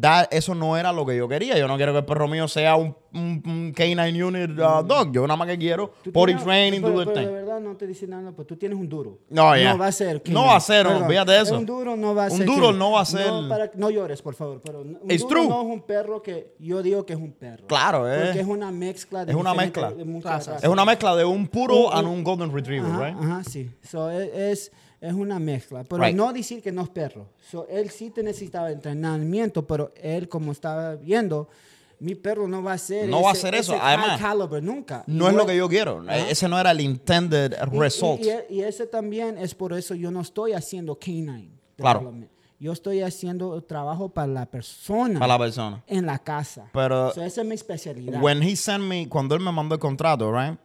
da- 0.00 0.28
eso 0.30 0.54
no 0.54 0.76
era 0.76 0.92
lo 0.92 1.06
que 1.06 1.16
yo 1.16 1.28
quería. 1.28 1.56
Yo 1.58 1.68
no 1.68 1.76
quiero 1.76 1.92
que 1.92 1.98
el 1.98 2.04
perro 2.04 2.26
mío 2.28 2.48
sea 2.48 2.76
un, 2.76 2.96
un- 3.12 3.42
un 3.46 3.72
K9 3.74 4.24
unit 4.26 4.50
uh, 4.58 4.82
dog. 4.86 5.12
Yo 5.12 5.22
nada 5.26 5.36
más 5.36 5.46
que 5.48 5.56
quiero 5.58 5.92
potty 6.12 6.34
training, 6.34 6.80
pero, 6.80 6.92
do 6.94 6.98
the 7.00 7.06
pero 7.06 7.20
de 7.20 7.26
thing. 7.26 7.32
verdad 7.34 7.60
no 7.60 7.76
te 7.76 7.86
dice 7.86 8.06
nada, 8.06 8.32
pues 8.32 8.46
tú 8.48 8.56
tienes 8.56 8.76
un 8.78 8.88
duro. 8.88 9.18
No, 9.30 9.56
ya. 9.56 9.72
No 9.72 9.78
va 9.78 9.86
a 9.86 9.92
ser. 9.92 10.20
No 10.28 10.46
va 10.46 10.56
a 10.56 10.60
ser, 10.60 10.86
Perdón, 10.86 11.04
olvídate 11.04 11.32
de 11.32 11.40
eso. 11.42 11.56
Un 11.56 11.66
duro 11.66 11.96
no 11.96 12.14
va 12.14 12.26
a 12.26 12.30
Un 12.30 12.36
ser. 12.38 12.46
duro 12.46 12.68
King. 12.70 12.78
no 12.78 12.90
va 12.92 13.00
a 13.00 13.04
ser- 13.04 13.26
No, 13.28 13.48
para- 13.48 13.70
no 13.74 13.90
llores, 13.90 14.20
por 14.22 14.34
favor. 14.34 14.60
Pero 14.64 14.80
un 14.80 14.98
It's 15.10 15.22
duro 15.22 15.34
true. 15.42 15.48
no 15.48 15.60
es 15.62 15.66
un 15.68 15.82
perro 15.82 16.22
que 16.22 16.54
yo 16.58 16.82
digo 16.82 17.06
que 17.06 17.12
es 17.12 17.18
un 17.18 17.32
perro. 17.32 17.66
Claro, 17.66 18.10
es- 18.12 18.24
Porque 18.26 18.40
es 18.40 18.46
una 18.46 18.70
mezcla 18.72 19.24
de 19.24 19.32
es 19.32 19.38
una 19.38 19.54
mezcla. 19.54 19.92
de 19.92 20.04
muchas 20.04 20.32
Razas. 20.46 20.64
Es 20.64 20.68
una 20.68 20.84
mezcla 20.84 21.14
de 21.14 21.24
un 21.24 21.46
puro 21.46 21.88
Un- 21.88 21.92
and 21.96 22.08
un- 22.08 22.14
un 22.14 22.24
golden 22.24 22.52
retriever, 22.52 22.90
Ajá, 22.90 23.06
right? 23.10 23.16
ajá, 23.18 23.44
sí. 23.44 23.70
So, 23.82 24.10
es, 24.10 24.72
es, 25.08 25.12
una 25.14 25.38
mezcla. 25.38 25.84
Pero 25.84 26.02
Right. 26.02 26.14
no 26.16 26.32
decir 26.32 26.62
que 26.62 26.72
no 26.72 26.82
es 26.82 26.88
perro. 26.88 27.28
So, 27.50 27.66
él 27.68 27.90
sí 27.90 28.10
te 28.10 28.22
necesitaba 28.22 28.70
entrenamiento, 28.70 29.66
pero 29.66 29.92
él, 30.00 30.28
como 30.28 30.52
estaba 30.52 30.94
viendo, 30.96 31.48
Mi 32.00 32.16
perro 32.16 32.48
no 32.48 32.60
va 32.62 32.72
a 32.72 32.78
ser 32.78 33.08
No 33.08 33.22
va 33.22 33.30
a 33.30 33.32
hacer 33.32 33.54
eso, 33.54 33.76
además, 33.80 34.20
caliber 34.20 34.62
nunca. 34.62 35.04
No 35.06 35.28
es 35.28 35.34
lo 35.34 35.46
que 35.46 35.56
yo 35.56 35.68
quiero. 35.68 36.04
E- 36.10 36.32
Ese 36.32 36.48
no 36.48 36.58
era 36.58 36.72
el 36.72 36.80
intended 36.80 37.54
result. 37.70 38.20
Y, 38.20 38.30
y- 38.54 38.58
y 38.58 38.62
ese 38.62 38.86
también 38.88 39.38
es 39.38 39.54
por 39.54 39.72
eso 39.72 39.94
yo 39.94 40.10
no 40.10 40.20
estoy 40.20 40.52
haciendo 40.54 40.98
canine. 40.98 41.50
Claro. 41.76 42.12
Yo 42.58 42.72
estoy 42.72 43.00
haciendo 43.00 43.62
trabajo 43.62 44.08
para 44.08 44.26
la 44.26 44.44
persona 44.46 45.18
Para 45.20 45.34
la 45.34 45.38
persona. 45.38 45.82
en 45.86 46.04
la 46.04 46.18
casa. 46.18 46.68
Pero- 46.72 47.12
So, 47.14 47.22
esa 47.22 47.42
es 47.42 47.46
mi 47.46 47.54
especialidad. 47.54 48.20
When 48.20 48.42
he 48.42 48.56
sent 48.56 48.82
me, 48.84 49.08
cuando 49.08 49.36
él 49.36 49.40
me 49.40 49.52
mandó 49.52 49.76
el 49.76 49.80
contrato, 49.80 50.32
right? 50.32 50.58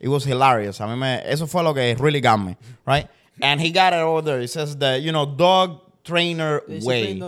It 0.00 0.08
was 0.08 0.26
hilarious. 0.26 0.80
A 0.80 0.86
mí 0.86 0.96
me, 0.96 1.20
eso 1.30 1.46
fue 1.46 1.62
lo 1.62 1.74
que 1.74 1.94
really 1.94 2.20
got 2.22 2.38
me, 2.38 2.56
right? 2.86 3.06
And 3.42 3.60
he 3.60 3.70
got 3.70 3.92
it 3.92 4.00
over 4.00 4.22
there. 4.22 4.40
It 4.40 4.50
says 4.50 4.76
the, 4.76 4.98
you 5.00 5.12
know, 5.12 5.26
dog 5.26 5.80
trainer 6.04 6.62
way. 6.82 7.20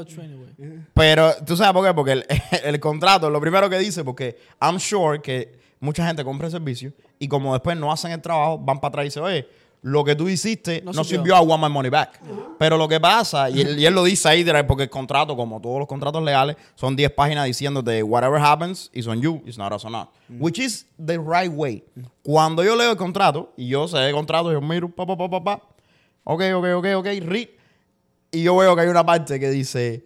Pero, 0.94 1.32
¿tú 1.44 1.56
sabes 1.56 1.72
por 1.72 1.84
qué? 1.84 1.94
Porque 1.94 2.12
el, 2.12 2.24
el 2.64 2.80
contrato, 2.80 3.30
lo 3.30 3.40
primero 3.40 3.68
que 3.68 3.78
dice, 3.78 4.04
porque 4.04 4.36
I'm 4.60 4.78
sure 4.78 5.20
que 5.20 5.58
mucha 5.80 6.06
gente 6.06 6.24
compra 6.24 6.46
el 6.46 6.52
servicio 6.52 6.92
y 7.18 7.28
como 7.28 7.52
después 7.52 7.76
no 7.76 7.90
hacen 7.90 8.12
el 8.12 8.20
trabajo, 8.20 8.58
van 8.58 8.78
para 8.80 8.88
atrás 8.88 9.04
y 9.04 9.08
dicen, 9.08 9.22
oye, 9.24 9.48
lo 9.82 10.04
que 10.04 10.14
tú 10.14 10.28
hiciste 10.28 10.80
no, 10.84 10.92
No 10.92 11.02
sirvió, 11.02 11.34
sirvió. 11.34 11.42
I 11.42 11.44
want 11.44 11.62
my 11.62 11.68
money 11.68 11.90
back. 11.90 12.20
Pero 12.56 12.76
lo 12.76 12.86
que 12.86 13.00
pasa, 13.00 13.50
y 13.50 13.60
él, 13.60 13.78
y 13.80 13.84
él 13.84 13.92
lo 13.92 14.04
dice 14.04 14.28
ahí, 14.28 14.44
porque 14.66 14.84
el 14.84 14.90
contrato, 14.90 15.36
como 15.36 15.60
todos 15.60 15.80
los 15.80 15.88
contratos 15.88 16.22
legales, 16.22 16.56
son 16.76 16.94
10 16.94 17.10
páginas 17.10 17.46
diciéndote, 17.46 18.00
whatever 18.04 18.40
happens 18.40 18.90
is 18.92 19.08
on 19.08 19.20
you, 19.20 19.42
it's 19.44 19.58
not 19.58 19.72
us 19.72 19.84
or 19.84 19.90
not. 19.90 20.10
Which 20.28 20.60
is 20.60 20.86
the 21.04 21.18
right 21.18 21.50
way. 21.50 21.82
Cuando 22.22 22.62
yo 22.62 22.76
leo 22.76 22.92
el 22.92 22.96
contrato, 22.96 23.52
y 23.56 23.66
yo 23.66 23.88
sé 23.88 24.06
el 24.06 24.14
contrato, 24.14 24.52
yo 24.52 24.60
miro, 24.60 24.88
pa, 24.88 25.04
pa, 25.04 25.16
pa, 25.16 25.28
pa, 25.28 25.42
pa, 25.42 25.62
ok, 26.24 26.42
ok, 26.54 26.66
ok, 26.76 26.86
ok, 26.96 27.06
read, 27.22 27.48
y 28.30 28.42
yo 28.42 28.56
veo 28.56 28.74
que 28.74 28.82
hay 28.82 28.88
una 28.88 29.04
parte 29.04 29.38
que 29.38 29.50
dice, 29.50 30.04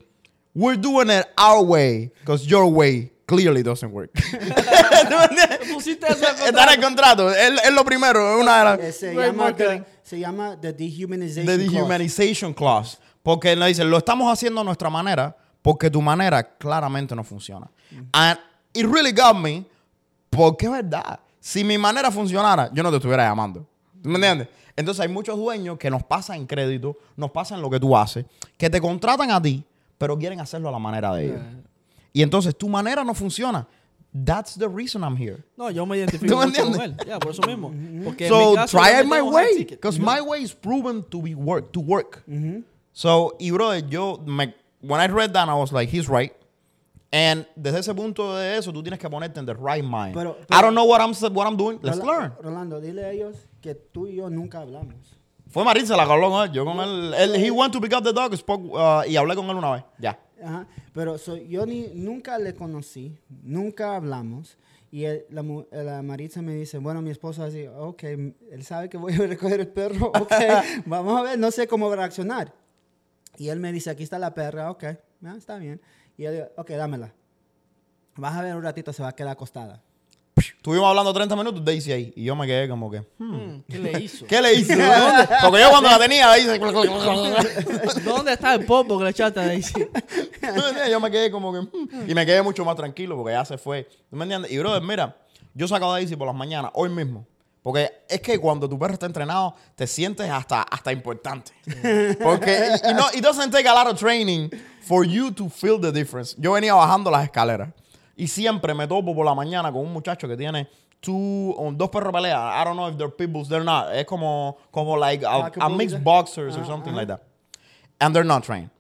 We're 0.57 0.79
doing 0.79 1.11
it 1.11 1.27
our 1.37 1.63
way, 1.63 2.11
because 2.21 2.47
your 2.47 2.65
way 2.65 3.13
clearly 3.27 3.63
doesn't 3.63 3.93
work. 3.93 4.11
¿Tú 4.31 4.31
me 4.31 5.25
entiendes? 5.25 5.69
Pusiste 5.71 6.07
eso 6.07 6.27
Está 6.47 6.65
en 6.65 6.69
el 6.71 6.81
contrato. 6.81 7.31
Es, 7.31 7.61
es 7.63 7.73
lo 7.75 7.85
primero, 7.85 8.35
es 8.37 8.43
una 8.43 8.59
de 8.59 8.65
las... 8.65 8.79
Eh, 8.81 8.93
se, 8.93 9.15
llama 9.15 9.55
the, 9.55 9.85
se 10.03 10.19
llama 10.19 10.59
the 10.59 10.73
dehumanization. 10.73 11.47
The 11.47 11.59
dehumanization 11.59 12.55
clause. 12.55 12.97
Porque 13.23 13.53
él 13.53 13.61
le 13.61 13.67
dice, 13.67 13.85
lo 13.85 13.99
estamos 13.99 14.33
haciendo 14.33 14.63
a 14.63 14.65
nuestra 14.65 14.89
manera, 14.89 15.37
porque 15.61 15.91
tu 15.91 16.01
manera 16.01 16.57
claramente 16.57 17.15
no 17.15 17.23
funciona. 17.23 17.71
And 18.13 18.39
it 18.73 18.87
really 18.87 19.13
got 19.13 19.37
me, 19.37 19.67
porque 20.31 20.67
es 20.67 20.73
verdad. 20.73 21.21
Si 21.39 21.65
mi 21.65 21.77
manera 21.77 22.11
funcionara, 22.11 22.71
yo 22.73 22.83
no 22.83 22.91
te 22.91 22.97
estuviera 22.97 23.29
llamando. 23.29 23.67
¿Tú 24.03 24.09
me 24.09 24.15
entiendes? 24.15 24.49
Entonces 24.77 25.01
hay 25.01 25.09
muchos 25.09 25.37
dueños 25.37 25.79
que 25.79 25.91
nos 25.91 26.03
pasan 26.03 26.37
en 26.37 26.47
crédito, 26.47 26.97
nos 27.17 27.31
pasan 27.31 27.63
lo 27.63 27.71
que 27.71 27.81
tú 27.81 27.97
haces, 27.97 28.27
que 28.59 28.69
te 28.69 28.81
contratan 28.81 29.31
a 29.31 29.41
ti, 29.41 29.65
pero 29.99 30.19
quieren 30.19 30.39
hacerlo 30.41 30.69
a 30.69 30.73
la 30.73 30.79
manera 30.79 31.15
de 31.15 31.27
ellos. 31.27 31.41
Y 32.13 32.23
entonces 32.23 32.57
tu 32.57 32.69
manera 32.69 33.03
no 33.05 33.15
funciona. 33.15 33.67
That's 34.25 34.55
the 34.55 34.69
reason 34.69 35.03
I'm 35.03 35.17
here. 35.17 35.45
No, 35.57 35.71
yo 35.71 35.85
me 35.85 35.97
identifico 35.99 36.35
¿Tú 36.35 36.39
me 36.41 36.47
mucho 36.47 36.65
con 36.71 36.81
él. 36.81 36.97
Ya, 37.07 37.19
por 37.19 37.33
eso 37.33 37.43
mismo. 37.43 37.73
Porque 38.05 38.27
en 38.27 38.33
So 38.33 38.51
mi 38.51 38.57
caso, 38.57 38.79
try 38.79 39.01
it 39.01 39.07
my 39.07 39.21
way, 39.21 39.65
because 39.65 39.99
my 39.99 40.21
way 40.21 40.43
is 40.43 40.55
proven 40.55 41.03
to 41.11 41.21
be 41.21 41.35
work 41.35 41.73
to 41.73 41.81
work. 41.81 42.23
So 42.93 43.37
y 43.39 43.51
brother, 43.51 43.87
yo 43.87 44.19
me, 44.27 44.55
when 44.81 45.01
I 45.01 45.07
read 45.13 45.33
that, 45.35 45.49
I 45.49 45.55
was 45.55 45.73
like, 45.73 45.91
he's 45.91 46.09
right. 46.09 46.33
And 47.17 47.47
desde 47.57 47.79
ese 47.79 47.95
punto 47.95 48.37
de 48.37 48.59
eso, 48.59 48.73
tú 48.73 48.83
tienes 48.83 48.99
que 49.01 49.09
ponerte 49.09 49.41
en 49.41 49.47
the 49.47 49.55
right 49.55 49.83
mind. 49.85 50.13
Pero- 50.15 50.37
I 50.41 50.45
pero- 50.49 50.61
don't 50.63 50.73
know 50.75 50.85
what 50.87 51.01
I'm 51.01 51.13
what 51.35 51.47
I'm 51.47 51.57
doing. 51.57 51.79
Let's 51.83 51.99
learn. 52.05 52.33
Rolando, 52.43 52.81
dile 52.81 53.05
a 53.05 53.11
ellos 53.11 53.37
que 53.63 53.75
tú 53.75 54.07
y 54.07 54.17
yo 54.17 54.29
nunca 54.29 54.61
hablamos. 54.61 55.19
Fue 55.49 55.65
Marisa 55.65 55.97
la 55.97 56.05
que 56.05 56.13
habló 56.13 56.29
con 56.31 56.45
él. 56.45 56.53
Yo 56.53 56.65
con 56.65 56.79
él, 56.81 57.15
él 57.15 57.37
he 57.37 57.51
went 57.51 57.73
to 57.73 57.81
pick 57.81 57.95
up 57.97 58.03
the 58.03 58.13
dog, 58.13 58.37
spoke, 58.37 58.65
uh, 58.67 59.09
y 59.09 59.17
hablé 59.17 59.35
con 59.35 59.49
él 59.49 59.57
una 59.57 59.73
vez. 59.73 59.85
Ya. 59.99 60.19
Ajá. 60.45 60.67
Pero 60.93 61.17
so, 61.17 61.37
yo 61.37 61.65
ni, 61.65 61.87
nunca 61.95 62.39
le 62.39 62.55
conocí, 62.55 63.17
nunca 63.43 63.97
hablamos. 63.97 64.59
Y 64.91 65.05
él- 65.05 65.25
la, 65.31 65.43
la 65.83 66.03
Maritza 66.03 66.43
me 66.43 66.55
dice, 66.55 66.79
bueno, 66.79 67.01
mi 67.01 67.11
esposo 67.11 67.43
así, 67.45 67.67
ok, 67.67 68.03
él 68.03 68.63
sabe 68.65 68.89
que 68.89 68.97
voy 68.99 69.15
a 69.15 69.17
recoger 69.27 69.61
el 69.61 69.69
perro, 69.69 70.09
ok, 70.09 70.33
vamos 70.87 71.19
a 71.19 71.23
ver, 71.23 71.39
no 71.39 71.51
sé 71.51 71.67
cómo 71.67 71.95
reaccionar. 71.95 72.53
Y 73.39 73.49
él 73.49 73.61
me 73.61 73.73
dice, 73.73 73.91
aquí 73.91 74.03
está 74.03 74.19
la 74.19 74.35
perra, 74.35 74.71
ok, 74.71 74.85
ah, 75.25 75.35
está 75.37 75.59
bien. 75.59 75.81
Y 76.19 76.25
él 76.25 76.33
dice, 76.35 76.53
ok, 76.57 76.71
dámela. 76.71 77.13
Vas 78.17 78.35
a 78.35 78.43
ver 78.43 78.57
un 78.57 78.63
ratito, 78.63 78.93
se 78.93 79.03
va 79.03 79.09
a 79.11 79.15
quedar 79.15 79.33
acostada. 79.33 79.83
Estuvimos 80.37 80.89
hablando 80.89 81.13
30 81.15 81.35
minutos, 81.37 81.65
Daisy 81.65 81.93
ahí. 81.93 82.13
Y 82.17 82.25
yo 82.25 82.37
me 82.37 82.47
quedé 82.47 82.69
como 82.69 82.91
que, 82.91 83.01
hmm, 83.19 83.35
Mm, 83.37 83.63
¿Qué 83.69 83.79
le 83.79 84.01
hizo? 84.03 84.27
¿qué 84.27 84.43
le 84.43 84.55
hice? 84.55 84.77
¿Dónde? 84.77 85.29
Porque 85.43 85.61
yo 85.61 85.71
cuando 85.71 85.89
la 85.89 85.99
tenía, 85.99 86.35
se... 86.35 86.59
¿Dónde 88.05 88.33
está 88.33 88.55
el 88.55 88.65
popo 88.67 88.99
que 88.99 89.05
le 89.05 89.11
echaste 89.11 89.41
a 89.41 89.47
Daisy? 89.47 89.73
yo 90.91 91.01
me 91.01 91.11
quedé 91.11 91.31
como 91.31 91.53
que. 91.53 91.61
mm, 91.61 92.11
Y 92.11 92.15
me 92.15 92.27
quedé 92.27 92.43
mucho 92.43 92.65
más 92.65 92.77
tranquilo 92.77 93.17
porque 93.17 93.33
ya 93.33 93.45
se 93.45 93.57
fue. 93.57 93.89
¿Tú 94.11 94.17
me 94.17 94.25
entiendes? 94.25 94.51
Y, 94.53 94.59
brother, 94.59 94.83
mira, 94.83 95.17
yo 95.55 95.67
saco 95.69 95.87
a 95.91 95.93
Daisy 95.95 96.17
por 96.17 96.27
las 96.27 96.37
mañanas, 96.37 96.71
hoy 96.75 96.91
mismo. 96.91 97.27
Porque 97.67 97.91
es 98.09 98.21
que 98.21 98.39
cuando 98.39 98.69
tu 98.69 98.79
perro 98.79 98.93
está 98.95 99.07
entrenado, 99.07 99.53
te 99.75 99.89
sientes 99.89 100.31
hasta, 100.31 100.63
hasta 100.63 100.93
importante. 100.93 101.51
Porque, 102.23 102.69
y 102.89 102.95
no, 102.95 103.09
it 103.13 103.21
doesn't 103.21 103.51
take 103.51 103.67
a 103.67 103.75
lot 103.75 103.89
of 103.89 103.99
training 103.99 104.49
for 104.83 105.05
you 105.05 105.33
to 105.33 105.49
feel 105.49 105.77
the 105.81 105.91
difference. 105.91 106.37
Yo 106.39 106.53
venía 106.53 106.75
bajando 106.75 107.11
las 107.11 107.25
escaleras 107.25 107.71
y 108.15 108.29
siempre 108.29 108.73
me 108.73 108.87
topo 108.87 109.17
por 109.17 109.27
la 109.27 109.35
mañana 109.35 109.73
con 109.73 109.81
un 109.81 109.93
muchacho 109.93 110.29
que 110.29 110.37
tiene 110.37 110.69
two, 111.01 111.57
o 111.59 111.73
dos 111.73 111.91
perros 111.91 112.13
pelea. 112.13 112.39
I 112.39 112.65
don't 112.65 112.77
know 112.77 112.89
if 112.89 112.97
they're 112.97 113.11
pitbulls, 113.11 113.49
they're 113.49 113.65
not. 113.65 113.93
Es 113.93 114.07
como, 114.07 114.59
como 114.71 114.97
like 114.97 115.25
a, 115.27 115.51
a 115.61 115.69
mixed 115.69 116.05
boxers 116.05 116.57
or 116.57 116.63
Ah, 116.63 116.67
something 116.67 116.95
like 116.95 117.09
that. 117.09 117.25
And 117.99 118.15
they're 118.15 118.23
not 118.23 118.45
trained. 118.45 118.71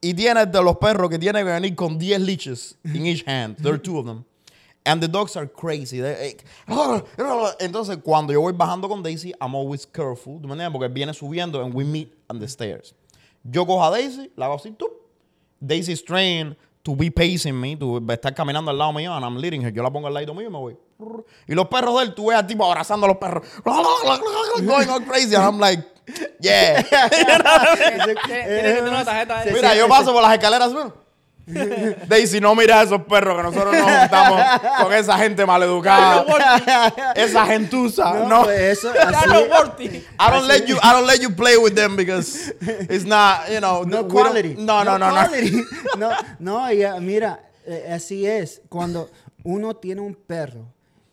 Y 0.00 0.14
tiene 0.14 0.46
de 0.46 0.62
los 0.62 0.78
perros 0.78 1.10
que 1.10 1.18
tiene 1.18 1.40
que 1.44 1.50
venir 1.50 1.74
con 1.74 1.98
10 1.98 2.22
leashes 2.22 2.78
in 2.84 3.04
each 3.04 3.22
hand. 3.26 3.58
There 3.58 3.74
are 3.74 3.78
two 3.78 3.98
of 3.98 4.06
them. 4.06 4.24
And 4.86 5.00
the 5.00 5.08
dogs 5.08 5.34
are 5.36 5.46
crazy. 5.46 5.98
They- 6.00 6.36
eh, 6.68 7.02
Entonces, 7.60 7.96
cuando 8.02 8.32
yo 8.34 8.40
voy 8.42 8.52
bajando 8.52 8.86
con 8.88 9.02
Daisy, 9.02 9.32
I'm 9.40 9.54
always 9.54 9.86
careful. 9.86 10.38
¿Tú 10.40 10.46
me 10.46 10.52
entiendes? 10.54 10.72
Porque 10.72 10.88
viene 10.88 11.14
subiendo 11.14 11.64
and 11.64 11.74
we 11.74 11.84
meet 11.84 12.12
on 12.28 12.38
the 12.38 12.46
stairs. 12.46 12.94
Yo 13.42 13.64
cojo 13.66 13.82
a 13.82 13.90
Daisy, 13.90 14.30
la 14.36 14.46
hago 14.46 14.56
así, 14.56 14.72
tú. 14.72 14.86
Daisy's 15.60 16.04
trained 16.04 16.56
to 16.82 16.94
be 16.94 17.10
pacing 17.10 17.58
me, 17.58 17.76
to 17.76 17.98
estar 18.12 18.34
caminando 18.34 18.70
al 18.70 18.76
lado 18.76 18.92
mío, 18.92 19.14
and 19.16 19.24
I'm 19.24 19.36
leading 19.38 19.62
her. 19.62 19.72
Yo 19.72 19.82
la 19.82 19.90
pongo 19.90 20.06
al 20.06 20.12
lado 20.14 20.34
mío 20.34 20.48
y 20.48 20.50
me 20.50 20.58
voy. 20.58 20.76
Y 21.48 21.54
los 21.54 21.66
perros 21.68 21.96
de 21.98 22.04
él, 22.04 22.14
tú 22.14 22.26
ves 22.26 22.36
al 22.36 22.46
tipo 22.46 22.64
abrazando 22.64 23.06
a 23.06 23.08
los 23.08 23.18
perros. 23.18 23.46
Going 24.62 24.88
all 24.90 25.00
crazy. 25.02 25.34
And 25.34 25.44
I'm 25.44 25.58
like, 25.58 25.82
yeah. 26.40 26.82
De 29.44 29.52
Mira, 29.52 29.74
yo 29.74 29.88
paso 29.88 30.12
por 30.12 30.22
las 30.22 30.34
escaleras. 30.34 30.72
Daisy, 32.08 32.40
no 32.40 32.54
mira 32.54 32.80
a 32.80 32.82
esos 32.84 33.02
perros 33.02 33.36
que 33.36 33.42
nosotros 33.42 33.74
nos 33.74 33.82
juntamos 33.82 34.40
con 34.82 34.92
esa 34.92 35.18
gente 35.18 35.44
maleducada. 35.44 36.24
esa 37.14 37.46
gentuza. 37.46 38.26
No. 38.26 38.44
pues 38.44 38.78
eso, 38.78 38.90
así, 38.90 39.28
no. 39.28 39.40
I 39.40 40.30
don't 40.30 40.46
let 40.46 40.66
you 40.66 40.76
I 40.76 40.92
don't 40.92 41.06
let 41.06 41.20
you 41.20 41.30
play 41.30 41.56
with 41.56 41.74
them 41.74 41.96
because 41.96 42.54
it's 42.88 43.04
not, 43.04 43.48
you 43.50 43.60
know, 43.60 43.84
no 43.84 44.08
quality. 44.08 44.54
No, 44.54 44.82
no, 44.84 44.96
no, 44.96 45.10
no. 45.10 45.26
quality. 45.28 45.62
no, 45.98 46.10
no, 46.38 46.72
ya, 46.72 46.98
mira, 47.00 47.40
eh, 47.66 47.92
así 47.92 48.26
es. 48.26 48.62
Cuando 48.68 49.10
uno 49.42 49.74
tiene 49.76 50.00
un 50.00 50.14
perro 50.14 50.72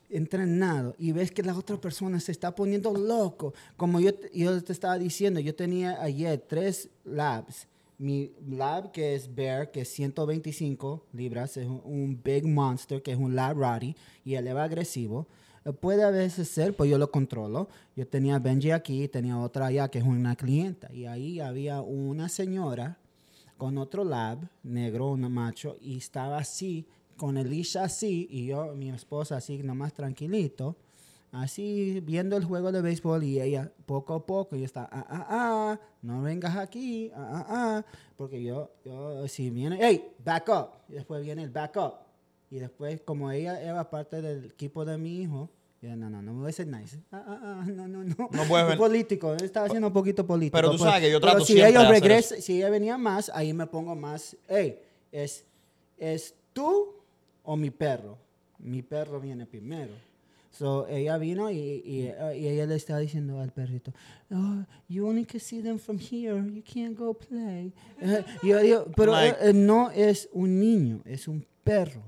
entrenado 0.09 0.95
y 0.97 1.11
ves 1.11 1.31
que 1.31 1.43
la 1.43 1.53
otra 1.53 1.77
persona 1.77 2.19
se 2.19 2.31
está 2.31 2.53
poniendo 2.53 2.93
loco, 2.93 3.53
como 3.75 3.99
yo, 3.99 4.11
yo 4.33 4.61
te 4.63 4.73
estaba 4.73 4.97
diciendo, 4.97 5.39
yo 5.39 5.55
tenía 5.55 6.01
ayer 6.01 6.43
tres 6.47 6.89
labs. 7.03 7.67
Mi 8.01 8.33
lab 8.47 8.91
que 8.91 9.13
es 9.13 9.35
Bear, 9.35 9.69
que 9.69 9.81
es 9.81 9.89
125 9.89 11.05
libras, 11.13 11.55
es 11.55 11.67
un, 11.67 11.81
un 11.85 12.19
Big 12.23 12.47
Monster, 12.47 13.03
que 13.03 13.11
es 13.11 13.17
un 13.19 13.35
lab 13.35 13.57
Roddy, 13.57 13.95
y 14.25 14.33
es 14.33 14.47
agresivo. 14.47 15.27
Eh, 15.65 15.71
Puede 15.71 16.03
a 16.03 16.09
veces 16.09 16.49
ser, 16.49 16.75
pues 16.75 16.89
yo 16.89 16.97
lo 16.97 17.11
controlo. 17.11 17.69
Yo 17.95 18.07
tenía 18.07 18.39
Benji 18.39 18.71
aquí, 18.71 19.07
tenía 19.07 19.37
otra 19.37 19.67
allá, 19.67 19.87
que 19.89 19.99
es 19.99 20.03
una 20.03 20.35
clienta, 20.35 20.91
y 20.91 21.05
ahí 21.05 21.39
había 21.39 21.81
una 21.81 22.27
señora 22.27 22.97
con 23.55 23.77
otro 23.77 24.03
lab, 24.03 24.49
negro, 24.63 25.11
un 25.11 25.31
macho, 25.31 25.77
y 25.79 25.97
estaba 25.97 26.39
así, 26.39 26.87
con 27.17 27.37
el 27.37 27.51
leash 27.51 27.77
así, 27.77 28.27
y 28.31 28.47
yo, 28.47 28.73
mi 28.73 28.89
esposa 28.89 29.37
así, 29.37 29.59
nomás 29.59 29.93
tranquilito, 29.93 30.75
así, 31.31 31.99
viendo 32.01 32.35
el 32.37 32.45
juego 32.45 32.71
de 32.71 32.81
béisbol, 32.81 33.23
y 33.23 33.41
ella, 33.41 33.71
poco 33.85 34.13
a 34.13 34.25
poco, 34.25 34.55
y 34.55 34.63
está, 34.63 34.87
ah, 34.91 35.05
ah, 35.09 35.27
ah, 35.29 35.79
no 36.01 36.21
vengas 36.21 36.57
aquí, 36.57 37.11
ah, 37.15 37.29
ah, 37.33 37.45
ah, 37.49 37.85
porque 38.17 38.41
yo, 38.43 38.71
yo, 38.83 39.27
si 39.27 39.49
viene, 39.49 39.77
hey, 39.81 40.13
back 40.23 40.49
up, 40.49 40.69
y 40.89 40.93
después 40.93 41.23
viene 41.23 41.43
el 41.43 41.49
back 41.49 41.75
up, 41.77 41.93
y 42.49 42.59
después, 42.59 43.01
como 43.01 43.31
ella 43.31 43.61
era 43.61 43.89
parte 43.89 44.21
del 44.21 44.45
equipo 44.45 44.83
de 44.83 44.97
mi 44.97 45.21
hijo, 45.21 45.49
yo, 45.81 45.95
no, 45.95 46.09
no, 46.11 46.21
no 46.21 46.33
me 46.33 46.41
voy 46.41 46.49
a 46.49 46.53
ser 46.53 46.67
nice. 46.67 46.99
Ah, 47.11 47.23
ah, 47.25 47.39
ah, 47.41 47.65
no, 47.65 47.87
no, 47.87 48.03
no. 48.03 48.15
No 48.31 48.43
puedes 48.47 48.67
ver- 48.67 48.77
Político, 48.77 49.33
estaba 49.33 49.65
haciendo 49.65 49.87
un 49.87 49.93
poquito 49.93 50.27
político. 50.27 50.55
Pero 50.55 50.69
tú 50.69 50.77
pues. 50.77 50.91
sabes 50.91 51.05
que 51.05 51.11
yo 51.11 51.19
Pero 51.19 51.31
trato 51.31 51.45
si 51.45 51.53
siempre 51.53 51.69
ellos 51.71 51.87
regresan, 51.87 52.39
si 52.39 52.57
ella 52.57 52.69
venía 52.69 52.99
más, 52.99 53.31
ahí 53.33 53.51
me 53.51 53.65
pongo 53.65 53.95
más, 53.95 54.37
hey, 54.47 54.79
es, 55.11 55.43
es 55.97 56.35
tú 56.53 56.93
o 57.41 57.55
mi 57.55 57.71
perro. 57.71 58.15
Mi 58.59 58.83
perro 58.83 59.19
viene 59.19 59.47
primero. 59.47 59.93
So, 60.51 60.85
ella 60.87 61.17
vino 61.17 61.49
y, 61.49 61.55
y, 61.57 62.11
y 62.37 62.47
ella 62.47 62.65
le 62.65 62.75
estaba 62.75 62.99
diciendo 62.99 63.39
al 63.39 63.51
perrito, 63.51 63.93
oh, 64.31 64.65
you 64.89 65.07
only 65.07 65.23
can 65.25 65.39
see 65.39 65.61
them 65.61 65.79
from 65.79 65.97
here, 65.97 66.43
you 66.53 66.61
can't 66.61 66.97
go 66.97 67.13
play. 67.13 67.73
Yo 68.43 68.59
digo, 68.59 68.85
pero 68.95 69.13
Like- 69.13 69.37
eh, 69.41 69.53
no 69.53 69.89
es 69.91 70.27
un 70.33 70.59
niño, 70.59 71.01
es 71.05 71.27
un 71.27 71.45
perro. 71.63 72.03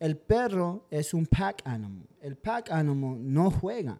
El 0.00 0.16
perro 0.16 0.86
es 0.90 1.14
un 1.14 1.24
pack 1.24 1.62
animal. 1.64 2.06
El 2.20 2.36
pack 2.36 2.72
animal 2.72 3.16
no 3.32 3.50
juega. 3.50 3.96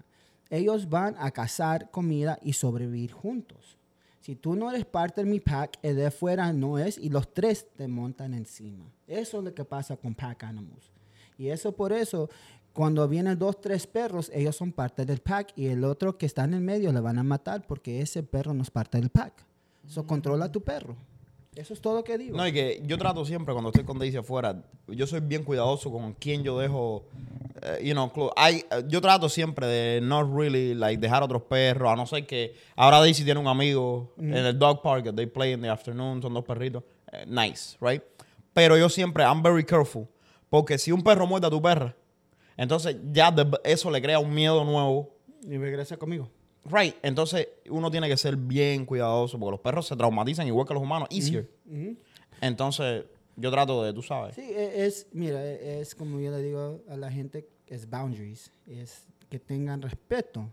Ellos 0.50 0.88
van 0.88 1.14
a 1.18 1.30
cazar 1.30 1.90
comida 1.90 2.38
y 2.42 2.52
sobrevivir 2.52 3.12
juntos. 3.12 3.78
Si 4.20 4.34
tú 4.34 4.56
no 4.56 4.70
eres 4.70 4.84
parte 4.86 5.22
de 5.22 5.30
mi 5.30 5.38
pack, 5.38 5.78
el 5.82 5.96
de 5.96 6.06
afuera 6.06 6.52
no 6.52 6.78
es 6.78 6.98
y 6.98 7.10
los 7.10 7.32
tres 7.32 7.66
te 7.76 7.86
montan 7.86 8.34
encima. 8.34 8.90
Eso 9.06 9.38
es 9.38 9.44
lo 9.44 9.54
que 9.54 9.64
pasa 9.64 9.96
con 9.96 10.14
pack 10.14 10.44
animals. 10.44 10.90
Y 11.38 11.48
eso 11.48 11.72
por 11.72 11.92
eso, 11.92 12.28
cuando 12.74 13.08
vienen 13.08 13.38
dos, 13.38 13.60
tres 13.60 13.86
perros, 13.86 14.30
ellos 14.34 14.54
son 14.56 14.72
parte 14.72 15.06
del 15.06 15.20
pack 15.20 15.52
y 15.56 15.68
el 15.68 15.84
otro 15.84 16.18
que 16.18 16.26
está 16.26 16.44
en 16.44 16.52
el 16.54 16.60
medio 16.60 16.92
le 16.92 17.00
van 17.00 17.18
a 17.18 17.22
matar 17.22 17.66
porque 17.66 18.02
ese 18.02 18.22
perro 18.22 18.52
no 18.52 18.62
es 18.62 18.70
parte 18.70 18.98
del 18.98 19.08
pack. 19.08 19.32
Eso 19.88 20.06
controla 20.06 20.46
a 20.46 20.52
tu 20.52 20.60
perro. 20.62 20.96
Eso 21.54 21.72
es 21.72 21.80
todo 21.80 21.94
lo 21.94 22.02
que 22.04 22.18
digo. 22.18 22.36
No, 22.36 22.46
y 22.48 22.52
que 22.52 22.82
yo 22.84 22.98
trato 22.98 23.24
siempre 23.24 23.54
cuando 23.54 23.70
estoy 23.70 23.84
con 23.84 23.96
Daisy 23.98 24.16
afuera, 24.16 24.60
yo 24.88 25.06
soy 25.06 25.20
bien 25.20 25.44
cuidadoso 25.44 25.88
con 25.92 26.12
quién 26.14 26.42
yo 26.42 26.58
dejo, 26.58 27.04
eh, 27.62 27.80
you 27.84 27.92
know, 27.92 28.10
hay- 28.34 28.64
eh, 28.72 28.82
yo 28.88 29.00
trato 29.00 29.28
siempre 29.28 29.68
de 29.68 30.00
not 30.00 30.28
really, 30.34 30.74
like, 30.74 31.00
dejar 31.00 31.22
otros 31.22 31.42
perros, 31.42 31.92
a 31.92 31.94
no 31.94 32.06
ser 32.06 32.26
que 32.26 32.56
ahora 32.74 32.98
Daisy 32.98 33.24
tiene 33.24 33.38
un 33.38 33.46
amigo 33.46 34.12
en 34.18 34.34
el 34.34 34.58
dog 34.58 34.82
park, 34.82 35.04
that 35.04 35.14
they 35.14 35.26
play 35.26 35.52
in 35.52 35.60
the 35.60 35.68
afternoon, 35.68 36.20
son 36.20 36.34
dos 36.34 36.44
perritos, 36.44 36.82
eh, 37.12 37.24
nice, 37.28 37.76
right? 37.80 38.02
Pero 38.52 38.76
yo 38.76 38.88
siempre, 38.88 39.22
I'm 39.22 39.40
very 39.40 39.62
careful, 39.64 40.08
porque 40.50 40.76
si 40.76 40.90
un 40.90 41.04
perro 41.04 41.24
muerde 41.24 41.46
a 41.46 41.50
tu 41.50 41.62
perra, 41.62 41.94
entonces 42.56 42.96
ya 43.12 43.30
de- 43.30 43.58
eso 43.64 43.90
le 43.90 44.00
crea 44.02 44.18
un 44.18 44.32
miedo 44.34 44.64
nuevo 44.64 45.14
Y 45.46 45.56
regresa 45.58 45.96
conmigo. 45.96 46.28
Right. 46.64 46.94
Entonces, 47.02 47.48
uno 47.68 47.90
tiene 47.90 48.08
que 48.08 48.16
ser 48.16 48.36
bien 48.36 48.86
cuidadoso 48.86 49.38
porque 49.38 49.50
los 49.50 49.60
perros 49.60 49.86
se 49.86 49.94
traumatizan 49.96 50.46
igual 50.46 50.66
que 50.66 50.72
los 50.72 50.82
humanos, 50.82 51.08
easier. 51.10 51.46
Entonces, 52.40 53.04
yo 53.36 53.50
trato 53.50 53.82
de, 53.84 53.92
tú 53.92 54.02
sabes. 54.02 54.34
Sí, 54.34 54.42
e- 54.42 54.86
es, 54.86 55.06
mira, 55.12 55.44
e- 55.44 55.80
es 55.80 55.94
como 55.94 56.20
yo 56.20 56.30
le 56.30 56.42
digo 56.42 56.80
a 56.88 56.96
la 56.96 57.10
gente, 57.10 57.46
es 57.66 57.88
boundaries, 57.88 58.50
es 58.66 59.04
que 59.28 59.38
tengan 59.38 59.82
respeto. 59.82 60.50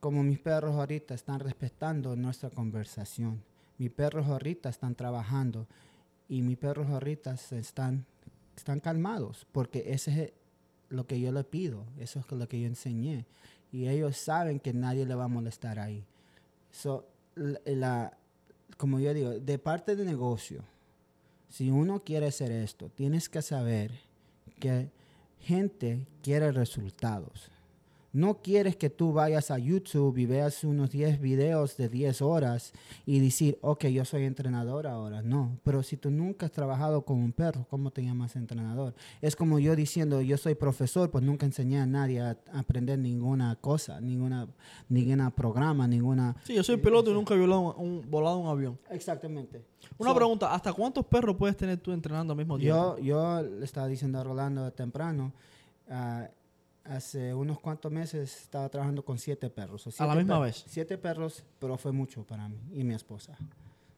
Como 0.00 0.22
mis 0.22 0.38
perros 0.38 0.74
ahorita 0.74 1.14
están 1.14 1.40
respetando 1.40 2.14
nuestra 2.16 2.50
conversación. 2.50 3.42
Mis 3.78 3.90
perros 3.90 4.26
ahorita 4.26 4.68
están 4.68 4.94
trabajando 4.94 5.66
y 6.28 6.42
mis 6.42 6.56
perros 6.58 6.88
ahorita 6.88 7.34
están, 7.52 8.04
están 8.56 8.80
calmados 8.80 9.46
porque 9.52 9.84
ese 9.92 10.22
es 10.24 10.32
lo 10.96 11.06
que 11.06 11.20
yo 11.20 11.30
le 11.32 11.44
pido, 11.44 11.84
eso 11.98 12.18
es 12.20 12.30
lo 12.32 12.48
que 12.48 12.60
yo 12.60 12.66
enseñé. 12.66 13.24
Y 13.72 13.88
ellos 13.88 14.16
saben 14.16 14.58
que 14.60 14.72
nadie 14.72 15.04
le 15.06 15.14
va 15.14 15.24
a 15.24 15.28
molestar 15.28 15.78
ahí. 15.78 16.02
So, 16.72 17.06
la- 17.34 17.60
la- 17.66 18.18
como 18.76 18.98
yo 19.00 19.12
digo, 19.14 19.30
de 19.30 19.58
parte 19.58 19.94
de 19.96 20.04
negocio, 20.04 20.62
si 21.48 21.70
uno 21.70 22.02
quiere 22.02 22.26
hacer 22.26 22.50
esto, 22.50 22.88
tienes 22.94 23.28
que 23.28 23.42
saber 23.42 23.90
que 24.58 24.88
gente 25.40 26.06
quiere 26.22 26.50
resultados. 26.52 27.50
No 28.16 28.40
quieres 28.42 28.76
que 28.76 28.88
tú 28.88 29.12
vayas 29.12 29.50
a 29.50 29.58
YouTube 29.58 30.16
y 30.16 30.24
veas 30.24 30.64
unos 30.64 30.90
10 30.90 31.20
videos 31.20 31.76
de 31.76 31.88
10 31.90 32.22
horas 32.22 32.72
y 33.04 33.20
decir, 33.20 33.58
ok, 33.60 33.84
yo 33.88 34.04
soy 34.06 34.24
entrenador 34.24 34.86
ahora. 34.86 35.20
No, 35.20 35.58
pero 35.62 35.82
si 35.82 35.98
tú 35.98 36.10
nunca 36.10 36.46
has 36.46 36.52
trabajado 36.52 37.02
con 37.02 37.18
un 37.18 37.32
perro, 37.32 37.66
¿cómo 37.68 37.90
te 37.90 38.02
llamas 38.02 38.34
entrenador? 38.36 38.94
Es 39.20 39.36
como 39.36 39.58
yo 39.58 39.76
diciendo, 39.76 40.22
yo 40.22 40.38
soy 40.38 40.54
profesor, 40.54 41.10
pues 41.10 41.22
nunca 41.24 41.44
enseñé 41.44 41.78
a 41.78 41.84
nadie 41.86 42.20
a 42.22 42.38
aprender 42.54 42.98
ninguna 42.98 43.54
cosa, 43.56 44.00
ninguna, 44.00 44.48
ninguna 44.88 45.30
programa, 45.34 45.86
ninguna... 45.86 46.34
Sí, 46.44 46.54
yo 46.54 46.62
soy 46.62 46.78
piloto 46.78 47.10
y 47.10 47.14
nunca 47.14 47.34
he 47.34 47.38
volado 47.38 47.74
un, 47.76 47.86
un- 47.98 48.10
volado 48.10 48.38
un 48.38 48.48
avión. 48.48 48.78
Exactamente. 48.90 49.62
Una 49.98 50.10
So, 50.10 50.16
pregunta, 50.16 50.54
¿hasta 50.54 50.72
cuántos 50.72 51.04
perros 51.04 51.36
puedes 51.36 51.56
tener 51.56 51.78
tú 51.78 51.92
entrenando 51.92 52.32
al 52.32 52.38
mismo 52.38 52.56
tiempo? 52.58 52.96
Yo, 52.98 53.04
yo 53.04 53.42
le 53.42 53.64
estaba 53.64 53.86
diciendo 53.88 54.18
a 54.18 54.24
Rolando 54.24 54.72
temprano, 54.72 55.32
ah, 55.90 56.28
hace 56.88 57.34
unos 57.34 57.58
cuantos 57.60 57.90
meses 57.92 58.42
estaba 58.42 58.68
trabajando 58.68 59.04
con 59.04 59.18
siete 59.18 59.50
perros. 59.50 59.86
o 59.86 59.90
¿A 59.90 60.06
la 60.06 60.12
siete 60.12 60.16
misma 60.24 60.36
per- 60.40 60.46
vez? 60.46 60.64
Siete 60.66 60.98
perros, 60.98 61.42
pero 61.58 61.76
fue 61.76 61.92
mucho 61.92 62.24
para 62.24 62.48
mí 62.48 62.58
y 62.72 62.84
mi 62.84 62.94
esposa. 62.94 63.36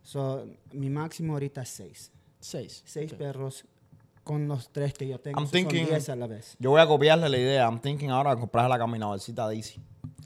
So, 0.03 0.47
mi 0.72 0.89
máximo 0.91 1.34
ahorita 1.34 1.62
es 1.62 1.68
seis. 1.68 2.12
Seis. 2.41 2.82
Seis 2.86 3.12
Ok. 3.12 3.18
perros 3.18 3.64
con 4.24 4.47
los 4.49 4.70
tres 4.70 4.93
que 4.95 5.07
yo 5.09 5.18
tengo. 5.20 5.39
I'm 5.41 5.47
so 5.47 5.53
son 5.53 5.68
thinking- 5.68 5.86
diez 5.89 6.09
a 6.09 6.16
la 6.16 6.26
vez. 6.26 6.57
Yo 6.59 6.70
voy 6.70 6.80
a 6.80 6.86
copiarle 6.86 7.28
la 7.28 7.36
idea. 7.39 7.64
I'm 7.64 7.80
thinking 7.80 8.11
ahora 8.11 8.34
de 8.34 8.41
comprarle 8.41 8.68
la 8.70 8.78
caminadorcita 8.78 9.47
Daisy. 9.47 9.80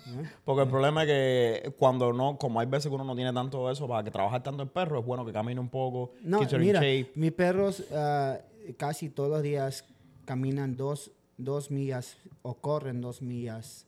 ¿eh? 0.08 0.28
Porque 0.44 0.62
el 0.62 0.68
problema 0.68 1.02
es 1.04 1.08
que 1.08 1.74
cuando 1.78 2.12
no, 2.12 2.36
como 2.36 2.60
hay 2.60 2.66
veces 2.66 2.88
que 2.88 2.94
uno 2.94 3.04
no 3.04 3.14
tiene 3.14 3.32
tanto 3.32 3.70
eso 3.70 3.86
para 3.88 4.02
que 4.04 4.10
trabajar 4.10 4.42
tanto 4.42 4.62
el 4.62 4.68
perro, 4.68 4.98
es 5.00 5.06
bueno 5.06 5.24
que 5.24 5.32
camine 5.32 5.60
un 5.60 5.68
poco, 5.68 6.12
No, 6.22 6.40
mira, 6.58 6.80
mis 7.14 7.32
perros 7.32 7.84
ah, 7.94 8.38
casi 8.76 9.08
todos 9.08 9.30
los 9.30 9.42
días 9.42 9.84
caminan 10.24 10.76
dos, 10.76 11.12
dos 11.38 11.70
millas 11.70 12.16
o 12.42 12.54
corren 12.54 13.00
dos 13.00 13.22
millas 13.22 13.86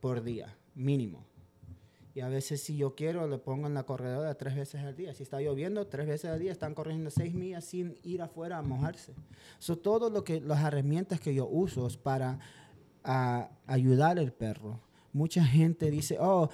por 0.00 0.22
día, 0.22 0.56
mínimo. 0.74 1.24
Y 2.14 2.20
a 2.20 2.28
veces 2.28 2.62
si 2.62 2.76
yo 2.76 2.94
quiero 2.94 3.26
le 3.26 3.38
pongo 3.38 3.66
en 3.66 3.74
la 3.74 3.82
corredora 3.82 4.34
tres 4.34 4.54
veces 4.54 4.82
al 4.82 4.94
día. 4.94 5.12
Si 5.14 5.24
está 5.24 5.40
lloviendo, 5.40 5.86
tres 5.88 6.06
veces 6.06 6.30
al 6.30 6.38
día 6.38 6.52
están 6.52 6.74
corriendo 6.74 7.10
seis 7.10 7.34
millas 7.34 7.64
sin 7.64 7.98
ir 8.04 8.22
afuera 8.22 8.58
a 8.58 8.62
mojarse. 8.62 9.12
So, 9.58 9.76
todo 9.76 10.10
lo 10.10 10.22
que 10.22 10.40
las 10.40 10.62
herramientas 10.62 11.18
que 11.18 11.34
yo 11.34 11.48
uso 11.48 11.88
es 11.88 11.96
para 11.96 12.38
ah, 13.02 13.50
ayudar 13.66 14.20
al 14.20 14.32
perro. 14.32 14.78
Mucha 15.12 15.44
gente 15.44 15.90
dice, 15.90 16.16
oh, 16.20 16.48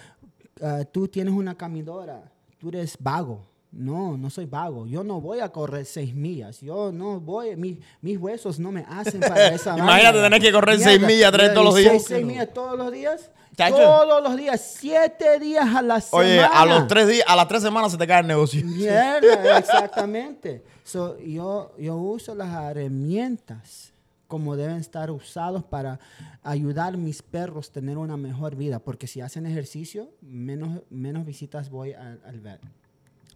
ah, 0.62 0.84
tú 0.91 1.09
tienes 1.09 1.34
una 1.34 1.55
caminadora, 1.55 2.32
tú 2.59 2.70
eres 2.70 2.97
vago. 2.99 3.49
No, 3.72 4.16
no 4.16 4.30
soy 4.30 4.46
vago. 4.46 4.86
Yo 4.86 5.04
no 5.04 5.20
voy 5.20 5.40
a 5.40 5.48
correr 5.50 5.84
seis 5.86 6.14
millas. 6.14 6.60
Yo 6.60 6.90
no 6.90 7.20
voy, 7.20 7.54
mi- 7.56 7.78
mis 8.00 8.18
huesos 8.18 8.58
no 8.58 8.72
me 8.72 8.84
hacen 8.88 9.20
para 9.20 9.48
esa 9.54 9.78
Imagínate 9.78 10.18
vaina. 10.18 10.22
tener 10.24 10.40
que 10.40 10.52
correr 10.52 10.80
seis 10.80 11.00
millas, 11.00 11.30
tres 11.32 11.52
todos 11.54 11.66
los 11.66 11.76
días. 11.76 11.90
Seis, 11.92 12.04
seis 12.08 12.26
millas 12.26 12.52
todos 12.52 12.76
los 12.76 12.90
días. 12.90 13.30
Todos 13.56 14.22
los 14.22 14.36
días, 14.36 14.74
siete 14.78 15.38
días 15.38 15.74
a 15.74 15.82
la 15.82 16.00
semana. 16.00 16.26
Oye, 16.28 16.40
a 16.40 16.64
los 16.64 16.86
tres 16.88 17.06
días, 17.08 17.24
a 17.28 17.36
las 17.36 17.46
tres 17.46 17.62
semanas 17.62 17.92
se 17.92 17.98
te 17.98 18.06
cae 18.06 18.20
el 18.22 18.26
negocio. 18.26 18.64
Mierda, 18.64 19.58
exactamente. 19.58 20.64
So, 20.82 21.18
yo, 21.20 21.72
yo 21.78 21.94
uso 21.96 22.34
las 22.34 22.48
herramientas 22.70 23.92
como 24.28 24.56
deben 24.56 24.76
estar 24.76 25.10
usados 25.10 25.64
para 25.64 25.98
ayudar 26.42 26.94
a 26.94 26.96
mis 26.96 27.20
perros 27.20 27.68
a 27.68 27.72
tener 27.72 27.98
una 27.98 28.16
mejor 28.16 28.54
vida. 28.56 28.78
Porque 28.78 29.06
si 29.06 29.20
hacen 29.20 29.44
ejercicio, 29.44 30.08
menos, 30.22 30.82
menos 30.88 31.26
visitas 31.26 31.68
voy 31.68 31.92
al, 31.92 32.20
al 32.24 32.40
vet. 32.40 32.60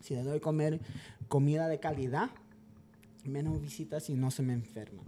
Si 0.05 0.15
le 0.15 0.23
doy 0.23 0.39
comer 0.39 0.83
comida 1.29 1.67
de 1.67 1.81
calidad, 1.81 2.29
menos 3.25 3.59
visitas 3.59 4.11
y 4.11 4.15
no 4.15 4.31
se 4.31 4.43
me 4.43 4.53
enferman. 4.53 5.07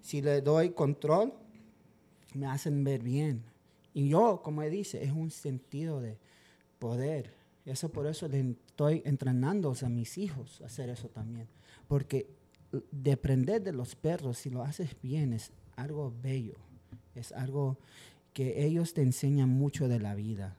Si 0.00 0.22
le 0.22 0.40
doy 0.42 0.70
control, 0.70 1.32
me 2.34 2.46
hacen 2.46 2.84
ver 2.84 3.02
bien. 3.02 3.42
Y 3.94 4.10
yo, 4.10 4.40
como 4.44 4.62
dice, 4.62 5.02
es 5.02 5.10
un 5.10 5.32
sentido 5.32 6.00
de 6.00 6.18
poder. 6.78 7.34
Eso 7.64 7.88
por 7.88 8.06
eso 8.06 8.28
le 8.28 8.50
estoy 8.68 9.02
entrenando 9.04 9.74
a 9.82 9.88
mis 9.88 10.16
hijos 10.18 10.60
a 10.62 10.66
hacer 10.66 10.88
eso 10.88 11.08
también. 11.08 11.48
Porque 11.88 12.30
depender 12.92 13.60
de 13.60 13.72
los 13.72 13.96
perros, 13.96 14.38
si 14.38 14.50
lo 14.50 14.62
haces 14.62 14.94
bien, 15.02 15.32
es 15.32 15.50
algo 15.74 16.14
bello. 16.22 16.54
Es 17.16 17.32
algo 17.32 17.76
que 18.32 18.64
ellos 18.64 18.94
te 18.94 19.02
enseñan 19.02 19.48
mucho 19.48 19.88
de 19.88 19.98
la 19.98 20.14
vida. 20.14 20.56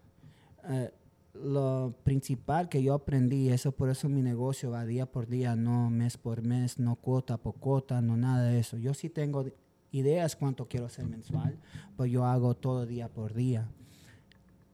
Eh, 0.65 0.91
lo 1.41 1.95
principal 2.03 2.69
que 2.69 2.83
yo 2.83 2.93
aprendí, 2.93 3.49
eso 3.49 3.71
por 3.71 3.89
eso 3.89 4.09
mi 4.09 4.21
negocio 4.21 4.71
va 4.71 4.85
día 4.85 5.05
por 5.05 5.27
día, 5.27 5.55
no 5.55 5.89
mes 5.89 6.17
por 6.17 6.41
mes, 6.41 6.79
no 6.79 6.95
cuota 6.95 7.37
por 7.37 7.55
cuota, 7.55 8.01
no 8.01 8.17
nada 8.17 8.43
de 8.43 8.59
eso. 8.59 8.77
Yo 8.77 8.93
sí 8.93 9.09
tengo 9.09 9.45
ideas 9.91 10.35
cuánto 10.35 10.67
quiero 10.67 10.85
hacer 10.85 11.05
mensual, 11.07 11.57
pues 11.95 12.11
yo 12.11 12.25
hago 12.25 12.55
todo 12.55 12.85
día 12.85 13.09
por 13.09 13.33
día. 13.33 13.69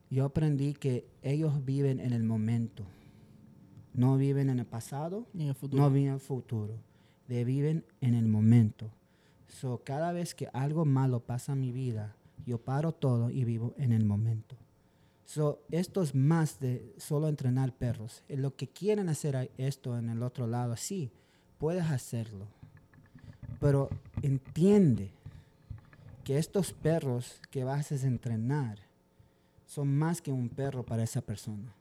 Yo 0.09 0.25
aprendí 0.25 0.73
que 0.73 1.07
ellos 1.21 1.65
viven 1.65 1.99
en 1.99 2.13
el 2.13 2.23
momento, 2.23 2.85
no 3.93 4.17
viven 4.17 4.49
en 4.49 4.59
el 4.59 4.65
pasado, 4.65 5.27
en 5.33 5.47
el 5.47 5.55
futuro. 5.55 5.83
no 5.83 5.89
viven 5.89 6.09
en 6.09 6.13
el 6.15 6.19
futuro, 6.19 6.79
de 7.27 7.43
viven 7.43 7.85
en 8.01 8.15
el 8.15 8.27
momento. 8.27 8.91
So, 9.47 9.83
cada 9.83 10.11
vez 10.11 10.35
que 10.35 10.49
algo 10.53 10.85
malo 10.85 11.21
pasa 11.21 11.53
en 11.53 11.61
mi 11.61 11.71
vida, 11.71 12.15
yo 12.45 12.59
paro 12.59 12.91
todo 12.91 13.29
y 13.29 13.45
vivo 13.45 13.73
en 13.77 13.91
el 13.91 14.05
momento. 14.05 14.57
So, 15.25 15.59
esto 15.71 16.03
es 16.03 16.13
más 16.13 16.59
de 16.59 16.93
solo 16.97 17.27
entrenar 17.27 17.73
perros. 17.73 18.23
En 18.29 18.41
lo 18.41 18.55
que 18.55 18.67
quieren 18.67 19.09
hacer 19.09 19.51
esto 19.57 19.97
en 19.97 20.09
el 20.09 20.21
otro 20.21 20.45
lado, 20.45 20.77
sí, 20.77 21.11
puedes 21.57 21.85
hacerlo. 21.85 22.45
Pero 23.59 23.89
entiende 24.21 25.11
que 26.23 26.37
estos 26.37 26.73
perros 26.73 27.41
que 27.49 27.63
vas 27.63 27.91
a 27.91 27.95
entrenar 27.95 28.79
son 29.65 29.97
más 29.97 30.21
que 30.21 30.31
un 30.31 30.49
perro 30.49 30.83
para 30.83 31.03
esa 31.03 31.21
persona. 31.21 31.73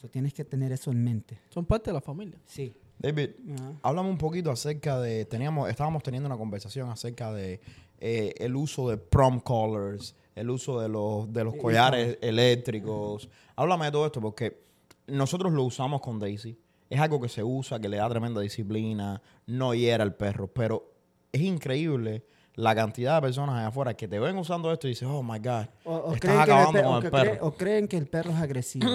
So, 0.00 0.08
tienes 0.08 0.32
que 0.32 0.44
tener 0.44 0.72
eso 0.72 0.90
en 0.90 1.04
mente. 1.04 1.38
Son 1.50 1.66
parte 1.66 1.90
de 1.90 1.94
la 1.94 2.00
familia. 2.00 2.38
Sí. 2.46 2.72
David, 2.98 3.30
Ajá. 3.54 3.72
háblame 3.82 4.08
un 4.08 4.18
poquito 4.18 4.50
acerca 4.50 4.98
de, 5.00 5.26
teníamos, 5.26 5.68
estábamos 5.68 6.02
teniendo 6.02 6.26
una 6.26 6.36
conversación 6.36 6.90
acerca 6.90 7.32
de 7.32 7.60
eh, 7.98 8.34
el 8.38 8.56
uso 8.56 8.88
de 8.88 8.96
prom 8.96 9.40
collars, 9.40 10.14
el 10.34 10.50
uso 10.50 10.80
de 10.80 10.88
los, 10.88 11.32
de 11.32 11.44
los 11.44 11.54
collares 11.56 12.18
eléctricos. 12.20 13.28
Háblame 13.56 13.86
de 13.86 13.92
todo 13.92 14.06
esto 14.06 14.20
porque 14.20 14.62
nosotros 15.06 15.52
lo 15.52 15.64
usamos 15.64 16.00
con 16.00 16.18
Daisy. 16.18 16.58
Es 16.88 16.98
algo 17.00 17.20
que 17.20 17.28
se 17.28 17.42
usa, 17.44 17.78
que 17.78 17.88
le 17.88 17.98
da 17.98 18.08
tremenda 18.08 18.40
disciplina, 18.40 19.20
no 19.46 19.74
hiera 19.74 20.02
al 20.02 20.14
perro, 20.14 20.48
pero 20.48 20.92
es 21.32 21.40
increíble 21.40 22.24
la 22.56 22.74
cantidad 22.74 23.14
de 23.16 23.22
personas 23.22 23.54
allá 23.56 23.68
afuera 23.68 23.94
que 23.94 24.08
te 24.08 24.18
ven 24.18 24.36
usando 24.36 24.72
esto 24.72 24.86
y 24.88 24.90
dices, 24.90 25.08
oh 25.10 25.22
my 25.22 25.38
God, 25.38 25.66
O, 25.84 25.94
o 25.94 26.14
estás 26.14 26.20
creen 26.20 26.20
que 26.20 26.32
el 26.32 26.40
acabando 26.40 26.72
pe- 26.72 26.82
con 26.84 26.92
o 26.92 26.98
el 26.98 27.10
perro. 27.10 27.22
cree- 27.30 27.38
o 27.42 27.52
creen 27.52 27.88
que 27.88 27.96
el 27.96 28.06
perro 28.06 28.30
es 28.32 28.36
agresivo. 28.38 28.86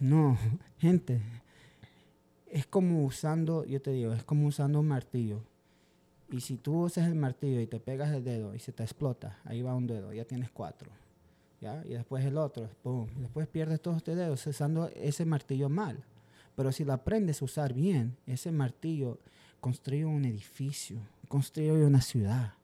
No, 0.00 0.36
gente. 0.78 1.20
Es 2.50 2.66
como 2.66 3.04
usando, 3.04 3.64
yo 3.64 3.80
te 3.80 3.90
digo, 3.92 4.12
es 4.12 4.24
como 4.24 4.46
usando 4.48 4.80
un 4.80 4.88
martillo. 4.88 5.40
Y 6.30 6.40
si 6.40 6.56
tú 6.56 6.84
usas 6.84 7.06
el 7.06 7.14
martillo 7.14 7.60
y 7.60 7.66
te 7.66 7.78
pegas 7.78 8.12
el 8.12 8.24
dedo 8.24 8.54
y 8.54 8.58
se 8.58 8.72
te 8.72 8.82
explota, 8.82 9.38
ahí 9.44 9.62
va 9.62 9.74
un 9.74 9.86
dedo, 9.86 10.12
ya 10.12 10.24
tienes 10.24 10.50
cuatro. 10.50 10.90
¿ya? 11.60 11.82
Y 11.84 11.90
después 11.90 12.24
el 12.24 12.36
otro, 12.36 12.68
pum. 12.82 13.08
Y 13.16 13.20
después 13.20 13.46
pierdes 13.46 13.80
todos 13.80 14.02
tus 14.02 14.16
dedos 14.16 14.46
usando 14.46 14.88
ese 14.94 15.24
martillo 15.24 15.68
mal. 15.68 16.02
Pero 16.56 16.72
si 16.72 16.84
lo 16.84 16.92
aprendes 16.92 17.42
a 17.42 17.44
usar 17.44 17.72
bien, 17.74 18.16
ese 18.26 18.50
martillo 18.50 19.18
construye 19.60 20.04
un 20.04 20.24
edificio, 20.24 20.98
construye 21.28 21.84
una 21.84 22.00
ciudad. 22.00 22.54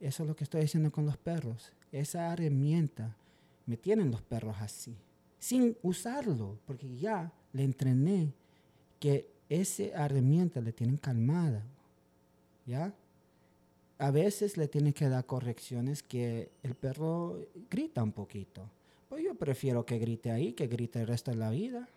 Eso 0.00 0.22
es 0.22 0.28
lo 0.28 0.34
que 0.34 0.44
estoy 0.44 0.62
diciendo 0.62 0.90
con 0.90 1.04
los 1.04 1.18
perros. 1.18 1.72
Esa 1.92 2.32
herramienta 2.32 3.14
me 3.66 3.76
tienen 3.76 4.10
los 4.10 4.22
perros 4.22 4.56
así, 4.60 4.96
sin 5.38 5.76
usarlo, 5.82 6.58
porque 6.66 6.96
ya 6.96 7.32
le 7.52 7.64
entrené 7.64 8.32
que 8.98 9.30
esa 9.48 9.84
herramienta 10.04 10.60
le 10.60 10.72
tienen 10.72 10.96
calmada. 10.96 11.62
¿Ya? 12.66 12.92
A 13.98 14.10
veces 14.10 14.56
le 14.56 14.68
tienes 14.68 14.94
que 14.94 15.08
dar 15.08 15.26
correcciones 15.26 16.02
que 16.02 16.50
el 16.62 16.74
perro 16.74 17.38
grita 17.70 18.02
un 18.02 18.12
poquito. 18.12 18.62
Pues 19.08 19.24
yo 19.24 19.34
prefiero 19.34 19.84
que 19.84 19.98
grite 19.98 20.30
ahí, 20.30 20.52
que 20.52 20.68
grite 20.68 21.00
el 21.00 21.06
resto 21.06 21.30
de 21.30 21.36
la 21.36 21.50
vida. 21.50 21.88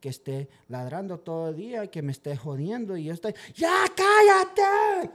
Que 0.00 0.08
esté 0.08 0.48
ladrando 0.68 1.18
todo 1.18 1.50
el 1.50 1.56
día, 1.56 1.86
que 1.86 2.02
me 2.02 2.12
esté 2.12 2.36
jodiendo 2.36 2.96
y 2.96 3.04
yo 3.04 3.14
estoy, 3.14 3.34
¡ya 3.54 3.84
cállate! 3.94 5.12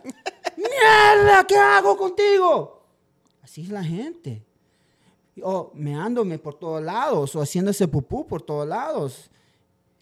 ¡Mierda! 0.55 1.45
¿Qué 1.45 1.57
hago 1.57 1.97
contigo? 1.97 2.81
Así 3.43 3.63
es 3.63 3.69
la 3.69 3.83
gente. 3.83 4.43
O 5.43 5.71
meándome 5.73 6.39
por 6.39 6.55
todos 6.55 6.81
lados, 6.81 7.35
o 7.35 7.41
haciéndose 7.41 7.87
pupú 7.87 8.25
por 8.25 8.41
todos 8.41 8.67
lados. 8.67 9.29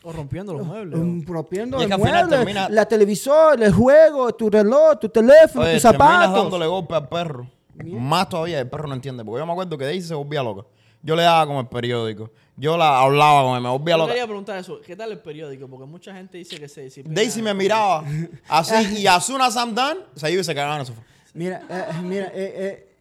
O 0.08 0.12
rompiendo 0.14 0.54
los 0.54 0.66
muebles. 0.66 1.00
Um, 1.00 1.26
rompiendo 1.26 1.82
el 1.82 1.90
mueble, 1.98 2.28
termina- 2.30 2.70
la 2.70 2.86
televisor, 2.86 3.62
el 3.62 3.74
juego, 3.74 4.32
tu 4.36 4.50
reloj, 4.50 5.00
tu 5.00 5.10
teléfono, 5.10 5.66
Oye, 5.66 5.74
tus 5.74 5.82
zapatos. 5.82 6.34
dándole 6.36 6.68
golpe 6.68 6.94
al 6.94 7.10
perro. 7.10 7.50
Más 7.84 8.30
todavía, 8.30 8.60
el 8.60 8.70
perro 8.70 8.88
no 8.88 8.94
entiende. 8.94 9.26
Porque 9.26 9.40
yo 9.42 9.46
me 9.46 9.52
acuerdo 9.52 9.78
que 9.78 9.86
Daisy 9.86 10.08
se 10.08 10.14
volvía 10.14 10.44
loca. 10.44 10.66
Yo 11.02 11.16
le 11.16 11.24
daba 11.24 11.46
con 11.48 11.58
el 11.58 11.68
periódico. 11.68 12.30
Yo 12.56 12.78
la 12.78 13.00
hablaba 13.02 13.44
con 13.44 13.56
él, 13.58 13.62
me 13.64 13.70
volvía 13.70 13.96
Yo 13.96 13.98
loca. 13.98 14.12
quería 14.14 14.26
preguntar 14.28 14.58
eso. 14.60 14.80
¿Qué 14.86 14.96
tal 14.96 15.12
el 15.12 15.20
periódico? 15.20 15.68
Porque 15.68 15.86
mucha 15.86 16.14
gente 16.14 16.38
dice 16.38 16.58
que 16.60 16.68
se 16.70 16.84
disciplina. 16.84 17.14
Daisy 17.16 17.42
me 17.42 17.54
miraba 17.54 18.04
así 18.48 19.02
y 19.02 19.08
as 19.08 19.26
soon 19.26 19.42
as 19.42 19.56
I'm 19.56 19.74
done, 19.76 20.00
se 20.16 20.32
iba 20.32 20.40
y 20.42 20.44
se 20.44 20.54
cagaba 20.56 20.76
en 20.76 20.82
el 20.82 20.86
sofá. 20.88 21.02
Mira, 21.34 21.62
eh, 21.70 21.84
eh, 21.90 22.02
mira, 22.02 22.26
eh, 22.28 22.54
eh, 22.56 22.96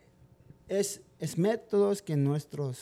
es, 0.68 1.02
es 1.20 1.38
métodos 1.38 2.02
que 2.02 2.16
nuestros, 2.16 2.78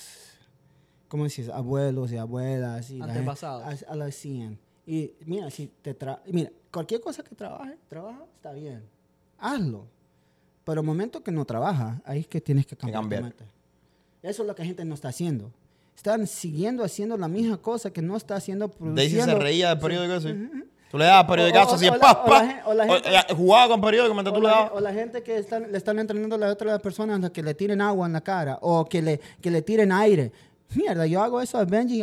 ¿cómo 1.13 1.25
dices? 1.25 1.51
Abuelos 1.51 2.11
y 2.11 2.17
abuelas 2.17 2.89
y 2.91 2.97
la 2.97 3.05
gente 3.05 3.19
Antepasados. 3.19 3.85
ha- 3.87 3.95
lo 3.95 4.05
hacían. 4.07 4.59
Y 4.87 5.13
mira, 5.27 5.51
si 5.51 5.67
te 5.83 5.93
tra 5.93 6.23
mira, 6.27 6.51
cualquier 6.73 7.03
cosa 7.03 7.23
que 7.23 7.35
trabaje, 7.35 7.77
trabaja, 7.87 8.25
está 8.37 8.53
bien. 8.53 8.83
Hazlo. 9.39 9.85
Pero 10.65 10.81
el 10.81 10.87
momento 10.87 11.23
que 11.23 11.31
no 11.31 11.45
trabaja, 11.45 12.01
ahí 12.07 12.21
es 12.21 12.27
que 12.29 12.41
tienes 12.41 12.65
que 12.67 12.77
cambiar. 12.77 13.03
tu 13.03 13.11
cambiar. 13.11 13.35
Eso 14.23 14.43
es 14.43 14.49
lo 14.49 14.55
que 14.55 14.63
la 14.63 14.67
gente 14.69 14.85
no 14.87 14.95
está 14.95 15.09
haciendo. 15.09 15.51
Están 15.95 16.27
siguiendo 16.27 16.83
haciendo 16.83 17.19
la 17.19 17.29
misma 17.29 17.59
cosa 17.59 17.93
que 17.93 18.01
no 18.01 18.17
está 18.17 18.37
haciendo 18.37 18.69
produciendo. 18.71 18.97
Daisy 19.03 19.21
se 19.21 19.35
reía 19.39 19.69
del 19.69 19.79
periódico 19.81 20.15
así. 20.15 20.33
Tú 20.91 20.97
le 20.99 21.05
dabas 21.05 21.27
periódico 21.27 21.59
así, 21.59 21.89
o 21.89 21.93
la- 21.93 21.99
pa, 21.99 22.13
o 22.13 22.25
la 22.25 22.39
pa. 22.39 22.47
gen- 22.47 22.61
o 22.67 22.75
la 22.75 22.85
O- 22.85 22.95
gente- 22.95 23.09
ella 23.11 23.27
jugaba 23.37 23.69
con 23.69 23.81
periódico 23.83 24.15
mientras 24.15 24.35
tú 24.35 24.41
le 24.41 24.49
la, 24.49 24.55
dabas. 24.55 24.73
o 24.75 24.81
la 24.81 24.93
gente 24.95 25.23
que 25.23 25.39
están, 25.39 25.71
le 25.71 25.77
están 25.79 25.99
entrenando 25.99 26.37
a 26.37 26.39
las 26.39 26.53
otras 26.53 26.81
personas 26.81 27.23
a 27.23 27.31
que 27.31 27.43
le 27.43 27.55
tiren 27.55 27.81
agua 27.83 28.07
en 28.07 28.13
la 28.15 28.21
cara 28.23 28.59
o 28.63 28.85
que 28.87 29.03
le, 29.03 29.21
que 29.41 29.51
le 29.51 29.63
tiren 29.63 29.93
aire. 29.93 30.33
Mierda, 30.75 31.07
yo 31.07 31.23
hago 31.23 31.41
eso 31.41 31.59
a 31.59 31.65
Benji. 31.65 32.03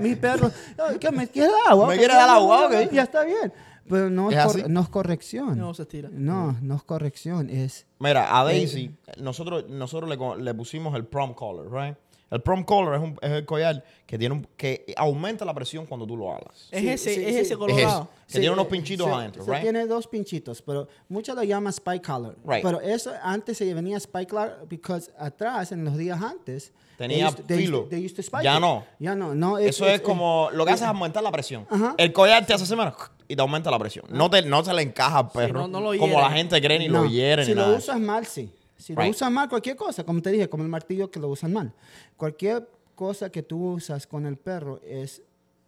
Mi 0.00 0.14
perro, 0.16 0.50
"Ay, 0.78 0.98
¿qué 0.98 1.10
me 1.10 1.28
quieres 1.28 1.52
dar 1.52 1.72
agua? 1.72 1.86
¿Me 1.88 1.94
Ok, 1.94 1.98
quieres 1.98 2.16
dar 2.16 2.30
agua? 2.30 2.66
Ok. 2.66 2.90
Ya 2.92 3.02
está 3.02 3.24
bien. 3.24 3.52
Pero 3.88 4.10
no 4.10 4.30
es, 4.30 4.36
¿Es 4.36 4.44
cor- 4.44 4.68
no 4.68 4.80
es 4.80 4.88
corrección. 4.88 5.56
No 5.58 5.72
se 5.72 5.82
estira. 5.82 6.08
No, 6.12 6.56
no 6.60 6.74
es 6.74 6.82
corrección. 6.82 7.48
Es 7.50 7.86
Mira, 8.00 8.36
a 8.36 8.42
Daisy, 8.44 8.90
nosotros, 9.20 9.68
nosotros 9.68 10.10
le, 10.10 10.42
le 10.42 10.54
pusimos 10.54 10.94
el 10.96 11.04
prom 11.04 11.34
collar, 11.34 11.70
right? 11.70 11.96
El 12.28 12.40
prom 12.42 12.64
collar 12.64 12.94
es, 12.96 13.00
un- 13.00 13.18
es 13.22 13.30
el 13.30 13.44
collar 13.46 13.84
que 14.04 14.18
tiene 14.18 14.34
un, 14.34 14.48
que 14.56 14.92
aumenta 14.96 15.44
la 15.44 15.54
presión 15.54 15.86
cuando 15.86 16.06
tú 16.06 16.16
lo 16.16 16.32
hagas. 16.32 16.68
Es 16.72 16.80
Sí, 16.80 16.88
ese, 16.88 17.14
sí, 17.14 17.20
es 17.22 17.34
sí. 17.34 17.40
ese 17.40 17.52
Es 17.52 17.56
colorado. 17.56 18.08
Que 18.26 18.40
tiene 18.40 18.50
unos 18.50 18.66
pinchitos 18.66 19.06
sí, 19.06 19.12
adentro, 19.12 19.44
sí, 19.44 19.50
right? 19.50 19.62
Tiene 19.62 19.86
dos 19.86 20.08
pinchitos, 20.08 20.60
pero 20.60 20.88
muchos 21.08 21.36
lo 21.36 21.44
llaman 21.44 21.72
spike 21.72 22.04
collar. 22.04 22.34
Right. 22.44 22.62
Pero 22.64 22.80
eso 22.80 23.12
antes 23.22 23.56
se 23.58 23.72
venía 23.72 23.96
spike 23.98 24.28
collar 24.28 24.58
porque 24.68 25.00
atrás, 25.18 25.70
en 25.70 25.84
los 25.84 25.96
días 25.96 26.20
antes, 26.20 26.72
Tenía 26.98 27.30
they 27.30 27.36
used- 27.36 27.46
they 27.46 27.56
used 27.58 27.64
filo. 27.66 27.82
to- 27.82 27.88
they 27.90 28.04
used 28.04 28.16
to 28.16 28.22
spike 28.22 28.42
Ya 28.42 28.56
it. 28.56 28.60
no. 28.60 28.84
Ya 28.98 29.14
no. 29.14 29.32
no 29.34 29.58
Eso 29.58 29.86
es 29.86 30.00
como, 30.00 30.48
lo 30.52 30.64
que 30.66 30.72
hace 30.72 30.82
es 30.82 30.88
aumentar 30.88 31.22
la 31.22 31.30
presión. 31.30 31.64
Ajá. 31.70 31.94
El 31.96 32.12
collar 32.12 32.44
te 32.44 32.54
hace 32.54 32.66
semana 32.66 32.92
y 33.28 33.36
te 33.36 33.40
aumenta 33.42 33.70
la 33.70 33.78
presión. 33.78 34.06
No, 34.10 34.28
te, 34.28 34.42
no 34.42 34.64
se 34.64 34.74
le 34.74 34.82
encaja 34.82 35.18
al 35.20 35.30
perro. 35.30 35.60
no- 35.60 35.68
no 35.68 35.92
lo 35.92 35.96
como 35.98 36.20
la 36.20 36.30
gente 36.30 36.60
cree 36.60 36.80
ni 36.80 36.88
No, 36.88 37.04
lo 37.04 37.08
hiere 37.08 37.44
Si 37.44 37.50
ni 37.52 37.54
lo 37.56 37.66
nada. 37.66 37.78
usas 37.78 38.00
mal, 38.00 38.26
sí. 38.26 38.50
Si 38.76 38.94
lo 38.94 39.08
usas 39.08 39.30
mal, 39.30 39.48
cualquier 39.48 39.76
cosa, 39.76 40.04
como 40.04 40.20
te 40.22 40.30
dije, 40.30 40.48
como 40.48 40.62
el 40.62 40.68
martillo 40.68 41.10
que 41.10 41.18
lo 41.20 41.28
usan 41.28 41.52
mal. 41.52 41.72
Cualquier 42.16 42.68
cosa 42.94 43.30
que 43.30 43.42
tú 43.42 43.72
usas 43.72 44.06
con 44.06 44.26
el 44.26 44.36
perro 44.36 44.80
es, 44.82 45.22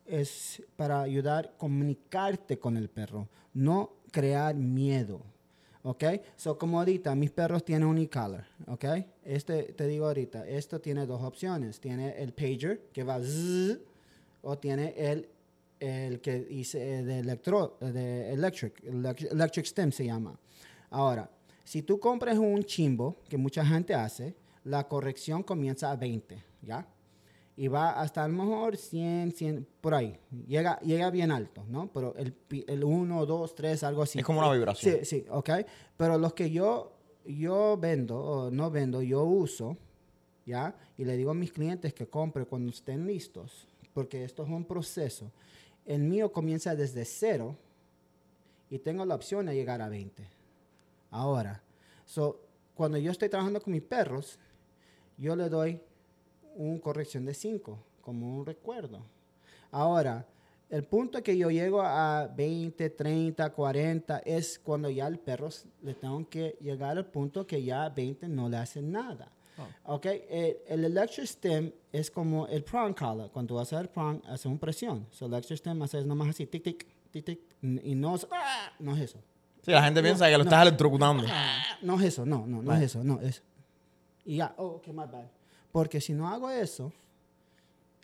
es 0.06 0.62
para 0.76 1.02
ayudar 1.02 1.46
a 1.54 1.58
comunicarte 1.58 2.58
con 2.58 2.76
el 2.76 2.88
perro, 2.88 3.28
no 3.54 3.92
crear 4.10 4.54
miedo. 4.54 5.22
¿Ok? 5.84 6.04
So, 6.36 6.58
como 6.58 6.80
ahorita, 6.80 7.14
mis 7.14 7.30
perros 7.30 7.64
tienen 7.64 7.88
un 7.88 7.96
e-collar. 7.98 8.46
¿Ok? 8.66 8.84
Este, 9.24 9.62
te 9.72 9.86
digo 9.86 10.06
ahorita, 10.06 10.46
esto 10.46 10.80
tiene 10.80 11.06
dos 11.06 11.22
opciones. 11.22 11.80
Tiene 11.80 12.20
el 12.20 12.32
pager, 12.34 12.88
que 12.92 13.04
va 13.04 13.18
zzz, 13.20 13.78
o 14.42 14.58
tiene 14.58 14.92
el, 14.98 15.28
el 15.80 16.20
que 16.20 16.40
dice 16.40 16.98
eh, 16.98 17.02
de, 17.04 17.20
electro, 17.20 17.78
de 17.80 18.32
electric, 18.32 18.82
elec- 18.84 19.30
electric 19.30 19.66
stem 19.66 19.92
se 19.92 20.04
llama. 20.04 20.38
Ahora, 20.90 21.30
si 21.68 21.82
tú 21.82 22.00
compras 22.00 22.38
un 22.38 22.64
chimbo, 22.64 23.18
que 23.28 23.36
mucha 23.36 23.62
gente 23.62 23.92
hace, 23.92 24.34
la 24.64 24.88
corrección 24.88 25.42
comienza 25.42 25.90
a 25.90 25.96
20, 25.96 26.42
¿ya? 26.62 26.88
Y 27.58 27.68
va 27.68 28.00
hasta 28.00 28.24
a 28.24 28.28
lo 28.28 28.42
mejor 28.42 28.78
100, 28.78 29.32
100, 29.32 29.68
por 29.82 29.92
ahí. 29.92 30.18
Llega, 30.46 30.80
llega 30.80 31.10
bien 31.10 31.30
alto, 31.30 31.66
¿no? 31.68 31.92
Pero 31.92 32.14
el, 32.16 32.34
el 32.68 32.84
1, 32.84 33.26
2, 33.26 33.54
3, 33.54 33.82
algo 33.82 34.00
así. 34.00 34.18
Es 34.18 34.24
como 34.24 34.38
una 34.38 34.50
vibración. 34.50 35.00
Sí, 35.00 35.04
sí, 35.04 35.26
ok. 35.28 35.50
Pero 35.94 36.16
los 36.16 36.32
que 36.32 36.50
yo, 36.50 36.96
yo 37.26 37.76
vendo, 37.76 38.18
o 38.18 38.50
no 38.50 38.70
vendo, 38.70 39.02
yo 39.02 39.24
uso, 39.24 39.76
¿ya? 40.46 40.74
Y 40.96 41.04
le 41.04 41.18
digo 41.18 41.32
a 41.32 41.34
mis 41.34 41.52
clientes 41.52 41.92
que 41.92 42.06
compren 42.06 42.46
cuando 42.46 42.70
estén 42.70 43.06
listos, 43.06 43.68
porque 43.92 44.24
esto 44.24 44.42
es 44.42 44.48
un 44.48 44.64
proceso. 44.64 45.30
El 45.84 46.04
mío 46.04 46.32
comienza 46.32 46.74
desde 46.74 47.04
cero 47.04 47.58
y 48.70 48.78
tengo 48.78 49.04
la 49.04 49.14
opción 49.14 49.44
de 49.44 49.54
llegar 49.54 49.82
a 49.82 49.90
20. 49.90 50.37
Ahora, 51.10 51.62
so, 52.04 52.40
cuando 52.74 52.98
yo 52.98 53.10
estoy 53.10 53.28
trabajando 53.28 53.60
con 53.60 53.72
mis 53.72 53.82
perros, 53.82 54.38
yo 55.16 55.34
le 55.34 55.48
doy 55.48 55.80
una 56.54 56.80
corrección 56.80 57.24
de 57.24 57.34
5 57.34 57.78
como 58.00 58.38
un 58.38 58.46
recuerdo. 58.46 59.00
Ahora, 59.70 60.26
el 60.70 60.84
punto 60.84 61.22
que 61.22 61.36
yo 61.36 61.50
llego 61.50 61.80
a 61.80 62.26
20, 62.26 62.90
30, 62.90 63.50
40 63.50 64.18
es 64.18 64.58
cuando 64.58 64.90
ya 64.90 65.06
el 65.06 65.18
perro 65.18 65.48
le 65.82 65.94
tengo 65.94 66.28
que 66.28 66.56
llegar 66.60 66.96
al 66.96 67.06
punto 67.06 67.46
que 67.46 67.62
ya 67.62 67.88
20 67.88 68.28
no 68.28 68.48
le 68.48 68.58
hace 68.58 68.82
nada. 68.82 69.32
Ok, 69.84 70.06
el, 70.06 70.58
el 70.68 70.84
electric 70.84 71.26
stem 71.26 71.72
es 71.90 72.10
como 72.10 72.46
el 72.46 72.62
prong 72.62 72.94
collar. 72.94 73.30
Cuando 73.30 73.54
tú 73.54 73.58
haces 73.58 73.80
el 73.80 73.88
prong, 73.88 74.20
hace 74.26 74.46
una 74.46 74.58
presión. 74.58 75.06
So, 75.10 75.26
el 75.26 75.32
electric 75.32 75.58
stem 75.58 75.82
hace 75.82 76.04
nomás 76.04 76.28
así, 76.28 76.46
tic, 76.46 76.62
tic, 76.62 76.86
tic, 77.10 77.24
tic, 77.24 77.40
y 77.62 77.94
no 77.94 78.16
¡ah! 78.30 78.72
no 78.78 78.94
es 78.94 79.00
eso. 79.02 79.18
Sí, 79.68 79.72
la 79.72 79.82
gente 79.82 80.00
piensa 80.02 80.24
que 80.24 80.32
lo 80.32 80.38
no. 80.38 80.44
estás 80.44 80.62
electrocutando. 80.62 81.24
No 81.82 82.00
es 82.00 82.06
eso, 82.06 82.24
no, 82.24 82.46
no, 82.46 82.62
no 82.62 82.74
es 82.74 82.80
eso, 82.84 83.04
no, 83.04 83.20
es. 83.20 83.42
Y 84.24 84.36
ya, 84.36 84.54
oh, 84.56 84.76
ok, 84.76 84.86
my 84.88 84.94
bad. 84.94 85.26
Porque 85.70 86.00
si 86.00 86.14
no 86.14 86.26
hago 86.26 86.48
eso, 86.48 86.90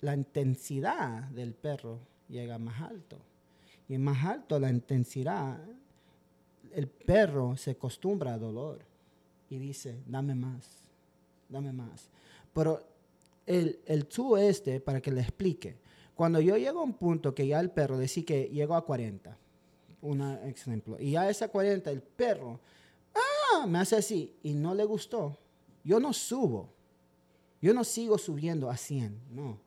la 0.01 0.15
intensidad 0.15 1.23
del 1.31 1.55
perro 1.55 2.01
llega 2.29 2.59
más 2.59 2.83
alto. 2.83 3.17
Y 3.89 3.97
más 3.97 4.27
alto 4.27 4.61
la 4.61 4.69
intensidad, 4.69 5.59
el 6.71 6.87
perro 6.87 7.57
se 7.57 7.71
acostumbra 7.71 8.35
a 8.35 8.39
dolor 8.39 8.85
y 9.49 9.57
dice, 9.57 10.03
dame 10.05 10.35
más, 10.35 10.69
dame 11.49 11.73
más. 11.73 12.11
Pero 12.53 12.87
el, 13.47 13.81
el 13.87 14.05
tú 14.05 14.37
este, 14.37 14.81
para 14.81 15.01
que 15.01 15.11
le 15.11 15.23
explique, 15.23 15.79
cuando 16.15 16.41
yo 16.41 16.59
llego 16.59 16.81
a 16.81 16.85
un 16.85 16.93
punto 16.93 17.35
que 17.35 17.47
ya 17.47 17.59
el 17.59 17.71
perro 17.71 17.99
dice 17.99 18.23
que 18.23 18.51
llego 18.51 18.75
a 18.75 18.85
40, 18.85 19.39
un 20.05 20.21
ejemplo, 20.45 20.97
y 21.01 21.13
ya 21.13 21.29
esa 21.29 21.49
40 21.49 21.91
el 21.91 22.03
perro, 22.03 22.61
ah, 23.15 23.67
me 23.67 23.79
hace 23.79 23.97
así 23.97 24.35
y 24.43 24.53
no 24.53 24.75
le 24.75 24.85
gustó, 24.85 25.37
yo 25.83 25.99
no 25.99 26.13
subo, 26.13 26.69
yo 27.61 27.73
no 27.73 27.85
sigo 27.85 28.19
subiendo 28.19 28.71
a 28.71 28.77
100, 28.77 29.19
no. 29.31 29.59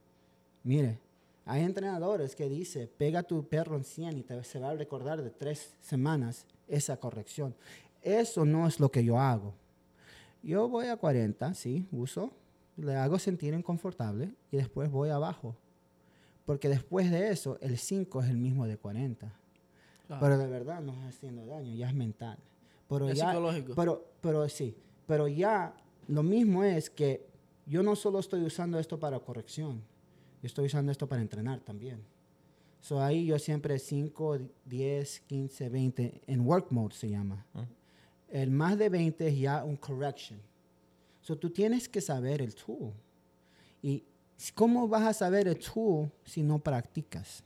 Mire, 0.64 1.00
Hay 1.46 1.64
entrenadores 1.64 2.36
que 2.36 2.50
dicen, 2.50 2.90
pega 2.98 3.24
tu 3.24 3.48
perro 3.48 3.78
en 3.78 3.86
100 3.86 4.18
y 4.18 4.24
te, 4.24 4.44
se 4.44 4.60
va 4.60 4.72
a 4.72 4.76
recordar 4.76 5.22
de 5.22 5.30
tres 5.30 5.74
semanas 5.80 6.46
esa 6.68 6.98
corrección. 6.98 7.56
Eso 8.02 8.44
no 8.44 8.68
es 8.68 8.82
lo 8.82 8.92
que 8.92 9.04
yo 9.04 9.18
hago. 9.18 9.54
Yo 10.44 10.68
voy 10.68 10.88
a 10.88 10.98
40, 10.98 11.54
sí, 11.54 11.88
uso, 11.92 12.32
le 12.76 12.96
hago 12.96 13.18
sentir 13.18 13.54
inconfortable 13.54 14.36
y 14.52 14.58
después 14.58 14.92
voy 14.92 15.10
abajo. 15.10 15.56
Porque 16.46 16.70
después 16.70 17.10
de 17.12 17.30
eso, 17.30 17.58
el 17.62 17.78
5 17.78 18.24
es 18.24 18.30
el 18.30 18.38
mismo 18.38 18.68
de 18.68 18.78
40. 18.78 19.34
Claro. 20.08 20.22
Pero 20.22 20.38
de 20.38 20.48
verdad 20.48 20.82
no 20.82 20.94
es 20.94 21.16
haciendo 21.16 21.46
daño, 21.46 21.76
ya 21.76 21.88
es 21.90 21.94
mental. 21.94 22.38
Pero 22.88 23.10
Es 23.10 23.18
ya, 23.18 23.32
psicológico. 23.32 23.74
Pero, 23.76 24.06
pero 24.22 24.48
sí, 24.50 24.76
pero 25.06 25.28
ya 25.28 25.76
lo 26.08 26.24
mismo 26.24 26.64
es 26.64 26.90
que 26.90 27.28
yo 27.66 27.84
no 27.84 27.96
solo 27.96 28.20
estoy 28.20 28.44
usando 28.44 28.80
esto 28.80 29.00
para 29.00 29.20
corrección, 29.20 29.82
yo 30.42 30.48
estoy 30.48 30.68
usando 30.68 30.92
esto 30.92 31.08
para 31.08 31.22
entrenar 31.22 31.60
también. 31.60 32.02
So 32.80 33.02
ahí 33.02 33.26
yo 33.26 33.38
siempre 33.40 33.80
5, 33.80 34.40
10, 34.66 35.20
15, 35.22 35.70
20, 35.70 36.22
en 36.28 36.48
work 36.48 36.72
mode 36.72 36.96
se 36.96 37.10
llama. 37.10 37.46
El 38.30 38.52
más 38.52 38.78
de 38.78 38.88
20 38.88 39.28
es 39.28 39.38
ya 39.38 39.64
un 39.66 39.76
correction. 39.76 40.40
So 41.22 41.38
tú 41.38 41.50
tienes 41.50 41.90
que 41.90 42.00
saber 42.00 42.42
el 42.42 42.56
tool. 42.56 42.94
Y 43.82 44.06
¿cómo 44.54 44.88
vas 44.88 45.04
a 45.04 45.14
saber 45.14 45.48
el 45.48 45.58
tool 45.60 46.10
si 46.24 46.44
no 46.44 46.60
practicas? 46.60 47.44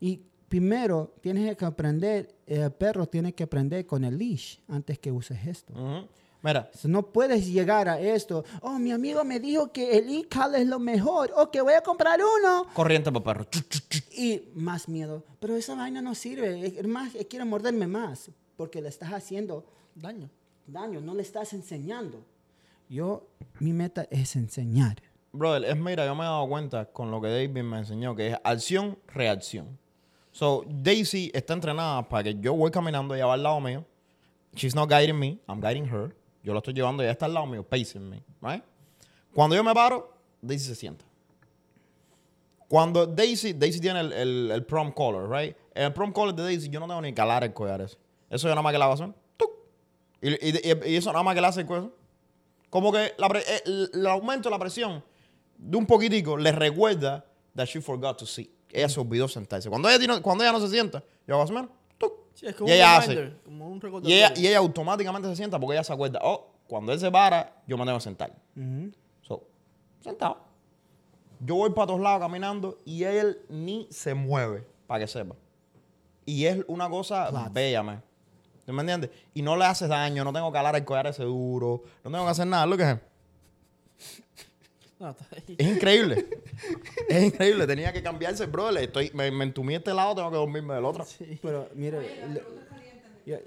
Y 0.00 0.22
primero 0.50 1.14
tienes 1.20 1.56
que 1.56 1.64
aprender, 1.64 2.34
el 2.44 2.72
perro 2.72 3.06
tiene 3.06 3.32
que 3.32 3.44
aprender 3.44 3.86
con 3.86 4.02
el 4.04 4.18
leash 4.18 4.58
antes 4.68 4.98
que 4.98 5.12
uses 5.12 5.46
esto. 5.46 5.72
Ujú. 5.72 6.08
Mira, 6.42 6.70
So, 6.74 6.88
no 6.88 7.02
puedes 7.02 7.46
llegar 7.46 7.88
a 7.88 8.00
esto. 8.00 8.44
Oh, 8.62 8.78
mi 8.78 8.90
amigo 8.90 9.22
me 9.24 9.38
dijo 9.38 9.70
que 9.72 9.96
el 9.98 10.08
e 10.10 10.26
es 10.58 10.66
lo 10.66 10.78
mejor. 10.80 11.30
O 11.36 11.50
que 11.50 11.60
voy 11.60 11.74
a 11.74 11.82
comprar 11.82 12.18
uno. 12.20 12.66
corriente 12.74 13.10
chu. 13.12 13.98
Y 14.16 14.42
más 14.54 14.88
miedo. 14.88 15.22
Pero 15.38 15.54
esa 15.54 15.74
vaina 15.76 16.02
no 16.02 16.14
sirve. 16.14 16.82
Más, 16.82 17.12
quiere 17.28 17.44
morderme 17.44 17.86
más. 17.86 18.30
Porque 18.56 18.80
le 18.80 18.88
estás 18.88 19.12
haciendo 19.12 19.64
Daño. 19.94 20.30
daño. 20.66 21.00
No 21.00 21.14
le 21.14 21.22
estás 21.22 21.52
enseñando. 21.52 22.24
Yo, 22.88 23.28
mi 23.60 23.72
meta 23.72 24.08
es 24.10 24.34
enseñar. 24.34 25.00
Brother, 25.32 25.64
es 25.70 25.76
mira, 25.76 26.06
yo 26.06 26.14
me 26.16 26.22
he 26.22 26.26
dado 26.26 26.48
cuenta 26.48 26.86
con 26.86 27.10
lo 27.10 27.20
que 27.20 27.28
David 27.28 27.62
me 27.62 27.78
enseñó, 27.78 28.16
que 28.16 28.30
es 28.30 28.36
acción, 28.42 28.98
reacción. 29.06 29.78
So, 30.32 30.64
Daisy 30.68 31.30
está 31.34 31.54
entrenada 31.54 32.08
para 32.08 32.24
que 32.24 32.34
yo 32.40 32.54
voy 32.54 32.70
caminando, 32.70 33.14
ella 33.14 33.26
va 33.26 33.34
al 33.34 33.42
lado 33.42 33.60
mío. 33.60 33.84
She's 34.54 34.74
not 34.74 34.88
guiding 34.88 35.18
me, 35.18 35.38
I'm 35.48 35.60
guiding 35.60 35.86
her. 35.86 36.14
Yo 36.42 36.52
la 36.52 36.58
estoy 36.60 36.74
llevando, 36.74 37.02
ella 37.02 37.12
está 37.12 37.26
al 37.26 37.34
lado 37.34 37.46
mío, 37.46 37.62
pacing 37.62 38.08
me, 38.08 38.22
right? 38.40 38.62
Cuando 39.34 39.54
yo 39.54 39.62
me 39.62 39.74
paro, 39.74 40.12
Daisy 40.40 40.66
se 40.66 40.74
sienta. 40.74 41.04
Cuando 42.68 43.04
Daisy, 43.06 43.52
Daisy 43.52 43.80
tiene 43.80 44.00
el, 44.00 44.50
el, 44.52 44.64
prom 44.64 44.92
collar, 44.92 45.28
right? 45.28 45.56
El 45.74 45.92
prom 45.92 46.12
collar 46.12 46.34
de 46.34 46.44
Daisy 46.44 46.68
yo 46.68 46.78
no 46.78 46.86
tengo 46.86 47.00
ni 47.02 47.12
calar 47.12 47.42
el 47.42 47.52
collar 47.52 47.80
ese. 47.80 47.98
Eso 48.28 48.46
yo 48.46 48.54
nada 48.54 48.62
más 48.62 48.72
que 48.72 48.78
la 48.78 48.84
hago 48.84 49.14
tuc. 49.36 49.50
Y, 50.22 50.30
y- 50.30 50.96
eso 50.96 51.10
nada 51.12 51.24
más 51.24 51.34
que 51.34 51.40
le 51.40 51.46
hace 51.48 51.60
el 51.62 51.66
cuello. 51.66 51.92
Como 52.70 52.92
que 52.92 53.12
la 53.18 53.26
eh, 53.26 53.62
el, 53.66 53.90
el 53.92 54.06
aumento 54.06 54.48
de 54.48 54.52
la 54.52 54.58
presión 54.60 55.02
de 55.58 55.76
un 55.76 55.84
poquitico 55.84 56.36
le 56.36 56.52
recuerda 56.52 57.24
that 57.56 57.66
she 57.66 57.80
forgot 57.80 58.16
to 58.16 58.24
see. 58.24 58.48
Ella 58.72 58.88
se 58.88 59.00
olvidó 59.00 59.28
sentarse. 59.28 59.68
Cuando 59.68 59.88
ella, 59.88 59.98
tiene- 59.98 60.20
cuando 60.22 60.44
ella 60.44 60.52
no 60.52 60.60
se 60.60 60.68
sienta, 60.68 61.02
yo 61.26 61.34
hago 61.34 61.42
así, 61.44 61.68
tuc. 61.98 62.12
Sí, 62.34 62.46
es 62.46 62.54
como 62.54 62.68
y 62.68 62.72
un 62.72 62.76
ella 62.76 62.96
hace. 62.96 63.14
reminder, 63.14 63.38
como 63.44 63.68
un 63.68 63.80
Y 64.04 64.12
ella, 64.12 64.32
y 64.36 64.46
ella 64.46 64.58
automáticamente 64.58 65.28
se 65.28 65.36
sienta 65.36 65.58
porque 65.58 65.74
ella 65.76 65.84
se 65.84 65.92
acuerda, 65.92 66.20
oh, 66.22 66.50
cuando 66.66 66.92
él 66.92 67.00
se 67.00 67.10
para, 67.10 67.62
yo 67.66 67.76
me 67.76 67.84
tengo 67.84 67.98
que 67.98 68.04
sentar. 68.04 68.32
So, 69.22 69.42
sentado. 70.00 70.38
Yo 71.40 71.54
voy 71.56 71.70
para 71.70 71.86
todos 71.88 72.00
lados 72.00 72.20
caminando 72.20 72.78
y 72.84 73.02
él 73.04 73.40
ni 73.48 73.88
se 73.90 74.14
mueve, 74.14 74.66
para 74.86 75.00
que 75.00 75.08
sepa. 75.08 75.34
Y 76.26 76.44
es 76.44 76.62
una 76.68 76.88
cosa 76.88 77.30
bella, 77.50 77.82
man. 77.82 78.02
¿Tú 78.66 78.72
me 78.74 78.82
entiendes? 78.82 79.10
Y 79.34 79.42
no 79.42 79.56
le 79.56 79.64
haces 79.64 79.88
daño, 79.88 80.22
no 80.22 80.32
tengo 80.32 80.52
que 80.52 80.58
alar 80.58 80.76
el 80.76 80.84
collar 80.84 81.08
ese 81.08 81.24
duro, 81.24 81.82
no 82.04 82.10
tengo 82.10 82.24
que 82.24 82.30
hacer 82.30 82.46
nada. 82.46 82.66
Lo 82.66 82.76
que 82.76 82.88
es. 82.88 82.98
No, 85.00 85.10
está 85.10 85.26
ahí. 85.34 85.56
Es 85.58 85.66
increíble. 85.66 86.26
es 87.08 87.24
increíble. 87.24 87.66
Tenía 87.66 87.92
que 87.92 88.02
cambiarse, 88.02 88.46
bro. 88.46 88.70
Le 88.70 88.84
Estoy, 88.84 89.10
me, 89.14 89.30
me 89.30 89.44
entumí 89.44 89.74
este 89.74 89.94
lado, 89.94 90.14
tengo 90.14 90.30
que 90.30 90.36
dormirme 90.36 90.74
del 90.74 90.84
otro. 90.84 91.06
Pero 91.42 91.68
mire, 91.74 92.00
le- 92.00 92.42
ya- 93.26 93.40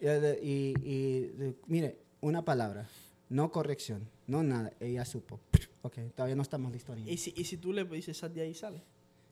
ya 0.00 0.20
de- 0.20 0.38
y, 0.42 0.74
y 0.84 1.20
de- 1.38 1.54
mire, 1.66 1.96
una 2.20 2.44
palabra, 2.44 2.86
no 3.30 3.50
corrección, 3.50 4.06
no 4.26 4.42
nada, 4.42 4.72
ella 4.78 5.04
supo. 5.06 5.40
Ok, 5.82 5.96
todavía 6.14 6.36
no 6.36 6.42
estamos 6.42 6.70
listos. 6.70 6.98
Y 7.06 7.16
si, 7.16 7.32
y 7.36 7.44
si 7.44 7.56
tú 7.56 7.72
le 7.72 7.84
dices 7.84 8.18
sal 8.18 8.34
de 8.34 8.42
ahí, 8.42 8.52
sale. 8.54 8.82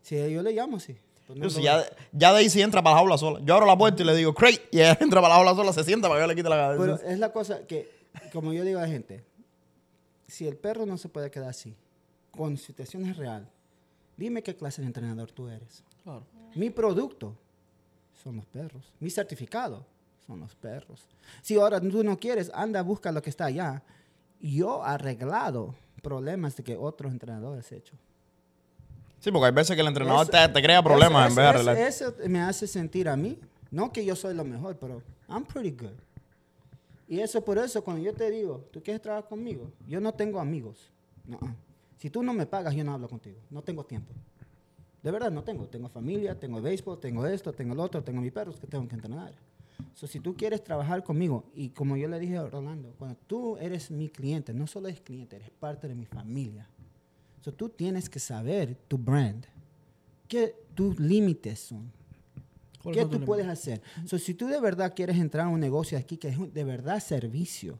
Si 0.00 0.16
yo 0.30 0.42
le 0.42 0.52
llamo, 0.52 0.80
sí. 0.80 0.96
Pues 1.26 1.38
no 1.38 1.50
si 1.50 1.56
lo- 1.58 1.64
ya, 1.64 1.84
ya 2.12 2.32
Daisy 2.32 2.62
entra 2.62 2.82
para 2.82 2.94
la 2.94 3.00
jaula 3.00 3.18
sola. 3.18 3.40
Yo 3.44 3.52
abro 3.54 3.66
la 3.66 3.76
puerta 3.76 4.02
y 4.02 4.06
le 4.06 4.16
digo, 4.16 4.32
Craig, 4.32 4.58
y 4.70 4.78
ella 4.78 4.96
entra 5.02 5.20
para 5.20 5.34
la 5.34 5.44
jaula 5.44 5.54
sola, 5.54 5.72
se 5.74 5.84
sienta 5.84 6.08
para 6.08 6.20
que 6.20 6.22
yo 6.24 6.28
le 6.28 6.34
quite 6.34 6.48
la 6.48 6.56
cabeza. 6.56 6.80
Pero 6.98 7.12
es 7.12 7.18
la 7.18 7.30
cosa 7.30 7.66
que, 7.66 7.90
como 8.32 8.54
yo 8.54 8.64
digo 8.64 8.78
a 8.78 8.82
la 8.82 8.88
gente, 8.88 9.22
si 10.28 10.46
el 10.46 10.56
perro 10.56 10.86
no 10.86 10.96
se 10.98 11.08
puede 11.08 11.30
quedar 11.30 11.48
así, 11.48 11.74
con 12.30 12.56
situaciones 12.56 13.16
real, 13.16 13.48
dime 14.16 14.42
qué 14.42 14.54
clase 14.54 14.80
de 14.82 14.86
entrenador 14.86 15.32
tú 15.32 15.48
eres. 15.48 15.82
Claro. 16.04 16.24
Mi 16.54 16.70
producto 16.70 17.36
son 18.22 18.36
los 18.36 18.46
perros. 18.46 18.92
Mi 19.00 19.10
certificado 19.10 19.84
son 20.26 20.40
los 20.40 20.54
perros. 20.54 21.08
Si 21.42 21.56
ahora 21.56 21.80
tú 21.80 22.04
no 22.04 22.18
quieres, 22.18 22.50
anda, 22.54 22.82
busca 22.82 23.10
lo 23.10 23.22
que 23.22 23.30
está 23.30 23.46
allá. 23.46 23.82
Yo 24.40 24.82
he 24.84 24.88
arreglado 24.88 25.74
problemas 26.02 26.54
de 26.56 26.62
que 26.62 26.76
otros 26.76 27.10
entrenadores 27.10 27.70
han 27.72 27.78
hecho. 27.78 27.96
Sí, 29.18 29.32
porque 29.32 29.46
hay 29.46 29.52
veces 29.52 29.74
que 29.74 29.80
el 29.80 29.88
entrenador 29.88 30.22
Eso- 30.22 30.30
te, 30.30 30.48
te 30.52 30.62
crea 30.62 30.80
problemas 30.82 31.30
Eso- 31.32 31.40
en 31.40 31.44
vez 31.46 31.54
de 31.54 31.60
eso- 31.60 31.70
arreglar. 31.70 32.22
Eso, 32.22 32.28
me 32.30 32.40
hace 32.40 32.66
sentir 32.68 33.08
a 33.08 33.16
mí, 33.16 33.38
no 33.70 33.92
que 33.92 34.04
yo 34.04 34.14
soy 34.14 34.34
lo 34.34 34.44
mejor, 34.44 34.76
pero 34.78 35.02
I'm 35.28 35.44
pretty 35.44 35.70
good. 35.72 35.92
Y 37.08 37.20
eso 37.20 37.42
por 37.42 37.56
eso 37.58 37.82
cuando 37.82 38.02
yo 38.02 38.12
te 38.12 38.30
digo, 38.30 38.66
¿tú 38.70 38.82
quieres 38.82 39.00
trabajar 39.00 39.28
conmigo? 39.28 39.72
Yo 39.86 39.98
no 40.00 40.12
tengo 40.12 40.38
amigos. 40.38 40.92
No. 41.26 41.38
Si 41.96 42.10
tú 42.10 42.22
no 42.22 42.34
me 42.34 42.46
pagas, 42.46 42.74
yo 42.74 42.84
no 42.84 42.92
hablo 42.92 43.08
contigo. 43.08 43.38
No 43.50 43.62
tengo 43.62 43.84
tiempo. 43.84 44.12
De 45.02 45.10
verdad, 45.10 45.30
no 45.30 45.42
tengo. 45.42 45.66
Tengo 45.66 45.88
familia, 45.88 46.38
tengo 46.38 46.60
béisbol, 46.60 47.00
tengo 47.00 47.26
esto, 47.26 47.52
tengo 47.52 47.74
lo 47.74 47.82
otro, 47.82 48.04
tengo 48.04 48.20
mis 48.20 48.32
perros 48.32 48.60
que 48.60 48.66
tengo 48.66 48.86
que 48.86 48.94
entrenar. 48.94 49.32
So, 49.94 50.06
si 50.06 50.20
tú 50.20 50.36
quieres 50.36 50.62
trabajar 50.62 51.02
conmigo, 51.02 51.44
y 51.54 51.70
como 51.70 51.96
yo 51.96 52.08
le 52.08 52.18
dije 52.18 52.36
a 52.36 52.46
Rolando, 52.46 52.94
cuando 52.98 53.16
tú 53.26 53.56
eres 53.56 53.90
mi 53.90 54.08
cliente, 54.08 54.52
no 54.52 54.66
solo 54.66 54.88
eres 54.88 55.00
cliente, 55.00 55.36
eres 55.36 55.50
parte 55.50 55.88
de 55.88 55.94
mi 55.94 56.04
familia. 56.04 56.68
So, 57.40 57.54
tú 57.54 57.68
tienes 57.68 58.10
que 58.10 58.18
saber 58.18 58.76
tu 58.86 58.98
brand, 58.98 59.46
qué 60.28 60.54
tus 60.74 60.98
límites 60.98 61.60
son, 61.60 61.90
¿Cuáles 61.90 61.97
qué 62.92 63.04
tú 63.04 63.20
puedes 63.24 63.46
hacer. 63.46 63.80
So, 64.04 64.18
si 64.18 64.34
tú 64.34 64.46
de 64.46 64.60
verdad 64.60 64.94
quieres 64.94 65.16
entrar 65.16 65.46
a 65.46 65.48
un 65.48 65.60
negocio 65.60 65.98
aquí 65.98 66.16
que 66.16 66.28
es 66.28 66.54
de 66.54 66.64
verdad 66.64 67.00
servicio 67.00 67.78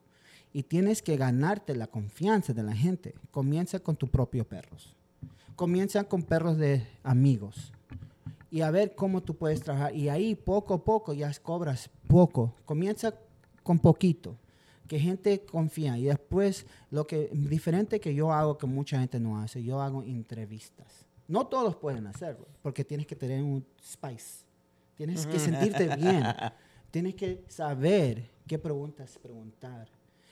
y 0.52 0.62
tienes 0.62 1.02
que 1.02 1.16
ganarte 1.16 1.74
la 1.74 1.86
confianza 1.86 2.52
de 2.52 2.62
la 2.62 2.74
gente, 2.74 3.14
comienza 3.30 3.80
con 3.80 3.97
tus 3.97 4.09
propios 4.09 4.47
perros. 4.47 4.94
Comienza 5.56 6.05
con 6.05 6.22
perros 6.22 6.56
de 6.56 6.86
amigos 7.02 7.72
y 8.51 8.62
a 8.62 8.70
ver 8.70 8.94
cómo 8.94 9.22
tú 9.22 9.35
puedes 9.35 9.60
trabajar. 9.60 9.94
Y 9.94 10.09
ahí 10.09 10.35
poco 10.35 10.74
a 10.74 10.85
poco 10.85 11.12
ya 11.12 11.32
cobras 11.43 11.90
poco. 12.06 12.55
Comienza 12.64 13.14
con 13.62 13.78
poquito, 13.78 14.36
que 14.86 14.98
gente 14.98 15.44
confía. 15.44 15.98
Y 15.98 16.05
después 16.05 16.66
lo 16.90 17.06
que 17.06 17.28
diferente 17.32 18.01
que 18.01 18.14
yo 18.14 18.32
hago 18.32 18.56
que 18.56 18.66
mucha 18.66 18.98
gente 19.01 19.20
no 19.20 19.39
hace, 19.40 19.62
yo 19.62 19.80
hago 19.80 20.02
entrevistas. 20.02 21.06
No 21.26 21.47
todos 21.47 21.76
pueden 21.76 22.06
hacerlo, 22.06 22.47
porque 22.62 22.85
tienes 22.85 23.06
que 23.06 23.14
tener 23.14 23.43
un 23.43 23.64
spice. 23.82 24.48
Tienes 24.99 25.27
que 25.27 25.39
sentirte 25.39 25.97
bien. 25.97 26.23
Tienes 26.91 27.15
que 27.15 27.45
saber 27.49 28.29
qué 28.47 28.59
preguntas 28.59 29.19
preguntar. 29.23 29.89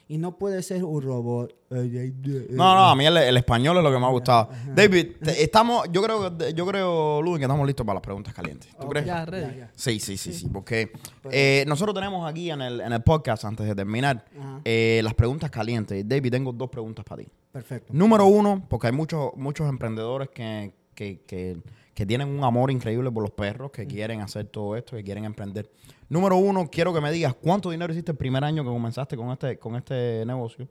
Y 0.08 0.18
no 0.18 0.38
puede 0.38 0.62
ser 0.62 0.84
un 0.84 1.02
robot. 1.02 1.52
No, 1.70 2.74
no, 2.76 2.88
a 2.90 2.94
mí 2.94 3.04
el, 3.06 3.16
el 3.16 3.36
español 3.36 3.76
es 3.78 3.82
lo 3.82 3.90
que 3.90 3.98
me 3.98 4.06
ha 4.06 4.10
gustado. 4.10 4.50
David, 4.72 5.16
te- 5.20 5.42
estamos, 5.42 5.88
yo 5.90 6.00
creo, 6.00 6.38
yo 6.54 6.64
creo, 6.66 7.20
Ludwig, 7.22 7.38
que 7.38 7.44
estamos 7.44 7.66
listos 7.66 7.84
para 7.84 7.94
las 7.94 8.02
preguntas 8.02 8.32
calientes. 8.32 8.70
¿Tú 8.80 8.88
crees? 8.88 9.04
Ya. 9.06 9.70
Sí, 9.74 9.98
sí, 9.98 10.16
sí, 10.16 10.32
sí, 10.32 10.48
porque 10.52 10.92
eh, 11.30 11.64
nosotros 11.66 11.92
tenemos 11.94 12.28
aquí 12.30 12.50
en 12.52 12.60
el, 12.62 12.80
en 12.82 12.92
el 12.92 13.02
podcast, 13.02 13.44
antes 13.46 13.66
de 13.66 13.74
terminar, 13.74 14.24
eh, 14.64 15.00
las 15.02 15.14
preguntas 15.14 15.50
calientes. 15.50 16.08
David, 16.08 16.30
tengo 16.30 16.52
dos 16.52 16.70
preguntas 16.70 17.04
para 17.04 17.22
ti. 17.22 17.28
Perfecto. 17.50 17.92
Número 17.92 18.26
uno, 18.26 18.64
porque 18.68 18.86
hay 18.86 18.92
muchos, 18.92 19.30
muchos 19.36 19.68
emprendedores 19.68 20.28
que, 20.28 20.72
que, 20.94 21.22
que, 21.26 21.56
que 21.96 22.04
tienen 22.04 22.28
un 22.28 22.44
amor 22.44 22.70
increíble 22.70 23.10
por 23.10 23.22
los 23.22 23.30
perros, 23.30 23.70
que 23.70 23.86
quieren 23.86 24.20
hacer 24.20 24.44
todo 24.44 24.76
esto, 24.76 24.96
que 24.96 25.02
quieren 25.02 25.24
emprender. 25.24 25.70
Número 26.10 26.36
uno, 26.36 26.68
quiero 26.70 26.92
que 26.92 27.00
me 27.00 27.10
digas 27.10 27.34
cuánto 27.34 27.70
dinero 27.70 27.90
hiciste 27.90 28.12
el 28.12 28.18
primer 28.18 28.44
año 28.44 28.62
que 28.62 28.68
comenzaste 28.68 29.16
con 29.16 29.30
este, 29.30 29.58
con 29.58 29.76
este 29.76 30.22
negocio. 30.26 30.68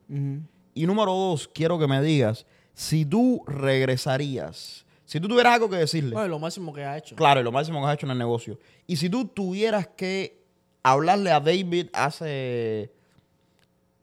Y 0.75 0.85
número 0.85 1.11
dos, 1.13 1.47
quiero 1.47 1.79
que 1.79 1.87
me 1.87 1.99
digas 1.99 2.45
si 2.75 3.05
tú 3.05 3.41
regresarías, 3.47 4.85
si 5.05 5.19
tú 5.19 5.27
tuvieras 5.27 5.55
algo 5.55 5.67
que 5.67 5.77
decirle, 5.77 6.11
Bueno, 6.13 6.27
lo 6.27 6.37
máximo 6.37 6.71
que 6.71 6.83
ha 6.83 6.95
hecho. 6.95 7.15
claro, 7.15 7.41
lo 7.41 7.51
máximo 7.51 7.81
que 7.81 7.87
has 7.87 7.93
hecho 7.95 8.05
en 8.05 8.11
el 8.11 8.17
negocio, 8.19 8.59
y 8.85 8.95
si 8.97 9.09
tú 9.09 9.25
tuvieras 9.25 9.87
que 9.87 10.39
hablarle 10.83 11.31
a 11.31 11.39
David 11.39 11.87
hace 11.93 12.91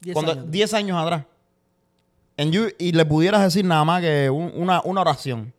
Diez 0.00 0.12
cuando- 0.12 0.32
años. 0.32 0.50
10 0.50 0.74
años 0.74 0.98
atrás, 1.00 1.24
you- 2.36 2.72
y 2.80 2.90
le 2.90 3.04
pudieras 3.04 3.42
decir 3.42 3.64
nada 3.64 3.84
más 3.84 4.00
que 4.02 4.28
un- 4.28 4.50
una, 4.56 4.80
una 4.82 5.02
oración, 5.02 5.52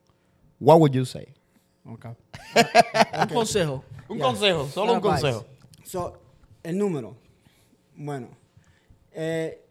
what 0.60 0.78
would 0.78 0.92
you 0.92 1.06
say? 1.06 1.26
Ok. 1.86 2.06
un 3.22 3.28
consejo. 3.28 3.84
Un 4.08 4.20
consejo, 4.20 4.68
solo 4.68 4.94
un 4.94 5.02
consejo. 5.02 5.46
So, 5.84 6.20
el 6.64 6.78
número. 6.78 7.16
Bueno, 7.96 8.30
eh, 9.12 9.66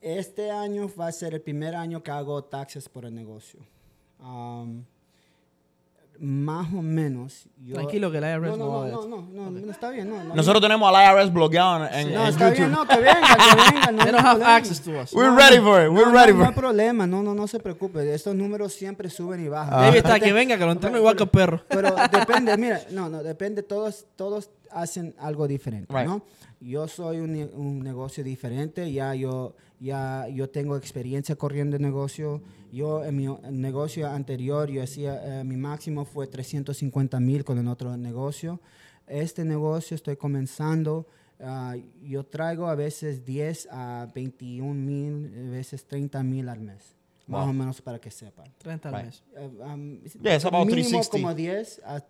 este 0.00 0.50
año 0.50 0.90
va 0.98 1.08
a 1.08 1.12
ser 1.12 1.34
el 1.34 1.40
primer 1.42 1.74
año 1.76 2.02
que 2.02 2.10
hago 2.10 2.42
taxes 2.44 2.88
por 2.88 3.04
el 3.04 3.14
negocio. 3.14 3.60
Um, 4.18 4.84
más 6.18 6.72
o 6.72 6.82
menos. 6.82 7.46
Yo, 7.64 7.74
Tranquilo 7.74 8.10
que 8.10 8.18
el 8.18 8.24
IRS 8.24 8.56
no, 8.56 8.56
no 8.56 8.86
no, 8.86 9.06
no, 9.06 9.22
no, 9.22 9.50
no, 9.50 9.60
no, 9.60 9.72
está 9.72 9.90
bien. 9.90 10.08
No, 10.08 10.22
no, 10.22 10.34
Nosotros 10.34 10.62
tenemos 10.62 10.92
al 10.94 11.18
IRS 11.18 11.32
bloqueado 11.32 11.86
en, 11.86 11.94
en- 11.94 12.14
no, 12.14 12.22
en 12.22 12.28
está 12.28 12.48
YouTube. 12.50 12.58
bien, 12.58 12.70
no, 12.72 12.86
que 12.86 12.96
venga, 12.96 13.36
que 13.36 13.72
venga. 13.72 13.92
No 13.92 14.02
They 14.04 14.12
don't 14.12 14.24
have 14.26 14.42
access 14.44 14.80
to 14.82 14.90
us. 15.00 15.12
We're 15.12 15.30
No, 15.30 15.36
ready 15.36 15.56
no, 15.58 15.64
for 15.64 15.82
it. 15.84 15.90
We're 15.90 16.06
no, 16.06 16.12
ready 16.12 16.32
no, 16.32 16.38
for 16.38 16.38
No 16.38 16.44
hay 16.44 16.50
it. 16.52 16.56
problema, 16.56 17.06
no, 17.06 17.22
no, 17.22 17.34
no 17.34 17.46
se 17.48 17.58
preocupe. 17.60 18.14
Estos 18.14 18.34
números 18.34 18.72
siempre 18.72 19.10
suben 19.10 19.44
y 19.44 19.48
bajan. 19.48 19.70
David 19.80 19.96
está 19.98 20.08
Depende- 20.14 20.26
que 20.26 20.32
venga, 20.32 20.58
que 20.58 20.64
lo 20.64 20.72
entreno 20.72 20.92
pero- 20.92 20.98
igual 21.00 21.16
que 21.16 21.22
el 21.24 21.28
perro. 21.30 21.62
Pero 21.68 21.94
depende, 22.12 22.56
mira, 22.56 22.80
no, 22.90 23.08
no, 23.08 23.22
depende, 23.22 23.62
todos, 23.62 24.06
todos 24.16 24.50
hacen 24.70 25.14
algo 25.18 25.46
diferente, 25.48 25.92
Right. 25.92 26.06
¿no? 26.06 26.22
Yo 26.64 26.86
soy 26.86 27.18
un, 27.18 27.34
un 27.54 27.80
negocio 27.80 28.22
diferente, 28.22 28.92
ya 28.92 29.16
yo, 29.16 29.56
ya 29.80 30.28
yo 30.28 30.48
tengo 30.48 30.76
experiencia 30.76 31.34
corriendo 31.34 31.74
el 31.74 31.82
negocio. 31.82 32.40
Yo 32.70 33.04
en 33.04 33.16
mi 33.16 33.26
negocio 33.50 34.08
anterior, 34.08 34.70
yo 34.70 34.80
hacía, 34.80 35.40
eh, 35.40 35.44
mi 35.44 35.56
máximo 35.56 36.04
fue 36.04 36.28
350 36.28 37.18
mil 37.18 37.44
con 37.44 37.58
el 37.58 37.66
otro 37.66 37.96
negocio. 37.96 38.60
Este 39.08 39.44
negocio 39.44 39.96
estoy 39.96 40.16
comenzando, 40.16 41.08
ah, 41.40 41.74
yo 42.00 42.24
traigo 42.24 42.68
a 42.68 42.76
veces 42.76 43.24
10 43.24 43.68
a 43.72 44.08
21 44.14 44.72
mil, 44.72 45.48
a 45.48 45.50
veces 45.50 45.84
30 45.84 46.22
mil 46.22 46.48
al 46.48 46.60
mes. 46.60 47.01
Más 47.26 47.42
Wow. 47.42 47.50
o 47.50 47.52
menos 47.52 47.80
para 47.80 48.00
que 48.00 48.10
sepan. 48.10 48.46
30 48.58 48.88
al 48.88 48.94
Right. 48.96 49.04
mes. 49.06 49.22
Uh, 49.32 49.62
um, 49.62 50.00
Yeah, 50.22 50.34
it's 50.34 50.44
about 50.44 50.66
mínimo 50.66 50.88
360. 50.88 51.10
como 51.18 51.34
10 51.34 51.80
a, 51.84 51.94
a, 51.94 52.00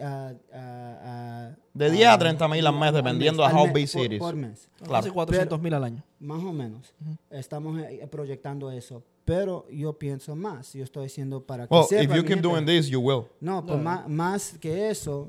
a, 0.00 0.34
a- 0.52 1.46
a- 1.50 1.56
De 1.74 1.90
10 1.90 2.06
a 2.08 2.18
30 2.18 2.48
mil 2.48 2.66
al 2.66 2.78
mes, 2.78 2.92
dependiendo 2.92 3.46
de 3.46 3.52
how 3.54 3.66
mes, 3.66 3.74
big 3.74 3.92
por- 3.92 4.04
it 4.06 4.12
is. 4.12 4.18
Por 4.18 4.34
mes. 4.36 4.68
Claro. 4.78 4.96
Hace 4.96 5.10
400 5.10 5.60
mil 5.60 5.74
al 5.74 5.84
año. 5.84 6.02
Más 6.20 6.42
o 6.42 6.52
menos. 6.52 6.94
Estamos 7.30 7.78
eh, 7.82 8.06
proyectando 8.10 8.70
eso. 8.70 9.02
Pero 9.24 9.66
yo 9.70 9.92
pienso 9.98 10.34
más. 10.34 10.72
Yo 10.72 10.82
estoy 10.84 11.06
haciendo 11.06 11.44
para 11.44 11.68
que 11.68 11.74
Well, 11.74 11.84
sepa 11.86 12.02
if 12.02 12.14
you 12.14 12.24
keep 12.24 12.40
doing 12.40 12.64
this, 12.66 12.88
you 12.88 13.00
will. 13.00 13.24
No, 13.40 13.64
pues 13.64 13.78
más, 13.80 14.08
más 14.08 14.58
que 14.58 14.90
eso, 14.90 15.28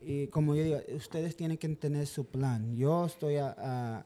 y 0.00 0.28
como 0.28 0.54
yo 0.54 0.62
digo, 0.62 0.78
ustedes 0.96 1.36
tienen 1.36 1.58
que 1.58 1.68
tener 1.70 2.06
su 2.06 2.24
plan. 2.24 2.74
Yo 2.76 3.04
estoy 3.06 3.36
a- 3.36 3.54
a- 3.58 4.04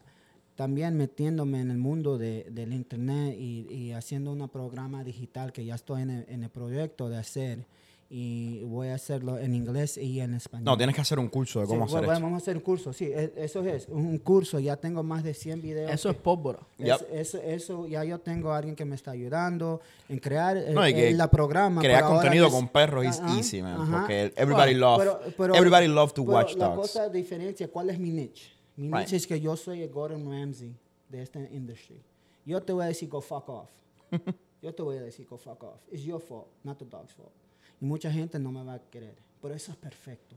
también 0.60 0.94
metiéndome 0.94 1.58
en 1.62 1.70
el 1.70 1.78
mundo 1.78 2.18
de, 2.18 2.46
del 2.50 2.74
internet 2.74 3.34
y, 3.38 3.66
y 3.70 3.92
haciendo 3.92 4.30
un 4.30 4.46
programa 4.50 5.02
digital 5.02 5.54
que 5.54 5.64
ya 5.64 5.74
estoy 5.74 6.02
en 6.02 6.10
el, 6.10 6.26
en 6.28 6.42
el 6.42 6.50
proyecto 6.50 7.08
de 7.08 7.16
hacer 7.16 7.64
y 8.10 8.62
voy 8.64 8.88
a 8.88 8.96
hacerlo 8.96 9.38
en 9.38 9.54
inglés 9.54 9.96
y 9.96 10.20
en 10.20 10.34
español. 10.34 10.66
No, 10.66 10.76
tienes 10.76 10.94
que 10.94 11.00
hacer 11.00 11.18
un 11.18 11.28
curso 11.28 11.60
de 11.60 11.66
cómo 11.66 11.86
Sí, 11.88 11.94
hacer 11.94 12.04
bueno, 12.04 12.12
esto. 12.12 12.24
Vamos 12.26 12.40
a 12.40 12.42
hacer 12.42 12.56
un 12.58 12.62
curso, 12.62 12.92
sí, 12.92 13.06
e- 13.06 13.32
eso 13.38 13.62
es, 13.64 13.88
un 13.88 14.18
curso, 14.18 14.58
ya 14.58 14.76
tengo 14.76 15.02
más 15.02 15.24
de 15.24 15.32
100 15.32 15.62
videos. 15.62 15.90
Eso 15.92 16.10
es 16.10 16.16
que- 16.16 16.22
pólvora. 16.22 16.58
Yep. 16.76 16.88
es- 17.10 17.34
eso, 17.34 17.38
eso, 17.42 17.86
ya 17.86 18.04
yo 18.04 18.18
tengo 18.18 18.52
a 18.52 18.58
alguien 18.58 18.76
que 18.76 18.84
me 18.84 18.96
está 18.96 19.12
ayudando 19.12 19.80
en 20.10 20.18
crear 20.18 20.58
el, 20.58 20.74
No, 20.74 20.82
que 20.82 21.08
el- 21.08 21.16
la 21.16 21.30
programa. 21.30 21.80
Crear 21.80 22.04
contenido 22.04 22.48
es- 22.48 22.52
con 22.52 22.68
perros 22.68 23.06
is 23.06 23.18
Ajá, 23.18 23.34
easy, 23.34 23.62
man. 23.62 23.80
ajá. 23.80 24.00
Porque 24.00 24.34
everybody 24.36 24.72
Bueno, 24.74 24.80
love, 24.80 24.98
pero- 24.98 25.20
pero- 25.38 25.54
everybody 25.54 25.86
love 25.86 26.12
to 26.12 26.22
pero 26.26 26.36
watch 26.36 26.54
La 26.56 26.66
dogs. 26.66 26.76
cosa 26.80 27.08
de 27.08 27.16
diferencia, 27.18 27.66
¿cuál 27.68 27.88
es 27.88 27.98
mi 27.98 28.10
niche? 28.10 28.59
Mi 28.76 28.86
Right. 28.88 28.96
niche 29.00 29.16
es 29.16 29.26
que 29.26 29.40
yo 29.40 29.56
soy 29.56 29.82
el 29.82 29.90
Gordon 29.90 30.24
Ramsay 30.30 30.74
de 31.08 31.22
esta 31.22 31.40
industry. 31.40 32.00
Yo 32.46 32.62
te 32.62 32.72
voy 32.72 32.84
a 32.84 32.88
decir 32.88 33.08
go 33.08 33.20
fuck 33.20 33.48
off. 33.48 33.68
yo 34.62 34.74
te 34.74 34.82
voy 34.82 34.96
a 34.96 35.02
decir 35.02 35.26
go 35.26 35.36
fuck 35.36 35.62
off. 35.64 35.80
It's 35.90 36.02
your 36.04 36.20
fault, 36.20 36.48
not 36.64 36.78
the 36.78 36.84
dog's 36.84 37.12
fault. 37.12 37.32
Y 37.80 37.84
mucha 37.84 38.10
gente 38.12 38.38
no 38.38 38.50
me 38.52 38.62
va 38.64 38.74
a 38.74 38.78
querer. 38.90 39.16
Pero 39.42 39.54
eso 39.54 39.72
es 39.72 39.78
perfecto. 39.78 40.36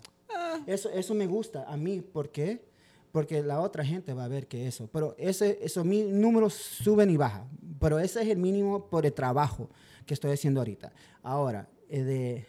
Eso, 0.65 0.89
eso 0.89 1.13
me 1.13 1.27
gusta 1.27 1.63
a 1.71 1.77
mí. 1.77 2.01
¿Por 2.01 2.29
qué? 2.29 2.63
Porque 3.11 3.43
la 3.43 3.59
otra 3.61 3.85
gente 3.85 4.13
va 4.13 4.25
a 4.25 4.27
ver 4.27 4.47
que 4.47 4.65
eso. 4.67 4.87
Pero 4.91 5.13
ese, 5.17 5.59
esos 5.61 5.85
mi- 5.85 6.03
números 6.03 6.53
suben 6.53 7.09
y 7.09 7.17
bajan. 7.17 7.47
Pero 7.79 7.99
ese 7.99 8.21
es 8.23 8.29
el 8.29 8.37
mínimo 8.37 8.87
por 8.87 9.05
el 9.05 9.13
trabajo 9.13 9.69
que 10.05 10.13
estoy 10.13 10.31
haciendo 10.31 10.59
ahorita. 10.61 10.91
Ahora, 11.21 11.67
eh, 11.89 12.01
de, 12.03 12.45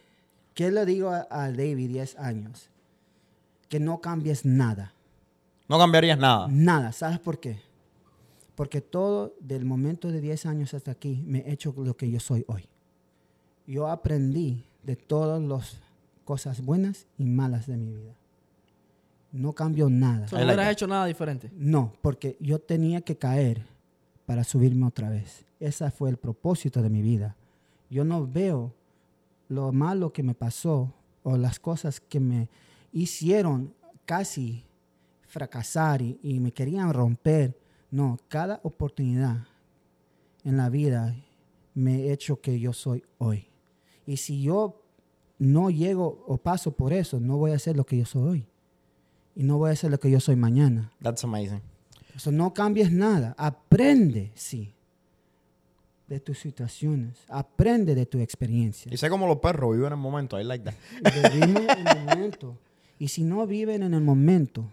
¿qué 0.54 0.70
le 0.70 0.86
digo 0.86 1.10
a, 1.10 1.26
a 1.30 1.50
David 1.50 1.88
10 1.90 2.16
años? 2.18 2.70
Que 3.68 3.78
no 3.80 4.00
cambies 4.00 4.44
nada. 4.44 4.93
No 5.68 5.78
cambiarías 5.78 6.18
nada. 6.18 6.48
Nada. 6.50 6.92
¿Sabes 6.92 7.18
por 7.18 7.40
qué? 7.40 7.58
Porque 8.54 8.80
todo, 8.80 9.34
del 9.40 9.64
momento 9.64 10.10
de 10.10 10.20
10 10.20 10.46
años 10.46 10.74
hasta 10.74 10.90
aquí, 10.90 11.22
me 11.26 11.40
he 11.40 11.52
hecho 11.52 11.74
lo 11.76 11.96
que 11.96 12.10
yo 12.10 12.20
soy 12.20 12.44
hoy. 12.46 12.68
Yo 13.66 13.88
aprendí 13.88 14.64
de 14.82 14.96
todas 14.96 15.42
las 15.42 15.80
cosas 16.24 16.60
buenas 16.60 17.06
y 17.18 17.24
malas 17.24 17.66
de 17.66 17.76
mi 17.76 17.92
vida. 17.92 18.14
No 19.32 19.52
cambio 19.52 19.88
nada. 19.90 20.26
No 20.30 20.44
hubieras 20.44 20.70
hecho 20.70 20.86
nada 20.86 21.06
diferente. 21.06 21.50
No, 21.56 21.92
porque 22.02 22.36
yo 22.40 22.60
tenía 22.60 23.00
que 23.00 23.16
caer 23.16 23.66
para 24.26 24.44
subirme 24.44 24.86
otra 24.86 25.08
vez. 25.08 25.44
Ese 25.58 25.90
fue 25.90 26.10
el 26.10 26.16
propósito 26.18 26.82
de 26.82 26.90
mi 26.90 27.02
vida. 27.02 27.36
Yo 27.90 28.04
no 28.04 28.26
veo 28.26 28.72
lo 29.48 29.72
malo 29.72 30.12
que 30.12 30.22
me 30.22 30.34
pasó 30.34 30.92
o 31.22 31.36
las 31.36 31.58
cosas 31.58 32.00
que 32.00 32.20
me 32.20 32.48
hicieron 32.92 33.74
casi 34.04 34.64
fracasar 35.34 36.00
y, 36.00 36.18
y 36.22 36.38
me 36.38 36.52
querían 36.52 36.92
romper. 36.92 37.58
No, 37.90 38.18
cada 38.28 38.60
oportunidad 38.62 39.46
en 40.44 40.56
la 40.56 40.70
vida 40.70 41.14
me 41.74 42.02
he 42.02 42.12
hecho 42.12 42.40
que 42.40 42.58
yo 42.60 42.72
soy 42.72 43.04
hoy. 43.18 43.48
Y 44.06 44.16
si 44.16 44.42
yo 44.42 44.80
no 45.38 45.70
llego 45.70 46.24
o 46.26 46.38
paso 46.38 46.70
por 46.70 46.92
eso, 46.92 47.18
no 47.18 47.36
voy 47.36 47.50
a 47.50 47.58
ser 47.58 47.76
lo 47.76 47.84
que 47.84 47.98
yo 47.98 48.06
soy 48.06 48.22
hoy. 48.22 48.46
Y 49.34 49.42
no 49.42 49.58
voy 49.58 49.72
a 49.72 49.76
ser 49.76 49.90
lo 49.90 49.98
que 49.98 50.10
yo 50.10 50.20
soy 50.20 50.36
mañana. 50.36 50.92
That's 51.02 51.24
amazing. 51.24 51.60
Eso 52.14 52.30
no 52.30 52.54
cambies 52.54 52.92
nada. 52.92 53.34
Aprende, 53.36 54.30
sí, 54.36 54.72
de 56.06 56.20
tus 56.20 56.38
situaciones. 56.38 57.18
Aprende 57.28 57.96
de 57.96 58.06
tu 58.06 58.20
experiencia. 58.20 58.92
Y 58.94 58.96
sé 58.96 59.10
como 59.10 59.26
los 59.26 59.38
perros 59.38 59.72
viven 59.72 59.88
en 59.88 59.92
el 59.94 59.98
momento. 59.98 60.40
I 60.40 60.44
like 60.44 60.64
that. 60.64 60.74
Vive 61.32 61.66
en 61.72 61.88
el 61.88 62.04
momento. 62.04 62.56
Y 63.00 63.08
si 63.08 63.24
no 63.24 63.44
viven 63.46 63.82
en 63.82 63.94
el 63.94 64.02
momento 64.02 64.70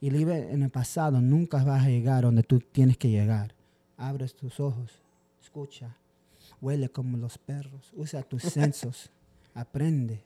y 0.00 0.10
viven 0.10 0.48
en 0.50 0.62
el 0.62 0.70
pasado, 0.70 1.20
nunca 1.20 1.62
vas 1.64 1.84
a 1.84 1.88
llegar 1.88 2.22
donde 2.24 2.42
tú 2.42 2.60
tienes 2.60 2.96
que 2.96 3.08
llegar. 3.10 3.54
Abres 3.96 4.34
tus 4.34 4.58
ojos, 4.60 4.92
escucha, 5.42 5.96
huele 6.60 6.88
como 6.88 7.16
los 7.18 7.36
perros, 7.38 7.92
usa 7.96 8.22
tus 8.22 8.42
sensos, 8.44 9.10
aprende. 9.54 10.22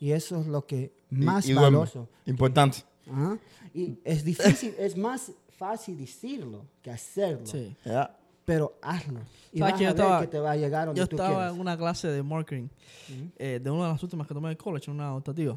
Y 0.00 0.12
eso 0.12 0.40
es 0.40 0.46
lo 0.46 0.66
que 0.66 0.92
Y- 1.10 1.14
más 1.16 1.46
y 1.48 1.52
duerme. 1.52 1.78
valioso. 1.78 2.08
Importante. 2.26 2.78
Ajá. 3.10 3.38
Y 3.72 3.98
es 4.04 4.24
difícil, 4.24 4.74
es 4.78 4.96
más 4.96 5.32
fácil 5.56 5.96
decirlo 5.96 6.64
que 6.82 6.90
hacerlo. 6.90 7.46
Sí. 7.46 7.74
Yeah. 7.84 8.14
Pero 8.44 8.76
hazlo. 8.82 9.20
Y 9.52 9.58
¿Sabes 9.60 9.72
vas 9.72 9.78
que 9.80 9.86
a 9.86 9.92
ver 9.92 10.00
estaba- 10.00 10.20
que 10.20 10.26
te 10.26 10.38
va 10.38 10.50
a 10.50 10.56
llegar 10.56 10.86
donde 10.86 10.98
Yo 11.00 11.06
tú 11.08 11.16
estaba 11.16 11.34
quieres. 11.36 11.54
en 11.54 11.60
una 11.60 11.78
clase 11.78 12.08
de 12.08 12.22
marketing, 12.22 12.68
eh, 13.38 13.58
de 13.62 13.70
una 13.70 13.86
de 13.86 13.92
las 13.92 14.02
últimas 14.02 14.26
que 14.26 14.34
tomé 14.34 14.48
en 14.48 14.50
el 14.50 14.56
college, 14.58 14.90
una 14.90 15.14
optativa. 15.16 15.56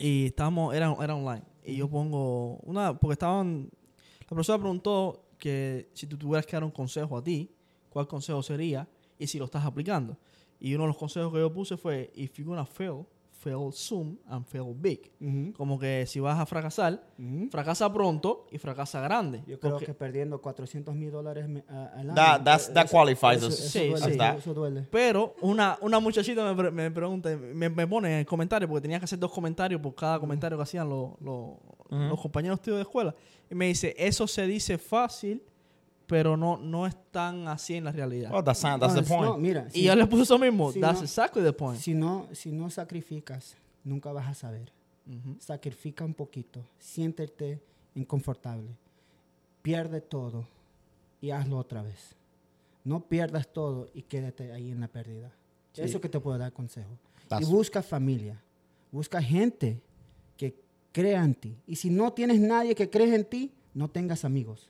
Y 0.00 0.26
estábamos, 0.26 0.74
era, 0.74 0.92
era 1.00 1.14
online. 1.14 1.42
Y 1.64 1.76
yo 1.76 1.88
pongo 1.88 2.56
una, 2.58 2.98
porque 2.98 3.12
estaban, 3.12 3.70
la 4.20 4.26
profesora 4.26 4.58
preguntó 4.58 5.24
que 5.38 5.90
si 5.94 6.06
tú 6.06 6.16
tuvieras 6.16 6.46
que 6.46 6.52
dar 6.52 6.64
un 6.64 6.70
consejo 6.70 7.16
a 7.16 7.22
ti, 7.22 7.50
¿cuál 7.88 8.06
consejo 8.06 8.42
sería? 8.42 8.88
Y 9.18 9.26
si 9.26 9.38
lo 9.38 9.44
estás 9.44 9.64
aplicando. 9.64 10.16
Y 10.58 10.74
uno 10.74 10.84
de 10.84 10.88
los 10.88 10.96
consejos 10.96 11.32
que 11.32 11.38
yo 11.38 11.52
puse 11.52 11.76
fue, 11.76 12.12
if 12.14 12.36
you're 12.36 12.48
gonna 12.48 12.64
fail, 12.64 13.04
fail 13.42 13.72
soon 13.72 14.18
and 14.28 14.46
fail 14.46 14.72
big. 14.74 15.10
Como 15.56 15.76
que 15.78 16.04
si 16.06 16.20
vas 16.20 16.38
a 16.38 16.46
fracasar, 16.46 17.02
fracasa 17.50 17.92
pronto 17.92 18.46
y 18.52 18.58
fracasa 18.58 19.00
grande. 19.00 19.42
Yo 19.46 19.58
creo 19.58 19.72
Porque- 19.72 19.86
que 19.86 19.94
perdiendo 19.94 20.40
400 20.40 20.94
mil 20.94 21.10
dólares 21.10 21.44
al 21.68 22.10
año. 22.10 22.14
That- 22.14 22.42
that's- 22.44 22.72
that 22.72 22.84
eso- 22.86 22.92
qualifies 22.96 23.42
us 23.42 23.58
Eso, 23.58 23.68
Sí, 23.68 23.88
duele, 23.88 24.80
sí. 24.82 24.86
Pero 24.90 25.34
una, 25.40 25.76
una 25.80 25.98
muchachita 26.00 26.44
me, 26.44 26.54
pre- 26.54 26.70
me 26.70 26.90
pregunta, 26.90 27.36
me, 27.36 27.68
me 27.68 27.86
pone 27.86 28.12
en 28.12 28.18
el 28.20 28.26
comentario, 28.26 28.68
porque 28.68 28.82
tenía 28.82 28.98
que 28.98 29.04
hacer 29.06 29.18
dos 29.18 29.32
comentarios 29.32 29.80
por 29.80 29.94
cada 29.94 30.18
comentario 30.20 30.56
que 30.56 30.62
hacían 30.62 30.88
los, 30.88 31.20
los, 31.20 31.56
los 31.90 32.20
compañeros 32.20 32.60
tíos 32.60 32.76
de 32.76 32.82
escuela. 32.82 33.14
Y 33.50 33.54
me 33.54 33.66
dice, 33.66 33.94
eso 33.98 34.26
se 34.26 34.46
dice 34.46 34.78
fácil, 34.78 35.42
pero 36.12 36.36
no, 36.36 36.58
no 36.58 36.86
es 36.86 36.94
tan 37.10 37.48
así 37.48 37.74
en 37.76 37.84
la 37.84 37.90
realidad. 37.92 38.30
Well, 38.30 38.44
that's, 38.44 38.62
not- 38.62 38.78
that's 38.78 38.94
No, 38.94 39.00
the 39.02 39.08
no, 39.08 39.16
point. 39.30 39.38
mira, 39.42 39.66
y 39.70 39.78
si, 39.78 39.82
yo 39.84 39.94
le 39.96 40.06
puse 40.06 40.24
eso 40.24 40.38
mismo. 40.38 40.70
si 40.70 40.78
That's 40.78 40.98
no- 40.98 41.04
exactly 41.04 41.42
the 41.42 41.54
point. 41.54 41.80
si 41.80 41.94
no, 41.94 42.28
si 42.32 42.52
no 42.52 42.68
sacrificas, 42.68 43.56
nunca 43.82 44.12
vas 44.12 44.28
a 44.28 44.34
saber. 44.34 44.70
Sacrifica 45.38 46.04
un 46.04 46.12
poquito. 46.12 46.60
Siéntete 46.78 47.62
inconfortable. 47.94 48.68
Pierde 49.62 50.00
todo 50.02 50.46
y 51.22 51.30
hazlo 51.30 51.56
otra 51.56 51.82
vez. 51.82 52.14
No 52.84 53.00
pierdas 53.08 53.50
todo 53.50 53.88
y 53.94 54.02
quédate 54.02 54.52
ahí 54.52 54.70
en 54.70 54.80
la 54.80 54.88
pérdida. 54.88 55.32
Sí. 55.72 55.80
Eso 55.82 55.98
que 56.00 56.08
te 56.10 56.20
puedo 56.20 56.36
dar 56.36 56.52
consejo. 56.52 56.90
That's- 57.28 57.40
Y 57.42 57.50
busca 57.50 57.82
familia. 57.82 58.42
Busca 58.90 59.22
gente 59.22 59.80
que 60.36 60.54
crea 60.92 61.24
en 61.24 61.34
ti. 61.34 61.56
Y 61.66 61.76
si 61.76 61.88
no 61.88 62.12
tienes 62.12 62.38
nadie 62.38 62.74
que 62.74 62.90
cree 62.90 63.14
en 63.14 63.24
ti, 63.24 63.50
no 63.72 63.88
tengas 63.88 64.24
amigos. 64.26 64.68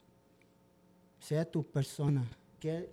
Sea 1.22 1.44
tu 1.44 1.62
persona. 1.62 2.24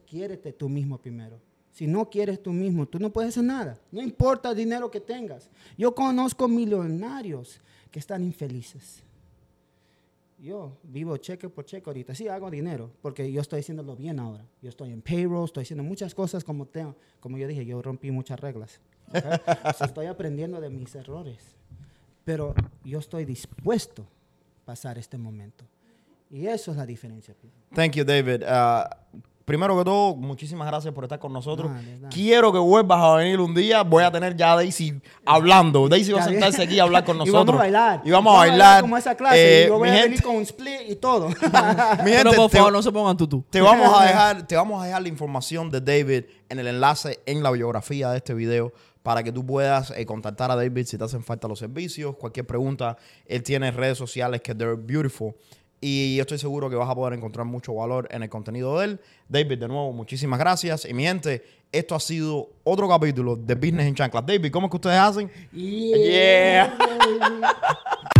Quiérete 0.06 0.54
tú 0.54 0.70
mismo 0.70 1.00
primero. 1.00 1.40
Si 1.72 1.88
no 1.88 2.08
quieres 2.10 2.42
tú 2.42 2.52
mismo, 2.52 2.88
tú 2.88 3.00
no 3.00 3.12
puedes 3.12 3.30
hacer 3.30 3.44
nada. 3.44 3.80
No 3.92 4.02
importa 4.02 4.52
el 4.52 4.58
dinero 4.58 4.92
que 4.92 5.02
tengas. 5.02 5.50
Yo 5.78 5.96
conozco 5.96 6.48
millonarios 6.48 7.60
que 7.90 7.98
están 7.98 8.24
infelices. 8.24 9.02
Yo 10.38 10.78
vivo 10.84 11.18
cheque 11.18 11.50
por 11.50 11.66
cheque 11.66 11.90
ahorita. 11.90 12.14
Sí, 12.14 12.28
hago 12.28 12.52
dinero 12.52 12.92
porque 13.02 13.32
yo 13.32 13.42
estoy 13.42 13.62
haciéndolo 13.62 13.96
bien 13.96 14.20
ahora. 14.20 14.46
Yo 14.62 14.70
estoy 14.70 14.92
en 14.92 15.02
payroll, 15.02 15.46
estoy 15.46 15.64
haciendo 15.64 15.84
muchas 15.84 16.14
cosas 16.14 16.44
como 16.44 16.68
tengo. 16.68 16.96
Como 17.20 17.38
yo 17.38 17.48
dije, 17.48 17.66
yo 17.66 17.82
rompí 17.82 18.12
muchas 18.12 18.40
reglas. 18.40 18.80
estoy 19.82 20.06
aprendiendo 20.06 20.62
de 20.62 20.70
mis 20.70 20.94
errores. 20.94 21.56
Pero 22.26 22.54
yo 22.84 23.00
estoy 23.00 23.26
dispuesto 23.26 24.04
a 24.62 24.66
pasar 24.66 25.00
este 25.00 25.18
momento. 25.18 25.66
Y 26.30 26.48
eso 26.48 26.72
es 26.72 26.78
la 26.78 26.86
diferencia. 26.86 27.34
people. 27.34 27.58
Thank 27.74 27.94
you, 27.94 28.04
David. 28.06 28.44
Uh, 28.44 28.88
primero 29.46 29.76
que 29.78 29.84
todo, 29.84 30.16
muchísimas 30.16 30.68
gracias 30.68 30.94
por 30.94 31.04
estar 31.06 31.18
con 31.18 31.34
nosotros. 31.34 31.72
No, 31.72 31.82
de 31.82 31.96
nada. 31.98 32.10
Quiero 32.10 32.52
que 32.52 32.60
vuelvas 32.60 33.02
a 33.02 33.16
venir 33.16 33.40
un 33.40 33.56
día. 33.56 33.82
Voy 33.82 34.04
a 34.04 34.12
tener 34.12 34.36
ya 34.38 34.54
a 34.54 34.56
Daisy 34.58 35.02
hablando. 35.26 35.90
Daisy 35.90 36.12
va 36.12 36.22
a 36.22 36.26
sentarse 36.26 36.62
aquí 36.62 36.78
a 36.80 36.84
hablar 36.84 37.04
con 37.04 37.16
Y 37.16 37.20
nosotros. 37.20 37.46
vamos 37.48 37.56
a 37.56 37.64
bailar. 37.64 38.02
Y 38.06 38.12
vamos 38.12 38.34
a 38.36 38.38
bailar. 38.38 38.82
como 38.82 38.96
esa 38.98 39.16
clase. 39.16 39.62
Eh, 39.62 39.64
y 39.66 39.68
yo 39.70 39.80
voy 39.80 39.90
mi 39.90 39.90
a 39.90 39.94
gente- 40.02 40.10
venir 40.10 40.24
con 40.24 40.36
un 40.36 40.44
split 40.44 40.82
y 40.90 40.96
todo. 40.98 41.30
mi 41.30 41.36
Pero 41.42 42.06
gente, 42.06 42.36
por 42.36 42.52
te- 42.52 42.58
favor, 42.58 42.74
no 42.74 42.82
se 42.84 42.92
pongan 42.92 43.18
tutú. 43.18 43.44
Te 43.50 43.60
vamos 43.62 43.92
a 44.00 44.06
dejar, 44.06 44.46
te 44.46 44.56
vamos 44.56 44.84
a 44.84 44.86
dejar 44.86 45.02
la 45.02 45.08
información 45.10 45.72
de 45.72 45.82
David 45.82 46.26
en 46.50 46.60
el 46.60 46.68
enlace 46.68 47.20
en 47.26 47.42
la 47.42 47.50
biografía 47.50 48.12
de 48.12 48.18
este 48.18 48.36
video 48.36 48.72
para 49.02 49.24
que 49.24 49.32
tú 49.32 49.44
puedas 49.46 49.92
eh, 49.96 50.06
contactar 50.06 50.52
a 50.52 50.56
David 50.56 50.86
si 50.86 50.98
te 50.98 51.04
hacen 51.06 51.24
falta 51.24 51.48
los 51.48 51.58
servicios, 51.58 52.16
cualquier 52.18 52.46
pregunta. 52.46 52.98
Él 53.26 53.42
tiene 53.42 53.72
redes 53.72 53.98
sociales 53.98 54.42
que 54.42 54.54
they're 54.54 54.76
beautiful. 54.76 55.34
Y 55.82 56.16
yo 56.16 56.22
estoy 56.22 56.38
seguro 56.38 56.70
que 56.70 56.76
vas 56.76 56.90
a 56.90 56.96
poder 56.96 57.18
encontrar 57.18 57.46
mucho 57.46 57.74
valor 57.74 58.08
en 58.12 58.24
el 58.24 58.30
contenido 58.30 58.80
de 58.80 58.86
él. 58.86 59.00
David, 59.28 59.60
de 59.60 59.68
nuevo, 59.68 59.94
muchísimas 59.94 60.40
gracias. 60.40 60.86
Y 60.86 60.94
mi 60.94 61.04
gente, 61.04 61.42
esto 61.72 61.96
ha 61.96 62.00
sido 62.00 62.50
otro 62.64 62.90
capítulo 62.90 63.36
de 63.36 63.56
Business 63.56 63.88
en 63.88 63.96
Chanclas. 63.96 64.26
David, 64.26 64.52
¿cómo 64.52 64.68
es 64.68 64.72
que 64.72 64.78
ustedes 64.78 65.00
hacen? 65.00 65.32
Yeah. 65.54 66.78